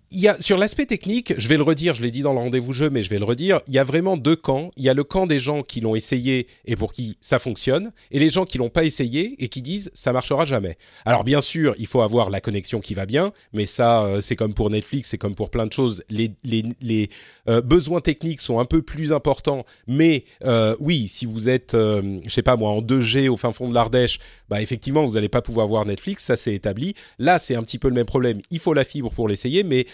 Il 0.09 0.19
y 0.19 0.27
a 0.27 0.39
sur 0.39 0.57
l'aspect 0.57 0.85
technique, 0.85 1.33
je 1.37 1.47
vais 1.47 1.57
le 1.57 1.63
redire, 1.63 1.95
je 1.95 2.01
l'ai 2.01 2.11
dit 2.11 2.21
dans 2.21 2.31
le 2.31 2.39
rendez-vous 2.39 2.71
jeu, 2.71 2.89
mais 2.89 3.03
je 3.03 3.09
vais 3.09 3.17
le 3.17 3.25
redire. 3.25 3.59
Il 3.67 3.73
y 3.73 3.79
a 3.79 3.83
vraiment 3.83 4.15
deux 4.15 4.35
camps. 4.35 4.71
Il 4.77 4.83
y 4.83 4.89
a 4.89 4.93
le 4.93 5.03
camp 5.03 5.27
des 5.27 5.39
gens 5.39 5.63
qui 5.63 5.81
l'ont 5.81 5.95
essayé 5.95 6.47
et 6.65 6.75
pour 6.75 6.93
qui 6.93 7.17
ça 7.19 7.39
fonctionne, 7.39 7.91
et 8.11 8.19
les 8.19 8.29
gens 8.29 8.45
qui 8.45 8.57
l'ont 8.57 8.69
pas 8.69 8.85
essayé 8.85 9.35
et 9.43 9.49
qui 9.49 9.61
disent 9.61 9.91
ça 9.93 10.13
marchera 10.13 10.45
jamais. 10.45 10.77
Alors 11.05 11.23
bien 11.23 11.41
sûr, 11.41 11.75
il 11.77 11.87
faut 11.87 12.01
avoir 12.01 12.29
la 12.29 12.39
connexion 12.39 12.79
qui 12.79 12.93
va 12.93 13.05
bien, 13.05 13.33
mais 13.51 13.65
ça 13.65 14.05
euh, 14.05 14.21
c'est 14.21 14.35
comme 14.35 14.53
pour 14.53 14.69
Netflix, 14.69 15.09
c'est 15.09 15.17
comme 15.17 15.35
pour 15.35 15.49
plein 15.49 15.65
de 15.65 15.73
choses. 15.73 16.03
Les 16.09 16.31
les, 16.43 16.63
les 16.81 17.09
euh, 17.49 17.61
besoins 17.61 17.99
techniques 17.99 18.39
sont 18.39 18.59
un 18.59 18.65
peu 18.65 18.81
plus 18.81 19.11
importants, 19.11 19.65
mais 19.87 20.23
euh, 20.45 20.75
oui, 20.79 21.09
si 21.09 21.25
vous 21.25 21.49
êtes, 21.49 21.73
je 21.73 22.29
sais 22.29 22.43
pas 22.43 22.55
moi, 22.55 22.69
en 22.69 22.81
2G 22.81 23.27
au 23.27 23.35
fin 23.35 23.51
fond 23.51 23.67
de 23.67 23.73
l'Ardèche, 23.73 24.19
bah 24.49 24.61
effectivement 24.61 25.05
vous 25.05 25.15
n'allez 25.15 25.29
pas 25.29 25.41
pouvoir 25.41 25.67
voir 25.67 25.85
Netflix, 25.85 26.23
ça 26.23 26.37
c'est 26.37 26.53
établi. 26.53 26.93
Là 27.19 27.39
c'est 27.39 27.55
un 27.55 27.63
petit 27.63 27.77
peu 27.77 27.89
le 27.89 27.95
même 27.95 28.05
problème. 28.05 28.39
Il 28.51 28.59
faut 28.59 28.73
la 28.73 28.85
fibre 28.85 29.11
pour 29.11 29.27
l'essayer 29.27 29.63
mais 29.63 29.85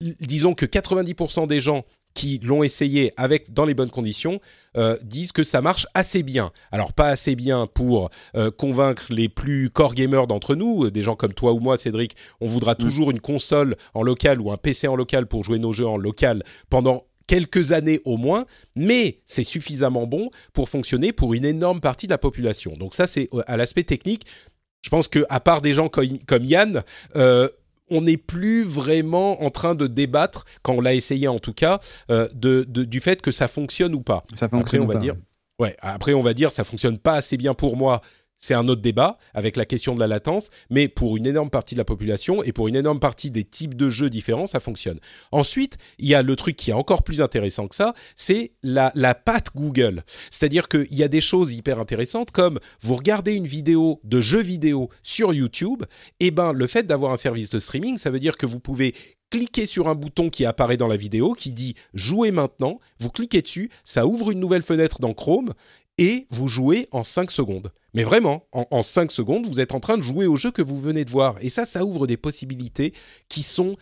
disons 0.00 0.54
que 0.54 0.66
90% 0.66 1.46
des 1.46 1.60
gens 1.60 1.84
qui 2.14 2.40
l'ont 2.42 2.62
essayé 2.62 3.12
avec 3.16 3.52
dans 3.52 3.64
les 3.64 3.74
bonnes 3.74 3.90
conditions 3.90 4.40
euh, 4.76 4.96
disent 5.02 5.32
que 5.32 5.44
ça 5.44 5.60
marche 5.60 5.86
assez 5.94 6.22
bien. 6.22 6.50
Alors 6.72 6.92
pas 6.92 7.08
assez 7.08 7.36
bien 7.36 7.66
pour 7.66 8.10
euh, 8.34 8.50
convaincre 8.50 9.06
les 9.10 9.28
plus 9.28 9.70
core 9.70 9.94
gamers 9.94 10.26
d'entre 10.26 10.54
nous, 10.54 10.86
euh, 10.86 10.90
des 10.90 11.02
gens 11.02 11.16
comme 11.16 11.32
toi 11.32 11.52
ou 11.52 11.60
moi, 11.60 11.76
Cédric. 11.76 12.16
On 12.40 12.46
voudra 12.46 12.72
mm. 12.72 12.76
toujours 12.76 13.10
une 13.10 13.20
console 13.20 13.76
en 13.94 14.02
local 14.02 14.40
ou 14.40 14.50
un 14.50 14.56
PC 14.56 14.88
en 14.88 14.96
local 14.96 15.26
pour 15.26 15.44
jouer 15.44 15.58
nos 15.58 15.72
jeux 15.72 15.86
en 15.86 15.96
local 15.96 16.42
pendant 16.68 17.04
quelques 17.26 17.70
années 17.70 18.00
au 18.04 18.16
moins, 18.16 18.44
mais 18.74 19.20
c'est 19.24 19.44
suffisamment 19.44 20.06
bon 20.08 20.30
pour 20.52 20.68
fonctionner 20.68 21.12
pour 21.12 21.32
une 21.32 21.44
énorme 21.44 21.80
partie 21.80 22.08
de 22.08 22.12
la 22.12 22.18
population. 22.18 22.72
Donc 22.76 22.92
ça, 22.92 23.06
c'est 23.06 23.28
à 23.46 23.56
l'aspect 23.56 23.84
technique. 23.84 24.24
Je 24.82 24.88
pense 24.88 25.06
que 25.06 25.24
à 25.28 25.38
part 25.38 25.62
des 25.62 25.72
gens 25.72 25.88
comme, 25.88 26.18
comme 26.26 26.44
Yann, 26.44 26.82
on 27.90 28.02
n'est 28.02 28.16
plus 28.16 28.62
vraiment 28.62 29.42
en 29.42 29.50
train 29.50 29.74
de 29.74 29.86
débattre, 29.86 30.44
quand 30.62 30.74
on 30.74 30.80
l'a 30.80 30.94
essayé 30.94 31.28
en 31.28 31.38
tout 31.38 31.52
cas, 31.52 31.80
euh, 32.10 32.28
de, 32.34 32.64
du 32.64 33.00
fait 33.00 33.20
que 33.20 33.30
ça 33.30 33.48
fonctionne 33.48 33.94
ou 33.94 34.00
pas. 34.00 34.24
Ça 34.34 34.48
fonctionne 34.48 34.60
après, 34.60 34.78
on 34.78 34.86
va 34.86 34.94
dire, 34.96 35.14
ouais, 35.58 35.76
après 35.80 36.14
on 36.14 36.22
va 36.22 36.34
dire 36.34 36.52
ça 36.52 36.64
fonctionne 36.64 36.98
pas 36.98 37.14
assez 37.14 37.36
bien 37.36 37.54
pour 37.54 37.76
moi 37.76 38.00
c'est 38.40 38.54
un 38.54 38.66
autre 38.68 38.82
débat 38.82 39.18
avec 39.34 39.56
la 39.56 39.64
question 39.64 39.94
de 39.94 40.00
la 40.00 40.06
latence, 40.06 40.50
mais 40.70 40.88
pour 40.88 41.16
une 41.16 41.26
énorme 41.26 41.50
partie 41.50 41.74
de 41.74 41.80
la 41.80 41.84
population 41.84 42.42
et 42.42 42.52
pour 42.52 42.68
une 42.68 42.76
énorme 42.76 42.98
partie 42.98 43.30
des 43.30 43.44
types 43.44 43.74
de 43.74 43.90
jeux 43.90 44.10
différents, 44.10 44.46
ça 44.46 44.60
fonctionne. 44.60 44.98
Ensuite, 45.30 45.76
il 45.98 46.08
y 46.08 46.14
a 46.14 46.22
le 46.22 46.34
truc 46.36 46.56
qui 46.56 46.70
est 46.70 46.74
encore 46.74 47.02
plus 47.02 47.20
intéressant 47.20 47.68
que 47.68 47.74
ça, 47.74 47.94
c'est 48.16 48.52
la, 48.62 48.90
la 48.94 49.14
patte 49.14 49.48
Google. 49.54 50.02
C'est-à-dire 50.30 50.68
qu'il 50.68 50.94
y 50.94 51.02
a 51.02 51.08
des 51.08 51.20
choses 51.20 51.54
hyper 51.54 51.78
intéressantes 51.78 52.30
comme 52.30 52.58
vous 52.80 52.96
regardez 52.96 53.34
une 53.34 53.46
vidéo 53.46 54.00
de 54.04 54.20
jeux 54.20 54.42
vidéo 54.42 54.88
sur 55.02 55.32
YouTube, 55.32 55.84
et 56.18 56.30
ben 56.30 56.52
le 56.52 56.66
fait 56.66 56.86
d'avoir 56.86 57.12
un 57.12 57.16
service 57.16 57.50
de 57.50 57.58
streaming, 57.58 57.98
ça 57.98 58.10
veut 58.10 58.20
dire 58.20 58.36
que 58.36 58.46
vous 58.46 58.60
pouvez 58.60 58.94
cliquer 59.30 59.64
sur 59.64 59.88
un 59.88 59.94
bouton 59.94 60.28
qui 60.28 60.44
apparaît 60.44 60.76
dans 60.76 60.88
la 60.88 60.96
vidéo 60.96 61.34
qui 61.34 61.52
dit 61.52 61.74
jouer 61.94 62.32
maintenant, 62.32 62.80
vous 62.98 63.10
cliquez 63.10 63.42
dessus, 63.42 63.70
ça 63.84 64.06
ouvre 64.06 64.32
une 64.32 64.40
nouvelle 64.40 64.62
fenêtre 64.62 65.00
dans 65.00 65.14
Chrome 65.14 65.54
et 66.00 66.26
vous 66.30 66.48
jouez 66.48 66.88
en 66.92 67.04
5 67.04 67.30
secondes. 67.30 67.70
Mais 67.92 68.04
vraiment, 68.04 68.46
en, 68.52 68.82
5 68.82 69.12
secondes, 69.12 69.46
vous 69.46 69.60
êtes 69.60 69.74
en 69.74 69.80
train 69.80 69.98
de 69.98 70.02
jouer 70.02 70.26
au 70.26 70.34
jeu 70.34 70.50
que 70.50 70.62
vous 70.62 70.80
venez 70.80 71.04
de 71.04 71.10
voir. 71.10 71.36
Et 71.42 71.50
ça, 71.50 71.66
ça 71.66 71.84
ouvre 71.84 72.06
des 72.06 72.16
possibilités 72.16 72.94
qui 73.28 73.42
sont 73.42 73.76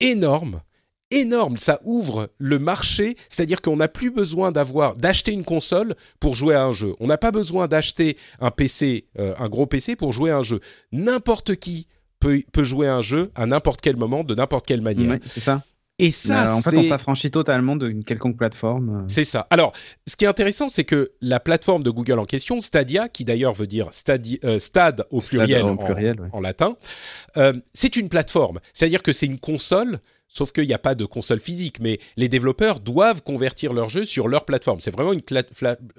énormes. 0.00 0.62
Énormes. 1.10 1.58
Ça 1.58 1.78
ouvre 1.84 2.30
le 2.38 2.58
marché, 2.58 3.18
c'est-à-dire 3.28 3.60
qu'on 3.60 3.76
n'a 3.76 3.88
plus 3.88 4.10
besoin 4.10 4.50
d'acheter 4.50 5.32
une 5.32 5.44
console 5.44 5.94
pour 6.20 6.34
jouer 6.34 6.54
à 6.54 6.64
un 6.64 6.72
jeu. 6.72 6.94
On 7.00 7.06
n'a 7.06 7.18
pas 7.18 7.32
besoin 7.32 7.68
d'acheter 7.68 8.16
un 8.40 8.50
PC, 8.50 9.04
euh, 9.18 9.34
un 9.38 9.50
gros 9.50 9.66
PC 9.66 9.94
pour 9.94 10.12
jouer 10.12 10.30
à 10.30 10.38
un 10.38 10.42
jeu. 10.42 10.60
N'importe 10.90 11.56
qui 11.56 11.86
peut, 12.18 12.40
peut, 12.50 12.64
jouer 12.64 12.88
à 12.88 12.96
un 12.96 13.02
jeu 13.02 13.30
à 13.34 13.44
n'importe 13.44 13.82
quel 13.82 13.96
moment, 13.96 14.24
de 14.24 14.34
n'importe 14.34 14.64
quelle 14.64 14.80
manière. 14.80 15.18
c'est 15.26 15.40
ça. 15.40 15.62
Et 15.98 16.10
ça, 16.10 16.54
en 16.54 16.62
fait, 16.62 16.76
on 16.76 16.82
s'affranchit 16.82 17.30
totalement 17.30 17.76
d'une 17.76 18.02
quelconque 18.02 18.36
plateforme. 18.36 19.04
C'est 19.08 19.24
ça. 19.24 19.46
Alors, 19.50 19.72
ce 20.08 20.16
qui 20.16 20.24
est 20.24 20.28
intéressant, 20.28 20.68
c'est 20.68 20.84
que 20.84 21.12
la 21.20 21.38
plateforme 21.38 21.82
de 21.82 21.90
Google 21.90 22.18
en 22.18 22.24
question, 22.24 22.60
Stadia, 22.60 23.08
qui 23.08 23.24
d'ailleurs 23.24 23.52
veut 23.52 23.66
dire 23.66 23.90
euh, 24.44 24.58
stade 24.58 25.06
au 25.10 25.20
pluriel, 25.20 25.64
en, 26.32 26.40
latin, 26.40 26.76
euh, 27.36 27.52
c'est 27.74 27.96
une 27.96 28.08
plateforme. 28.08 28.58
C'est-à-dire 28.72 29.02
que 29.02 29.12
c'est 29.12 29.26
une 29.26 29.38
console. 29.38 29.98
Sauf 30.28 30.50
qu'il 30.50 30.66
n'y 30.66 30.72
a 30.72 30.78
pas 30.78 30.94
de 30.94 31.04
console 31.04 31.40
physique, 31.40 31.78
mais 31.78 31.98
les 32.16 32.30
développeurs 32.30 32.80
doivent 32.80 33.22
convertir 33.22 33.74
leur 33.74 33.90
jeu 33.90 34.06
sur 34.06 34.28
leur 34.28 34.46
plateforme. 34.46 34.80
C'est 34.80 34.90
vraiment 34.90 35.12
une, 35.12 35.20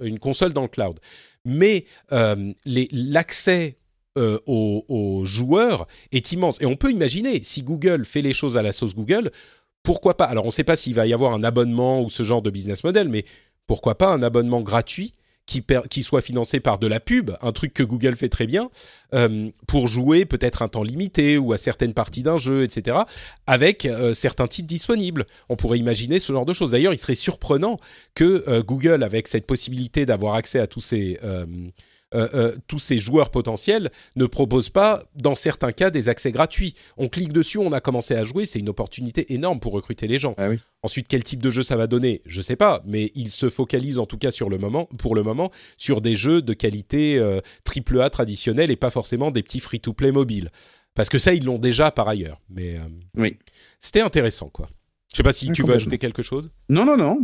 une, 0.01 0.17
console 0.17 0.53
dans 0.53 0.63
le 0.63 0.67
cloud. 0.67 0.99
Mais 1.45 1.85
euh, 2.11 2.51
l'accès 2.65 3.77
aux, 4.15 4.85
aux, 4.89 5.23
joueurs 5.23 5.85
est 6.11 6.31
immense. 6.31 6.59
Et 6.61 6.65
on 6.65 6.75
peut 6.75 6.91
imaginer, 6.91 7.43
si 7.43 7.61
Google 7.61 8.05
fait 8.05 8.23
les 8.23 8.33
choses 8.33 8.57
à 8.57 8.63
la 8.63 8.71
sauce 8.71 8.95
Google, 8.95 9.31
pourquoi 9.83 10.17
pas? 10.17 10.25
Alors, 10.25 10.45
on 10.45 10.47
ne 10.47 10.51
sait 10.51 10.63
pas 10.63 10.75
s'il 10.75 10.95
va 10.95 11.05
y 11.05 11.13
avoir 11.13 11.33
un 11.33 11.43
abonnement 11.43 12.01
ou 12.01 12.09
ce 12.09 12.23
genre 12.23 12.41
de 12.41 12.49
business 12.49 12.83
model, 12.83 13.09
mais 13.09 13.25
pourquoi 13.67 13.97
pas 13.97 14.11
un 14.11 14.23
abonnement 14.23 14.61
gratuit 14.61 15.13
qui, 15.45 16.03
soit 16.03 16.21
financé 16.21 16.59
par 16.59 16.79
de 16.79 16.87
la 16.87 16.99
pub, 16.99 17.31
un 17.41 17.51
truc 17.51 17.73
que 17.73 17.83
Google 17.83 18.15
fait 18.15 18.29
très 18.29 18.47
bien, 18.47 18.69
euh, 19.13 19.49
pour 19.67 19.87
jouer 19.87 20.25
peut-être 20.25 20.61
un 20.61 20.69
temps 20.69 20.83
limité 20.83 21.37
ou 21.37 21.51
à 21.51 21.57
certaines 21.57 21.93
parties 21.93 22.23
d'un 22.23 22.37
jeu, 22.37 22.63
etc., 22.63 22.99
avec 23.45 23.85
euh, 23.85 24.13
certains 24.13 24.47
titres 24.47 24.67
disponibles. 24.67 25.25
On 25.49 25.55
pourrait 25.55 25.79
imaginer 25.79 26.19
ce 26.19 26.31
genre 26.31 26.45
de 26.45 26.53
choses. 26.53 26.71
D'ailleurs, 26.71 26.93
il 26.93 26.99
serait 26.99 27.15
surprenant 27.15 27.77
que 28.15 28.43
euh, 28.47 28.63
Google, 28.63 29.03
avec 29.03 29.27
cette 29.27 29.45
possibilité 29.45 30.05
d'avoir 30.05 30.35
accès 30.35 30.59
à 30.59 30.67
tous 30.67 30.81
ces 30.81 31.19
euh, 32.13 32.27
euh, 32.33 32.55
tous 32.67 32.79
ces 32.79 32.99
joueurs 32.99 33.29
potentiels 33.29 33.91
ne 34.15 34.25
proposent 34.25 34.69
pas, 34.69 35.03
dans 35.15 35.35
certains 35.35 35.71
cas, 35.71 35.89
des 35.89 36.09
accès 36.09 36.31
gratuits. 36.31 36.75
On 36.97 37.09
clique 37.09 37.33
dessus, 37.33 37.57
on 37.57 37.71
a 37.71 37.79
commencé 37.79 38.15
à 38.15 38.23
jouer, 38.23 38.45
c'est 38.45 38.59
une 38.59 38.69
opportunité 38.69 39.33
énorme 39.33 39.59
pour 39.59 39.73
recruter 39.73 40.07
les 40.07 40.17
gens. 40.17 40.35
Ah 40.37 40.49
Ensuite, 40.83 41.07
quel 41.07 41.23
type 41.23 41.41
de 41.41 41.49
jeu 41.49 41.63
ça 41.63 41.77
va 41.77 41.87
donner? 41.87 42.21
Je 42.25 42.41
sais 42.41 42.57
pas, 42.57 42.81
mais 42.85 43.11
ils 43.15 43.31
se 43.31 43.49
focalisent 43.49 43.99
en 43.99 44.05
tout 44.05 44.17
cas 44.17 44.31
sur 44.31 44.49
le 44.49 44.57
moment, 44.57 44.89
pour 44.97 45.15
le 45.15 45.23
moment, 45.23 45.51
sur 45.77 46.01
des 46.01 46.15
jeux 46.15 46.41
de 46.41 46.53
qualité 46.53 47.17
euh, 47.17 47.39
triple 47.63 48.01
A 48.01 48.09
traditionnelle 48.09 48.69
et 48.69 48.75
pas 48.75 48.89
forcément 48.89 49.31
des 49.31 49.43
petits 49.43 49.61
free-to-play 49.61 50.11
mobiles. 50.11 50.49
Parce 50.93 51.09
que 51.09 51.19
ça, 51.19 51.33
ils 51.33 51.45
l'ont 51.45 51.57
déjà 51.57 51.89
par 51.89 52.07
ailleurs. 52.07 52.39
Mais 52.49 52.79
oui. 53.15 53.37
c'était 53.79 54.01
intéressant, 54.01 54.49
quoi. 54.49 54.69
Je 55.13 55.17
sais 55.17 55.23
pas 55.23 55.33
si 55.33 55.51
tu 55.51 55.61
veux 55.61 55.75
ajouter 55.75 55.99
quelque 55.99 56.23
chose. 56.23 56.49
Non, 56.69 56.85
non, 56.85 56.95
non. 56.95 57.19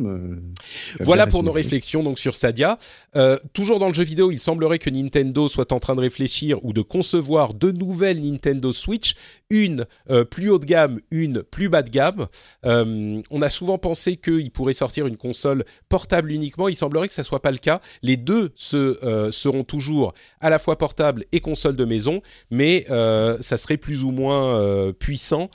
Voilà 0.99 1.25
pour 1.25 1.43
nos 1.43 1.53
réflexions 1.53 2.03
donc 2.03 2.19
sur 2.19 2.35
Sadia. 2.35 2.77
Euh, 3.15 3.37
toujours 3.53 3.79
dans 3.79 3.87
le 3.87 3.93
jeu 3.93 4.03
vidéo, 4.03 4.31
il 4.31 4.39
semblerait 4.39 4.79
que 4.79 4.89
Nintendo 4.89 5.47
soit 5.47 5.71
en 5.71 5.79
train 5.79 5.95
de 5.95 6.01
réfléchir 6.01 6.63
ou 6.65 6.73
de 6.73 6.81
concevoir 6.81 7.53
de 7.53 7.71
nouvelles 7.71 8.19
Nintendo 8.19 8.73
Switch, 8.73 9.15
une 9.49 9.85
euh, 10.09 10.25
plus 10.25 10.49
haut 10.49 10.59
de 10.59 10.65
gamme, 10.65 10.99
une 11.09 11.41
plus 11.41 11.69
bas 11.69 11.83
de 11.83 11.89
gamme. 11.89 12.27
Euh, 12.65 13.21
on 13.31 13.41
a 13.41 13.49
souvent 13.49 13.77
pensé 13.77 14.17
qu'il 14.17 14.51
pourrait 14.51 14.73
sortir 14.73 15.07
une 15.07 15.15
console 15.15 15.63
portable 15.87 16.31
uniquement. 16.31 16.67
Il 16.67 16.75
semblerait 16.75 17.07
que 17.07 17.13
ça 17.13 17.23
soit 17.23 17.41
pas 17.41 17.51
le 17.51 17.59
cas. 17.59 17.79
Les 18.01 18.17
deux 18.17 18.51
se, 18.55 19.29
seront 19.31 19.63
toujours 19.63 20.13
à 20.41 20.49
la 20.49 20.59
fois 20.59 20.77
portable 20.77 21.23
et 21.31 21.39
console 21.39 21.77
de 21.77 21.85
maison, 21.85 22.21
mais 22.51 22.85
ça 22.87 23.57
serait 23.57 23.77
plus 23.77 24.03
ou 24.03 24.11
moins 24.11 24.91
puissant. 24.99 25.49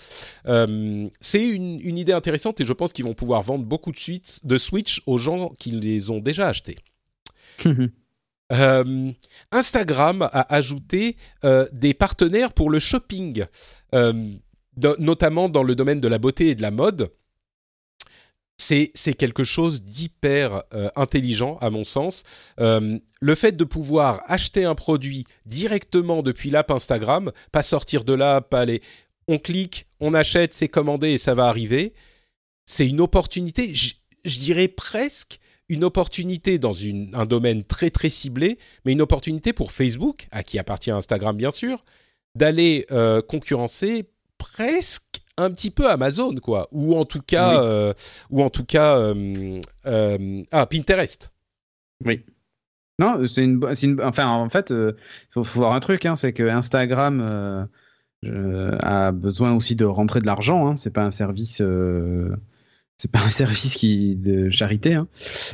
C'est 0.45 1.47
une, 1.47 1.81
une 1.81 1.99
idée 1.99 2.13
intéressante 2.13 2.61
et 2.61 2.65
je 2.65 2.73
pense 2.73 2.93
qu'ils 2.93 3.05
vont 3.05 3.15
pouvoir 3.15 3.43
vendre 3.43 3.65
beaucoup 3.65 3.74
de, 3.79 3.99
suites, 3.99 4.41
de 4.45 4.59
Switch 4.59 5.03
aux 5.07 5.19
gens 5.19 5.51
qui 5.59 5.71
les 5.71 6.11
ont 6.11 6.21
déjà 6.21 6.49
achetés. 6.49 6.77
Euh, 8.53 9.11
Instagram 9.53 10.23
a 10.23 10.55
ajouté 10.55 11.17
euh, 11.45 11.67
des 11.73 11.95
partenaires 11.95 12.53
pour 12.53 12.71
le 12.71 12.79
shopping, 12.79 13.45
euh, 13.95 14.33
notamment 14.99 15.49
dans 15.49 15.63
le 15.63 15.75
domaine 15.75 16.01
de 16.01 16.09
la 16.09 16.19
beauté 16.19 16.51
et 16.51 16.55
de 16.55 16.63
la 16.63 16.71
mode. 16.71 17.11
C'est 18.57 18.93
quelque 19.19 19.45
chose 19.45 19.83
d'hyper 19.83 20.63
intelligent 20.95 21.59
à 21.61 21.71
mon 21.71 21.85
sens. 21.85 22.23
le 22.59 23.35
fait 23.35 23.53
de 23.53 23.65
pouvoir 23.65 24.23
acheter 24.27 24.65
un 24.65 24.77
produit 24.77 25.25
directement 25.45 26.23
depuis 26.23 26.51
l'app 26.51 26.71
Instagram, 26.71 27.33
pas 27.51 27.63
sortir 27.63 28.05
de 28.05 28.13
là, 28.13 28.41
pas 28.41 28.61
aller... 28.61 28.81
On 29.27 29.39
clique, 29.39 29.87
on 30.01 30.15
achète, 30.15 30.53
c'est 30.53 30.69
commandé 30.69 31.11
et 31.11 31.19
ça 31.19 31.35
va 31.35 31.47
arriver 31.47 31.95
c'est 32.65 32.89
une 32.89 33.01
opportunité, 33.01 33.75
je, 33.75 34.39
dirais 34.39 34.69
presque 34.69 35.39
une 35.69 35.85
opportunité 35.85 36.59
dans 36.59 36.75
un 37.15 37.27
domaine 37.27 37.65
très 37.65 37.91
très 37.91 38.11
ciblé, 38.11 38.59
mais 38.85 38.93
une 38.93 39.03
opportunité 39.03 39.53
pour 39.53 39.73
Facebook, 39.73 40.29
à 40.31 40.43
qui 40.43 40.59
appartient 40.59 40.91
Instagram 40.91 41.37
bien 41.37 41.51
sûr, 41.51 41.85
d'aller 42.35 42.87
euh, 42.91 43.23
concurrencer 43.23 44.11
presque 44.39 45.03
un 45.37 45.51
petit 45.51 45.71
peu 45.71 45.89
Amazon 45.89 46.35
quoi, 46.37 46.69
ou 46.71 46.97
en 46.97 47.05
tout 47.05 47.21
cas, 47.21 47.63
euh, 47.63 47.93
ou 48.31 48.43
en 48.43 48.51
tout 48.51 48.65
cas, 48.65 48.99
euh, 48.99 50.43
ah 50.53 50.67
Pinterest. 50.67 51.33
Oui. 52.05 52.25
Non, 53.01 53.27
c'est 53.27 53.43
une, 53.43 53.61
une, 53.83 54.01
enfin 54.03 54.29
en 54.29 54.49
fait, 54.49 54.71
il 54.71 54.95
faut, 55.33 55.43
voir 55.43 55.73
un 55.73 55.81
truc, 55.81 56.07
hein, 56.07 56.15
c'est 56.15 56.33
que 56.33 56.45
Instagram 56.45 57.69
a 58.23 59.13
besoin 59.13 59.53
aussi 59.53 59.75
de 59.75 59.85
rentrer 59.85 60.21
de 60.21 60.27
l'argent. 60.27 60.69
Hein, 60.69 60.77
c'est 60.77 60.93
pas 60.93 61.03
un 61.03 61.11
service 61.11 61.61
c'est 62.97 63.11
pas 63.11 63.21
un 63.21 63.31
service 63.31 63.77
qui 63.77 64.17
de 64.17 64.51
charité. 64.51 64.95
Hein. 64.95 65.09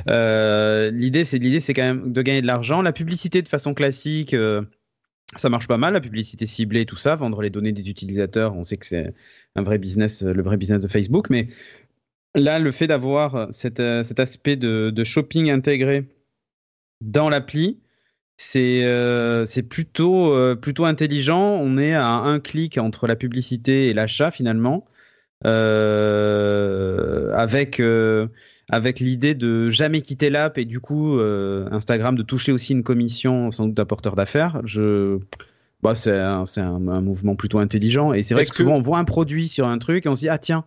Euh, 0.09 0.91
l'idée, 0.91 1.25
c'est 1.25 1.39
l'idée, 1.39 1.61
c'est 1.61 1.75
quand 1.75 1.83
même 1.83 2.13
de 2.13 2.23
gagner 2.23 2.43
de 2.43 2.47
l'argent. 2.47 2.83
La 2.83 2.93
publicité, 2.93 3.43
de 3.43 3.49
façon 3.49 3.75
classique, 3.75 4.35
euh, 4.35 4.63
ça 5.37 5.49
marche 5.49 5.69
pas 5.69 5.77
mal, 5.77 5.93
la 5.93 6.01
publicité 6.01 6.47
ciblée, 6.47 6.87
tout 6.87 6.97
ça, 6.97 7.17
vendre 7.17 7.41
les 7.43 7.51
données 7.51 7.73
des 7.73 7.89
utilisateurs, 7.89 8.57
on 8.57 8.65
sait 8.65 8.77
que 8.77 8.87
c'est 8.87 9.15
un 9.55 9.63
vrai 9.63 9.79
business, 9.79 10.23
le 10.23 10.43
vrai 10.43 10.57
business 10.57 10.83
de 10.83 10.89
Facebook, 10.89 11.31
mais 11.31 11.49
là, 12.35 12.59
le 12.59 12.73
fait 12.73 12.89
d'avoir 12.89 13.49
cet, 13.53 13.79
aspect 13.81 14.57
de, 14.57 15.05
shopping 15.05 15.51
intégré 15.51 16.05
dans 17.01 17.29
l'appli, 17.29 17.79
c'est 18.37 19.63
plutôt 19.69 20.35
intelligent. 20.85 21.59
On 21.63 21.79
est 21.79 21.95
à 21.95 22.09
un 22.09 22.41
clic 22.41 22.79
entre 22.79 23.07
la 23.07 23.15
publicité 23.15 23.89
et 23.89 23.95
l'achat 23.95 24.33
finalement, 24.33 24.85
avec 27.35 27.81
avec 28.71 29.01
l'idée 29.01 29.35
de 29.35 29.69
jamais 29.69 30.01
quitter 30.01 30.31
l'app 30.31 30.57
et 30.57 30.65
du 30.65 30.81
coup 30.81 31.19
euh, 31.19 31.69
Instagram 31.73 32.15
de 32.17 32.23
toucher 32.23 32.53
aussi 32.53 32.73
une 32.73 32.85
commission 32.85 33.51
sans 33.51 33.67
doute 33.67 33.75
d'apporteur 33.75 34.17
d'affaires. 34.17 34.61
Je 34.65 35.19
bah, 35.83 35.95
c'est 35.95 36.13
un, 36.13 36.45
un, 36.59 37.01
mouvement 37.01 37.35
plutôt 37.35 37.59
intelligent 37.59 38.13
et 38.13 38.23
c'est 38.23 38.35
vrai 38.35 38.45
que, 38.45 38.55
souvent 38.55 38.77
on 38.77 38.81
voit 38.81 38.99
un 38.99 39.05
produit 39.05 39.49
sur 39.49 39.67
un 39.67 39.79
truc 39.79 40.07
et 40.07 40.09
on 40.09 40.15
se 40.15 40.21
dit 40.21 40.29
ah 40.29 40.39
tiens 40.39 40.65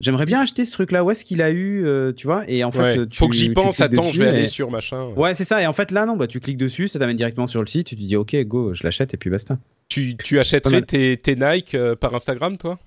J'aimerais 0.00 0.26
bien 0.26 0.40
acheter 0.40 0.64
ce 0.64 0.72
truc-là. 0.72 1.04
Où 1.04 1.12
est-ce 1.12 1.24
qu'il 1.24 1.40
a 1.40 1.50
eu, 1.50 1.86
euh, 1.86 2.12
tu 2.12 2.26
vois? 2.26 2.42
Et 2.48 2.64
en 2.64 2.72
fait, 2.72 3.08
tu, 3.08 3.16
faut 3.16 3.28
que 3.28 3.34
j'y 3.34 3.50
pense. 3.50 3.80
Attends, 3.80 4.10
je 4.10 4.18
vais 4.18 4.28
aller 4.28 4.48
sur 4.48 4.68
machin. 4.68 5.06
Ouais, 5.16 5.36
c'est 5.36 5.44
ça. 5.44 5.62
Et 5.62 5.66
en 5.68 5.72
fait, 5.72 5.92
là, 5.92 6.04
non, 6.04 6.16
bah, 6.16 6.26
tu 6.26 6.40
cliques 6.40 6.58
dessus, 6.58 6.88
ça 6.88 6.98
t'amène 6.98 7.16
directement 7.16 7.46
sur 7.46 7.60
le 7.60 7.68
site. 7.68 7.86
Tu 7.86 7.94
te 7.94 8.00
dis, 8.00 8.16
ok, 8.16 8.34
go, 8.42 8.74
je 8.74 8.82
l'achète 8.82 9.14
et 9.14 9.16
puis 9.16 9.30
basta. 9.30 9.56
Tu, 9.88 10.16
tu 10.16 10.40
achèterais 10.40 10.82
tes, 10.82 11.16
tes, 11.16 11.36
Nike 11.36 11.76
euh, 11.76 11.94
par 11.94 12.12
Instagram, 12.12 12.58
toi? 12.58 12.80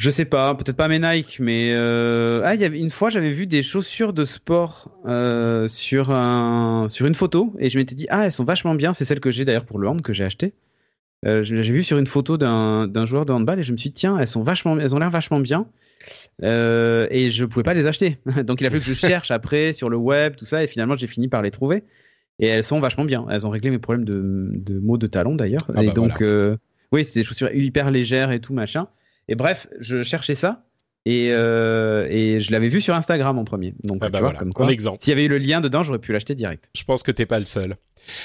Je 0.00 0.08
sais 0.08 0.24
pas, 0.24 0.54
peut-être 0.54 0.78
pas 0.78 0.88
mes 0.88 0.98
Nike, 0.98 1.40
mais 1.40 1.72
euh... 1.74 2.40
ah, 2.46 2.54
il 2.54 2.60
y 2.62 2.64
avait 2.64 2.78
une 2.78 2.88
fois 2.88 3.10
j'avais 3.10 3.32
vu 3.32 3.46
des 3.46 3.62
chaussures 3.62 4.14
de 4.14 4.24
sport 4.24 4.90
euh, 5.04 5.68
sur 5.68 6.10
un 6.10 6.86
sur 6.88 7.04
une 7.04 7.14
photo 7.14 7.52
et 7.58 7.68
je 7.68 7.78
m'étais 7.78 7.94
dit 7.94 8.06
ah 8.08 8.24
elles 8.24 8.32
sont 8.32 8.44
vachement 8.44 8.74
bien, 8.74 8.94
c'est 8.94 9.04
celles 9.04 9.20
que 9.20 9.30
j'ai 9.30 9.44
d'ailleurs 9.44 9.66
pour 9.66 9.78
le 9.78 9.86
hand 9.88 10.00
que 10.00 10.14
j'ai 10.14 10.24
acheté. 10.24 10.54
Euh, 11.26 11.44
j'ai 11.44 11.60
vu 11.60 11.82
sur 11.82 11.98
une 11.98 12.06
photo 12.06 12.38
d'un 12.38 13.04
joueur 13.04 13.26
de 13.26 13.32
handball 13.34 13.60
et 13.60 13.62
je 13.62 13.72
me 13.72 13.76
suis 13.76 13.90
dit 13.90 13.94
tiens 13.94 14.18
elles 14.18 14.26
sont 14.26 14.42
vachement 14.42 14.78
elles 14.78 14.94
ont 14.94 14.98
l'air 14.98 15.10
vachement 15.10 15.38
bien 15.38 15.66
euh, 16.42 17.06
et 17.10 17.30
je 17.30 17.44
pouvais 17.44 17.62
pas 17.62 17.74
les 17.74 17.86
acheter. 17.86 18.16
Donc 18.44 18.62
il 18.62 18.66
a 18.66 18.70
fallu 18.70 18.80
que 18.80 18.86
je 18.86 18.94
cherche 18.94 19.30
après 19.30 19.74
sur 19.74 19.90
le 19.90 19.98
web 19.98 20.34
tout 20.34 20.46
ça 20.46 20.64
et 20.64 20.66
finalement 20.66 20.96
j'ai 20.96 21.08
fini 21.08 21.28
par 21.28 21.42
les 21.42 21.50
trouver. 21.50 21.84
Et 22.38 22.46
elles 22.46 22.64
sont 22.64 22.80
vachement 22.80 23.04
bien. 23.04 23.26
Elles 23.30 23.46
ont 23.46 23.50
réglé 23.50 23.68
mes 23.68 23.78
problèmes 23.78 24.06
de, 24.06 24.48
de 24.54 24.78
maux 24.78 24.96
de 24.96 25.06
talons 25.06 25.34
d'ailleurs. 25.34 25.70
Ah 25.74 25.82
et 25.82 25.88
bah 25.88 25.92
donc 25.92 26.22
euh, 26.22 26.56
oui 26.90 27.04
c'est 27.04 27.20
des 27.20 27.24
chaussures 27.24 27.52
hyper 27.52 27.90
légères 27.90 28.30
et 28.30 28.40
tout 28.40 28.54
machin 28.54 28.88
et 29.30 29.36
bref, 29.36 29.68
je 29.78 30.02
cherchais 30.02 30.34
ça. 30.34 30.64
Et, 31.06 31.30
euh, 31.30 32.06
et, 32.10 32.40
je 32.40 32.52
l'avais 32.52 32.68
vu 32.68 32.82
sur 32.82 32.94
Instagram 32.94 33.38
en 33.38 33.44
premier. 33.44 33.74
Donc, 33.84 33.98
ah 34.02 34.10
bah 34.10 34.20
voilà, 34.20 34.38
comme 34.38 34.52
quoi, 34.52 34.70
exemple. 34.70 34.98
S'il 35.00 35.10
y 35.10 35.12
avait 35.12 35.24
eu 35.24 35.28
le 35.28 35.38
lien 35.38 35.62
dedans, 35.62 35.82
j'aurais 35.82 35.98
pu 35.98 36.12
l'acheter 36.12 36.34
direct. 36.34 36.68
Je 36.74 36.84
pense 36.84 37.02
que 37.02 37.10
t'es 37.10 37.24
pas 37.24 37.38
le 37.38 37.46
seul. 37.46 37.76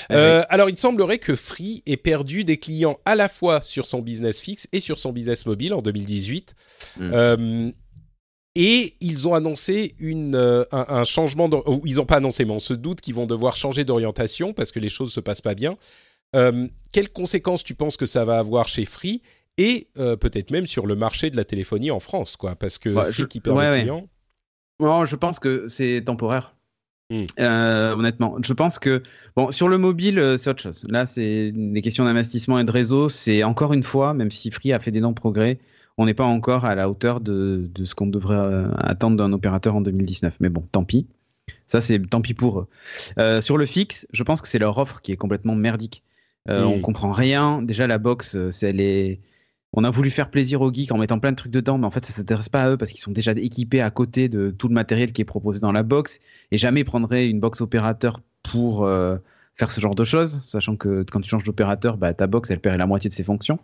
Ah 0.10 0.16
euh, 0.16 0.44
alors, 0.50 0.70
il 0.70 0.78
semblerait 0.78 1.20
que 1.20 1.36
Free 1.38 1.84
ait 1.86 1.96
perdu 1.96 2.44
des 2.44 2.58
clients 2.58 2.98
à 3.06 3.16
la 3.16 3.30
fois 3.30 3.62
sur 3.62 3.86
son 3.86 4.02
business 4.02 4.42
fixe 4.42 4.68
et 4.74 4.82
sur 4.82 5.00
son 5.00 5.14
business 5.14 5.46
mobile 5.46 5.74
en 5.74 5.78
2018. 5.78 6.56
Hmm. 6.98 7.10
Euh, 7.14 7.72
et 8.56 8.96
ils 9.00 9.28
ont 9.28 9.36
annoncé 9.36 9.96
une, 10.00 10.66
un, 10.72 11.04
changement, 11.04 11.50
ils 11.86 11.96
n'ont 11.96 12.06
pas 12.06 12.18
annoncé, 12.18 12.46
mais 12.46 12.54
on 12.54 12.60
se 12.60 12.74
doute 12.74 13.00
qu'ils 13.00 13.14
vont 13.14 13.26
devoir 13.26 13.58
changer 13.58 13.84
d'orientation 13.84 14.54
parce 14.54 14.72
que 14.72 14.80
les 14.80 14.90
choses 14.90 15.14
se 15.14 15.20
passent 15.20 15.42
pas 15.42 15.56
bien. 15.56 15.78
quelles 16.92 17.10
conséquences 17.10 17.66
tu 17.66 17.76
penses 17.76 17.98
que 17.98 18.06
ça 18.06 18.24
va 18.24 18.40
avoir 18.40 18.68
chez 18.70 18.86
Free? 18.86 19.22
Et 19.58 19.88
euh, 19.98 20.16
peut-être 20.16 20.52
même 20.52 20.68
sur 20.68 20.86
le 20.86 20.96
marché 20.96 21.30
de 21.30 21.38
la 21.38 21.46
téléphonie 21.46 21.92
en 21.92 22.00
France, 22.00 22.36
quoi, 22.36 22.56
parce 22.56 22.78
que 22.78 22.90
ouais, 22.90 23.12
je... 23.12 23.24
qui 23.26 23.40
perd 23.40 23.58
clients. 23.58 24.08
je 24.80 25.16
pense 25.16 25.40
que 25.40 25.68
c'est 25.68 26.04
temporaire. 26.06 26.56
Hmm. 27.12 27.26
Euh, 27.40 27.94
honnêtement, 27.94 28.38
je 28.44 28.52
pense 28.54 28.80
que 28.80 29.04
bon 29.36 29.52
sur 29.52 29.68
le 29.68 29.78
mobile 29.78 30.18
euh, 30.18 30.40
c'est 30.40 30.50
autre 30.50 30.64
chose. 30.64 30.84
Là 30.90 31.06
c'est 31.06 31.52
des 31.54 31.82
questions 31.84 32.04
d'investissement 32.04 32.58
et 32.58 32.64
de 32.64 32.72
réseau. 32.72 33.10
C'est 33.10 33.44
encore 33.44 33.74
une 33.74 33.84
fois, 33.84 34.16
même 34.16 34.32
si 34.32 34.50
Free 34.50 34.74
a 34.74 34.80
fait 34.80 34.90
d'énormes 34.90 35.14
progrès, 35.14 35.60
on 36.00 36.08
n'est 36.08 36.16
pas 36.16 36.26
encore 36.26 36.66
à 36.66 36.74
la 36.74 36.90
hauteur 36.90 37.22
de, 37.22 37.70
de 37.76 37.86
ce 37.86 37.94
qu'on 37.94 38.08
devrait 38.08 38.66
attendre 38.78 39.18
d'un 39.18 39.32
opérateur 39.34 39.76
en 39.76 39.82
2019. 39.82 40.38
Mais 40.40 40.50
bon, 40.50 40.64
tant 40.72 40.84
pis. 40.84 41.06
Ça 41.68 41.80
c'est 41.80 42.00
tant 42.00 42.22
pis 42.22 42.34
pour 42.34 42.62
eux. 43.18 43.42
sur 43.42 43.58
le 43.58 43.68
fixe, 43.68 44.08
je 44.12 44.24
pense 44.24 44.42
que 44.42 44.48
c'est 44.48 44.60
leur 44.60 44.76
offre 44.80 45.02
qui 45.02 45.12
est 45.12 45.18
complètement 45.18 45.54
merdique. 45.54 46.02
Euh, 46.50 46.64
On 46.64 46.80
comprend 46.82 47.12
rien. 47.12 47.62
Déjà 47.62 47.88
la 47.88 47.98
box, 47.98 48.38
c'est 48.52 48.70
elle 48.70 48.82
est 48.82 49.20
on 49.76 49.84
a 49.84 49.90
voulu 49.90 50.10
faire 50.10 50.30
plaisir 50.30 50.62
aux 50.62 50.72
geeks 50.72 50.92
en 50.92 50.98
mettant 50.98 51.20
plein 51.20 51.32
de 51.32 51.36
trucs 51.36 51.52
dedans, 51.52 51.78
mais 51.78 51.86
en 51.86 51.92
fait, 51.92 52.06
ça 52.06 52.14
s'intéresse 52.14 52.50
pas 52.50 52.64
à 52.64 52.70
eux 52.72 52.78
parce 52.78 52.92
qu'ils 52.92 53.02
sont 53.02 53.12
déjà 53.12 53.34
équipés 53.34 53.82
à 53.82 53.92
côté 53.92 54.30
de 54.30 54.50
tout 54.58 54.70
le 54.70 54.74
matériel 54.74 55.12
qui 55.12 55.22
est 55.22 55.26
proposé 55.26 55.60
dans 55.60 55.74
la 55.74 55.84
box 55.84 56.20
et 56.52 56.58
jamais 56.58 56.82
ils 56.82 56.86
prendraient 56.86 57.28
une 57.28 57.42
box 57.42 57.60
opérateur 57.60 58.22
pour 58.42 58.86
euh, 58.86 59.18
faire 59.56 59.72
ce 59.72 59.82
genre 59.82 59.96
de 59.96 60.06
choses, 60.06 60.42
sachant 60.48 60.78
que 60.78 61.04
quand 61.12 61.20
tu 61.20 61.30
changes 61.30 61.44
d'opérateur, 61.44 61.98
bah, 61.98 62.14
ta 62.14 62.26
box 62.26 62.50
elle 62.52 62.60
perd 62.60 62.78
la 62.78 62.86
moitié 62.86 63.10
de 63.10 63.14
ses 63.14 63.26
fonctions. 63.26 63.60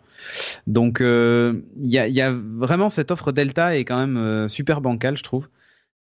Donc 0.66 1.00
euh, 1.00 1.62
il 1.82 1.90
y, 1.90 2.20
a, 2.20 2.32
vraiment 2.32 2.90
cette 2.90 3.10
offre 3.10 3.32
Delta 3.32 3.76
est 3.76 3.84
quand 3.84 3.98
même 3.98 4.18
euh, 4.18 4.48
super 4.48 4.82
bancale, 4.82 5.16
je 5.16 5.22
trouve. 5.22 5.48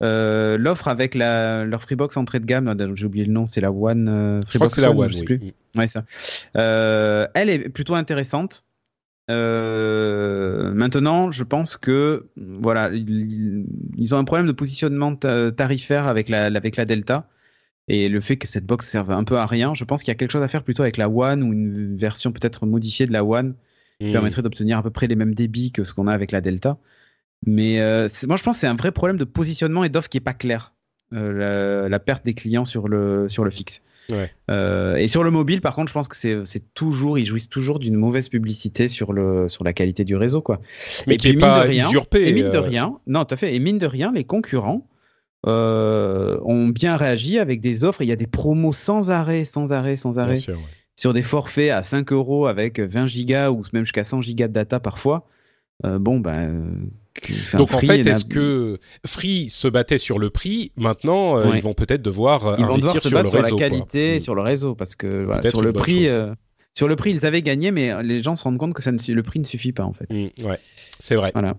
L'offre 0.03 0.89
avec 0.89 1.15
la, 1.15 1.65
leur 1.67 1.83
Freebox 1.83 2.17
entrée 2.17 2.41
de 2.41 2.47
gamme, 2.47 2.75
j'ai 2.97 3.05
oublié 3.05 3.27
le 3.27 3.33
nom, 3.33 3.47
c'est 3.47 3.61
la 3.61 3.71
One. 3.71 4.41
je 4.49 4.57
crois 4.57 4.69
que 4.69 4.75
c'est 4.75 4.81
la 4.81 4.91
One, 4.91 5.11
je 5.11 5.19
sais 5.19 5.25
plus. 5.25 5.53
Ouais, 5.77 5.89
ça. 5.89 6.05
elle 6.55 7.51
est 7.51 7.69
plutôt 7.69 7.95
intéressante. 7.95 8.65
Euh, 9.31 10.73
maintenant, 10.73 11.31
je 11.31 11.45
pense 11.45 11.77
que 11.77 12.29
voilà, 12.37 12.91
ils, 12.93 14.15
ont 14.15 14.19
un 14.19 14.25
problème 14.25 14.47
de 14.47 14.53
positionnement 14.53 15.15
tarifaire 15.15 16.07
avec 16.07 16.29
la, 16.29 16.47
avec 16.47 16.77
la 16.77 16.85
Delta. 16.85 17.29
Et 17.89 18.09
le 18.09 18.21
fait 18.21 18.37
que 18.37 18.47
cette 18.47 18.67
box 18.67 18.89
serve 18.89 19.11
un 19.11 19.25
peu 19.25 19.39
à 19.39 19.47
rien, 19.47 19.75
je 19.75 19.85
pense 19.85 20.03
qu'il 20.03 20.09
y 20.09 20.13
a 20.13 20.15
quelque 20.15 20.31
chose 20.31 20.43
à 20.43 20.49
faire 20.49 20.63
plutôt 20.63 20.83
avec 20.83 20.97
la 20.97 21.09
One 21.09 21.43
ou 21.43 21.53
une 21.53 21.97
version 21.97 22.31
peut-être 22.31 22.67
modifiée 22.67 23.07
de 23.07 23.13
la 23.13 23.25
One 23.25 23.55
qui 24.01 24.09
hmm. 24.09 24.13
permettrait 24.13 24.43
d'obtenir 24.43 24.79
à 24.79 24.83
peu 24.83 24.91
près 24.91 25.09
les 25.09 25.17
mêmes 25.17 25.35
débits 25.35 25.73
que 25.73 25.83
ce 25.83 25.93
qu'on 25.93 26.07
a 26.07 26.13
avec 26.13 26.31
la 26.31 26.41
Delta. 26.41 26.79
Mais 27.47 27.81
euh, 27.81 28.09
moi, 28.29 28.37
je 28.37 28.43
pense 28.43 28.57
que 28.57 28.61
c'est 28.61 28.67
un 28.67 28.77
vrai 28.77 28.93
problème 28.93 29.17
de 29.17 29.25
positionnement 29.25 29.83
et 29.83 29.89
d'offre 29.89 30.09
qui 30.09 30.19
est 30.19 30.21
pas 30.21 30.35
clair. 30.35 30.73
Euh, 31.13 31.89
la, 31.89 31.99
perte 31.99 32.25
des 32.25 32.35
clients 32.35 32.65
sur 32.65 32.87
le, 32.87 33.29
sur 33.29 33.45
le 33.45 33.51
fixe. 33.51 33.83
Euh, 34.51 34.97
et 34.97 35.09
sur 35.09 35.23
le 35.23 35.31
mobile, 35.31 35.61
par 35.61 35.75
contre, 35.75 35.89
je 35.89 35.95
pense 35.95 36.09
que 36.09 36.17
c'est 36.45 36.75
toujours, 36.75 37.19
ils 37.19 37.27
jouissent 37.27 37.49
toujours 37.49 37.79
d'une 37.79 37.97
mauvaise 37.97 38.29
publicité 38.29 38.89
sur, 38.89 39.13
le, 39.13 39.49
sur 39.49 39.65
la 39.65 39.73
qualité 39.73 40.05
du 40.05 40.17
réseau. 40.17 40.41
Quoi. 40.43 40.61
Mais 41.07 41.17
qui 41.17 41.35
n'est 41.35 41.41
pas 41.41 41.63
rien, 41.63 41.87
usurpé. 41.89 42.29
Et 42.29 42.33
mine 42.33 42.51
de 42.51 42.57
euh. 42.57 42.61
rien, 42.61 42.99
non, 43.07 43.25
tout 43.25 43.35
à 43.35 43.37
fait. 43.37 43.55
Et 43.55 43.59
mine 43.61 43.79
de 43.79 43.87
rien, 43.87 44.13
les 44.13 44.25
concurrents 44.25 44.87
ont 45.47 46.69
bien 46.69 46.97
réagi 46.97 47.39
avec 47.39 47.61
des 47.61 47.85
offres. 47.85 48.03
Il 48.03 48.09
y 48.09 48.13
a 48.13 48.17
des 48.17 48.27
promos 48.27 48.73
sans 48.73 49.11
arrêt, 49.11 49.45
sans 49.45 49.73
arrêt, 49.73 49.97
sans 49.97 50.19
arrêt. 50.19 50.39
Sur 50.97 51.15
des 51.15 51.23
forfaits 51.23 51.71
à 51.71 51.83
5 51.83 52.13
euros 52.13 52.47
avec 52.47 52.79
20 52.79 53.07
gigas 53.07 53.51
ou 53.51 53.63
même 53.73 53.85
jusqu'à 53.85 54.05
100 54.05 54.21
gigas 54.21 54.49
de 54.49 54.53
data 54.53 54.81
parfois. 54.81 55.27
bon, 55.83 56.21
ben 56.21 56.91
donc 57.55 57.73
en 57.73 57.81
fait, 57.81 58.07
est-ce 58.07 58.25
que 58.25 58.79
Free 59.05 59.51
se 59.51 59.69
battait 59.69 59.99
sur 59.99 60.19
le 60.19 60.31
prix 60.31 60.73
Maintenant, 60.77 61.37
euh, 61.37 61.53
ils 61.55 61.63
vont 61.63 61.75
peut-être 61.75 62.03
devoir 62.03 62.47
euh, 62.47 62.57
investir 62.57 63.01
sur 63.01 63.11
le 63.11 63.19
réseau, 63.19 63.47
sur 63.47 63.57
la 63.57 63.69
qualité, 63.69 64.17
mm. 64.17 64.21
sur 64.21 64.35
le 64.35 64.43
réseau, 64.43 64.75
parce 64.75 64.95
que 64.95 65.27
sur 65.49 65.63
le 65.63 65.73
prix, 65.73 66.09
euh, 66.09 66.33
sur 66.75 66.89
le 66.89 66.97
prix, 66.97 67.11
ils 67.11 67.27
avaient 67.27 67.43
gagné, 67.43 67.73
mais 67.73 68.03
les 68.03 68.23
gens 68.23 68.37
se 68.37 68.45
rendent 68.45 68.59
compte 68.59 68.75
que 68.75 68.83
ça 68.83 68.93
ne, 68.93 68.99
le 69.09 69.23
prix 69.23 69.41
ne 69.41 69.45
suffit 69.45 69.73
pas 69.73 69.85
en 69.85 69.93
fait. 69.93 70.11
Mm, 70.13 70.47
ouais, 70.47 70.59
c'est 70.99 71.17
vrai. 71.17 71.31
Voilà. 71.35 71.57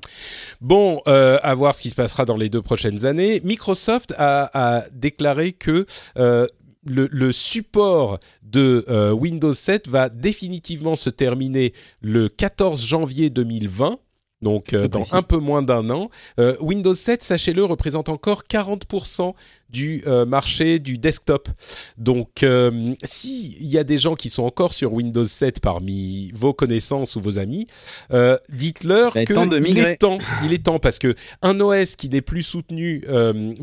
Bon, 0.62 1.00
à 1.06 1.56
voir 1.56 1.76
ce 1.76 1.82
qui 1.82 1.90
se 1.90 1.96
passera 1.96 2.26
dans 2.26 2.38
les 2.38 2.50
deux 2.50 2.62
prochaines 2.62 3.06
années. 3.06 3.42
Microsoft 3.44 4.14
a, 4.18 4.86
déclaré 4.94 5.52
que 5.52 5.86
le, 6.16 7.08
le, 7.12 7.32
support 7.32 8.20
de 8.42 8.86
Windows 9.12 9.54
7 9.54 9.88
va 9.88 10.10
définitivement 10.10 10.96
se 10.96 11.10
terminer 11.10 11.74
le 12.02 12.30
14 12.30 12.84
janvier 12.84 13.30
2020 13.30 14.00
donc 14.42 14.74
euh, 14.74 14.88
dans 14.88 15.14
un 15.14 15.22
peu 15.22 15.38
moins 15.38 15.62
d'un 15.62 15.90
an. 15.90 16.10
Euh, 16.40 16.56
Windows 16.60 16.96
7, 16.96 17.22
sachez-le, 17.22 17.64
représente 17.64 18.10
encore 18.10 18.44
40% 18.50 19.34
du 19.72 20.04
euh, 20.06 20.26
marché 20.26 20.80
du 20.80 20.98
desktop. 20.98 21.50
Donc, 21.98 22.44
euh, 22.44 22.94
s'il 23.04 23.66
y 23.66 23.78
a 23.78 23.84
des 23.84 23.98
gens 23.98 24.16
qui 24.16 24.30
sont 24.30 24.44
encore 24.44 24.74
sur 24.74 24.94
Windows 24.94 25.24
7 25.24 25.60
parmi 25.60 26.32
vos 26.34 26.54
connaissances 26.54 27.16
ou 27.16 27.22
vos 27.22 27.40
amis, 27.40 27.68
euh, 28.12 28.38
dites-leur 28.50 29.14
qu'il 29.14 29.78
est 29.78 29.98
temps. 29.98 30.20
Il 30.44 30.54
est 30.54 30.64
temps 30.64 30.80
parce 30.80 31.00
que 31.00 31.16
un 31.42 31.60
OS 31.60 31.96
qui 31.96 32.10
n'est 32.10 32.22
plus 32.22 32.44
soutenu 32.44 33.04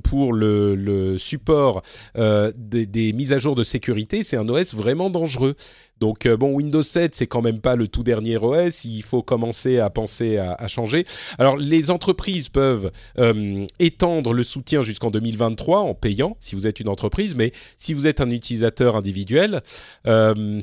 pour 0.04 0.32
le, 0.32 0.74
le 0.74 1.18
support 1.18 1.82
des, 2.14 2.86
des, 2.86 3.12
mises 3.12 3.32
à 3.32 3.38
jour 3.38 3.54
de 3.54 3.64
sécurité, 3.64 4.22
c'est 4.22 4.36
un 4.36 4.48
OS 4.48 4.74
vraiment 4.74 5.10
dangereux. 5.10 5.54
Donc 6.00 6.28
bon, 6.28 6.52
Windows 6.52 6.82
7, 6.82 7.14
c'est 7.14 7.26
quand 7.26 7.42
même 7.42 7.60
pas 7.60 7.74
le 7.74 7.88
tout 7.88 8.04
dernier 8.04 8.36
OS. 8.36 8.84
Il 8.84 9.02
faut 9.02 9.22
commencer 9.22 9.80
à 9.80 9.90
penser 9.90 10.38
à, 10.38 10.52
à 10.52 10.68
changer. 10.68 11.04
Alors 11.38 11.56
les 11.56 11.90
entreprises 11.90 12.48
peuvent 12.48 12.90
étendre 13.78 14.32
le 14.32 14.42
soutien 14.42 14.82
jusqu'en 14.82 15.10
2023 15.10 15.80
en 15.80 15.94
payant 15.98 16.36
si 16.40 16.54
vous 16.54 16.66
êtes 16.66 16.80
une 16.80 16.88
entreprise, 16.88 17.34
mais 17.34 17.52
si 17.76 17.94
vous 17.94 18.06
êtes 18.06 18.20
un 18.20 18.30
utilisateur 18.30 18.96
individuel, 18.96 19.60
euh, 20.06 20.60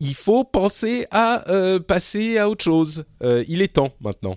il 0.00 0.14
faut 0.14 0.44
penser 0.44 1.06
à 1.10 1.48
euh, 1.50 1.80
passer 1.80 2.38
à 2.38 2.48
autre 2.50 2.64
chose. 2.64 3.04
Euh, 3.22 3.44
il 3.48 3.62
est 3.62 3.74
temps 3.74 3.92
maintenant. 4.00 4.36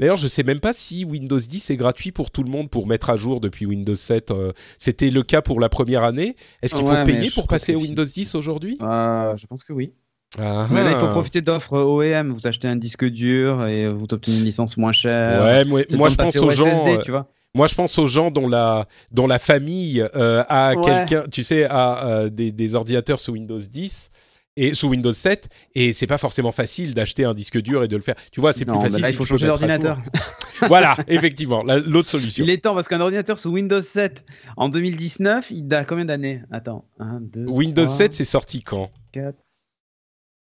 D'ailleurs, 0.00 0.16
je 0.16 0.26
sais 0.28 0.42
même 0.42 0.60
pas 0.60 0.72
si 0.72 1.04
Windows 1.04 1.38
10 1.38 1.70
est 1.70 1.76
gratuit 1.76 2.10
pour 2.12 2.30
tout 2.30 2.42
le 2.42 2.50
monde 2.50 2.68
pour 2.68 2.86
mettre 2.86 3.08
à 3.08 3.16
jour 3.16 3.40
depuis 3.40 3.66
Windows 3.66 3.94
7. 3.94 4.30
Euh, 4.30 4.52
C'était 4.78 5.10
le 5.10 5.22
cas 5.22 5.42
pour 5.42 5.60
la 5.60 5.68
première 5.68 6.02
année. 6.02 6.36
Est-ce 6.60 6.74
qu'il 6.74 6.84
Ouais, 6.84 6.98
faut 6.98 7.04
payer 7.04 7.30
pour 7.30 7.46
passer 7.46 7.72
c'est 7.72 7.76
Windows 7.76 8.04
10 8.04 8.34
aujourd'hui? 8.34 8.76
Je 8.80 9.46
pense 9.46 9.64
que 9.64 9.72
oui. 9.72 9.92
Ah, 10.38 10.66
Mais 10.70 10.82
là, 10.82 10.90
il 10.92 10.98
faut 10.98 11.08
profiter 11.12 11.40
d'offres 11.40 11.78
OEM. 11.78 12.30
Vous 12.32 12.46
achetez 12.46 12.68
un 12.68 12.76
disque 12.76 13.06
dur 13.06 13.64
et 13.66 13.88
vous 13.88 14.06
obtenez 14.10 14.38
une 14.38 14.44
licence 14.44 14.76
moins 14.76 14.92
chère. 14.92 15.42
Ouais, 15.42 15.64
moi, 15.64 15.82
moi 15.92 16.08
je 16.10 16.16
pense 16.16 16.36
aux 16.36 16.46
au 16.46 16.50
gens. 16.50 16.84
SSD, 16.84 16.98
tu 17.04 17.12
vois. 17.12 17.28
Moi, 17.56 17.66
je 17.66 17.74
pense 17.74 17.98
aux 17.98 18.06
gens 18.06 18.30
dont 18.30 18.48
la 18.48 18.86
dont 19.12 19.26
la 19.26 19.38
famille 19.38 20.04
euh, 20.14 20.44
a 20.48 20.74
Ouais. 20.74 20.82
quelqu'un, 20.84 21.24
tu 21.30 21.42
sais, 21.42 21.64
a 21.64 22.06
euh, 22.06 22.28
des, 22.28 22.52
des 22.52 22.74
ordinateurs 22.74 23.18
sous 23.18 23.32
Windows 23.32 23.58
10 23.58 24.10
et 24.58 24.74
sous 24.74 24.88
Windows 24.88 25.12
7 25.12 25.48
et 25.74 25.92
c'est 25.92 26.06
pas 26.06 26.18
forcément 26.18 26.52
facile 26.52 26.94
d'acheter 26.94 27.24
un 27.24 27.34
disque 27.34 27.60
dur 27.60 27.82
et 27.82 27.88
de 27.88 27.96
le 27.96 28.02
faire. 28.02 28.14
Tu 28.32 28.40
vois, 28.40 28.52
c'est 28.52 28.64
plus 28.64 28.78
facile. 28.78 29.02
là, 29.02 29.10
il 29.10 29.16
faut 29.16 29.26
changer 29.26 29.46
d'ordinateur. 29.46 29.98
voilà, 30.68 30.96
effectivement, 31.08 31.62
la- 31.62 31.78
l'autre 31.78 32.08
solution. 32.08 32.42
Il 32.44 32.50
est 32.50 32.58
temps 32.62 32.74
parce 32.74 32.88
qu'un 32.88 33.00
ordinateur 33.00 33.38
sous 33.38 33.50
Windows 33.50 33.82
7 33.82 34.24
en 34.56 34.68
2019, 34.68 35.46
il 35.50 35.72
a 35.74 35.84
combien 35.84 36.04
d'années? 36.06 36.42
Attends, 36.50 36.84
1, 37.00 37.20
2, 37.22 37.44
Windows 37.46 37.86
7, 37.86 38.14
c'est 38.14 38.24
sorti 38.24 38.62
quand? 38.62 38.90
4. 39.12 39.34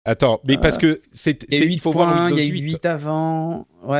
Attends, 0.06 0.42
mais 0.46 0.58
parce 0.58 0.78
que 0.78 1.00
c'est, 1.14 1.44
Il 1.48 1.54
y 1.54 1.58
a 1.58 1.60
c'est- 1.62 1.68
8 1.68 1.74
il 1.76 1.80
faut 1.80 1.92
voir 1.92 2.14
points, 2.14 2.26
Windows 2.26 2.38
il 2.38 2.44
y 2.44 2.46
a 2.46 2.50
eu 2.50 2.60
8. 2.60 2.62
8 2.74 2.86
avant. 2.86 3.68
Ouais, 3.84 3.90
ouais, 3.92 3.96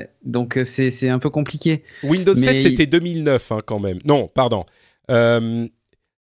ouais. 0.00 0.10
Donc 0.24 0.56
euh, 0.56 0.64
c'est 0.64 1.08
un 1.08 1.18
peu 1.20 1.30
compliqué. 1.30 1.84
Windows 2.02 2.34
7, 2.34 2.54
Mais- 2.54 2.58
c'était 2.60 2.86
2009 2.86 3.52
hein, 3.52 3.58
quand 3.64 3.78
même. 3.78 3.98
Non, 4.04 4.26
pardon. 4.26 4.64
Euh, 5.12 5.68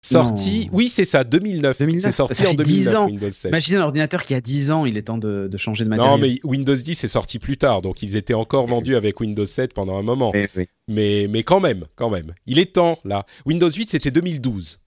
sorti, 0.04 0.66
Non. 0.66 0.76
oui, 0.78 0.88
c'est 0.88 1.04
ça, 1.04 1.24
2009. 1.24 1.78
2009, 1.78 2.04
C'est 2.04 2.16
sorti 2.16 2.42
en 2.46 2.50
fait 2.52 2.62
10 2.62 2.84
2009 2.84 2.94
ans. 2.96 3.06
Windows 3.06 3.30
7. 3.30 3.48
Imaginez 3.50 3.78
un 3.78 3.82
ordinateur 3.82 4.22
qui 4.22 4.34
a 4.34 4.40
10 4.40 4.70
ans, 4.70 4.86
il 4.86 4.96
est 4.96 5.02
temps 5.02 5.18
de, 5.18 5.48
de 5.50 5.56
changer 5.58 5.82
de 5.84 5.88
matériel. 5.88 6.12
Non, 6.14 6.18
mais 6.24 6.38
Windows 6.44 6.74
10 6.76 7.02
est 7.02 7.08
sorti 7.08 7.40
plus 7.40 7.56
tard, 7.56 7.82
donc 7.82 8.02
ils 8.04 8.16
étaient 8.16 8.34
encore 8.34 8.66
vendus 8.68 8.94
avec 8.94 9.18
Windows 9.20 9.44
7 9.44 9.74
pendant 9.74 9.96
un 9.98 10.02
moment. 10.02 10.30
Oui, 10.34 10.46
oui. 10.56 10.68
Mais, 10.86 11.26
mais 11.28 11.42
quand 11.42 11.58
même, 11.58 11.86
quand 11.96 12.10
même. 12.10 12.32
Il 12.46 12.60
est 12.60 12.74
temps, 12.74 12.98
là. 13.04 13.26
Windows 13.44 13.70
8, 13.70 13.90
c'était 13.90 14.12
2012. 14.12 14.78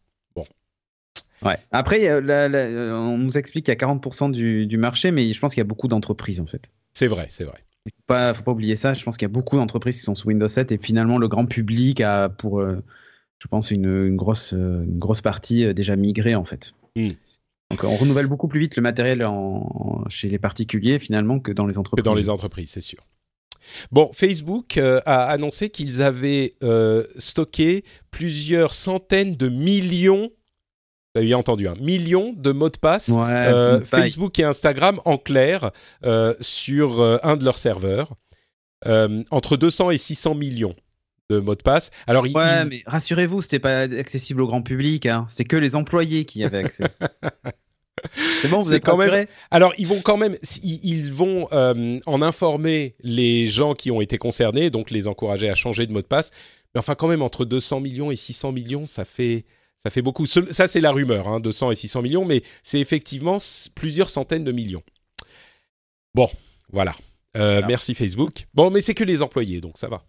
Ouais. 1.44 1.57
Après, 1.72 2.22
la- 2.22 2.48
la- 2.49 2.95
on 2.95 3.18
nous 3.18 3.38
explique 3.38 3.66
qu'il 3.66 3.72
y 3.72 3.78
a 3.78 3.80
40% 3.80 4.30
du, 4.32 4.66
du 4.66 4.78
marché, 4.78 5.11
mais 5.11 5.32
je 5.34 5.40
pense 5.40 5.53
qu'il 5.53 5.61
y 5.61 5.61
a 5.61 5.66
beaucoup 5.66 5.88
d'entreprises 5.88 6.41
en 6.41 6.45
fait. 6.45 6.70
C'est 6.94 7.07
vrai, 7.07 7.28
c'est 7.30 7.45
vrai. 7.45 7.64
Il 7.86 7.91
faut 7.91 8.14
pas, 8.14 8.34
faut 8.34 8.44
pas 8.44 8.52
oublier 8.52 8.76
ça. 8.76 8.94
Je 8.94 9.03
pense 9.03 9.16
qu'il 9.18 9.26
y 9.26 9.32
a 9.32 9.34
beaucoup 9.34 9.56
d'entreprises 9.56 9.95
qui 9.98 10.02
sont 10.03 10.16
sous 10.16 10.28
Windows 10.28 10.48
7 10.48 10.72
et 10.72 10.78
finalement 10.78 11.18
le 11.18 11.28
grand 11.28 11.45
public 11.45 12.02
a 12.02 12.28
pour, 12.30 12.60
euh, 12.60 12.84
je 13.41 13.48
pense, 13.48 13.72
une, 13.72 13.86
une 13.86 14.16
grosse, 14.18 14.53
euh, 14.53 14.84
une 14.84 14.99
grosse 14.99 15.22
partie 15.22 15.64
euh, 15.66 15.74
déjà 15.74 15.95
migré 15.95 16.36
en 16.36 16.44
fait. 16.45 16.74
Hmm. 16.98 17.11
Donc 17.72 17.84
on 17.84 17.95
renouvelle 17.95 18.28
beaucoup 18.28 18.48
plus 18.48 18.60
vite 18.60 18.76
le 18.76 18.82
matériel 18.82 19.24
en- 19.24 20.02
en- 20.03 20.10
chez 20.10 20.28
les 20.28 20.40
particuliers 20.40 20.99
finalement 20.99 21.40
que 21.40 21.52
dans 21.52 21.68
les 21.68 21.74
Que 21.76 21.80
entreprises. 21.80 22.03
dans 22.03 22.16
les 22.16 22.30
entreprises, 22.30 22.72
c'est 22.72 22.82
sûr. 22.82 23.06
Bon, 23.91 24.10
Facebook 24.14 24.78
euh, 24.78 24.99
a 25.06 25.26
annoncé 25.28 25.70
qu'ils 25.70 26.02
avaient 26.02 26.53
euh, 26.64 27.06
stocké 27.18 27.84
plusieurs 28.11 28.74
centaines 28.74 29.36
de 29.36 29.48
millions, 29.49 30.32
vous 31.15 31.19
avez 31.19 31.27
bien 31.27 31.38
entendu, 31.38 31.68
hein, 31.68 31.76
millions 31.80 32.34
de 32.38 32.52
mots 32.52 32.69
de 32.69 32.77
passe 32.77 33.07
Ouais, 33.10 33.23
euh. 33.30 33.81
Facebook 33.84 34.38
et 34.40 34.44
Instagram 34.44 34.99
en 35.06 35.18
clair 35.18 35.72
euh, 36.06 36.34
sur 36.40 36.99
euh, 37.02 37.18
un 37.23 37.36
de 37.38 37.44
leurs 37.45 37.57
serveurs. 37.57 38.14
Entre 38.86 39.57
200 39.57 39.91
et 39.91 39.98
600 39.98 40.36
millions 40.36 40.76
de 41.30 41.40
mots 41.40 41.56
de 41.56 41.61
passe. 41.61 41.91
Alors, 42.07 42.23
Ouais, 42.23 42.65
mais 42.65 42.81
rassurez-vous, 42.86 43.41
c'était 43.41 43.60
pas 43.60 43.81
accessible 43.81 44.41
au 44.41 44.48
grand 44.48 44.61
public. 44.61 45.06
Hein. 45.06 45.26
C'est 45.30 45.44
que 45.45 45.57
les 45.57 45.76
employés 45.76 46.26
qui 46.26 46.40
y 46.40 46.44
avaient 46.45 46.60
accès. 46.64 46.86
C'est 48.41 48.48
bon, 48.48 48.61
vous 48.61 48.73
êtes 48.73 48.86
quand 48.86 48.95
même- 48.95 49.26
Alors, 49.52 49.73
ils 49.77 49.86
vont 49.86 49.99
quand 50.02 50.15
même, 50.15 50.36
ils, 50.64 50.80
ils 50.86 51.11
vont 51.11 51.49
euh, 51.52 51.99
en 52.06 52.22
informer 52.22 52.95
les 53.02 53.49
gens 53.49 53.73
qui 53.73 53.91
ont 53.91 53.99
été 53.99 54.18
concernés, 54.18 54.69
donc 54.69 54.90
les 54.90 55.07
encourager 55.07 55.49
à 55.49 55.56
changer 55.56 55.86
de 55.86 55.91
mot 55.91 56.02
de 56.02 56.07
passe. 56.07 56.31
Mais 56.73 56.80
enfin, 56.80 56.95
quand 56.95 57.07
même, 57.10 57.22
entre 57.22 57.44
200 57.44 57.81
millions 57.81 58.10
et 58.11 58.15
600 58.15 58.53
millions, 58.53 58.86
ça 58.86 59.03
fait, 59.03 59.44
ça 59.82 59.90
fait 59.90 60.02
beaucoup. 60.04 60.26
Ce- 60.28 60.54
Ça, 60.54 60.68
c'est 60.68 60.82
la 60.82 60.92
rumeur, 60.92 61.28
hein, 61.28 61.40
200 61.40 61.72
et 61.72 61.76
600 61.76 62.02
millions, 62.04 62.26
mais 62.26 62.44
c'est 62.64 62.80
effectivement 62.80 63.38
plusieurs 63.76 64.10
centaines 64.12 64.44
de 64.44 64.52
millions. 64.52 64.84
Bon, 66.14 66.30
voilà. 66.72 66.94
Euh, 67.38 67.54
Voilà. 67.54 67.68
Merci 67.68 67.94
Facebook. 67.96 68.46
Bon, 68.54 68.70
mais 68.72 68.82
c'est 68.82 68.94
que 68.94 69.04
les 69.04 69.22
employés, 69.22 69.62
donc 69.62 69.78
ça 69.78 69.88
va. 69.88 70.04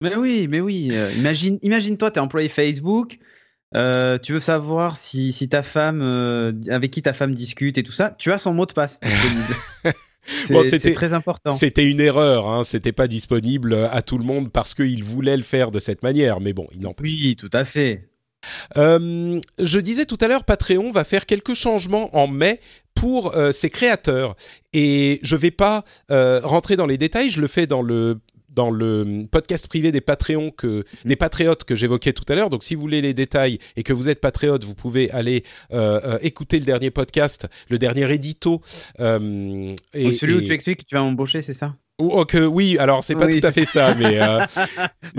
Mais 0.00 0.14
oui, 0.14 0.46
mais 0.48 0.60
oui. 0.60 0.88
euh, 0.92 1.10
imagine, 1.12 1.58
imagine-toi, 1.62 2.10
t'es 2.12 2.20
employé 2.20 2.48
Facebook. 2.48 3.18
euh, 3.74 4.18
tu 4.18 4.32
veux 4.32 4.40
savoir 4.40 4.96
si, 4.96 5.32
si 5.32 5.48
ta 5.48 5.62
femme, 5.62 6.00
avec 6.70 6.90
qui 6.92 7.02
ta 7.02 7.12
femme 7.12 7.34
discute 7.34 7.78
et 7.78 7.82
tout 7.82 7.92
ça, 7.92 8.10
tu 8.16 8.30
as 8.32 8.38
son 8.38 8.52
mot 8.54 8.64
de 8.66 8.72
passe. 8.72 9.00
C'est 10.48 10.52
Bon, 10.54 10.64
très 10.94 11.12
important. 11.12 11.52
C'était 11.52 11.86
une 11.86 12.00
erreur, 12.00 12.48
hein, 12.48 12.64
c'était 12.64 12.90
pas 12.92 13.06
disponible 13.06 13.74
à 13.92 14.02
tout 14.02 14.18
le 14.18 14.24
monde 14.24 14.50
parce 14.50 14.74
qu'ils 14.74 15.04
voulaient 15.04 15.36
le 15.36 15.44
faire 15.44 15.70
de 15.70 15.78
cette 15.78 16.02
manière, 16.02 16.40
mais 16.40 16.52
bon, 16.52 16.66
ils 16.74 16.80
n'en 16.80 16.94
Oui, 17.00 17.36
tout 17.38 17.50
à 17.52 17.64
fait. 17.64 18.08
Euh, 18.76 19.40
je 19.58 19.80
disais 19.80 20.04
tout 20.06 20.18
à 20.20 20.28
l'heure, 20.28 20.44
Patreon 20.44 20.90
va 20.90 21.04
faire 21.04 21.26
quelques 21.26 21.54
changements 21.54 22.14
en 22.16 22.26
mai 22.26 22.60
pour 22.94 23.36
euh, 23.36 23.52
ses 23.52 23.70
créateurs. 23.70 24.36
Et 24.72 25.20
je 25.22 25.36
vais 25.36 25.50
pas 25.50 25.84
euh, 26.10 26.40
rentrer 26.42 26.76
dans 26.76 26.86
les 26.86 26.98
détails, 26.98 27.30
je 27.30 27.40
le 27.40 27.46
fais 27.46 27.66
dans 27.66 27.82
le 27.82 28.18
dans 28.50 28.70
le 28.70 29.26
podcast 29.30 29.68
privé 29.68 29.92
des 29.92 30.00
Patreons 30.00 30.50
que 30.50 30.84
des 31.04 31.14
patriotes 31.16 31.64
que 31.64 31.74
j'évoquais 31.74 32.14
tout 32.14 32.24
à 32.30 32.34
l'heure. 32.34 32.48
Donc 32.48 32.64
si 32.64 32.74
vous 32.74 32.80
voulez 32.80 33.02
les 33.02 33.12
détails 33.12 33.58
et 33.76 33.82
que 33.82 33.92
vous 33.92 34.08
êtes 34.08 34.18
patriote, 34.22 34.64
vous 34.64 34.74
pouvez 34.74 35.10
aller 35.10 35.44
euh, 35.74 36.00
euh, 36.02 36.18
écouter 36.22 36.58
le 36.58 36.64
dernier 36.64 36.90
podcast, 36.90 37.46
le 37.68 37.78
dernier 37.78 38.10
édito. 38.10 38.62
euh, 38.98 39.74
et, 39.92 40.10
celui 40.14 40.32
où 40.36 40.40
tu 40.40 40.52
expliques 40.54 40.78
que 40.78 40.84
tu 40.86 40.94
vas 40.94 41.02
m'embaucher, 41.02 41.42
c'est 41.42 41.52
ça? 41.52 41.76
Ou- 42.00 42.08
oh, 42.14 42.24
que- 42.24 42.46
oui, 42.46 42.78
alors 42.78 43.04
c'est 43.04 43.14
pas 43.14 43.26
Oui, 43.26 43.40
tout 43.40 43.46
à 43.46 43.52
fait 43.52 43.66
ça, 43.66 43.94
mais 43.94 44.16
Bah, 44.18 44.48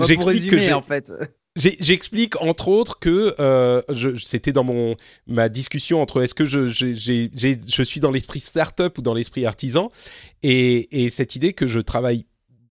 j'explique 0.04 0.50
que 0.50 0.58
j'ai- 0.58 0.72
en 0.72 0.82
fait. 0.82 1.12
J'explique 1.58 2.40
entre 2.40 2.68
autres 2.68 2.98
que 3.00 3.34
euh, 3.40 3.82
je- 3.92 4.16
c'était 4.16 4.52
dans 4.52 4.64
mon 4.64 4.94
ma 5.26 5.48
discussion 5.48 6.00
entre 6.00 6.22
est-ce 6.22 6.34
que 6.34 6.44
je, 6.44 6.66
j'ai- 6.66 7.30
je 7.34 7.82
suis 7.82 8.00
dans 8.00 8.10
l'esprit 8.12 8.40
startup 8.40 8.96
ou 8.96 9.02
dans 9.02 9.14
l'esprit 9.14 9.44
artisan. 9.44 9.88
Et, 10.42 11.04
et 11.04 11.10
cette 11.10 11.34
idée 11.36 11.52
que 11.52 11.66
je 11.66 11.80
travaille 11.80 12.26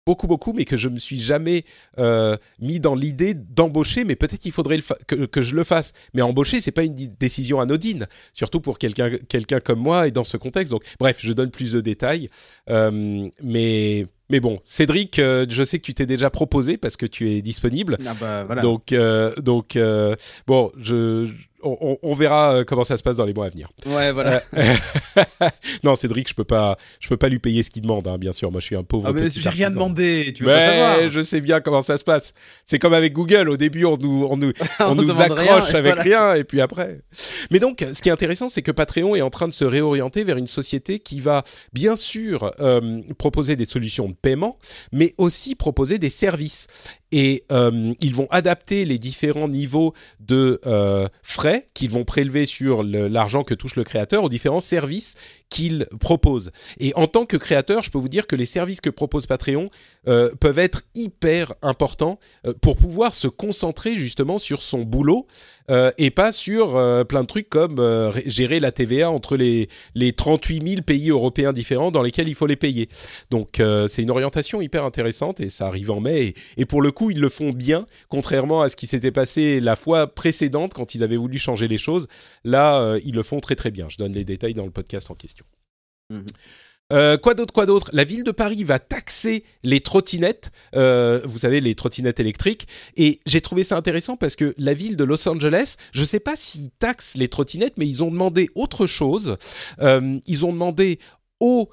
beaucoup 0.07 0.29
beaucoup 0.29 0.53
mais 0.53 0.65
que 0.65 0.77
je 0.77 0.89
me 0.89 1.01
suis 1.01 1.19
jamais 1.19 1.65
euh, 1.99 2.37
mis 2.61 2.79
dans 2.79 2.95
l'idée 2.95 3.35
d'embaucher 3.35 4.05
mais 4.05 4.15
peut-être 4.15 4.39
qu'il 4.41 4.53
faudrait 4.53 4.77
le 4.77 4.85
que, 5.09 5.27
que 5.27 5.43
je 5.43 5.57
le 5.57 5.65
fasse. 5.65 5.93
Mais 6.15 6.23
embaucher 6.23 6.61
c'est 6.61 6.71
pas 6.71 6.85
une 6.85 6.95
décision 6.95 7.59
anodine 7.59 8.07
surtout 8.33 8.61
pour 8.61 8.79
quelqu'un 8.79 9.11
quelqu'un 9.29 9.59
comme 9.59 9.81
moi 9.81 10.07
et 10.07 10.13
dans 10.13 10.23
ce 10.23 10.37
contexte. 10.37 10.71
Donc 10.71 10.85
bref 11.01 11.19
je 11.21 11.33
donne 11.33 11.51
plus 11.51 11.73
de 11.73 11.81
détails 11.81 12.29
Euh, 12.71 13.29
mais 13.43 14.07
mais 14.31 14.41
bon 14.41 14.59
Cédric 14.65 15.19
euh, 15.19 15.47
je 15.49 15.63
sais 15.63 15.79
que 15.79 15.85
tu 15.85 15.95
t'es 15.95 16.07
déjà 16.07 16.31
proposé 16.31 16.77
parce 16.77 16.97
que 16.97 17.07
tu 17.07 17.31
es 17.31 17.43
disponible 17.43 17.97
Ah 18.07 18.13
bah, 18.21 18.45
voilà. 18.45 18.63
donc, 18.63 18.93
euh, 18.93 19.35
donc 19.37 19.77
euh, 19.77 20.15
bon, 20.47 20.73
je, 20.81 21.29
on, 21.67 22.15
verra 22.15 22.55
euh, 22.55 22.65
comment 22.65 22.85
ça 22.85 22.97
se 22.97 23.03
passe 23.03 23.17
dans 23.17 23.25
les 23.25 23.35
mois 23.35 23.47
à 23.47 23.49
venir. 23.49 23.69
ouais, 23.87 24.13
voilà. 24.13 24.43
Euh, 24.57 24.75
non, 25.85 25.97
Cédric, 25.97 26.29
je 26.29 26.35
peux 26.35 26.45
pas, 26.45 26.77
je 27.01 27.09
peux 27.09 27.17
pas 27.17 27.29
lui 27.29 27.39
payer 27.39 27.63
ce 27.63 27.71
qu'il 27.71 27.83
demande, 27.83 28.07
hein, 28.07 28.19
bien 28.19 28.33
sûr. 28.33 28.51
Moi, 28.51 28.61
je 28.61 28.67
suis 28.67 28.77
un 28.77 28.85
pauvre 28.85 29.09
Ah, 29.09 29.13
mais 29.13 29.23
petit 29.23 29.41
j'ai 29.41 29.49
rien 29.49 29.71
demandé. 29.71 30.33
Tu 30.35 30.45
veux 30.45 30.51
pas 30.51 30.61
savoir. 30.61 30.97
Mais 30.99 31.11
je 31.11 31.23
sais 31.23 31.41
bien 31.41 31.61
comment 31.61 31.83
ça 31.83 31.99
se 31.99 32.05
passe. 32.05 32.35
C'est 32.65 32.79
comme 32.79 32.95
avec 32.95 33.13
Google. 33.13 33.49
Au 33.49 33.57
début, 33.57 33.85
on 33.85 33.97
nous, 33.97 34.27
on 34.31 34.37
nous, 34.37 34.53
on 34.81 34.85
On 34.91 34.95
nous 34.95 35.21
accroche 35.21 35.71
rien, 35.71 35.75
avec 35.75 35.95
voilà. 35.95 36.03
rien, 36.03 36.35
et 36.35 36.45
puis 36.45 36.61
après. 36.61 37.01
Mais 37.51 37.59
donc, 37.59 37.85
ce 37.93 38.01
qui 38.01 38.09
est 38.09 38.13
intéressant, 38.13 38.49
c'est 38.49 38.63
que 38.63 38.73
Patreon 38.73 39.15
est 39.15 39.23
en 39.23 39.31
train 39.31 39.49
de 39.49 39.53
se 39.53 39.65
réorienter 39.65 40.25
vers 40.25 40.37
une 40.37 40.47
société 40.47 40.99
qui 40.99 41.21
va, 41.21 41.45
bien 41.73 41.97
sûr, 41.97 42.53
euh, 42.61 43.01
proposer 43.19 43.57
des 43.57 43.65
solutions 43.65 44.09
de 44.09 44.15
paiement, 44.15 44.59
mais 44.93 45.15
aussi 45.19 45.55
proposer 45.55 45.99
des 45.99 46.11
services. 46.11 46.67
Et 47.13 47.45
euh, 47.53 47.95
ils 48.01 48.15
vont 48.15 48.27
adapter 48.31 48.85
les 48.85 48.99
différents 48.99 49.49
niveaux 49.49 49.95
de 50.21 50.61
euh, 50.67 51.09
frais 51.23 51.67
qu'ils 51.73 51.91
vont 51.91 52.05
prélever 52.05 52.47
sur 52.47 52.83
l'argent 52.83 53.45
que 53.45 53.55
touche 53.55 53.77
le 53.77 53.85
créateur 53.85 54.25
aux 54.25 54.29
différents 54.29 54.61
services 54.61 55.15
qu'ils 55.49 55.87
proposent. 56.01 56.51
Et 56.79 56.93
en 56.97 57.07
tant 57.07 57.25
que 57.25 57.37
créateur, 57.37 57.83
je 57.83 57.91
peux 57.91 57.99
vous 57.99 58.09
dire 58.09 58.27
que 58.27 58.37
les 58.37 58.47
services 58.47 58.81
que 58.81 58.91
propose 58.91 59.27
Patreon 59.27 59.71
euh, 60.09 60.31
peuvent 60.41 60.59
être 60.59 60.83
hyper 60.95 61.55
importants 61.63 62.19
euh, 62.47 62.53
pour 62.61 62.77
pouvoir 62.77 63.15
se 63.15 63.29
concentrer 63.29 63.97
justement 63.97 64.39
sur 64.39 64.63
son 64.63 64.83
boulot 64.83 65.27
euh, 65.71 65.91
et 65.99 66.11
pas 66.11 66.33
sur 66.33 66.75
plein 67.09 67.23
de 67.23 67.27
trucs 67.27 67.49
comme 67.49 67.81
gérer 68.27 68.61
la 68.61 68.73
TVA 68.73 69.11
entre 69.11 69.37
les, 69.37 69.69
les 69.95 70.13
38 70.13 70.69
000 70.69 70.83
pays 70.83 71.11
européens 71.11 71.53
différents 71.53 71.91
dans 71.91 72.03
lesquels 72.03 72.29
il 72.29 72.35
faut 72.35 72.47
les 72.47 72.57
payer. 72.57 72.89
Donc 73.31 73.61
c'est 73.89 74.03
une 74.03 74.11
orientation 74.11 74.61
hyper 74.61 74.85
intéressante 74.85 75.41
et 75.41 75.49
ça 75.49 75.67
arrive 75.67 75.91
en 75.91 76.01
mai. 76.01 76.35
Et, 76.57 76.67
pour 76.67 76.83
le 76.83 76.91
coup, 76.91 77.11
ils 77.11 77.21
le 77.21 77.29
font 77.29 77.51
bien, 77.51 77.87
contrairement 78.09 78.63
à 78.63 78.69
ce 78.69 78.77
qui 78.77 78.87
s'était 78.87 79.11
passé 79.11 79.61
la 79.61 79.77
fois 79.77 80.07
précédente 80.09 80.75
quand 80.75 80.95
ils 80.95 81.03
avaient 81.03 81.17
voulu 81.17 81.39
changer 81.39 81.69
les 81.69 81.79
choses. 81.79 82.07
Là, 82.45 82.97
ils 83.05 83.15
le 83.15 83.23
font 83.23 83.41
très 83.41 83.55
très 83.55 83.71
bien. 83.71 83.89
Je 83.89 83.97
donne 83.97 84.13
les 84.13 84.25
détails 84.25 84.55
dans 84.55 84.65
le 84.65 84.71
podcast 84.71 85.11
en 85.11 85.15
question. 85.15 85.36
Mhm. 86.11 86.25
Euh, 86.93 87.17
quoi 87.17 87.35
d'autre, 87.35 87.53
quoi 87.53 87.67
d'autre? 87.67 87.91
La 87.93 88.05
ville 88.05 88.23
de 88.23 88.31
Paris 88.31 88.63
va 88.63 88.79
taxer 88.79 89.43
les 89.65 89.81
trottinettes, 89.81 90.53
euh, 90.77 91.21
vous 91.25 91.39
savez, 91.39 91.61
les 91.61 91.75
trottinettes 91.75 92.21
électriques. 92.21 92.69
Et 92.97 93.21
j'ai 93.27 93.41
trouvé 93.41 93.65
ça 93.65 93.77
intéressant 93.77 94.17
parce 94.17 94.37
que 94.37 94.55
la 94.57 94.73
ville 94.73 94.97
de 94.97 95.03
Los 95.03 95.29
Angeles, 95.29 95.75
je 95.93 96.03
ne 96.03 96.07
sais 96.07 96.21
pas 96.21 96.37
s'ils 96.37 96.71
taxent 96.71 97.17
les 97.17 97.27
trottinettes, 97.29 97.75
mais 97.77 97.89
ils 97.89 98.05
ont 98.05 98.11
demandé 98.11 98.51
autre 98.55 98.87
chose. 98.87 99.37
Euh, 99.81 100.19
ils 100.27 100.47
ont 100.47 100.53
demandé 100.53 100.99
aux 101.41 101.69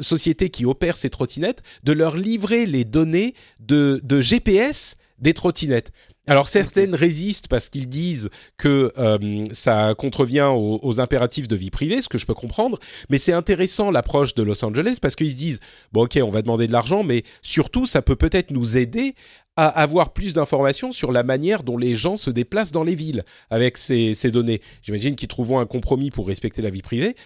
sociétés 0.00 0.48
qui 0.48 0.64
opèrent 0.64 0.96
ces 0.96 1.10
trottinettes 1.10 1.62
de 1.84 1.92
leur 1.92 2.16
livrer 2.16 2.64
les 2.64 2.86
données 2.86 3.34
de 3.58 4.00
GPS 4.22 4.96
des 5.18 5.34
trottinettes. 5.34 5.92
Alors 6.30 6.46
certaines 6.46 6.94
résistent 6.94 7.48
parce 7.48 7.68
qu'ils 7.68 7.88
disent 7.88 8.30
que 8.56 8.92
euh, 8.98 9.44
ça 9.50 9.96
contrevient 9.98 10.48
aux, 10.54 11.00
impératifs 11.00 11.48
de 11.48 11.56
vie 11.56 11.70
privée, 11.70 12.00
ce 12.00 12.08
que 12.08 12.18
je 12.18 12.26
peux 12.26 12.34
comprendre, 12.34 12.78
mais 13.08 13.18
c'est 13.18 13.32
intéressant 13.32 13.90
l'approche 13.90 14.36
de 14.36 14.44
Los 14.44 14.64
Angeles 14.64 14.98
parce 15.02 15.16
qu'ils 15.16 15.34
disent 15.34 15.58
bon 15.90 16.04
ok 16.04 16.20
on 16.22 16.30
va 16.30 16.42
demander 16.42 16.68
de 16.68 16.72
l'argent, 16.72 17.02
mais 17.02 17.24
surtout 17.42 17.84
ça 17.84 18.00
peut 18.00 18.14
peut-être 18.14 18.52
nous 18.52 18.76
aider 18.76 19.16
à 19.56 19.66
avoir 19.66 20.12
plus 20.12 20.32
d'informations 20.32 20.92
sur 20.92 21.10
la 21.10 21.24
manière 21.24 21.64
dont 21.64 21.76
les 21.76 21.96
gens 21.96 22.16
se 22.16 22.30
déplacent 22.30 22.70
dans 22.70 22.84
les 22.84 22.94
villes 22.94 23.24
avec 23.50 23.76
ces, 23.76 24.14
données. 24.30 24.60
J'imagine 24.82 25.16
qu'ils 25.16 25.26
trouveront 25.26 25.58
un 25.58 25.66
compromis 25.66 26.12
pour 26.12 26.28
respecter 26.28 26.62
la 26.62 26.70
vie 26.70 26.82
privée, 26.82 27.16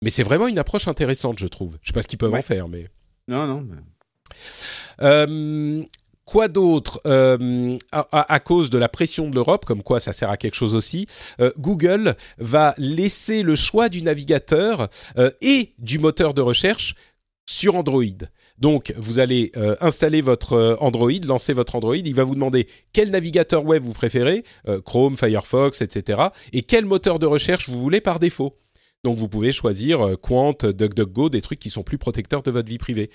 mais 0.00 0.08
c'est 0.08 0.22
vraiment 0.22 0.48
une 0.48 0.58
approche 0.58 0.88
intéressante 0.88 1.38
je 1.38 1.48
trouve. 1.48 1.76
Je 1.82 1.88
sais 1.88 1.92
pas 1.92 2.00
ce 2.00 2.08
qu'ils 2.08 2.18
peuvent 2.18 2.34
en 2.34 2.40
faire, 2.40 2.66
mais 2.66 2.86
non 3.28 3.46
non. 3.46 3.68
Euh, 5.02 5.84
Quoi 6.28 6.48
d'autre 6.48 7.00
euh, 7.06 7.78
à, 7.90 8.40
cause 8.40 8.68
de 8.68 8.76
la 8.76 8.90
pression 8.90 9.30
de 9.30 9.34
l'Europe, 9.34 9.64
comme 9.64 9.82
quoi 9.82 9.98
ça 9.98 10.12
sert 10.12 10.28
à 10.28 10.36
quelque 10.36 10.56
chose 10.56 10.74
aussi, 10.74 11.06
euh, 11.40 11.50
Google 11.56 12.16
va 12.36 12.74
laisser 12.76 13.42
le 13.42 13.56
choix 13.56 13.88
du 13.88 14.02
navigateur 14.02 14.88
euh, 15.16 15.30
et 15.40 15.72
du 15.78 15.98
moteur 15.98 16.34
de 16.34 16.42
recherche 16.42 16.96
sur 17.48 17.76
Android. 17.76 18.04
Donc, 18.58 18.92
vous 18.98 19.20
allez 19.20 19.52
installer 19.80 20.20
votre 20.20 20.76
Android, 20.80 21.12
lancer 21.26 21.54
votre 21.54 21.76
Android, 21.76 21.96
il 21.96 22.14
va 22.14 22.24
vous 22.24 22.34
demander 22.34 22.66
quel 22.92 23.10
navigateur 23.10 23.64
web 23.64 23.82
vous 23.82 23.94
préférez, 23.94 24.44
Chrome, 24.84 25.16
Firefox, 25.16 25.80
etc., 25.80 26.20
et 26.52 26.60
quel 26.60 26.84
moteur 26.84 27.18
de 27.18 27.24
recherche 27.24 27.70
vous 27.70 27.80
voulez 27.80 28.02
par 28.02 28.18
défaut. 28.18 28.58
Donc, 29.02 29.16
vous 29.16 29.28
pouvez 29.28 29.52
choisir 29.52 30.18
Quant, 30.20 30.52
DuckDuckGo, 30.62 31.30
des 31.30 31.40
trucs 31.40 31.60
qui 31.60 31.70
sont 31.70 31.84
plus 31.84 31.96
protecteurs 31.96 32.42
de 32.42 32.50
votre 32.50 32.68
vie 32.68 32.76
privée. 32.76 33.08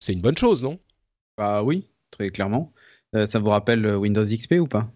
C'est 0.00 0.14
une 0.14 0.22
bonne 0.22 0.38
chose, 0.38 0.64
non? 0.64 0.80
Bah 1.36 1.62
oui, 1.62 1.86
très 2.10 2.30
clairement. 2.30 2.72
Euh, 3.14 3.26
ça 3.26 3.38
vous 3.38 3.50
rappelle 3.50 3.84
euh, 3.86 3.96
Windows 3.96 4.24
XP 4.24 4.54
ou 4.60 4.66
pas? 4.66 4.90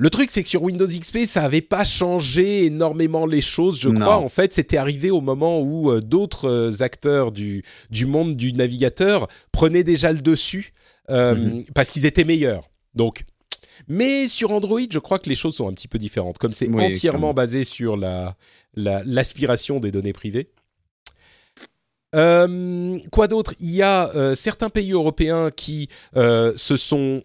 Le 0.00 0.10
truc, 0.10 0.30
c'est 0.30 0.44
que 0.44 0.48
sur 0.48 0.62
Windows 0.62 0.86
XP, 0.86 1.24
ça 1.24 1.42
n'avait 1.42 1.60
pas 1.60 1.84
changé 1.84 2.66
énormément 2.66 3.26
les 3.26 3.40
choses, 3.40 3.80
je 3.80 3.88
crois. 3.88 4.18
En 4.18 4.28
fait, 4.28 4.52
c'était 4.52 4.76
arrivé 4.76 5.10
au 5.10 5.20
moment 5.20 5.60
où 5.60 5.90
euh, 5.90 6.00
d'autres 6.00 6.82
acteurs 6.82 7.32
du, 7.32 7.64
du 7.90 8.06
monde 8.06 8.36
du 8.36 8.52
navigateur 8.52 9.26
prenaient 9.50 9.82
déjà 9.82 10.12
le 10.12 10.20
dessus 10.20 10.72
mhm. 11.08 11.64
parce 11.74 11.90
qu'ils 11.90 12.06
étaient 12.06 12.24
meilleurs. 12.24 12.70
Donc, 12.94 13.24
mais 13.88 14.28
sur 14.28 14.52
Android, 14.52 14.80
je 14.88 14.98
crois 14.98 15.18
que 15.18 15.28
les 15.28 15.34
choses 15.34 15.56
sont 15.56 15.68
un 15.68 15.72
petit 15.72 15.88
peu 15.88 15.98
différentes. 15.98 16.38
Comme 16.38 16.52
c'est 16.52 16.72
entièrement 16.72 17.34
basé 17.34 17.64
sur 17.64 17.96
la, 17.96 18.36
l'aspiration 18.74 19.80
des 19.80 19.90
données 19.90 20.12
privées. 20.12 20.50
Euh, 22.14 22.98
quoi 23.12 23.28
d'autre? 23.28 23.54
Il 23.60 23.74
y 23.74 23.82
a 23.82 24.10
euh, 24.14 24.34
certains 24.34 24.70
pays 24.70 24.92
européens 24.92 25.50
qui 25.54 25.88
euh, 26.16 26.52
se 26.56 26.76
sont 26.76 27.22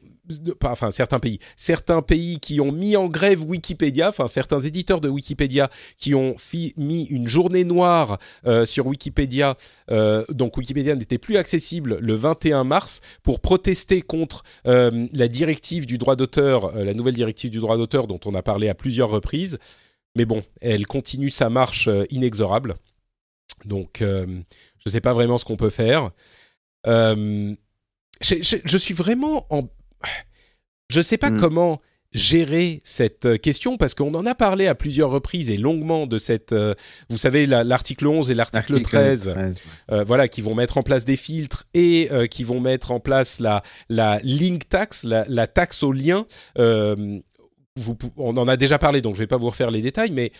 enfin 0.63 0.89
certains 0.89 1.19
pays, 1.19 1.39
certains 1.57 2.01
pays 2.01 2.39
qui 2.39 2.61
ont 2.61 2.71
mis 2.71 2.95
en 2.95 3.07
grève 3.07 3.43
Wikipédia, 3.43 4.07
enfin 4.07 4.29
certains 4.29 4.61
éditeurs 4.61 5.01
de 5.01 5.09
Wikipédia 5.09 5.69
qui 5.97 6.15
ont 6.15 6.35
mis 6.77 7.03
une 7.03 7.27
journée 7.27 7.65
noire 7.65 8.19
sur 8.63 8.87
Wikipédia, 8.87 9.57
donc 10.29 10.55
Wikipédia 10.55 10.95
n'était 10.95 11.17
plus 11.17 11.35
accessible 11.35 11.97
le 11.99 12.15
21 12.15 12.63
mars 12.63 13.01
pour 13.21 13.41
protester 13.41 14.01
contre 14.01 14.43
la 14.63 15.27
directive 15.27 15.85
du 15.85 15.97
droit 15.97 16.15
d'auteur, 16.15 16.73
la 16.73 16.93
nouvelle 16.93 17.15
directive 17.15 17.51
du 17.51 17.59
droit 17.59 17.75
d'auteur 17.75 18.07
dont 18.07 18.21
on 18.23 18.33
a 18.33 18.41
parlé 18.41 18.69
à 18.69 18.75
plusieurs 18.75 19.09
reprises. 19.09 19.59
Mais 20.15 20.23
bon, 20.23 20.41
elle 20.61 20.87
continue 20.87 21.31
sa 21.31 21.49
marche 21.49 21.89
inexorable. 22.11 22.75
Donc, 23.65 24.01
je 24.85 24.89
ne 24.89 24.91
sais 24.91 25.01
pas 25.01 25.13
vraiment 25.13 25.37
ce 25.37 25.45
qu'on 25.45 25.55
peut 25.55 25.69
faire. 25.69 26.11
Euh, 26.87 27.55
je, 28.21 28.77
suis 28.77 28.93
vraiment 28.93 29.45
en... 29.49 29.69
Je 30.89 30.97
ne 30.97 31.03
sais 31.03 31.17
pas 31.17 31.31
hmm. 31.31 31.39
comment 31.39 31.81
gérer 32.11 32.81
cette 32.83 33.41
question 33.41 33.77
parce 33.77 33.95
qu'on 33.95 34.13
en 34.13 34.25
a 34.25 34.35
parlé 34.35 34.67
à 34.67 34.75
plusieurs 34.75 35.09
reprises 35.09 35.49
et 35.49 35.57
longuement 35.57 36.05
de 36.05 36.17
cette, 36.19 36.51
euh, 36.51 36.75
vous 37.09 37.17
savez, 37.17 37.47
l'article 37.47 38.07
11 38.07 38.29
et 38.29 38.33
l'article 38.33 38.81
13, 38.81 39.33
euh, 39.89 40.03
voilà, 40.03 40.27
qui 40.27 40.41
vont 40.41 40.53
mettre 40.53 40.77
en 40.77 40.83
place 40.83 41.05
des 41.05 41.15
filtres 41.15 41.63
et 41.73 42.09
qui 42.29 42.43
vont 42.43 42.59
mettre 42.59 42.91
en 42.91 42.99
place 42.99 43.39
la, 43.39 43.63
la 43.89 44.19
link 44.21 44.67
tax, 44.67 45.05
la, 45.05 45.47
taxe 45.47 45.81
au 45.81 45.93
lien. 45.93 46.27
Vous, 47.75 47.97
on 48.17 48.37
en 48.37 48.47
a 48.47 48.57
déjà 48.57 48.77
parlé, 48.77 49.01
donc 49.01 49.15
je 49.15 49.19
ne 49.19 49.23
vais 49.23 49.27
pas 49.27 49.37
vous 49.37 49.47
refaire 49.47 49.71
les 49.71 49.81
détails, 49.81 50.11
mais 50.11 50.31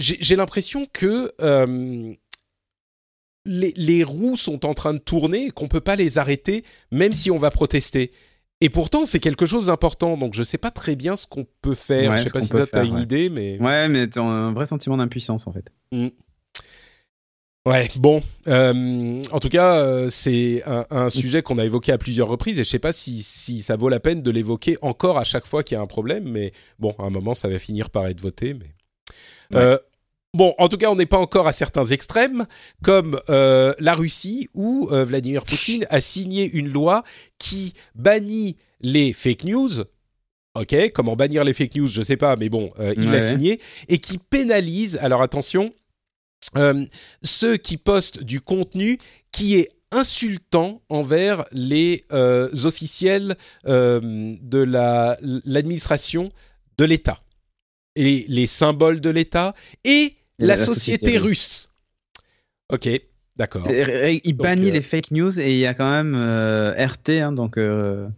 j'ai 0.00 0.34
l'impression 0.34 0.86
que 0.92 1.30
les, 3.48 4.04
roues 4.04 4.36
sont 4.36 4.66
en 4.66 4.74
train 4.74 4.94
de 4.94 4.98
tourner 4.98 5.46
et 5.46 5.50
qu'on 5.50 5.64
ne 5.64 5.70
peut 5.70 5.80
pas 5.80 5.96
les 5.96 6.18
arrêter, 6.18 6.64
même 6.90 7.12
si 7.12 7.30
on 7.30 7.38
va 7.38 7.50
protester. 7.50 8.12
Et 8.60 8.70
pourtant, 8.70 9.04
c'est 9.04 9.20
quelque 9.20 9.46
chose 9.46 9.66
d'important, 9.66 10.16
donc 10.16 10.34
je 10.34 10.40
ne 10.40 10.44
sais 10.44 10.58
pas 10.58 10.70
très 10.70 10.96
bien 10.96 11.16
ce 11.16 11.26
qu'on 11.26 11.46
peut 11.62 11.74
faire. 11.74 12.16
je 12.16 12.22
ne 12.22 12.24
sais 12.24 12.30
pas 12.30 12.40
si 12.40 12.70
tu 12.70 12.78
as 12.78 12.84
une 12.84 12.98
idée, 12.98 13.28
mais... 13.28 13.58
Ouais, 13.60 13.88
mais 13.88 14.08
tu 14.08 14.18
as 14.18 14.22
un 14.22 14.52
vrai 14.52 14.66
sentiment 14.66 14.96
d'impuissance, 14.96 15.46
en 15.46 15.52
fait. 15.52 15.70
Mmh. 15.92 16.08
Ouais, 17.66 17.90
bon. 17.96 18.22
Euh, 18.46 19.22
en 19.30 19.40
tout 19.40 19.50
cas, 19.50 19.76
euh, 19.76 20.08
c'est 20.10 20.62
un, 20.66 21.10
sujet 21.10 21.42
qu'on 21.42 21.58
a 21.58 21.64
évoqué 21.64 21.92
à 21.92 21.98
plusieurs 21.98 22.28
reprises 22.28 22.58
et 22.58 22.64
je 22.64 22.68
ne 22.68 22.70
sais 22.70 22.78
pas 22.78 22.92
si, 22.92 23.22
ça 23.22 23.76
vaut 23.76 23.90
la 23.90 24.00
peine 24.00 24.22
de 24.22 24.30
l'évoquer 24.30 24.76
encore 24.82 25.18
à 25.18 25.24
chaque 25.24 25.46
fois 25.46 25.62
qu'il 25.62 25.76
y 25.76 25.78
a 25.78 25.82
un 25.82 25.86
problème, 25.86 26.28
mais 26.28 26.52
bon, 26.78 26.94
à 26.98 27.04
un 27.04 27.10
moment, 27.10 27.34
ça 27.34 27.48
va 27.48 27.58
finir 27.58 27.90
par 27.90 28.06
être 28.06 28.20
voté. 28.20 28.54
Mais... 28.54 28.74
Euh, 29.54 29.78
Bon, 30.34 30.54
en 30.58 30.68
tout 30.68 30.76
cas, 30.76 30.90
on 30.90 30.96
n'est 30.96 31.06
pas 31.06 31.18
encore 31.18 31.46
à 31.46 31.52
certains 31.52 31.86
extrêmes, 31.86 32.46
comme 32.82 33.18
euh, 33.30 33.74
la 33.78 33.94
Russie, 33.94 34.48
où 34.52 34.88
euh, 34.90 35.04
Vladimir 35.04 35.44
Poutine 35.44 35.86
a 35.88 36.02
signé 36.02 36.50
une 36.50 36.68
loi 36.68 37.02
qui 37.38 37.72
bannit 37.94 38.56
les 38.80 39.14
fake 39.14 39.44
news. 39.44 39.70
Ok, 40.54 40.76
comment 40.92 41.16
bannir 41.16 41.44
les 41.44 41.54
fake 41.54 41.76
news, 41.76 41.86
je 41.86 42.00
ne 42.00 42.04
sais 42.04 42.18
pas, 42.18 42.36
mais 42.36 42.50
bon, 42.50 42.72
euh, 42.78 42.92
il 42.96 43.10
l'a 43.10 43.26
signé, 43.26 43.60
et 43.88 43.98
qui 43.98 44.18
pénalise, 44.18 44.98
alors 44.98 45.22
attention, 45.22 45.72
ceux 47.22 47.56
qui 47.56 47.76
postent 47.78 48.22
du 48.22 48.40
contenu 48.40 48.98
qui 49.32 49.56
est 49.56 49.70
insultant 49.92 50.82
envers 50.88 51.46
les 51.52 52.04
officiels 52.10 53.36
de 53.64 54.58
l'administration 55.44 56.28
de 56.76 56.84
l'État. 56.84 57.18
Et 57.96 58.24
les 58.28 58.46
symboles 58.46 59.00
de 59.00 59.10
l'État 59.10 59.54
et 59.84 60.17
la, 60.38 60.56
société, 60.56 61.18
russe. 61.18 61.72
Ok, 62.72 62.88
d'accord. 63.36 63.66
Il 63.70 64.36
bannit 64.36 64.70
euh, 64.70 64.72
les 64.72 64.82
fake 64.82 65.10
news 65.10 65.38
et 65.40 65.52
il 65.52 65.58
y 65.58 65.66
a 65.66 65.74
quand 65.74 65.90
même 65.90 66.14
euh, 66.14 66.74
RT, 66.74 67.10
hein, 67.20 67.32
donc 67.32 67.56
euh, 67.58 68.08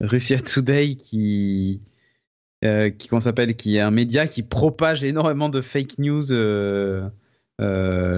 Russia 0.00 0.38
Today, 0.38 0.96
qui, 0.96 1.80
qui 2.62 3.08
qu'on 3.08 3.20
s'appelle, 3.20 3.56
qui 3.56 3.76
est 3.76 3.80
un 3.80 3.90
média 3.90 4.26
qui 4.26 4.42
propage 4.42 5.04
énormément 5.04 5.48
de 5.48 5.60
fake 5.60 5.98
news 5.98 6.26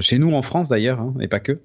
chez 0.00 0.18
nous 0.18 0.32
en 0.32 0.42
France 0.42 0.68
d'ailleurs, 0.68 1.00
hein, 1.00 1.14
et 1.20 1.28
pas 1.28 1.40
que. 1.40 1.60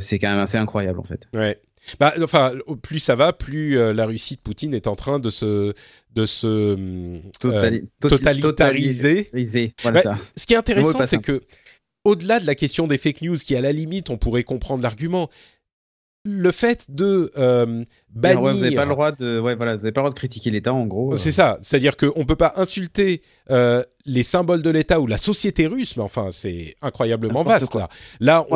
c'est 0.00 0.18
quand 0.18 0.30
même 0.30 0.40
assez 0.40 0.58
incroyable 0.58 1.00
en 1.00 1.04
fait. 1.04 1.28
Ouais. 1.34 1.60
Bah, 2.00 2.14
enfin, 2.22 2.54
plus 2.82 2.98
ça 2.98 3.14
va, 3.14 3.32
plus 3.32 3.76
la 3.76 4.06
Russie 4.06 4.36
de 4.36 4.40
Poutine 4.40 4.74
est 4.74 4.86
en 4.86 4.96
train 4.96 5.18
de 5.18 5.30
se, 5.30 5.74
de 6.14 6.26
se 6.26 7.20
totalitariser. 8.00 9.30
Bah, 9.84 10.02
ce 10.36 10.46
qui 10.46 10.54
est 10.54 10.56
intéressant, 10.56 11.02
c'est 11.02 11.20
que 11.22 11.42
au-delà 12.04 12.40
de 12.40 12.46
la 12.46 12.54
question 12.54 12.86
des 12.86 12.98
fake 12.98 13.22
news, 13.22 13.36
qui 13.36 13.54
à 13.56 13.60
la 13.60 13.72
limite, 13.72 14.08
on 14.10 14.16
pourrait 14.16 14.44
comprendre 14.44 14.82
l'argument, 14.82 15.28
le 16.24 16.50
fait 16.50 16.90
de 16.90 17.30
euh, 17.36 17.84
bannir. 18.10 18.40
vous 18.40 18.60
n'avez 18.60 18.74
pas 18.74 18.84
le 18.84 18.90
droit 18.90 19.12
de, 19.12 19.40
ouais, 19.40 19.54
voilà, 19.54 19.76
vous 19.76 19.82
pas 19.82 19.86
le 19.86 19.92
droit 19.92 20.10
de 20.10 20.14
critiquer 20.14 20.50
l'État, 20.50 20.72
en 20.74 20.86
gros. 20.86 21.14
C'est 21.16 21.32
ça, 21.32 21.58
c'est-à-dire 21.62 21.96
qu'on 21.96 22.18
ne 22.18 22.24
peut 22.24 22.36
pas 22.36 22.54
insulter 22.56 23.22
euh, 23.50 23.82
les 24.04 24.22
symboles 24.22 24.62
de 24.62 24.70
l'État 24.70 25.00
ou 25.00 25.06
la 25.06 25.16
société 25.16 25.66
russe, 25.66 25.96
mais 25.96 26.02
enfin, 26.02 26.28
c'est 26.30 26.74
incroyablement 26.82 27.42
vaste 27.42 27.74
là. 27.74 27.88
Là, 28.20 28.46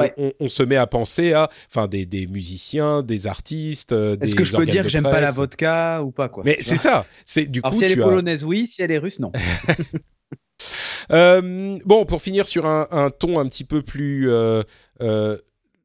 on, 0.41 0.49
se 0.49 0.63
met 0.63 0.77
à 0.77 0.87
penser 0.87 1.33
à, 1.33 1.49
enfin, 1.71 1.87
des, 1.87 2.05
des 2.05 2.27
musiciens, 2.27 3.03
des 3.03 3.27
artistes. 3.27 3.93
Euh, 3.93 4.17
Est-ce 4.21 4.35
que 4.35 4.45
je 4.45 4.57
peux 4.57 4.67
dire 4.67 4.83
que 4.83 4.89
j'aime 4.89 5.05
pas 5.05 5.21
la 5.21 5.31
vodka 5.31 6.03
ou 6.03 6.11
pas 6.11 6.29
quoi? 6.29 6.43
Mais 6.45 6.59
c'est 6.61 6.77
ça. 6.77 7.07
C'est 7.25 7.47
du 7.47 7.63
coup. 7.63 7.73
Si 7.73 7.85
elle 7.85 7.93
est 7.93 7.97
polonaise, 7.97 8.45
oui. 8.45 8.67
Si 8.67 8.83
elle 8.83 8.91
est 8.91 8.99
russe, 8.99 9.19
non. 9.19 9.33
bon, 11.11 12.05
pour 12.07 12.23
finir 12.23 12.47
sur 12.47 12.67
un, 12.67 12.87
un, 12.91 13.11
ton 13.11 13.39
un 13.39 13.47
petit 13.49 13.65
peu 13.65 13.83
plus 13.83 14.29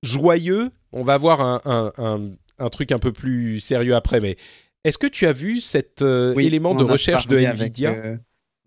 joyeux, 0.04 0.72
on 0.92 1.04
va 1.04 1.18
voir 1.18 1.62
un, 1.66 2.70
truc 2.72 2.92
un 2.92 3.00
peu 3.00 3.12
plus 3.12 3.60
sérieux 3.60 3.96
après, 3.96 4.20
mais 4.20 4.36
est-ce 4.84 4.98
que 4.98 5.08
tu 5.08 5.26
as 5.26 5.34
vu 5.34 5.60
cet 5.60 6.02
euh, 6.02 6.34
élément 6.36 6.76
de 6.76 6.84
recherche 6.84 7.28
de 7.28 7.38
Nvidia? 7.38 7.92
euh, 7.92 8.18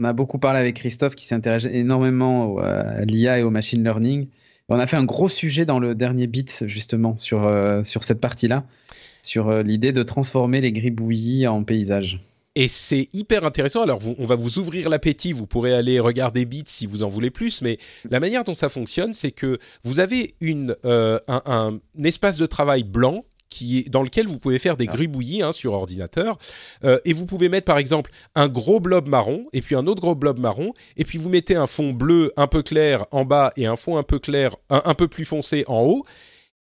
On 0.01 0.05
a 0.05 0.13
beaucoup 0.13 0.39
parlé 0.39 0.61
avec 0.61 0.77
Christophe 0.77 1.15
qui 1.15 1.27
s'intéresse 1.27 1.65
énormément 1.65 2.59
à 2.59 3.05
l'IA 3.05 3.39
et 3.39 3.43
au 3.43 3.51
machine 3.51 3.83
learning. 3.83 4.29
On 4.69 4.79
a 4.79 4.87
fait 4.87 4.97
un 4.97 5.05
gros 5.05 5.29
sujet 5.29 5.65
dans 5.65 5.81
le 5.81 5.97
dernier 5.97 6.29
Bits 6.29 6.67
justement 6.67 7.19
sur, 7.19 7.45
euh, 7.45 7.83
sur 7.83 8.05
cette 8.05 8.21
partie-là, 8.21 8.65
sur 9.23 9.63
l'idée 9.63 9.93
de 9.93 10.03
transformer 10.03 10.61
les 10.61 10.73
gribouillis 10.73 11.47
en 11.47 11.65
paysages. 11.65 12.21
Et 12.57 12.67
c'est 12.67 13.09
hyper 13.13 13.45
intéressant. 13.45 13.83
Alors, 13.83 14.01
on 14.19 14.27
va 14.27 14.35
vous 14.35 14.59
ouvrir 14.59 14.89
l'appétit. 14.89 15.33
Vous 15.33 15.47
pourrez 15.47 15.73
aller 15.73 16.01
regarder 16.01 16.45
Bits 16.45 16.65
si 16.67 16.87
vous 16.87 17.05
en 17.05 17.09
voulez 17.09 17.31
plus. 17.31 17.63
Mais 17.63 17.79
la 18.11 18.19
manière 18.19 18.43
dont 18.43 18.55
ça 18.55 18.69
fonctionne, 18.69 19.13
c'est 19.13 19.31
que 19.31 19.59
vous 19.85 20.01
avez 20.01 20.35
une, 20.41 20.77
euh, 20.85 21.21
un, 21.29 21.79
espace 22.03 22.39
de 22.39 22.47
travail 22.47 22.83
blanc 22.83 23.25
qui 23.51 23.85
dans 23.85 24.03
lequel 24.03 24.27
vous 24.27 24.39
pouvez 24.39 24.61
faire 24.61 24.77
des 24.77 24.87
ah. 24.89 24.93
gribouillis 24.93 25.43
hein, 25.43 25.53
sur 25.53 25.75
ordinateur. 25.75 26.39
Euh, 26.83 26.99
et 27.05 27.13
vous 27.13 27.25
pouvez 27.25 27.49
mettre, 27.49 27.67
par 27.67 27.79
exemple, 27.79 28.11
un 28.35 28.49
gros 28.49 28.81
blob 28.81 29.09
marron 29.09 29.47
et 29.53 29.61
puis 29.61 29.77
un 29.77 29.87
autre 29.87 30.01
gros 30.01 30.17
blob 30.17 30.41
marron. 30.41 30.73
Et 30.97 31.05
puis 31.05 31.19
vous 31.19 31.29
mettez 31.29 31.55
un 31.55 31.69
fond 31.69 31.93
bleu 31.93 32.33
un 32.37 32.49
peu 32.49 32.63
clair 32.63 33.07
en 33.13 33.25
bas 33.25 33.53
et 33.57 33.67
un 33.67 33.77
fond 33.77 33.97
un 33.97 34.03
peu 34.03 34.19
clair, 34.19 34.57
un 34.71 34.95
peu 34.95 35.07
plus 35.07 35.25
foncé 35.25 35.65
en 35.69 35.83
haut 35.83 36.05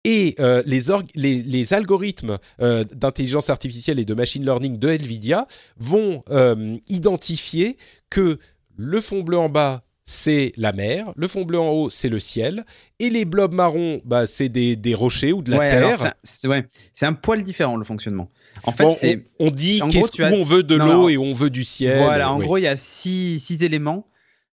et 0.05 0.35
euh, 0.39 0.61
les, 0.65 1.73
algorithmes 1.73 2.37
euh, 2.61 2.83
d'intelligence 2.93 3.49
artificielle 3.49 3.99
et 3.99 4.05
de 4.05 4.13
machine 4.13 4.45
learning 4.45 4.77
de 4.77 4.87
NVIDIA 4.87 5.47
vont 5.77 6.23
euh, 6.29 6.77
identifier 6.87 7.77
que 8.11 8.37
le 8.77 9.01
fond 9.01 9.21
bleu 9.21 9.39
en 9.39 9.49
bas, 9.49 9.81
c'est 10.03 10.53
la 10.57 10.73
mer, 10.73 11.11
le 11.15 11.27
fond 11.27 11.43
bleu 11.43 11.59
en 11.59 11.71
haut, 11.71 11.89
c'est 11.89 12.09
le 12.09 12.19
ciel, 12.19 12.65
et 12.99 13.09
les 13.09 13.25
blobs 13.25 13.51
marrons, 13.53 13.99
bah, 14.05 14.27
c'est 14.27 14.49
des, 14.49 14.93
rochers 14.93 15.33
ou 15.33 15.41
de 15.41 15.49
la 15.49 15.67
terre. 15.67 16.13
C'est 16.23 17.05
un, 17.05 17.13
poil 17.13 17.43
différent 17.43 17.75
le 17.75 17.83
fonctionnement. 17.83 18.29
En 18.63 18.71
fait, 18.71 19.25
on, 19.39 19.49
dit 19.49 19.81
où 19.81 20.23
on 20.23 20.43
veut 20.43 20.61
de 20.61 20.75
l'eau 20.75 21.09
et 21.09 21.17
on 21.17 21.33
veut 21.33 21.49
du 21.49 21.63
ciel. 21.63 21.97
Voilà, 21.97 22.31
en 22.31 22.37
gros, 22.37 22.57
il 22.57 22.61
y 22.61 22.67
a 22.67 22.77
six, 22.77 23.39
six 23.39 23.63
éléments 23.63 24.07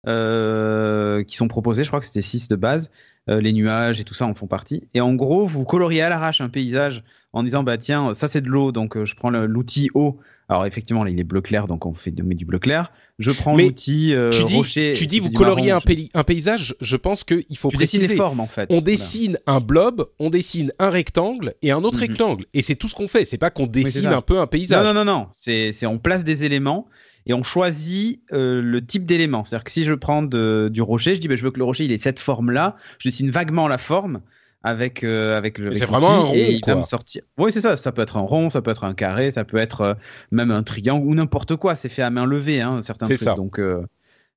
qui 0.05 1.35
sont 1.35 1.47
proposés, 1.47 1.84
je 1.84 1.88
crois 1.88 2.01
que 2.01 2.05
c'était 2.05 2.21
six 2.21 2.47
de 2.47 2.55
base. 2.55 2.91
Euh, 3.30 3.41
les 3.41 3.54
nuages 3.54 4.00
et 4.00 4.04
tout 4.04 4.14
ça 4.14 4.26
en 4.26 4.34
font 4.34 4.48
partie. 4.48 4.84
Et 4.94 5.02
en 5.02 5.14
gros, 5.14 5.46
vous 5.46 5.64
coloriez 5.64 6.02
à 6.02 6.10
l'arrache 6.10 6.41
un 6.41 6.50
paysage 6.50 7.04
en 7.32 7.44
disant 7.44 7.62
bah 7.62 7.78
tiens, 7.78 8.16
ça 8.16 8.28
c'est 8.28 8.41
de 8.41 8.48
l'eau, 8.48 8.72
donc 8.72 8.98
euh, 8.98 9.06
je 9.06 9.16
prends 9.16 9.30
l'outil 9.30 9.90
eau. 9.94 10.18
Alors 10.48 10.66
effectivement, 10.66 11.06
il 11.06 11.20
est 11.20 11.24
bleu 11.24 11.41
clair, 11.41 11.68
donc 11.68 11.86
on 11.86 11.94
fait 11.94 12.10
du 12.10 12.46
bleu 12.46 12.58
clair. 12.58 12.91
Je 13.20 13.30
prends 13.30 13.56
l'outil 13.56 14.14
euh, 14.16 14.32
rocher. 14.56 14.94
Tu 14.96 15.06
dis 15.06 15.20
vous 15.20 15.30
coloriez 15.30 15.70
un, 15.70 15.80
un, 16.16 16.24
paysage. 16.24 16.76
Je 16.82 16.98
pense 16.98 17.24
qu'il 17.24 17.56
faut 17.56 17.70
tu 17.70 17.78
préciser. 17.78 18.08
les 18.08 18.16
formes 18.16 18.40
en 18.40 18.48
fait. 18.48 18.66
On 18.72 18.82
dessine 18.82 19.38
un 19.46 19.60
blob, 19.60 20.08
on 20.18 20.32
dessine 20.32 20.72
un 20.80 20.90
rectangle 20.90 21.54
et 21.62 21.70
un 21.70 21.84
autre 21.84 21.98
mhm. 21.98 22.10
rectangle. 22.10 22.46
Et 22.56 22.64
c'est 22.64 22.76
tout 22.76 22.88
ce 22.88 22.96
qu'on 22.96 23.08
fait. 23.08 23.26
C'est 23.26 23.38
pas 23.38 23.52
qu'on 23.52 23.68
dessine 23.68 24.08
un 24.08 24.22
peu 24.22 24.40
un 24.40 24.48
paysage. 24.48 24.84
Non 24.84 24.94
non 24.94 25.06
non 25.06 25.12
non. 25.20 25.28
C'est 25.32 25.86
on 25.86 26.00
place 26.00 26.24
des 26.24 26.46
éléments 26.46 26.88
et 27.26 27.34
on 27.34 27.44
choisit 27.44 28.22
euh, 28.32 28.62
le 28.62 28.86
type 28.86 29.06
d'élément. 29.06 29.44
C'est-à-dire 29.44 29.64
que 29.64 29.72
si 29.72 29.86
je 29.86 29.94
prends 29.94 30.24
du 30.24 30.82
rocher, 30.82 31.16
je 31.16 31.22
dis 31.22 31.28
ben, 31.28 31.38
je 31.38 31.44
veux 31.44 31.52
que 31.52 31.60
le 31.60 31.66
rocher 31.66 31.86
il 31.86 31.91
ait 31.91 31.98
cette 31.98 32.20
forme-là, 32.20 32.76
je 33.00 33.10
dessine 33.10 33.32
vaguement 33.32 33.68
la 33.68 33.78
forme 33.78 34.22
avec 34.64 35.04
euh, 35.04 35.38
avec 35.38 35.58
le. 35.58 35.74
C'est 35.74 35.86
vraiment 35.86 36.12
un 36.12 36.20
rond. 36.20 36.34
Et 36.34 36.54
il 36.54 36.66
va 36.66 36.76
me 36.76 36.84
sortir. 36.84 37.24
Oui, 37.38 37.52
c'est 37.52 37.62
ça. 37.62 37.78
Ça 37.78 37.91
peut 37.91 38.02
être 38.02 38.18
un 38.18 38.22
rond, 38.22 38.50
ça 38.50 38.62
peut 38.62 38.72
être 38.72 38.84
un 38.84 38.94
carré, 38.94 39.32
ça 39.32 39.44
peut 39.44 39.58
être 39.58 39.82
euh, 39.82 39.94
même 40.32 40.52
un 40.52 40.64
triangle 40.64 41.06
ou 41.06 41.16
n'importe 41.16 41.56
quoi. 41.56 41.76
C'est 41.76 41.90
fait 41.90 42.02
à 42.02 42.10
main 42.10 42.26
levée, 42.26 42.62
hein, 42.62 42.82
certains 42.82 43.06
trucs. 43.06 43.20
Ça. 43.20 43.36
Donc 43.36 43.60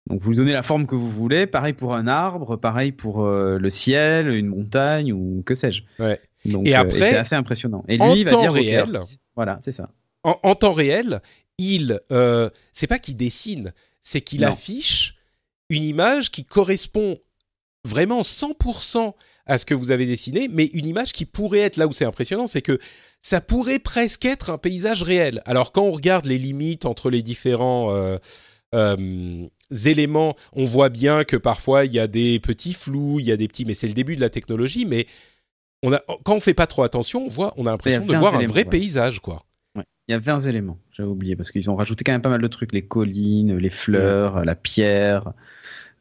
donc 0.08 0.20
vous 0.20 0.34
donnez 0.34 0.52
la 0.52 0.62
forme 0.62 0.86
que 0.86 0.94
vous 0.94 1.10
voulez. 1.10 1.46
Pareil 1.46 1.72
pour 1.72 1.94
un 1.94 2.06
arbre, 2.06 2.56
pareil 2.56 2.92
pour 2.92 3.24
le 3.26 3.70
ciel, 3.70 4.28
une 4.28 4.46
montagne 4.46 5.12
ou 5.12 5.42
que 5.46 5.54
sais-je. 5.54 5.82
Ouais. 5.98 6.20
Donc, 6.44 6.66
et 6.66 6.74
après, 6.74 7.10
c'est 7.10 7.16
assez 7.16 7.36
impressionnant. 7.36 7.84
Et 7.88 7.96
lui, 7.98 8.20
il 8.20 8.28
va 8.28 8.40
dire 8.40 8.52
réel. 8.52 8.98
voilà, 9.36 9.58
c'est 9.62 9.72
ça. 9.72 9.90
En, 10.24 10.38
en, 10.42 10.54
temps 10.54 10.72
réel, 10.72 11.20
il, 11.62 12.00
euh, 12.10 12.50
c'est 12.72 12.86
pas 12.86 12.98
qu'il 12.98 13.16
dessine, 13.16 13.72
c'est 14.00 14.20
qu'il 14.20 14.44
affiche 14.44 15.14
une 15.68 15.84
image 15.84 16.30
qui 16.30 16.44
correspond 16.44 17.18
vraiment 17.84 18.22
100% 18.22 19.14
à 19.46 19.58
ce 19.58 19.66
que 19.66 19.74
vous 19.74 19.90
avez 19.90 20.06
dessiné, 20.06 20.48
mais 20.48 20.66
une 20.66 20.86
image 20.86 21.12
qui 21.12 21.24
pourrait 21.24 21.60
être 21.60 21.76
là 21.76 21.86
où 21.86 21.92
c'est 21.92 22.04
impressionnant, 22.04 22.46
c'est 22.46 22.62
que 22.62 22.78
ça 23.22 23.40
pourrait 23.40 23.78
presque 23.78 24.24
être 24.24 24.50
un 24.50 24.58
paysage 24.58 25.02
réel. 25.02 25.42
Alors 25.46 25.72
quand 25.72 25.82
on 25.82 25.92
regarde 25.92 26.26
les 26.26 26.38
limites 26.38 26.84
entre 26.84 27.10
les 27.10 27.22
différents 27.22 27.92
euh, 27.92 28.18
euh, 28.74 29.46
éléments, 29.84 30.36
on 30.52 30.64
voit 30.64 30.90
bien 30.90 31.24
que 31.24 31.36
parfois 31.36 31.84
il 31.84 31.92
y 31.92 31.98
a 31.98 32.06
des 32.06 32.38
petits 32.38 32.74
flous, 32.74 33.18
il 33.18 33.26
y 33.26 33.32
a 33.32 33.36
des 33.36 33.48
petits, 33.48 33.64
mais 33.64 33.74
c'est 33.74 33.88
le 33.88 33.94
début 33.94 34.16
de 34.16 34.20
la 34.20 34.30
technologie. 34.30 34.84
Mais 34.84 35.06
on 35.82 35.92
a, 35.92 36.00
quand 36.24 36.34
on 36.34 36.40
fait 36.40 36.54
pas 36.54 36.66
trop 36.66 36.82
attention, 36.82 37.24
on 37.26 37.28
voit, 37.28 37.52
on 37.56 37.66
a 37.66 37.70
l'impression 37.70 38.04
de 38.04 38.14
voir 38.14 38.36
un 38.36 38.46
vrai 38.46 38.64
paysage, 38.64 39.20
quoi. 39.20 39.44
Il 40.08 40.12
y 40.12 40.14
a 40.14 40.18
20 40.18 40.40
éléments, 40.40 40.78
j'avais 40.90 41.08
oublié, 41.08 41.36
parce 41.36 41.50
qu'ils 41.50 41.70
ont 41.70 41.76
rajouté 41.76 42.02
quand 42.02 42.12
même 42.12 42.22
pas 42.22 42.28
mal 42.28 42.42
de 42.42 42.48
trucs 42.48 42.72
les 42.72 42.82
collines, 42.82 43.56
les 43.56 43.70
fleurs, 43.70 44.44
la 44.44 44.56
pierre, 44.56 45.32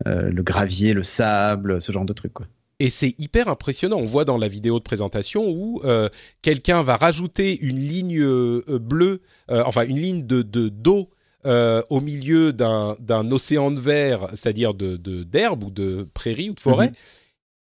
euh, 0.08 0.32
le 0.32 0.42
gravier, 0.42 0.94
le 0.94 1.04
sable, 1.04 1.82
ce 1.82 1.92
genre 1.92 2.06
de 2.06 2.14
trucs. 2.14 2.34
Quoi. 2.34 2.48
Et 2.80 2.90
c'est 2.90 3.14
hyper 3.20 3.48
impressionnant. 3.48 3.98
On 3.98 4.06
voit 4.06 4.26
dans 4.26 4.40
la 4.40 4.48
vidéo 4.48 4.80
de 4.80 4.84
présentation 4.84 5.48
où 5.48 5.82
euh, 5.84 6.10
quelqu'un 6.42 6.82
va 6.82 6.96
rajouter 6.96 7.60
une 7.62 7.78
ligne 7.78 8.20
euh, 8.20 8.64
bleue, 8.80 9.22
enfin 9.50 9.86
une 9.86 10.00
ligne 10.00 10.26
de 10.26 10.42
d'eau 10.42 11.10
au 11.44 12.02
milieu 12.02 12.54
d'un 12.54 13.32
océan 13.32 13.70
de 13.70 13.80
verre, 13.80 14.28
c'est-à-dire 14.34 14.74
de 14.74 14.96
d'herbe 15.24 15.64
ou 15.64 15.70
de 15.70 16.08
prairie 16.14 16.50
ou 16.50 16.54
de 16.54 16.60
forêt. 16.60 16.92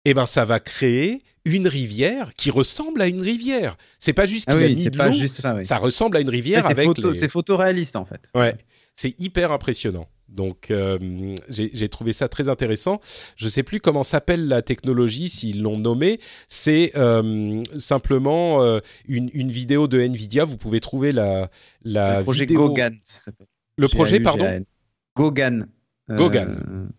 Et 0.05 0.11
eh 0.11 0.13
ben 0.13 0.25
ça 0.25 0.43
va 0.43 0.59
créer 0.59 1.21
une 1.45 1.67
rivière 1.67 2.33
qui 2.35 2.51
ressemble 2.51 3.01
à 3.01 3.07
une 3.07 3.21
rivière. 3.21 3.77
C'est 3.99 4.13
pas 4.13 4.25
juste 4.25 4.45
ah 4.49 4.55
qu'il 4.55 4.63
a 4.63 4.69
mis 4.69 4.85
de 4.85 4.97
l'eau, 4.97 5.27
ça, 5.27 5.63
ça, 5.63 5.77
ressemble 5.77 6.17
à 6.17 6.21
une 6.21 6.29
rivière 6.29 6.65
avec 6.65 6.89
C'est 7.13 7.29
photoréaliste 7.29 7.95
en 7.95 8.05
fait. 8.05 8.29
Ouais, 8.35 8.53
c'est 8.95 9.19
hyper 9.19 9.51
impressionnant. 9.51 10.07
Donc 10.29 10.71
euh, 10.71 10.97
j'ai 11.49 11.89
trouvé 11.89 12.11
ça 12.11 12.27
très 12.27 12.49
intéressant. 12.49 12.99
Je 13.35 13.45
ne 13.45 13.49
sais 13.49 13.63
plus 13.63 13.79
comment 13.79 14.03
s'appelle 14.03 14.47
la 14.47 14.61
technologie, 14.61 15.29
s'ils 15.29 15.61
l'ont 15.61 15.77
nommé. 15.77 16.19
C'est 16.47 16.91
euh, 16.95 17.63
simplement 17.77 18.63
euh, 18.63 18.79
une, 19.07 19.29
une, 19.33 19.51
vidéo 19.51 19.87
de 19.87 19.99
Nvidia. 19.99 20.45
Vous 20.45 20.57
pouvez 20.57 20.79
trouver 20.79 21.11
la, 21.11 21.49
la 21.83 22.19
le 22.19 22.23
projet 22.23 22.45
vidéo... 22.45 22.69
Gogan. 22.69 22.97
Le 23.77 23.87
projet, 23.87 24.19
pardon 24.19 24.63
Gogan. 25.15 25.67
Gogan. 26.09 26.89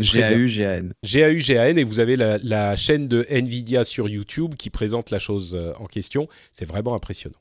GAU, 0.00 0.46
GAN. 0.46 0.90
GAU, 1.04 1.38
GAN, 1.38 1.76
et 1.76 1.84
vous 1.84 2.00
avez 2.00 2.16
la, 2.16 2.76
chaîne 2.76 3.08
de 3.08 3.26
Nvidia 3.28 3.84
sur 3.84 4.08
YouTube 4.08 4.54
qui 4.54 4.70
présente 4.70 5.10
la 5.10 5.18
chose 5.18 5.56
euh, 5.56 5.72
en 5.78 5.86
question. 5.86 6.28
C'est 6.52 6.66
vraiment 6.66 6.94
impressionnant. 6.94 7.38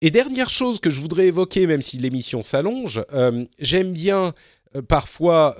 Et 0.00 0.10
dernière 0.10 0.50
chose 0.50 0.80
que 0.80 0.90
je 0.90 1.00
voudrais 1.00 1.26
évoquer, 1.26 1.66
même 1.66 1.82
si 1.82 1.98
l'émission 1.98 2.42
s'allonge, 2.42 3.04
euh, 3.12 3.44
j'aime 3.58 3.92
bien 3.92 4.32
euh, 4.74 4.82
parfois 4.82 5.56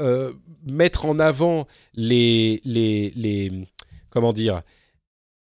mettre 0.65 1.05
en 1.05 1.19
avant 1.19 1.67
les, 1.95 2.61
les, 2.65 3.13
les, 3.15 3.53
comment 4.11 4.33
dire, 4.33 4.63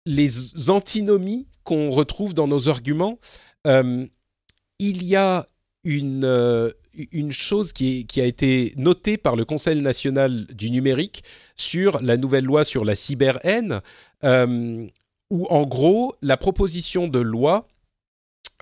les 0.05 0.69
antinomies 0.69 1.47
qu'on 1.63 1.91
retrouve 1.91 2.35
dans 2.35 2.49
nos 2.49 2.69
arguments. 2.69 3.19
il 3.65 5.05
y 5.05 5.17
a 5.17 5.47
une, 5.85 6.73
une 7.13 7.33
chose 7.33 7.73
qui, 7.73 8.07
a 8.17 8.25
été 8.25 8.73
notée 8.77 9.17
par 9.17 9.37
le 9.37 9.45
Conseil 9.45 9.81
national 9.81 10.47
du 10.47 10.71
numérique 10.71 11.25
sur 11.57 12.01
la 12.03 12.17
nouvelle 12.17 12.45
loi 12.45 12.65
sur 12.65 12.85
la 12.85 12.95
cyber-haine, 12.95 13.81
euh, 14.25 14.87
où 15.31 15.47
en 15.47 15.63
gros, 15.63 16.15
la 16.23 16.37
proposition 16.37 17.09
de 17.09 17.21
loi 17.21 17.69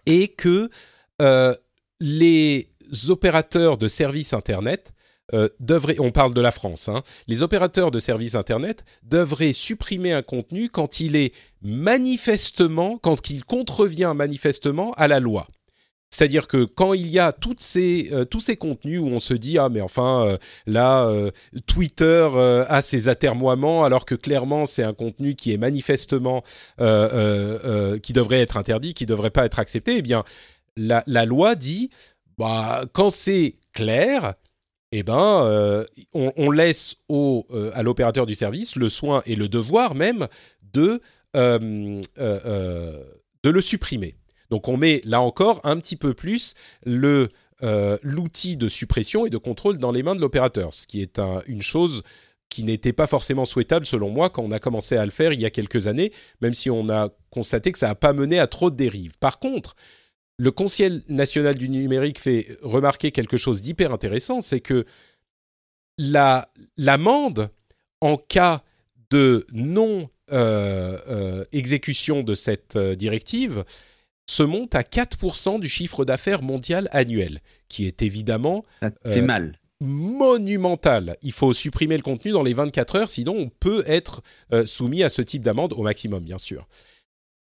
est 0.06 0.28
que 0.28 0.70
euh, 1.20 1.54
les 2.00 2.68
opérateurs 3.08 3.78
de 3.78 3.88
services 3.88 4.32
Internet 4.32 4.92
euh, 5.34 5.48
on 5.98 6.10
parle 6.10 6.32
de 6.32 6.40
la 6.40 6.50
France, 6.50 6.88
hein, 6.88 7.02
les 7.26 7.42
opérateurs 7.42 7.90
de 7.90 8.00
services 8.00 8.34
Internet 8.34 8.84
devraient 9.02 9.52
supprimer 9.52 10.12
un 10.12 10.22
contenu 10.22 10.70
quand 10.70 11.00
il 11.00 11.16
est 11.16 11.34
manifestement, 11.60 12.96
quand 12.96 13.28
il 13.28 13.44
contrevient 13.44 14.14
manifestement 14.16 14.92
à 14.92 15.06
la 15.06 15.20
loi. 15.20 15.46
C'est-à-dire 16.10 16.48
que 16.48 16.64
quand 16.64 16.94
il 16.94 17.06
y 17.08 17.18
a 17.18 17.28
euh, 17.28 18.24
tous 18.24 18.40
ces 18.40 18.56
contenus 18.56 19.00
où 19.00 19.08
on 19.08 19.20
se 19.20 19.34
dit 19.34 19.58
ah 19.58 19.68
mais 19.68 19.82
enfin 19.82 20.26
euh, 20.26 20.38
là 20.66 21.06
euh, 21.06 21.30
Twitter 21.66 22.28
a 22.66 22.80
ses 22.80 23.08
atermoiements 23.08 23.84
alors 23.84 24.06
que 24.06 24.14
clairement 24.14 24.64
c'est 24.64 24.82
un 24.82 24.94
contenu 24.94 25.34
qui 25.34 25.52
est 25.52 25.58
manifestement 25.58 26.42
qui 26.78 28.12
devrait 28.12 28.40
être 28.40 28.56
interdit, 28.56 28.94
qui 28.94 29.06
devrait 29.06 29.30
pas 29.30 29.44
être 29.44 29.58
accepté, 29.58 29.96
eh 29.98 30.02
bien 30.02 30.24
la, 30.76 31.02
loi 31.26 31.54
dit 31.54 31.90
bah 32.38 32.84
quand 32.92 33.10
c'est 33.10 33.56
clair 33.72 34.34
eh 34.92 35.02
ben 35.02 35.84
on, 36.14 36.50
laisse 36.50 36.96
au, 37.08 37.46
à 37.74 37.82
l'opérateur 37.82 38.24
du 38.24 38.34
service 38.34 38.76
le 38.76 38.88
soin 38.88 39.22
et 39.26 39.36
le 39.36 39.48
devoir 39.48 39.94
même 39.94 40.26
de 40.72 41.02
le 41.34 42.00
supprimer. 43.60 44.14
Donc 44.50 44.68
on 44.68 44.76
met 44.76 45.00
là 45.04 45.20
encore 45.20 45.60
un 45.64 45.76
petit 45.76 45.96
peu 45.96 46.14
plus 46.14 46.54
euh, 46.86 47.98
l'outil 48.02 48.56
de 48.56 48.68
suppression 48.68 49.26
et 49.26 49.30
de 49.30 49.36
contrôle 49.36 49.78
dans 49.78 49.92
les 49.92 50.02
mains 50.02 50.14
de 50.14 50.20
l'opérateur, 50.20 50.74
ce 50.74 50.86
qui 50.86 51.02
est 51.02 51.20
une 51.46 51.62
chose 51.62 52.02
qui 52.48 52.64
n'était 52.64 52.92
pas 52.92 53.06
forcément 53.06 53.44
souhaitable 53.44 53.84
selon 53.84 54.10
moi 54.10 54.30
quand 54.30 54.42
on 54.42 54.52
a 54.52 54.58
commencé 54.58 54.96
à 54.96 55.04
le 55.04 55.10
faire 55.10 55.32
il 55.32 55.40
y 55.40 55.44
a 55.44 55.50
quelques 55.50 55.86
années, 55.86 56.12
même 56.40 56.54
si 56.54 56.70
on 56.70 56.88
a 56.88 57.10
constaté 57.30 57.72
que 57.72 57.78
ça 57.78 57.88
n'a 57.88 57.94
pas 57.94 58.12
mené 58.12 58.38
à 58.38 58.46
trop 58.46 58.70
de 58.70 58.76
dérives. 58.76 59.18
Par 59.18 59.38
contre, 59.38 59.76
le 60.38 60.50
Conseil 60.50 61.02
national 61.08 61.56
du 61.56 61.68
numérique 61.68 62.20
fait 62.20 62.46
remarquer 62.62 63.10
quelque 63.10 63.36
chose 63.36 63.60
d'hyper 63.60 63.92
intéressant, 63.92 64.40
c'est 64.40 64.60
que 64.60 64.86
l'amende 65.98 67.50
en 68.00 68.16
cas 68.16 68.62
de 69.10 69.46
non 69.52 70.08
euh, 70.30 70.98
euh, 71.08 71.44
exécution 71.50 72.22
de 72.22 72.34
cette 72.34 72.78
directive 72.78 73.64
se 74.28 74.42
monte 74.44 74.74
à 74.74 74.82
4% 74.82 75.58
du 75.58 75.68
chiffre 75.68 76.04
d'affaires 76.04 76.42
mondial 76.42 76.88
annuel, 76.92 77.40
qui 77.68 77.86
est 77.86 78.02
évidemment 78.02 78.62
Ça 78.80 78.90
fait 79.04 79.18
Euh, 79.20 79.22
mal. 79.22 79.58
monumental. 79.80 81.16
Il 81.22 81.32
faut 81.32 81.54
supprimer 81.54 81.96
le 81.96 82.02
contenu 82.02 82.30
dans 82.32 82.42
les 82.42 82.52
24 82.54 82.96
heures, 82.96 83.08
sinon 83.08 83.34
on 83.38 83.48
peut 83.48 83.82
être 83.86 84.22
euh, 84.52 84.66
soumis 84.66 85.02
à 85.02 85.08
ce 85.08 85.22
type 85.22 85.42
d'amende 85.42 85.72
au 85.72 85.82
maximum, 85.82 86.22
bien 86.24 86.38
sûr. 86.38 86.68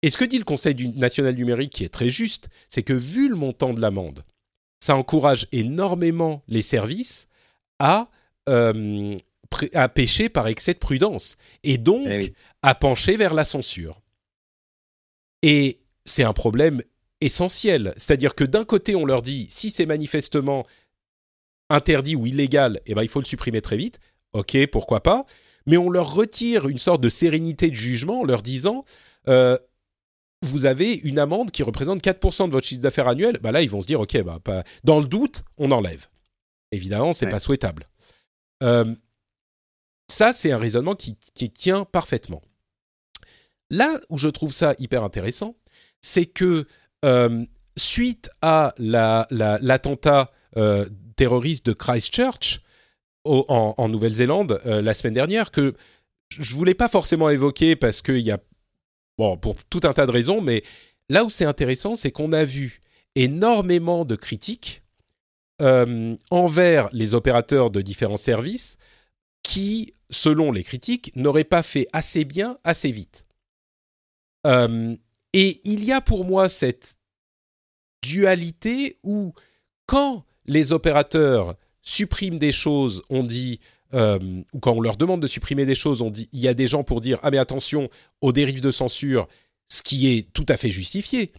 Et 0.02 0.10
ce 0.10 0.18
que 0.18 0.26
dit 0.26 0.38
le 0.38 0.44
Conseil 0.44 0.76
du- 0.76 0.90
national 0.90 1.34
numérique, 1.36 1.72
qui 1.72 1.86
est 1.86 1.90
très 1.94 2.10
juste, 2.10 2.50
c'est 2.68 2.84
que 2.84 2.92
vu 2.94 3.30
le 3.30 3.36
montant 3.36 3.74
de 3.74 3.80
l'amende, 3.80 4.24
ça 4.82 4.98
encourage 4.98 5.48
énormément 5.54 6.44
les 6.50 6.62
services 6.62 7.28
à, 7.80 8.10
euh, 8.50 9.18
à 9.74 9.88
pécher 9.88 10.28
par 10.28 10.48
excès 10.48 10.74
de 10.74 10.80
prudence 10.80 11.38
et 11.64 11.78
donc 11.78 12.06
Eh 12.10 12.18
oui. 12.18 12.34
à 12.64 12.76
pencher 12.76 13.16
vers 13.16 13.34
la 13.34 13.46
censure. 13.46 14.02
Et 15.42 15.80
c'est 16.06 16.24
un 16.24 16.34
problème 16.34 16.82
essentiel. 17.22 17.94
C'est-à-dire 17.98 18.36
que 18.36 18.44
d'un 18.44 18.66
côté, 18.66 18.96
on 18.96 19.06
leur 19.06 19.22
dit, 19.22 19.48
si 19.50 19.70
c'est 19.70 19.86
manifestement 19.86 20.66
interdit 21.70 22.16
ou 22.16 22.26
illégal, 22.26 22.82
eh 22.86 22.94
ben, 22.94 23.04
il 23.04 23.08
faut 23.10 23.20
le 23.20 23.26
supprimer 23.26 23.62
très 23.62 23.78
vite. 23.78 24.00
Ok, 24.34 24.58
pourquoi 24.72 25.02
pas. 25.02 25.26
Mais 25.66 25.78
on 25.78 25.90
leur 25.90 26.14
retire 26.14 26.68
une 26.68 26.78
sorte 26.78 27.02
de 27.02 27.10
sérénité 27.10 27.70
de 27.70 27.76
jugement 27.76 28.22
en 28.22 28.26
leur 28.26 28.42
disant, 28.42 28.84
euh, 29.30 29.58
vous 30.42 30.66
avez 30.66 30.94
une 30.96 31.20
amende 31.20 31.52
qui 31.52 31.64
représente 31.64 32.02
4% 32.04 32.48
de 32.48 32.52
votre 32.52 32.68
chiffre 32.68 32.82
d'affaires 32.82 33.08
annuel. 33.08 33.40
Bah 33.42 33.52
là, 33.54 33.62
ils 33.62 33.70
vont 33.70 33.80
se 33.82 33.88
dire, 33.88 34.02
ok, 34.02 34.22
bah, 34.24 34.40
pas... 34.44 34.64
dans 34.84 35.00
le 35.00 35.08
doute, 35.08 35.44
on 35.58 35.72
enlève. 35.72 36.08
Évidemment, 36.72 37.14
c'est 37.14 37.26
Ouais. 37.26 37.32
pas 37.32 37.40
souhaitable. 37.40 37.86
Euh, 38.62 38.94
ça, 40.10 40.34
c'est 40.34 40.52
un 40.52 40.58
raisonnement 40.58 40.96
qui, 40.96 41.18
qui 41.34 41.50
tient 41.50 41.86
parfaitement. 41.86 42.42
Là 43.70 44.02
où 44.10 44.18
je 44.18 44.28
trouve 44.28 44.52
ça 44.52 44.76
hyper 44.80 45.04
intéressant, 45.04 45.56
c'est 46.04 46.28
que 46.28 46.68
euh, 47.06 47.44
suite 47.76 48.30
à 48.44 48.76
la- 48.78 49.26
la- 49.32 49.58
l'attentat 49.62 50.32
euh, 50.58 50.88
terroriste 51.16 51.66
de 51.66 51.74
Christchurch 51.74 52.62
en, 53.26 53.88
Nouvelle-Zélande 53.90 54.62
euh, 54.66 54.82
la 54.82 54.94
semaine 54.94 55.14
dernière, 55.14 55.50
que 55.50 55.74
je 56.30 56.54
voulais 56.56 56.74
pas 56.74 56.90
forcément 56.90 57.30
évoquer 57.30 57.76
parce 57.76 58.02
qu'il 58.02 58.20
y 58.20 58.32
a, 58.32 58.38
bon, 59.18 59.38
pour 59.38 59.64
tout 59.64 59.80
un 59.84 59.94
tas 59.94 60.06
de 60.06 60.12
raisons, 60.12 60.42
mais 60.42 60.64
là 61.10 61.24
où 61.24 61.30
c'est 61.30 61.46
intéressant, 61.46 61.96
c'est 61.96 62.12
qu'on 62.12 62.34
a 62.34 62.44
vu 62.44 62.82
énormément 63.16 64.04
de 64.06 64.16
critiques 64.16 64.82
envers 66.30 66.90
les 66.92 67.14
opérateurs 67.14 67.72
de 67.72 67.82
différents 67.82 68.18
services 68.18 68.78
qui, 69.44 69.94
selon 70.10 70.52
les 70.52 70.64
critiques, 70.64 71.14
n'auraient 71.16 71.46
pas 71.46 71.64
fait 71.64 71.88
assez 71.94 72.26
bien, 72.26 72.58
assez 72.66 72.92
vite. 72.92 73.26
Et 75.34 75.62
il 75.64 75.84
y 75.84 75.92
a 75.92 76.02
pour 76.02 76.26
moi 76.26 76.48
cette 76.48 76.96
dualité 78.02 78.98
où, 79.04 79.34
quand 79.86 80.26
les 80.46 80.72
opérateurs 80.72 81.56
suppriment 81.82 82.40
des 82.40 82.52
choses, 82.52 83.04
on 83.10 83.24
dit, 83.24 83.60
euh, 83.94 84.20
ou 84.54 84.60
quand 84.60 84.74
on 84.74 84.82
leur 84.82 84.98
demande 84.98 85.22
de 85.22 85.28
supprimer 85.28 85.66
des 85.66 85.76
choses, 85.76 86.02
on 86.02 86.10
dit, 86.10 86.30
il 86.32 86.40
y 86.40 86.48
a 86.48 86.54
des 86.54 86.68
gens 86.68 86.84
pour 86.84 87.02
dire, 87.02 87.20
ah 87.24 87.32
mais 87.32 87.38
attention 87.38 87.90
aux 88.22 88.32
dérives 88.32 88.62
de 88.62 88.72
censure, 88.72 89.28
ce 89.68 89.82
qui 89.84 90.08
est 90.08 90.32
tout 90.34 90.46
à 90.50 90.58
fait 90.58 90.72
justifié. 90.72 91.32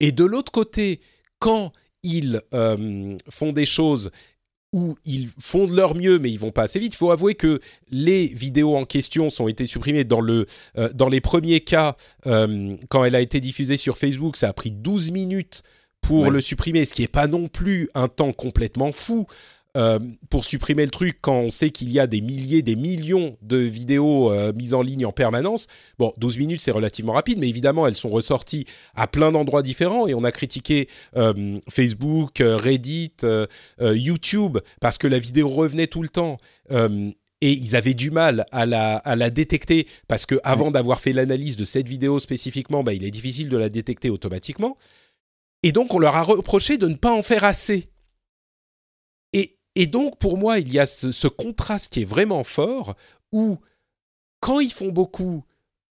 Et 0.00 0.12
de 0.12 0.24
l'autre 0.24 0.52
côté, 0.52 1.00
quand 1.38 1.72
ils 2.02 2.42
euh, 2.54 3.16
font 3.28 3.52
des 3.52 3.66
choses 3.66 4.10
où 4.72 4.96
ils 5.04 5.28
font 5.40 5.66
de 5.66 5.74
leur 5.74 5.94
mieux, 5.94 6.18
mais 6.18 6.30
ils 6.30 6.38
vont 6.38 6.50
pas 6.52 6.62
assez 6.64 6.78
vite. 6.78 6.94
Il 6.94 6.96
faut 6.98 7.10
avouer 7.10 7.34
que 7.34 7.60
les 7.90 8.26
vidéos 8.26 8.76
en 8.76 8.84
question 8.84 9.30
sont 9.30 9.48
été 9.48 9.66
supprimées 9.66 10.04
dans, 10.04 10.20
le, 10.20 10.46
euh, 10.76 10.90
dans 10.94 11.08
les 11.08 11.20
premiers 11.20 11.60
cas. 11.60 11.96
euh, 12.26 12.76
quand 12.90 13.04
elle 13.04 13.14
a 13.14 13.20
été 13.20 13.40
diffusée 13.40 13.76
sur 13.78 13.96
Facebook, 13.96 14.36
ça 14.36 14.48
a 14.48 14.52
pris 14.52 14.70
12 14.70 15.10
minutes 15.10 15.62
pour 16.02 16.20
Ouais. 16.20 16.30
le 16.30 16.40
supprimer, 16.40 16.84
ce 16.84 16.94
qui 16.94 17.00
n'est 17.02 17.08
pas 17.08 17.26
non 17.26 17.48
plus 17.48 17.88
un 17.94 18.08
temps 18.08 18.32
complètement 18.32 18.92
fou. 18.92 19.26
Euh, 19.76 19.98
pour 20.30 20.46
supprimer 20.46 20.84
le 20.84 20.90
truc 20.90 21.18
quand 21.20 21.36
on 21.36 21.50
sait 21.50 21.70
qu'il 21.70 21.92
y 21.92 22.00
a 22.00 22.06
des 22.06 22.22
milliers, 22.22 22.62
des 22.62 22.74
millions 22.74 23.36
de 23.42 23.58
vidéos 23.58 24.32
euh, 24.32 24.52
mises 24.54 24.72
en 24.72 24.80
ligne 24.80 25.04
en 25.04 25.12
permanence. 25.12 25.66
Bon, 25.98 26.14
12 26.16 26.38
minutes, 26.38 26.62
c'est 26.62 26.70
relativement 26.70 27.12
rapide, 27.12 27.38
mais 27.38 27.48
évidemment, 27.48 27.86
elles 27.86 27.96
sont 27.96 28.08
ressorties 28.08 28.64
à 28.94 29.06
plein 29.06 29.30
d'endroits 29.30 29.62
différents 29.62 30.06
et 30.06 30.14
on 30.14 30.24
a 30.24 30.32
critiqué 30.32 30.88
euh, 31.16 31.58
Facebook, 31.68 32.42
Reddit, 32.42 33.12
YouTube, 33.80 34.58
parce 34.80 34.96
que 34.96 35.06
la 35.06 35.18
vidéo 35.18 35.48
revenait 35.48 35.86
tout 35.86 36.02
le 36.02 36.08
temps. 36.08 36.38
et 36.70 37.52
ils 37.52 37.76
avaient 37.76 37.94
du 37.94 38.10
mal 38.10 38.46
à 38.50 38.64
la, 38.64 38.96
à 38.96 39.16
la 39.16 39.30
détecter 39.30 39.86
parce 40.08 40.26
que 40.26 40.36
avant 40.44 40.70
d'avoir 40.70 41.00
fait 41.00 41.12
l'analyse 41.12 41.56
de 41.56 41.64
cette 41.64 41.86
vidéo 41.86 42.18
spécifiquement, 42.20 42.82
bah, 42.82 42.94
il 42.94 43.04
est 43.04 43.10
difficile 43.10 43.48
de 43.48 43.56
la 43.56 43.68
détecter 43.68 44.10
automatiquement. 44.10 44.76
Et 45.62 45.72
donc 45.72 45.92
on 45.94 45.98
leur 45.98 46.16
a 46.16 46.22
reproché 46.22 46.78
de 46.78 46.88
ne 46.88 46.94
pas 46.94 47.12
en 47.12 47.22
faire 47.22 47.44
assez. 47.44 47.90
Et, 49.80 49.86
donc 49.86 50.18
pour 50.18 50.36
moi, 50.38 50.58
il 50.58 50.72
y 50.72 50.78
a 50.78 50.86
ce, 50.86 51.12
ce 51.12 51.28
contraste 51.28 51.92
qui 51.92 52.02
est 52.02 52.04
vraiment 52.04 52.44
fort 52.44 52.94
où 53.32 53.58
quand 54.40 54.60
ils 54.60 54.72
font 54.72 54.88
beaucoup, 54.90 55.44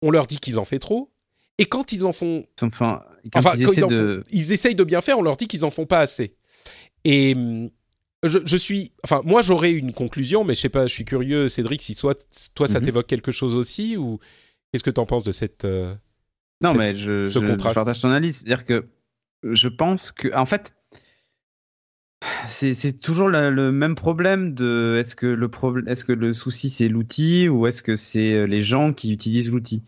on 0.02 0.10
leur 0.10 0.26
dit 0.26 0.38
qu'ils 0.38 0.58
en 0.58 0.64
font 0.64 0.78
trop. 0.78 1.10
Et 1.58 1.66
quand 1.66 1.92
ils 1.92 2.04
en 2.06 2.12
font 2.12 2.46
Enfin, 2.62 3.02
quand 3.32 3.38
Enfin, 3.38 3.52
ils 3.56 3.66
quand 3.66 3.72
ils, 3.72 3.84
en 3.84 3.88
de... 3.88 4.22
font- 4.24 4.28
ils 4.32 4.52
essayent 4.52 4.74
de 4.74 4.84
bien 4.84 5.00
faire, 5.00 5.18
on 5.18 5.22
leur 5.22 5.36
dit 5.36 5.46
qu'ils 5.48 5.64
en 5.64 5.70
font 5.70 5.86
pas 5.86 6.00
assez. 6.00 6.34
Et 7.04 7.34
hum, 7.34 7.70
je, 8.24 8.38
je 8.44 8.56
suis, 8.56 8.92
enfin, 9.04 9.20
moi 9.24 9.42
j'aurais 9.42 9.72
une 9.72 9.92
conclusion, 9.92 10.44
mais 10.44 10.54
je 10.54 10.60
sais 10.60 10.68
pas, 10.68 10.86
je 10.86 10.92
suis 10.92 11.04
curieux, 11.04 11.48
Cédric, 11.48 11.82
si 11.82 11.94
soit, 11.94 12.24
toi 12.54 12.68
ça 12.68 12.78
Mhm. 12.78 12.86
t'évoque 12.86 13.06
quelque 13.08 13.32
chose 13.32 13.54
aussi, 13.54 13.96
ou 13.96 14.18
qu'est-ce 14.72 14.84
que 14.84 14.90
tu 14.90 15.00
en 15.00 15.06
penses 15.06 15.24
de 15.24 15.32
cette. 15.32 15.64
euh, 15.64 15.94
Non, 16.62 16.70
cette- 16.70 16.78
mais 16.78 16.94
je, 16.94 17.24
ce 17.24 17.38
je 17.44 17.54
partage 17.74 18.00
ton 18.00 18.08
analyse. 18.08 18.38
C'est-à-dire 18.38 18.64
que 18.64 18.86
je 19.44 19.66
pense 19.68 20.12
que, 20.12 20.32
en 20.36 20.46
fait, 20.46 20.72
c'est 22.48 22.98
toujours 22.98 23.28
le, 23.28 23.72
même 23.72 23.94
problème 23.94 24.54
de 24.54 24.96
est-ce 24.98 25.14
que 25.14 26.12
le 26.12 26.32
souci 26.32 26.70
c'est 26.70 26.88
l'outil 26.88 27.48
ou 27.48 27.66
est-ce 27.66 27.82
que 27.82 27.96
c'est 27.96 28.34
euh, 28.34 28.44
les 28.44 28.62
gens 28.62 28.92
qui 28.92 29.12
utilisent 29.12 29.50
l'outil? 29.50 29.82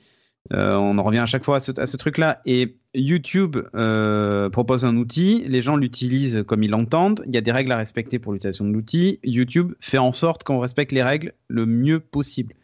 Euh, 0.52 0.74
on 0.74 0.98
en 0.98 1.02
revient 1.02 1.20
à 1.20 1.26
chaque 1.26 1.44
fois 1.44 1.56
à 1.56 1.60
ce, 1.86 1.97
truc-là. 1.97 2.43
Et 2.44 2.76
YouTube 2.93 3.56
euh, 3.74 4.51
propose 4.51 4.85
un 4.85 4.97
outil, 4.97 5.43
les 5.47 5.62
gens 5.62 5.76
l'utilisent 5.76 6.44
comme 6.47 6.62
ils 6.62 6.70
l'entendent. 6.70 7.22
Il 7.26 7.35
y 7.35 7.39
a 7.39 7.40
des 7.40 7.52
règles 7.52 7.72
à 7.72 7.76
respecter 7.76 8.18
pour 8.18 8.32
l'utilisation 8.32 8.66
de 8.66 8.72
l'outil. 8.72 9.20
YouTube 9.24 9.72
fait 9.81 9.98
en 9.98 10.12
sorte 10.12 10.44
qu'on 10.44 10.59
respecte 10.59 10.93
les 10.93 11.02
règles 11.02 11.32
le 11.48 11.64
mieux 11.66 12.01
possible. 12.01 12.55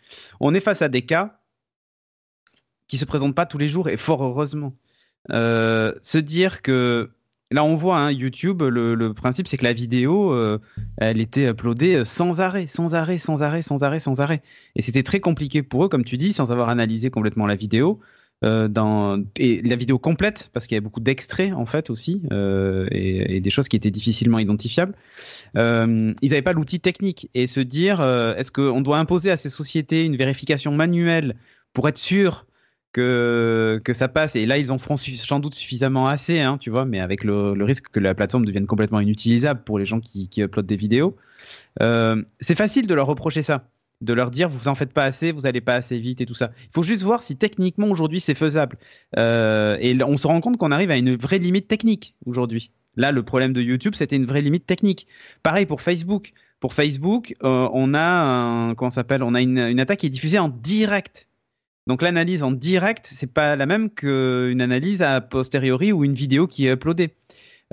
On 0.40 0.54
est 0.54 0.60
face 0.60 0.82
à 0.82 0.88
des 0.88 1.02
cas 1.02 1.40
qui 2.86 2.98
se 2.98 3.04
présentent 3.04 3.34
pas 3.34 3.46
tous 3.46 3.58
les 3.58 3.68
jours 3.68 3.88
et 3.88 3.96
fort 3.96 4.22
heureusement. 4.22 4.74
Se 5.30 6.18
dire 6.18 6.60
que 6.60 7.10
là 7.50 7.64
on 7.64 7.76
voit 7.76 7.98
hein, 7.98 8.10
YouTube, 8.10 8.62
le, 8.62 9.12
principe 9.12 9.48
c'est 9.48 9.56
que 9.56 9.64
la 9.64 9.72
vidéo, 9.72 10.32
euh, 10.32 10.58
elle 10.96 11.20
était 11.20 11.50
uploadée 11.50 12.04
sans 12.04 12.40
arrêt, 12.40 12.66
sans 12.66 12.94
arrêt, 12.94 13.18
sans 13.18 13.42
arrêt, 13.42 13.62
sans 13.62 13.82
arrêt, 13.82 14.00
sans 14.00 14.20
arrêt. 14.20 14.42
Et 14.76 14.82
c'était 14.82 15.02
très 15.02 15.20
compliqué 15.20 15.62
pour 15.62 15.84
eux, 15.84 15.88
comme 15.88 16.04
tu 16.04 16.16
dis, 16.16 16.32
sans 16.32 16.52
avoir 16.52 16.68
analysé 16.68 17.10
complètement 17.10 17.46
la 17.46 17.56
vidéo. 17.56 18.00
euh, 18.42 19.22
et 19.36 19.60
la 19.62 19.76
vidéo 19.76 19.98
complète, 19.98 20.50
parce 20.52 20.66
qu'il 20.66 20.74
y 20.74 20.78
avait 20.78 20.84
beaucoup 20.84 21.00
d'extraits 21.00 21.52
en 21.52 21.66
fait 21.66 21.90
aussi, 21.90 22.22
euh, 22.32 22.86
et, 22.90 23.36
et 23.36 23.40
des 23.40 23.50
choses 23.50 23.68
qui 23.68 23.76
étaient 23.76 23.90
difficilement 23.90 24.38
identifiables. 24.38 24.94
Euh, 25.56 26.14
ils 26.22 26.30
n'avaient 26.30 26.42
pas 26.42 26.52
l'outil 26.52 26.80
technique. 26.80 27.28
Et 27.34 27.46
se 27.46 27.60
dire, 27.60 28.00
euh, 28.00 28.34
est-ce 28.36 28.52
qu'on 28.52 28.80
doit 28.80 28.98
imposer 28.98 29.30
à 29.30 29.36
ces 29.36 29.50
sociétés 29.50 30.04
une 30.04 30.16
vérification 30.16 30.72
manuelle 30.72 31.36
pour 31.72 31.88
être 31.88 31.98
sûr 31.98 32.46
que, 32.92 33.80
ça 33.92 34.08
passe. 34.08 34.36
Et 34.36 34.46
là, 34.46 34.58
ils 34.58 34.72
en 34.72 34.78
feront 34.78 34.96
sans 34.96 35.40
doute 35.40 35.54
suffisamment 35.54 36.06
assez, 36.06 36.40
hein, 36.40 36.58
tu 36.58 36.70
vois, 36.70 36.84
mais 36.84 37.00
avec 37.00 37.24
le, 37.24 37.52
risque 37.64 37.86
que 37.92 38.00
la 38.00 38.14
plateforme 38.14 38.44
devienne 38.44 38.66
complètement 38.66 39.00
inutilisable 39.00 39.62
pour 39.64 39.78
les 39.78 39.84
gens 39.84 40.00
qui, 40.00 40.28
uploadent 40.38 40.66
des 40.66 40.76
vidéos. 40.76 41.16
Euh, 41.82 42.22
c'est 42.40 42.56
facile 42.56 42.86
de 42.86 42.94
leur 42.94 43.06
reprocher 43.06 43.42
ça, 43.42 43.68
de 44.00 44.12
leur 44.12 44.30
dire 44.30 44.48
vous 44.48 44.68
en 44.68 44.74
faites 44.74 44.92
pas 44.92 45.04
assez, 45.04 45.32
vous 45.32 45.46
allez 45.46 45.60
pas 45.60 45.74
assez 45.74 45.98
vite 45.98 46.20
et 46.20 46.26
tout 46.26 46.34
ça. 46.34 46.52
Il 46.64 46.72
faut 46.74 46.82
juste 46.82 47.02
voir 47.02 47.22
si 47.22 47.36
techniquement 47.36 47.88
aujourd'hui 47.88 48.20
c'est 48.20 48.34
faisable. 48.34 48.76
Euh, 49.16 49.76
et 49.80 50.02
on 50.02 50.16
se 50.16 50.26
rend 50.26 50.40
compte 50.40 50.56
qu'on 50.56 50.70
arrive 50.70 50.90
à 50.90 50.96
une 50.96 51.16
vraie 51.16 51.38
limite 51.38 51.68
technique 51.68 52.14
aujourd'hui. 52.26 52.70
Là, 52.96 53.12
le 53.12 53.22
problème 53.22 53.52
de 53.52 53.62
YouTube, 53.62 53.94
c'était 53.94 54.16
une 54.16 54.26
vraie 54.26 54.42
limite 54.42 54.66
technique. 54.66 55.06
Pareil 55.42 55.66
pour 55.66 55.80
Facebook. 55.80 56.32
Pour 56.58 56.74
Facebook, 56.74 57.34
euh, 57.42 57.68
on 57.72 57.94
a 57.94 58.74
comment 58.74 58.90
s'appelle? 58.90 59.22
On 59.22 59.34
a 59.34 59.40
une, 59.40 59.58
une 59.58 59.80
attaque 59.80 60.00
qui 60.00 60.06
est 60.06 60.10
diffusée 60.10 60.38
en 60.38 60.50
direct. 60.50 61.29
Donc 61.90 62.02
l'analyse 62.02 62.44
en 62.44 62.52
direct, 62.52 63.08
c'est 63.12 63.32
pas 63.32 63.56
la 63.56 63.66
même 63.66 63.90
qu'une 63.90 64.60
analyse 64.62 65.02
a 65.02 65.20
posteriori 65.20 65.90
ou 65.90 66.04
une 66.04 66.14
vidéo 66.14 66.46
qui 66.46 66.68
est 66.68 66.72
uploadée. 66.72 67.14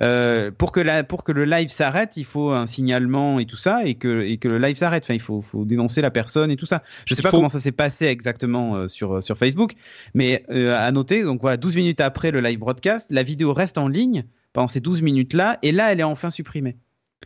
Euh, 0.02 0.50
pour, 0.50 0.72
que 0.72 0.80
la, 0.80 1.04
pour 1.04 1.24
que 1.24 1.32
le 1.32 1.46
live 1.46 1.68
s'arrête, 1.70 2.18
il 2.18 2.26
faut 2.26 2.50
un 2.50 2.66
signalement 2.66 3.38
et 3.38 3.46
tout 3.46 3.58
ça, 3.58 3.86
et 3.86 3.94
que, 3.94 4.22
et 4.24 4.40
que 4.40 4.48
le 4.48 4.58
live 4.58 4.76
s'arrête. 4.76 5.04
Enfin, 5.04 5.14
il 5.14 5.20
faut, 5.22 5.44
faut 5.44 5.66
dénoncer 5.66 6.02
la 6.02 6.10
personne 6.10 6.50
et 6.50 6.56
tout 6.56 6.66
ça. 6.66 6.82
Je 7.06 7.14
sais 7.14 7.20
Il 7.20 7.24
pas 7.24 7.30
faut- 7.30 7.38
comment 7.38 7.48
ça 7.50 7.60
s'est 7.60 7.72
passé 7.72 8.08
exactement 8.08 8.76
euh, 8.76 8.88
sur, 8.88 9.22
sur 9.22 9.38
Facebook, 9.38 9.74
mais 10.16 10.44
euh, 10.50 10.76
à 10.76 10.92
noter, 10.92 11.22
donc 11.22 11.42
voilà, 11.42 11.58
12 11.58 11.76
minutes 11.76 12.02
après 12.02 12.32
le 12.32 12.42
live 12.42 12.58
broadcast, 12.58 13.12
la 13.12 13.22
vidéo 13.22 13.54
reste 13.54 13.78
en 13.78 13.88
ligne 13.88 14.26
pendant 14.52 14.68
ces 14.68 14.80
12 14.80 15.04
minutes-là, 15.04 15.60
et 15.62 15.72
là, 15.72 15.92
elle 15.92 16.00
est 16.00 16.04
enfin 16.04 16.32
supprimée. 16.32 16.78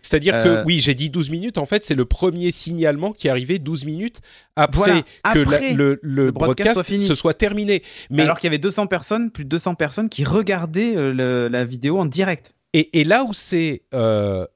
C'est-à-dire 0.01 0.39
que, 0.41 0.47
Euh, 0.47 0.63
oui, 0.65 0.80
j'ai 0.80 0.95
dit 0.95 1.09
12 1.09 1.30
minutes, 1.30 1.57
en 1.57 1.65
fait, 1.65 1.84
c'est 1.84 1.95
le 1.95 2.05
premier 2.05 2.51
signalement 2.51 3.11
qui 3.11 3.27
est 3.27 3.30
arrivé 3.30 3.59
12 3.59 3.85
minutes 3.85 4.22
après 4.55 5.03
Voilà, 5.23 5.34
que 5.34 5.39
la- 5.39 5.59
le, 5.73 5.99
le 6.01 6.26
le 6.26 6.31
broadcast 6.31 6.57
broadcast 6.57 6.73
soit 6.76 6.84
fini. 6.85 7.05
se 7.05 7.13
soit 7.15 7.34
terminé. 7.34 7.84
Mais, 8.09 8.23
Alors 8.23 8.39
qu'il 8.39 8.47
y 8.47 8.51
avait 8.51 8.57
200 8.57 8.88
personnes, 8.88 9.31
plus 9.31 9.43
de 9.43 9.49
200 9.49 9.76
personnes 9.76 10.09
qui 10.09 10.23
regardaient 10.23 10.95
euh, 10.95 11.13
le- 11.13 11.47
la 11.49 11.65
vidéo 11.65 11.99
en 11.99 12.05
direct. 12.05 12.53
et, 12.73 12.99
et 12.99 13.03
là 13.03 13.26
où 13.26 13.34
c'est 13.34 13.81
euh, 13.93 14.47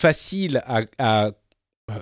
facile 0.00 0.60
à, 0.66 0.82
à, 0.98 1.30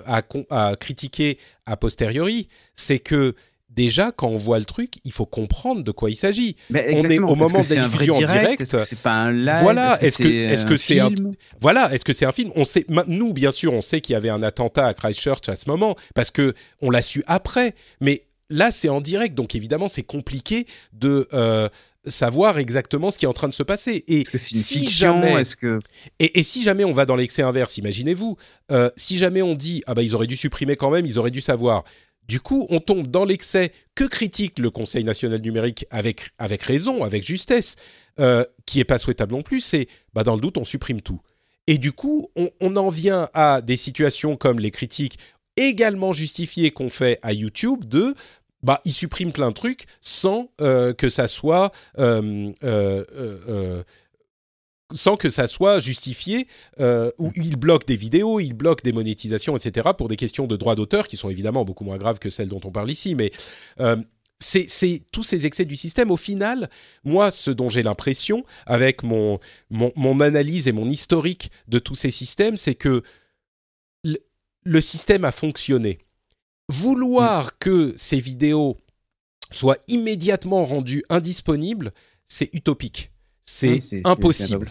à 0.05 0.21
à 0.49 0.75
critiquer 0.75 1.37
a 1.65 1.77
posteriori, 1.77 2.47
c'est 2.73 2.99
que 2.99 3.35
déjà, 3.75 4.11
quand 4.11 4.27
on 4.27 4.37
voit 4.37 4.59
le 4.59 4.65
truc, 4.65 4.93
il 5.03 5.11
faut 5.11 5.25
comprendre 5.25 5.83
de 5.83 5.91
quoi 5.91 6.09
il 6.09 6.15
s'agit. 6.15 6.55
Mais 6.69 6.87
On 6.93 7.09
est 7.09 7.19
au 7.19 7.35
moment 7.35 7.59
de 7.61 7.73
la 7.75 7.83
un 7.83 7.87
diffusion 7.87 8.15
en 8.15 8.19
direct 8.19 8.63
c'est 8.85 8.99
pas 8.99 9.13
un 9.13 9.31
live 9.31 9.57
Voilà, 9.61 9.97
est-ce 10.01 10.17
que- 10.17 10.27
est-ce 10.27 10.65
que 10.65 10.77
c'est 10.77 10.99
un- 10.99 11.07
film 11.09 11.33
Voilà, 11.59 11.93
est-ce 11.93 12.05
que 12.05 12.13
c'est 12.13 12.25
un 12.25 12.31
film? 12.31 12.51
On 12.55 12.65
sait, 12.65 12.85
nous 13.07 13.33
bien 13.33 13.51
sûr, 13.51 13.73
on 13.73 13.81
sait 13.81 14.01
qu'il 14.01 14.13
y 14.13 14.15
avait 14.15 14.29
un 14.29 14.43
attentat 14.43 14.85
à 14.87 14.93
Christchurch 14.93 15.47
à 15.49 15.55
ce 15.55 15.69
moment 15.69 15.95
parce 16.15 16.31
que 16.31 16.53
on 16.81 16.89
l'a 16.89 17.01
su 17.01 17.23
après. 17.27 17.73
Mais 18.01 18.25
là, 18.49 18.71
c'est 18.71 18.89
en 18.89 19.01
direct, 19.01 19.35
donc 19.35 19.55
évidemment, 19.55 19.87
c'est 19.87 20.03
compliqué 20.03 20.67
de 20.93 21.27
euh, 21.33 21.67
savoir 22.05 22.57
exactement 22.59 23.11
ce 23.11 23.17
qui 23.17 23.25
est 23.25 23.29
en 23.29 23.33
train 23.33 23.47
de 23.47 23.53
se 23.53 23.63
passer. 23.63 24.03
Et 24.07 24.23
que 24.23 24.37
si 24.37 24.55
fiction? 24.61 25.21
jamais, 25.21 25.43
que 25.59 25.79
et, 26.19 26.39
et 26.39 26.43
si 26.43 26.61
jamais 26.63 26.83
on 26.83 26.91
va 26.91 27.05
dans 27.05 27.15
l'excès 27.15 27.41
inverse, 27.41 27.77
imaginez-vous, 27.77 28.37
euh, 28.71 28.89
si 28.97 29.17
jamais 29.17 29.41
on 29.41 29.55
dit 29.55 29.81
ah 29.87 29.93
bah 29.93 30.03
ils 30.03 30.13
auraient 30.13 30.27
dû 30.27 30.35
supprimer 30.35 30.75
quand 30.75 30.91
même, 30.91 31.05
ils 31.05 31.17
auraient 31.17 31.31
dû 31.31 31.41
savoir. 31.41 31.83
Du 32.27 32.39
coup, 32.39 32.67
on 32.69 32.79
tombe 32.79 33.07
dans 33.07 33.25
l'excès 33.25 33.71
que 33.95 34.05
critique 34.05 34.59
le 34.59 34.69
Conseil 34.69 35.03
national 35.03 35.41
numérique 35.41 35.85
avec 35.91 36.61
raison, 36.61 37.03
avec 37.03 37.25
justesse, 37.25 37.75
euh, 38.19 38.45
qui 38.65 38.79
est 38.79 38.85
pas 38.85 38.97
souhaitable 38.97 39.33
non 39.33 39.41
plus. 39.41 39.59
C'est 39.59 39.87
bah 40.13 40.23
dans 40.23 40.35
le 40.35 40.41
doute, 40.41 40.57
on 40.57 40.63
supprime 40.63 41.01
tout. 41.01 41.19
Et 41.67 41.77
du 41.77 41.91
coup, 41.91 42.29
on, 42.35 42.75
en 42.75 42.89
vient 42.89 43.29
à 43.33 43.61
des 43.61 43.77
situations 43.77 44.35
comme 44.35 44.59
les 44.59 44.71
critiques 44.71 45.17
également 45.55 46.11
justifiées 46.11 46.71
qu'on 46.71 46.89
fait 46.89 47.19
à 47.21 47.33
YouTube 47.33 47.85
de 47.85 48.15
bah 48.63 48.81
ils 48.85 48.93
suppriment 48.93 49.31
plein 49.31 49.49
de 49.49 49.53
trucs 49.53 49.85
sans 50.01 50.49
euh, 50.61 50.93
que 50.93 51.09
ça 51.09 51.27
soit 51.27 51.71
euh, 51.99 52.51
sans 54.93 55.17
que 55.17 55.29
ça 55.29 55.47
soit 55.47 55.79
justifié, 55.79 56.47
euh, 56.79 57.11
où 57.17 57.31
ils 57.35 57.57
bloquent 57.57 57.85
des 57.85 57.97
vidéos, 57.97 58.39
ils 58.39 58.53
bloquent 58.53 58.83
des 58.83 58.93
monétisations, 58.93 59.57
etc., 59.57 59.89
pour 59.97 60.07
des 60.07 60.15
questions 60.15 60.47
de 60.47 60.55
droit 60.55 60.75
d'auteur 60.75 61.07
qui 61.07 61.17
sont 61.17 61.29
évidemment 61.29 61.65
beaucoup 61.65 61.83
moins 61.83 61.97
graves 61.97 62.19
que 62.19 62.29
celles 62.29 62.49
dont 62.49 62.61
on 62.63 62.71
parle 62.71 62.91
ici. 62.91 63.15
Mais 63.15 63.31
euh, 63.79 63.97
c'est 64.39 65.03
tous 65.11 65.23
ces 65.23 65.45
excès 65.45 65.65
du 65.65 65.75
système. 65.75 66.11
Au 66.11 66.17
final, 66.17 66.69
moi, 67.03 67.31
ce 67.31 67.49
dont 67.49 67.69
j'ai 67.69 67.83
l'impression, 67.83 68.43
avec 68.65 69.03
mon, 69.03 69.39
mon, 69.69 69.91
mon 69.95 70.19
analyse 70.19 70.67
et 70.67 70.73
mon 70.73 70.89
historique 70.89 71.49
de 71.67 71.79
tous 71.79 71.95
ces 71.95 72.11
systèmes, 72.11 72.57
c'est 72.57 72.75
que 72.75 73.03
le, 74.03 74.17
le 74.63 74.81
système 74.81 75.23
a 75.23 75.31
fonctionné. 75.31 75.99
Vouloir 76.67 77.57
que 77.57 77.93
ces 77.95 78.19
vidéos 78.19 78.77
soient 79.51 79.77
immédiatement 79.87 80.65
rendues 80.65 81.03
indisponibles, 81.09 81.93
c'est 82.27 82.49
utopique. 82.53 83.12
C'est 83.43 83.79
c'est 83.81 84.01
impossible. 84.05 84.65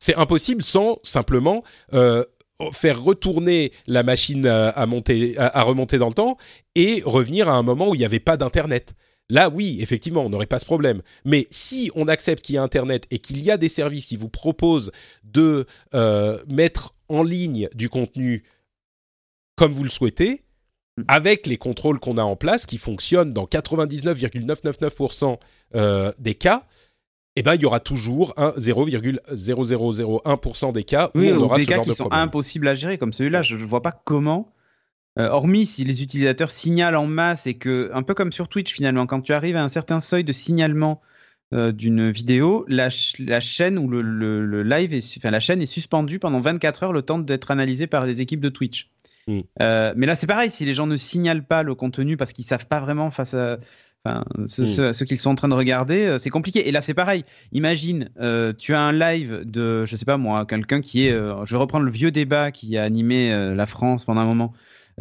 C'est 0.00 0.14
impossible 0.14 0.62
sans 0.62 0.98
simplement 1.02 1.64
euh, 1.92 2.24
faire 2.72 3.02
retourner 3.02 3.72
la 3.86 4.02
machine 4.02 4.46
à, 4.46 4.86
monter, 4.86 5.36
à, 5.38 5.58
à 5.58 5.62
remonter 5.62 5.98
dans 5.98 6.08
le 6.08 6.14
temps 6.14 6.36
et 6.74 7.02
revenir 7.04 7.48
à 7.48 7.54
un 7.54 7.62
moment 7.62 7.88
où 7.88 7.94
il 7.94 7.98
n'y 7.98 8.04
avait 8.04 8.20
pas 8.20 8.36
d'Internet. 8.36 8.94
Là, 9.30 9.50
oui, 9.50 9.78
effectivement, 9.80 10.24
on 10.24 10.30
n'aurait 10.30 10.46
pas 10.46 10.58
ce 10.58 10.64
problème. 10.64 11.02
Mais 11.24 11.46
si 11.50 11.90
on 11.94 12.08
accepte 12.08 12.42
qu'il 12.42 12.54
y 12.54 12.58
a 12.58 12.62
Internet 12.62 13.06
et 13.10 13.18
qu'il 13.18 13.42
y 13.42 13.50
a 13.50 13.58
des 13.58 13.68
services 13.68 14.06
qui 14.06 14.16
vous 14.16 14.30
proposent 14.30 14.90
de 15.22 15.66
euh, 15.94 16.42
mettre 16.48 16.94
en 17.08 17.22
ligne 17.22 17.68
du 17.74 17.88
contenu 17.88 18.44
comme 19.56 19.72
vous 19.72 19.84
le 19.84 19.90
souhaitez, 19.90 20.44
avec 21.06 21.46
les 21.46 21.58
contrôles 21.58 22.00
qu'on 22.00 22.16
a 22.16 22.22
en 22.22 22.36
place, 22.36 22.66
qui 22.66 22.78
fonctionnent 22.78 23.32
dans 23.32 23.44
99,999% 23.44 25.38
euh, 25.74 26.12
des 26.18 26.34
cas, 26.34 26.64
eh 27.38 27.42
ben, 27.42 27.54
il 27.54 27.62
y 27.62 27.66
aura 27.66 27.80
toujours 27.80 28.34
un 28.36 28.50
0,0001% 29.46 30.72
des 30.72 30.84
cas 30.84 31.10
où 31.14 31.20
Oui, 31.20 31.32
on 31.32 31.38
aura 31.42 31.56
des 31.56 31.64
ce 31.64 31.68
cas 31.68 31.74
genre 31.76 31.84
qui 31.84 31.90
de 31.90 31.94
sont 31.94 32.04
problème. 32.04 32.24
impossibles 32.26 32.68
à 32.68 32.74
gérer, 32.74 32.98
comme 32.98 33.12
celui-là. 33.12 33.42
Je 33.42 33.56
ne 33.56 33.64
vois 33.64 33.82
pas 33.82 33.92
comment, 34.04 34.52
euh, 35.18 35.28
hormis 35.28 35.66
si 35.66 35.84
les 35.84 36.02
utilisateurs 36.02 36.50
signalent 36.50 36.96
en 36.96 37.06
masse 37.06 37.46
et 37.46 37.54
que, 37.54 37.90
un 37.94 38.02
peu 38.02 38.14
comme 38.14 38.32
sur 38.32 38.48
Twitch 38.48 38.72
finalement, 38.72 39.06
quand 39.06 39.20
tu 39.20 39.32
arrives 39.32 39.56
à 39.56 39.62
un 39.62 39.68
certain 39.68 40.00
seuil 40.00 40.24
de 40.24 40.32
signalement 40.32 41.00
euh, 41.54 41.72
d'une 41.72 42.10
vidéo, 42.10 42.64
la, 42.68 42.90
ch- 42.90 43.16
la 43.18 43.40
chaîne 43.40 43.78
ou 43.78 43.88
le, 43.88 44.02
le- 44.02 44.44
le 44.44 44.62
live, 44.62 44.92
est, 44.92 45.16
enfin, 45.16 45.30
la 45.30 45.40
chaîne 45.40 45.62
est 45.62 45.66
suspendue 45.66 46.18
pendant 46.18 46.40
24 46.40 46.82
heures 46.82 46.92
le 46.92 47.02
temps 47.02 47.18
d'être 47.18 47.50
analysée 47.50 47.86
par 47.86 48.04
les 48.04 48.20
équipes 48.20 48.40
de 48.40 48.50
Twitch. 48.50 48.90
Mm. 49.26 49.40
Euh, 49.62 49.92
mais 49.96 50.06
là, 50.06 50.14
c'est 50.14 50.26
pareil, 50.26 50.50
si 50.50 50.64
les 50.66 50.74
gens 50.74 50.86
ne 50.86 50.96
signalent 50.96 51.44
pas 51.46 51.62
le 51.62 51.74
contenu 51.74 52.16
parce 52.16 52.32
qu'ils 52.32 52.44
savent 52.44 52.66
pas 52.66 52.80
vraiment 52.80 53.10
face 53.10 53.34
à. 53.34 53.58
Enfin, 54.04 54.24
ce, 54.46 54.62
Mm. 54.62 54.66
ce- 54.68 54.92
ce 54.92 55.04
qu'ils 55.04 55.18
sont 55.18 55.30
en 55.30 55.34
train 55.34 55.48
de 55.48 55.54
regarder, 55.54 56.06
euh, 56.06 56.18
c'est 56.18 56.30
compliqué. 56.30 56.68
Et 56.68 56.72
là, 56.72 56.80
c'est 56.82 56.94
pareil. 56.94 57.24
Imagine, 57.52 58.10
euh, 58.20 58.52
tu 58.56 58.72
as 58.74 58.80
un 58.80 58.92
live 58.92 59.42
de, 59.44 59.84
je 59.86 59.96
sais 59.96 60.04
pas 60.04 60.16
moi, 60.16 60.46
quelqu'un 60.46 60.80
qui 60.80 61.06
est, 61.06 61.12
euh, 61.12 61.44
je 61.44 61.50
vais 61.54 61.58
reprendre 61.58 61.84
le 61.84 61.90
vieux 61.90 62.10
débat 62.10 62.50
qui 62.52 62.76
a 62.78 62.84
animé 62.84 63.30
la 63.54 63.66
France 63.66 64.04
pendant 64.04 64.20
un 64.20 64.24
moment, 64.26 64.52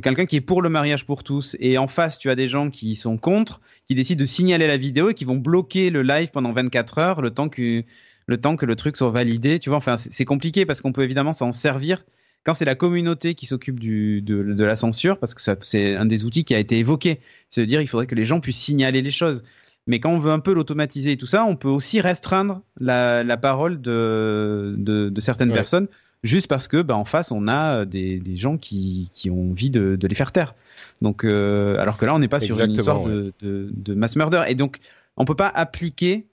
quelqu'un 0.04 0.26
qui 0.26 0.36
est 0.36 0.42
pour 0.42 0.62
le 0.62 0.70
mariage 0.70 1.06
pour 1.06 1.24
tous, 1.24 1.56
et 1.60 1.78
en 1.78 1.88
face, 1.88 2.18
tu 2.18 2.30
as 2.30 2.36
des 2.36 2.48
gens 2.48 2.70
qui 2.70 2.96
sont 2.96 3.18
contre, 3.18 3.62
qui 3.86 3.96
décident 3.96 4.20
de 4.20 4.26
signaler 4.26 4.68
la 4.68 4.78
vidéo 4.78 5.12
et 5.12 5.14
qui 5.14 5.26
vont 5.26 5.38
bloquer 5.38 5.90
le 5.90 6.02
live 6.02 6.30
pendant 6.32 6.52
24 6.52 6.98
heures, 6.98 7.22
le 7.22 7.30
temps 7.32 7.50
que 7.50 7.84
le 8.30 8.38
temps 8.38 8.58
que 8.58 8.66
le 8.66 8.76
truc 8.76 8.98
soit 8.98 9.10
validé. 9.10 9.58
Tu 9.60 9.70
vois, 9.70 9.78
enfin, 9.78 9.96
c'est 9.96 10.26
compliqué 10.26 10.66
parce 10.66 10.82
qu'on 10.82 10.92
peut 10.92 11.04
évidemment 11.04 11.32
s'en 11.32 11.54
servir 11.54 12.04
quand 12.48 12.54
c'est 12.54 12.64
la 12.64 12.76
communauté 12.76 13.36
qui 13.36 13.46
s'occupe 13.46 13.78
de, 13.82 14.22
de 14.22 14.64
la 14.64 14.78
censure, 14.78 15.18
parce 15.18 15.34
que 15.34 15.42
c'est 15.64 15.98
un 15.98 16.06
des 16.06 16.24
outils 16.24 16.46
qui 16.46 16.56
a 16.56 16.60
été 16.60 16.80
évoqué. 16.80 17.20
C'est-à-dire 17.50 17.82
il 17.82 17.88
faudrait 17.88 18.08
que 18.08 18.16
les 18.16 18.26
gens 18.26 18.40
puissent 18.40 18.56
signaler 18.62 19.02
les 19.02 19.12
choses. 19.12 19.44
Mais 19.86 20.00
quand 20.00 20.12
on 20.12 20.20
veut 20.20 20.32
un 20.32 20.40
peu 20.40 20.54
l'automatiser 20.54 21.12
et 21.12 21.18
tout 21.18 21.28
ça, 21.28 21.44
on 21.44 21.58
peut 21.58 21.68
aussi 21.68 22.00
restreindre 22.00 22.62
la, 22.80 23.26
la 23.26 23.36
parole 23.36 23.82
de, 23.82 24.76
de, 24.78 25.10
de 25.10 25.20
certaines 25.22 25.50
Ouais. 25.50 25.56
personnes, 25.56 25.90
juste 26.24 26.48
parce 26.48 26.70
que 26.70 26.82
bah, 26.82 26.96
en 26.96 27.04
face, 27.04 27.34
on 27.34 27.50
a 27.50 27.84
des, 27.84 28.18
des 28.22 28.38
gens 28.38 28.58
qui, 28.58 29.10
qui 29.14 29.30
ont 29.30 29.52
envie 29.52 29.70
de, 29.70 29.98
de 29.98 30.08
les 30.08 30.16
faire 30.16 30.32
taire. 30.32 30.56
Donc, 31.02 31.26
euh, 31.26 31.78
alors 31.80 31.98
que 31.98 32.06
là, 32.06 32.16
on 32.16 32.20
n'est 32.20 32.30
pas 32.30 32.40
sur 32.40 32.58
une 32.62 32.72
histoire 32.72 33.04
de, 33.04 33.34
de, 33.42 33.70
de 33.76 33.94
mass 33.94 34.16
murder. 34.16 34.44
Et 34.48 34.56
donc, 34.56 34.78
on 35.18 35.26
peut 35.26 35.36
pas 35.36 35.50
appliquer 35.54 36.28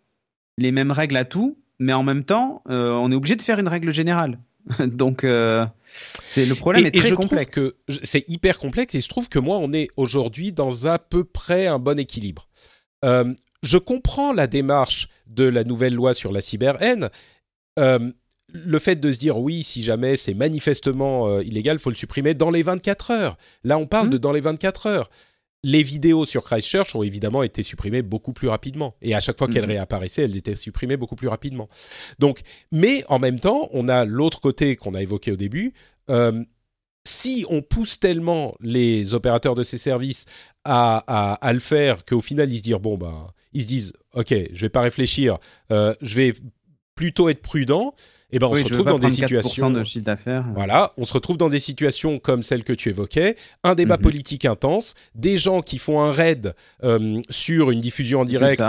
les 0.59 0.71
mêmes 0.71 0.93
règles 0.93 1.17
à 1.17 1.25
tout, 1.25 1.59
mais 1.81 1.93
en 1.93 2.05
même 2.05 2.23
temps, 2.23 2.63
euh, 2.71 2.93
on 2.93 3.11
est 3.11 3.17
obligé 3.17 3.35
de 3.35 3.43
faire 3.43 3.59
une 3.59 3.67
règle 3.67 3.93
générale. 3.93 4.39
donc, 4.87 5.25
euh, 5.25 5.67
c'est 6.31 6.47
le 6.47 6.55
problème 6.55 6.85
et, 6.85 6.89
est 6.89 6.97
et 6.97 7.01
très 7.01 7.09
je 7.11 7.15
complexe. 7.15 7.51
trouve 7.53 7.71
que 7.71 7.77
je- 7.89 7.99
c'est 8.03 8.29
hyper 8.29 8.59
complexe 8.59 8.95
et 8.95 9.01
je 9.01 9.09
trouve 9.09 9.29
que 9.29 9.39
moi, 9.39 9.59
on 9.59 9.73
est 9.73 9.89
aujourd'hui 9.97 10.53
dans 10.53 10.87
à 10.87 10.99
peu 10.99 11.25
près 11.25 11.67
un 11.67 11.79
bon 11.79 11.99
équilibre. 11.99 12.49
Euh, 13.05 13.33
je 13.63 13.79
comprends 13.79 14.33
la 14.33 14.47
démarche 14.47 15.09
de 15.27 15.45
la 15.45 15.65
nouvelle 15.65 15.95
loi 15.95 16.15
sur 16.15 16.33
la 16.33 16.41
cyber-haine. 16.41 17.11
Euh, 17.79 18.11
le 18.53 18.79
fait 18.79 18.97
de 18.97 19.11
se 19.11 19.19
dire 19.19 19.39
oui, 19.39 19.63
si 19.63 19.83
jamais 19.83 20.17
c'est 20.17 20.35
manifestement 20.35 21.29
euh, 21.29 21.43
illégal, 21.43 21.79
faut 21.79 21.91
le 21.91 21.97
supprimer 21.97 22.35
dans 22.35 22.51
les 22.51 22.63
24 22.63 23.11
heures. 23.11 23.37
Là, 23.65 23.79
on 23.79 23.87
parle 23.87 24.07
Mhm. 24.07 24.13
de 24.13 24.19
dans 24.19 24.33
les 24.33 24.41
24 24.41 24.87
heures. 24.87 25.11
Les 25.67 25.83
vidéos 25.83 26.27
sur 26.27 26.45
Christchurch 26.45 26.95
ont 26.95 27.03
évidemment 27.03 27.43
été 27.43 27.63
supprimées 27.63 28.03
beaucoup 28.03 28.35
plus 28.35 28.49
rapidement. 28.49 28.95
Et 29.01 29.15
à 29.15 29.21
chaque 29.21 29.39
fois 29.39 29.49
qu'elles 29.49 29.63
Mhm. 29.65 29.71
réapparaissaient, 29.71 30.23
elles 30.25 30.37
étaient 30.37 30.57
supprimées 30.57 30.99
beaucoup 30.99 31.17
plus 31.17 31.29
rapidement. 31.29 31.69
Donc, 32.19 32.41
mais 32.71 33.03
en 33.09 33.19
même 33.19 33.41
temps, 33.41 33.71
on 33.73 33.89
a 33.89 34.05
l'autre 34.05 34.41
côté 34.43 34.77
qu'on 34.77 34.93
a 34.95 35.01
évoqué 35.03 35.33
au 35.33 35.37
début. 35.37 35.73
Euh, 36.11 36.45
si 37.07 37.47
on 37.49 37.63
pousse 37.63 37.99
tellement 37.99 38.55
les 38.61 39.15
opérateurs 39.15 39.55
de 39.55 39.63
ces 39.63 39.79
services 39.79 40.27
à, 40.65 41.03
à, 41.07 41.35
à 41.35 41.53
le 41.55 41.61
faire 41.61 42.05
qu'au 42.05 42.21
final 42.21 42.51
ils 42.53 42.59
se 42.59 42.63
disent 42.63 42.75
bon 42.81 42.97
bah 42.97 43.33
ils 43.53 43.63
se 43.63 43.67
disent 43.67 43.93
ok 44.15 44.35
je 44.53 44.61
vais 44.63 44.71
pas 44.71 44.81
réfléchir 44.81 45.37
euh, 45.71 45.95
je 46.01 46.15
vais 46.15 46.33
plutôt 46.95 47.29
être 47.29 47.43
prudent 47.43 47.95
et 48.35 48.39
ben 48.39 48.49
on 48.49 48.53
Oui, 48.53 48.59
se 48.61 48.65
retrouve 48.65 48.87
dans 48.87 48.99
des 48.99 49.07
prendre 49.07 49.15
4% 49.15 49.17
situations 49.17 49.71
de 49.71 49.83
chiffre 49.85 50.05
d'affaires. 50.05 50.45
voilà, 50.55 50.93
on 50.99 51.05
se 51.05 51.13
retrouve 51.15 51.37
dans 51.39 51.49
des 51.49 51.61
situations 51.61 52.19
comme 52.19 52.43
celle 52.43 52.65
que 52.65 52.73
tu 52.75 52.89
évoquais, 52.91 53.37
un 53.63 53.75
débat 53.75 53.97
Mhm. 53.97 54.03
politique 54.03 54.45
intense, 54.45 54.95
des 55.15 55.37
gens 55.37 55.63
qui 55.63 55.79
font 55.79 56.01
un 56.03 56.13
raid 56.13 56.55
euh, 56.83 57.23
sur 57.31 57.71
une 57.71 57.81
diffusion 57.81 58.21
en 58.21 58.25
direct 58.25 58.63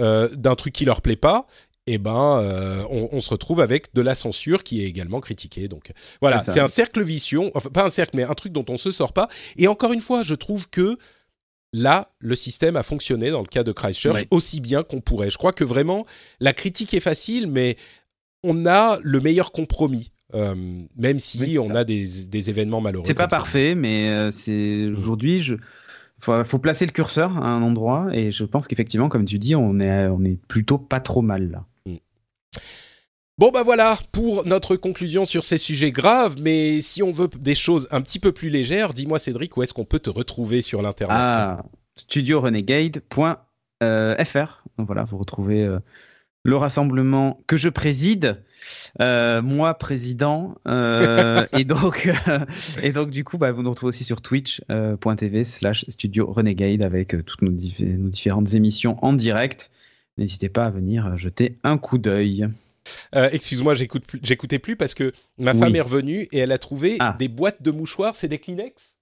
euh, 0.00 0.28
d'un 0.34 0.54
truc 0.56 0.74
qui 0.74 0.84
leur 0.84 1.00
plaît 1.00 1.16
pas, 1.16 1.46
et 1.86 1.98
ben 1.98 2.38
euh, 2.40 2.82
on, 2.90 3.08
on 3.12 3.20
se 3.20 3.30
retrouve 3.30 3.60
avec 3.60 3.92
de 3.94 4.02
la 4.02 4.14
censure 4.14 4.62
qui 4.64 4.82
est 4.82 4.86
également 4.86 5.20
critiquée. 5.20 5.66
Donc 5.68 5.90
voilà, 6.20 6.42
C'est 6.44 6.60
un 6.60 6.68
cercle 6.68 7.02
vicieux, 7.02 7.40
enfin 7.54 7.70
pas 7.70 7.84
un 7.84 7.90
cercle, 7.90 8.16
mais 8.16 8.24
un 8.24 8.34
truc 8.34 8.52
dont 8.52 8.64
on 8.68 8.76
se 8.76 8.90
sort 8.90 9.12
pas. 9.12 9.28
Et 9.56 9.66
encore 9.68 9.92
une 9.92 10.00
fois, 10.00 10.22
je 10.24 10.34
trouve 10.34 10.68
que 10.68 10.96
là, 11.72 12.10
le 12.18 12.34
système 12.36 12.76
a 12.76 12.82
fonctionné 12.82 13.30
dans 13.30 13.40
le 13.40 13.46
cas 13.46 13.62
de 13.64 13.72
Christchurch 13.72 14.26
aussi 14.30 14.60
bien 14.60 14.82
qu'on 14.82 15.00
pourrait. 15.00 15.30
Je 15.30 15.38
crois 15.38 15.52
que 15.52 15.64
vraiment, 15.64 16.04
la 16.38 16.52
critique 16.52 16.92
est 16.94 17.00
facile, 17.00 17.46
mais 17.48 17.76
on 18.42 18.66
a 18.66 18.98
le 19.02 19.20
meilleur 19.20 19.52
compromis, 19.52 20.12
euh, 20.34 20.54
même 20.96 21.18
si 21.18 21.38
Oui, 21.40 21.58
on 21.58 21.74
a 21.74 21.84
des, 21.84 22.06
des 22.26 22.50
événements 22.50 22.80
malheureux. 22.80 23.04
C'est 23.06 23.14
pas 23.14 23.24
ça. 23.24 23.28
parfait, 23.28 23.74
mais 23.74 24.08
euh, 24.10 24.30
c'est 24.30 24.86
aujourd'hui, 24.96 25.42
je 25.42 25.54
faut, 26.18 26.44
faut 26.44 26.58
placer 26.58 26.86
le 26.86 26.92
curseur 26.92 27.36
à 27.38 27.48
un 27.48 27.62
endroit, 27.62 28.08
et 28.12 28.30
je 28.30 28.44
pense 28.44 28.68
qu'effectivement, 28.68 29.08
comme 29.08 29.24
tu 29.24 29.38
dis, 29.38 29.56
on 29.56 29.80
est 29.80 30.06
on 30.06 30.22
est 30.24 30.38
plutôt 30.48 30.78
pas 30.78 31.00
trop 31.00 31.22
mal 31.22 31.50
là. 31.50 31.64
Bon 33.38 33.50
bah 33.50 33.62
voilà 33.64 33.98
pour 34.12 34.46
notre 34.46 34.76
conclusion 34.76 35.24
sur 35.24 35.42
ces 35.44 35.56
sujets 35.58 35.90
graves, 35.90 36.36
mais 36.40 36.80
si 36.82 37.02
on 37.02 37.10
veut 37.10 37.28
des 37.40 37.54
choses 37.54 37.88
un 37.90 38.02
petit 38.02 38.18
peu 38.20 38.30
plus 38.30 38.50
légères, 38.50 38.92
dis-moi 38.92 39.18
Cédric, 39.18 39.56
où 39.56 39.62
est-ce 39.62 39.72
qu'on 39.74 39.86
peut 39.86 39.98
te 39.98 40.10
retrouver 40.10 40.60
sur 40.62 40.82
l'internet 40.82 41.16
Ah, 41.18 41.64
studiorenegade.fr. 41.96 44.62
Donc 44.78 44.86
voilà, 44.86 45.04
vous 45.04 45.18
retrouvez 45.18 45.64
euh, 45.64 45.78
le 46.44 46.56
rassemblement 46.56 47.40
que 47.46 47.56
je 47.56 47.68
préside, 47.68 48.42
euh, 49.00 49.42
moi 49.42 49.74
président, 49.74 50.56
euh, 50.66 51.46
et 51.52 51.64
donc 51.64 52.10
et 52.82 52.92
donc 52.92 53.10
du 53.10 53.24
coup, 53.24 53.38
bah, 53.38 53.52
vous 53.52 53.62
nous 53.62 53.70
retrouvez 53.70 53.90
aussi 53.90 54.04
sur 54.04 54.20
twitch.tv 54.20 55.44
slash 55.44 55.84
studio 55.88 56.32
renegade 56.32 56.84
avec 56.84 57.14
toutes 57.24 57.42
nos, 57.42 57.52
nos 57.52 58.08
différentes 58.08 58.54
émissions 58.54 58.96
en 59.04 59.12
direct. 59.12 59.70
N'hésitez 60.18 60.48
pas 60.48 60.66
à 60.66 60.70
venir 60.70 61.16
jeter 61.16 61.58
un 61.62 61.78
coup 61.78 61.98
d'œil. 61.98 62.48
Euh, 63.14 63.28
excuse-moi, 63.32 63.74
j'écoutais 63.74 64.58
plus 64.58 64.76
parce 64.76 64.94
que 64.94 65.12
ma 65.38 65.54
femme 65.54 65.74
est 65.74 65.80
revenue 65.80 66.28
et 66.32 66.38
elle 66.38 66.52
a 66.52 66.58
trouvé 66.58 66.96
ah. 67.00 67.16
des 67.18 67.28
boîtes 67.28 67.62
de 67.62 67.70
mouchoirs. 67.70 68.16
C'est 68.16 68.28
des 68.28 68.38
Kleenex? 68.38 68.96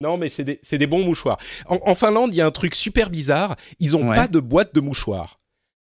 Non, 0.00 0.16
mais 0.16 0.28
c'est 0.28 0.44
des, 0.44 0.86
bons 0.86 1.04
mouchoirs. 1.04 1.38
En, 1.66 1.94
Finlande, 1.96 2.32
il 2.32 2.36
y 2.36 2.40
a 2.40 2.46
un 2.46 2.52
truc 2.52 2.76
super 2.76 3.10
bizarre. 3.10 3.56
Ils 3.80 3.92
n'ont 3.92 4.14
pas 4.14 4.28
de 4.28 4.38
boîte 4.38 4.72
de 4.74 4.80
mouchoirs. 4.80 5.36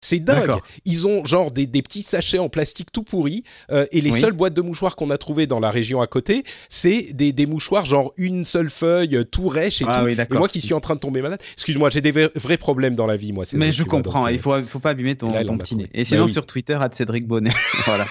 C'est 0.05 0.19
dingue. 0.19 0.51
Ils 0.85 1.07
ont 1.07 1.25
genre 1.25 1.49
des, 1.49 1.65
petits 1.67 2.03
sachets 2.03 2.37
en 2.37 2.47
plastique 2.47 2.91
tout 2.91 3.01
pourris 3.01 3.43
euh, 3.71 3.85
et 3.91 4.01
les 4.01 4.11
seules 4.11 4.33
boîtes 4.33 4.53
de 4.53 4.61
mouchoirs 4.61 4.95
qu'on 4.95 5.09
a 5.09 5.17
trouvées 5.17 5.47
dans 5.47 5.59
la 5.59 5.71
région 5.71 5.99
à 5.99 6.05
côté, 6.05 6.43
c'est 6.69 7.11
des, 7.13 7.45
mouchoirs 7.47 7.85
genre 7.85 8.13
une 8.17 8.45
seule 8.45 8.69
feuille, 8.69 9.15
euh, 9.15 9.23
tout 9.23 9.47
rêche 9.47 9.81
et 9.81 9.85
ah 9.87 10.01
tout. 10.01 10.07
et 10.07 10.37
moi 10.37 10.47
qui 10.47 10.61
suis 10.61 10.75
en 10.75 10.79
train 10.79 10.93
de 10.93 10.99
tomber 10.99 11.21
malade. 11.21 11.41
Excuse-moi, 11.53 11.89
j'ai 11.89 12.01
des 12.01 12.11
vrais 12.11 12.57
problèmes 12.57 12.95
dans 12.95 13.07
la 13.07 13.17
vie, 13.17 13.33
moi. 13.33 13.45
Mais 13.53 13.71
je 13.71 13.83
comprends. 13.83 14.27
il 14.27 14.37
faut, 14.37 14.61
faut 14.61 14.79
pas 14.79 14.91
abîmer 14.91 15.15
ton, 15.15 15.31
petit 15.57 15.75
nez. 15.75 15.89
Et 15.93 16.03
bah 16.03 16.05
sinon 16.05 16.27
sur 16.27 16.45
Twitter, 16.45 16.77
à 16.79 16.89
Cédric 16.91 17.25
Bonnet. 17.25 17.51
voilà. 17.85 18.05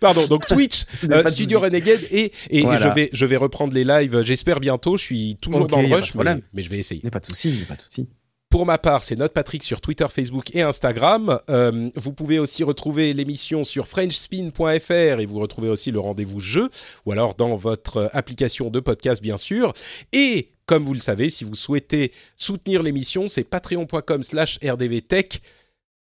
Pardon, 0.00 0.26
donc 0.26 0.46
Twitch, 0.48 0.84
euh, 1.10 1.24
Studio 1.26 1.60
Renegade 1.60 2.00
et, 2.10 2.32
et, 2.50 2.62
je, 2.62 2.94
vais, 2.94 3.10
je 3.12 3.26
vais 3.26 3.36
reprendre 3.36 3.74
les 3.74 3.84
lives, 3.84 4.22
j'espère 4.22 4.58
bientôt. 4.58 4.96
Je 4.96 5.04
suis 5.04 5.36
toujours 5.40 5.68
dans 5.68 5.82
le 5.82 5.94
rush, 5.94 6.14
mais, 6.14 6.36
mais, 6.52 6.62
je 6.62 6.70
vais 6.70 6.78
essayer. 6.78 7.00
Il 7.00 7.04
n'y 7.04 7.08
a 7.08 7.12
pas 7.12 7.20
de 7.20 7.26
souci, 7.26 7.64
pas 7.68 7.76
de 7.76 7.82
souci. 7.82 8.08
Pour 8.54 8.66
ma 8.66 8.78
part, 8.78 9.02
c'est 9.02 9.16
Patrick 9.32 9.64
sur 9.64 9.80
Twitter, 9.80 10.06
Facebook 10.08 10.54
et 10.54 10.62
Instagram. 10.62 11.40
Euh, 11.50 11.90
vous 11.96 12.12
pouvez 12.12 12.38
aussi 12.38 12.62
retrouver 12.62 13.12
l'émission 13.12 13.64
sur 13.64 13.88
frenchspin.fr 13.88 14.92
et 14.92 15.26
vous 15.26 15.40
retrouvez 15.40 15.68
aussi 15.68 15.90
le 15.90 15.98
rendez-vous 15.98 16.38
jeu, 16.38 16.70
ou 17.04 17.10
alors 17.10 17.34
dans 17.34 17.56
votre 17.56 18.08
application 18.12 18.70
de 18.70 18.78
podcast, 18.78 19.20
bien 19.20 19.38
sûr. 19.38 19.72
Et 20.12 20.52
comme 20.66 20.84
vous 20.84 20.94
le 20.94 21.00
savez, 21.00 21.30
si 21.30 21.42
vous 21.42 21.56
souhaitez 21.56 22.12
soutenir 22.36 22.84
l'émission, 22.84 23.26
c'est 23.26 23.42
patreon.com 23.42 24.22
slash 24.22 24.60
rdvtech 24.64 25.42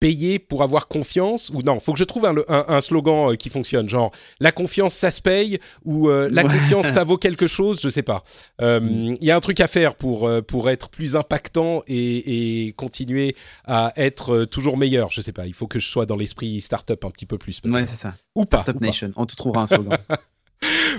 payer 0.04 0.38
pour 0.38 0.64
avoir 0.64 0.90
confiance 0.90 1.50
ou 1.54 1.62
non? 1.62 1.80
Faut 1.80 1.94
que 1.94 2.00
je 2.00 2.04
trouve 2.04 2.26
un, 2.26 2.82
slogan 2.82 3.32
euh, 3.32 3.36
qui 3.38 3.50
fonctionne. 3.50 3.88
Genre 3.88 4.12
la 4.42 4.52
confiance 4.52 4.94
ça 4.94 5.12
se 5.12 5.22
paye 5.22 5.60
ou 5.86 6.10
euh, 6.10 6.28
la 6.30 6.42
confiance 6.44 6.88
ça 6.88 7.06
vaut 7.06 7.18
quelque 7.18 7.48
chose? 7.58 7.80
Je 7.82 7.88
sais 7.88 8.02
pas. 8.04 8.22
Euh, 8.60 8.82
mm. 8.82 9.16
il 9.22 9.26
y 9.26 9.32
a 9.32 9.38
un 9.38 9.40
truc 9.40 9.62
à 9.62 9.70
faire 9.70 9.96
pour 9.96 10.30
pour 10.46 10.70
être 10.70 10.90
plus 10.90 11.16
impactant 11.16 11.84
et, 11.88 12.74
continuer 12.76 13.38
à 13.64 13.94
être 13.96 14.44
toujours 14.44 14.76
meilleur. 14.76 15.10
Je 15.10 15.22
sais 15.22 15.32
pas. 15.32 15.48
Il 15.48 15.54
faut 15.54 15.68
que 15.68 15.80
je 15.80 15.88
sois 15.88 16.06
dans 16.06 16.18
l'esprit 16.18 16.60
startup 16.60 17.06
un 17.06 17.10
petit 17.10 17.26
peu 17.26 17.38
plus 17.38 17.62
ouais 17.64 17.86
c'est 17.88 17.96
ça. 17.96 18.14
Ou 18.36 18.44
startup 18.44 18.82
nation. 18.82 19.14
On 19.16 19.26
te 19.26 19.38
trouvera 19.38 19.62
un 19.62 19.68
slogan. 19.68 19.98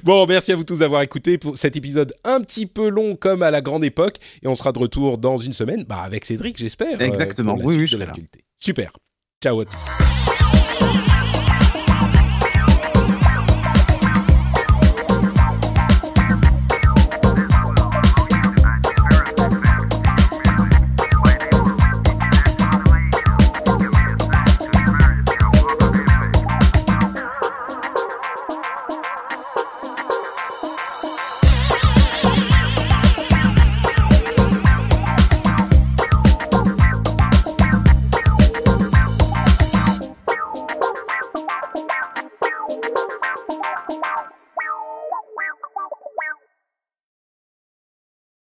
Bon, 0.02 0.26
merci 0.26 0.52
à 0.52 0.56
vous 0.56 0.64
tous 0.64 0.81
d'avoir 0.81 1.02
écouté 1.02 1.39
pour 1.39 1.56
cet 1.56 1.76
épisode 1.76 2.12
un 2.24 2.40
petit 2.40 2.66
peu 2.66 2.89
long 2.89 3.16
comme 3.16 3.43
à 3.43 3.51
la 3.51 3.60
grande 3.60 3.85
époque. 3.85 4.16
Et 4.43 4.48
on 4.48 4.55
sera 4.55 4.72
de 4.72 4.78
retour 4.78 5.18
dans 5.18 5.36
une 5.36 5.52
semaine, 5.52 5.85
bah, 5.85 6.01
avec 6.02 6.24
Cédric, 6.24 6.59
j'espère. 6.59 7.01
Exactement, 7.01 7.56
oui, 7.59 7.76
oui, 7.76 7.86
je 7.86 7.97
Super. 8.65 8.91
Ciao 9.43 9.61
à 9.61 9.66
tous. 9.66 10.23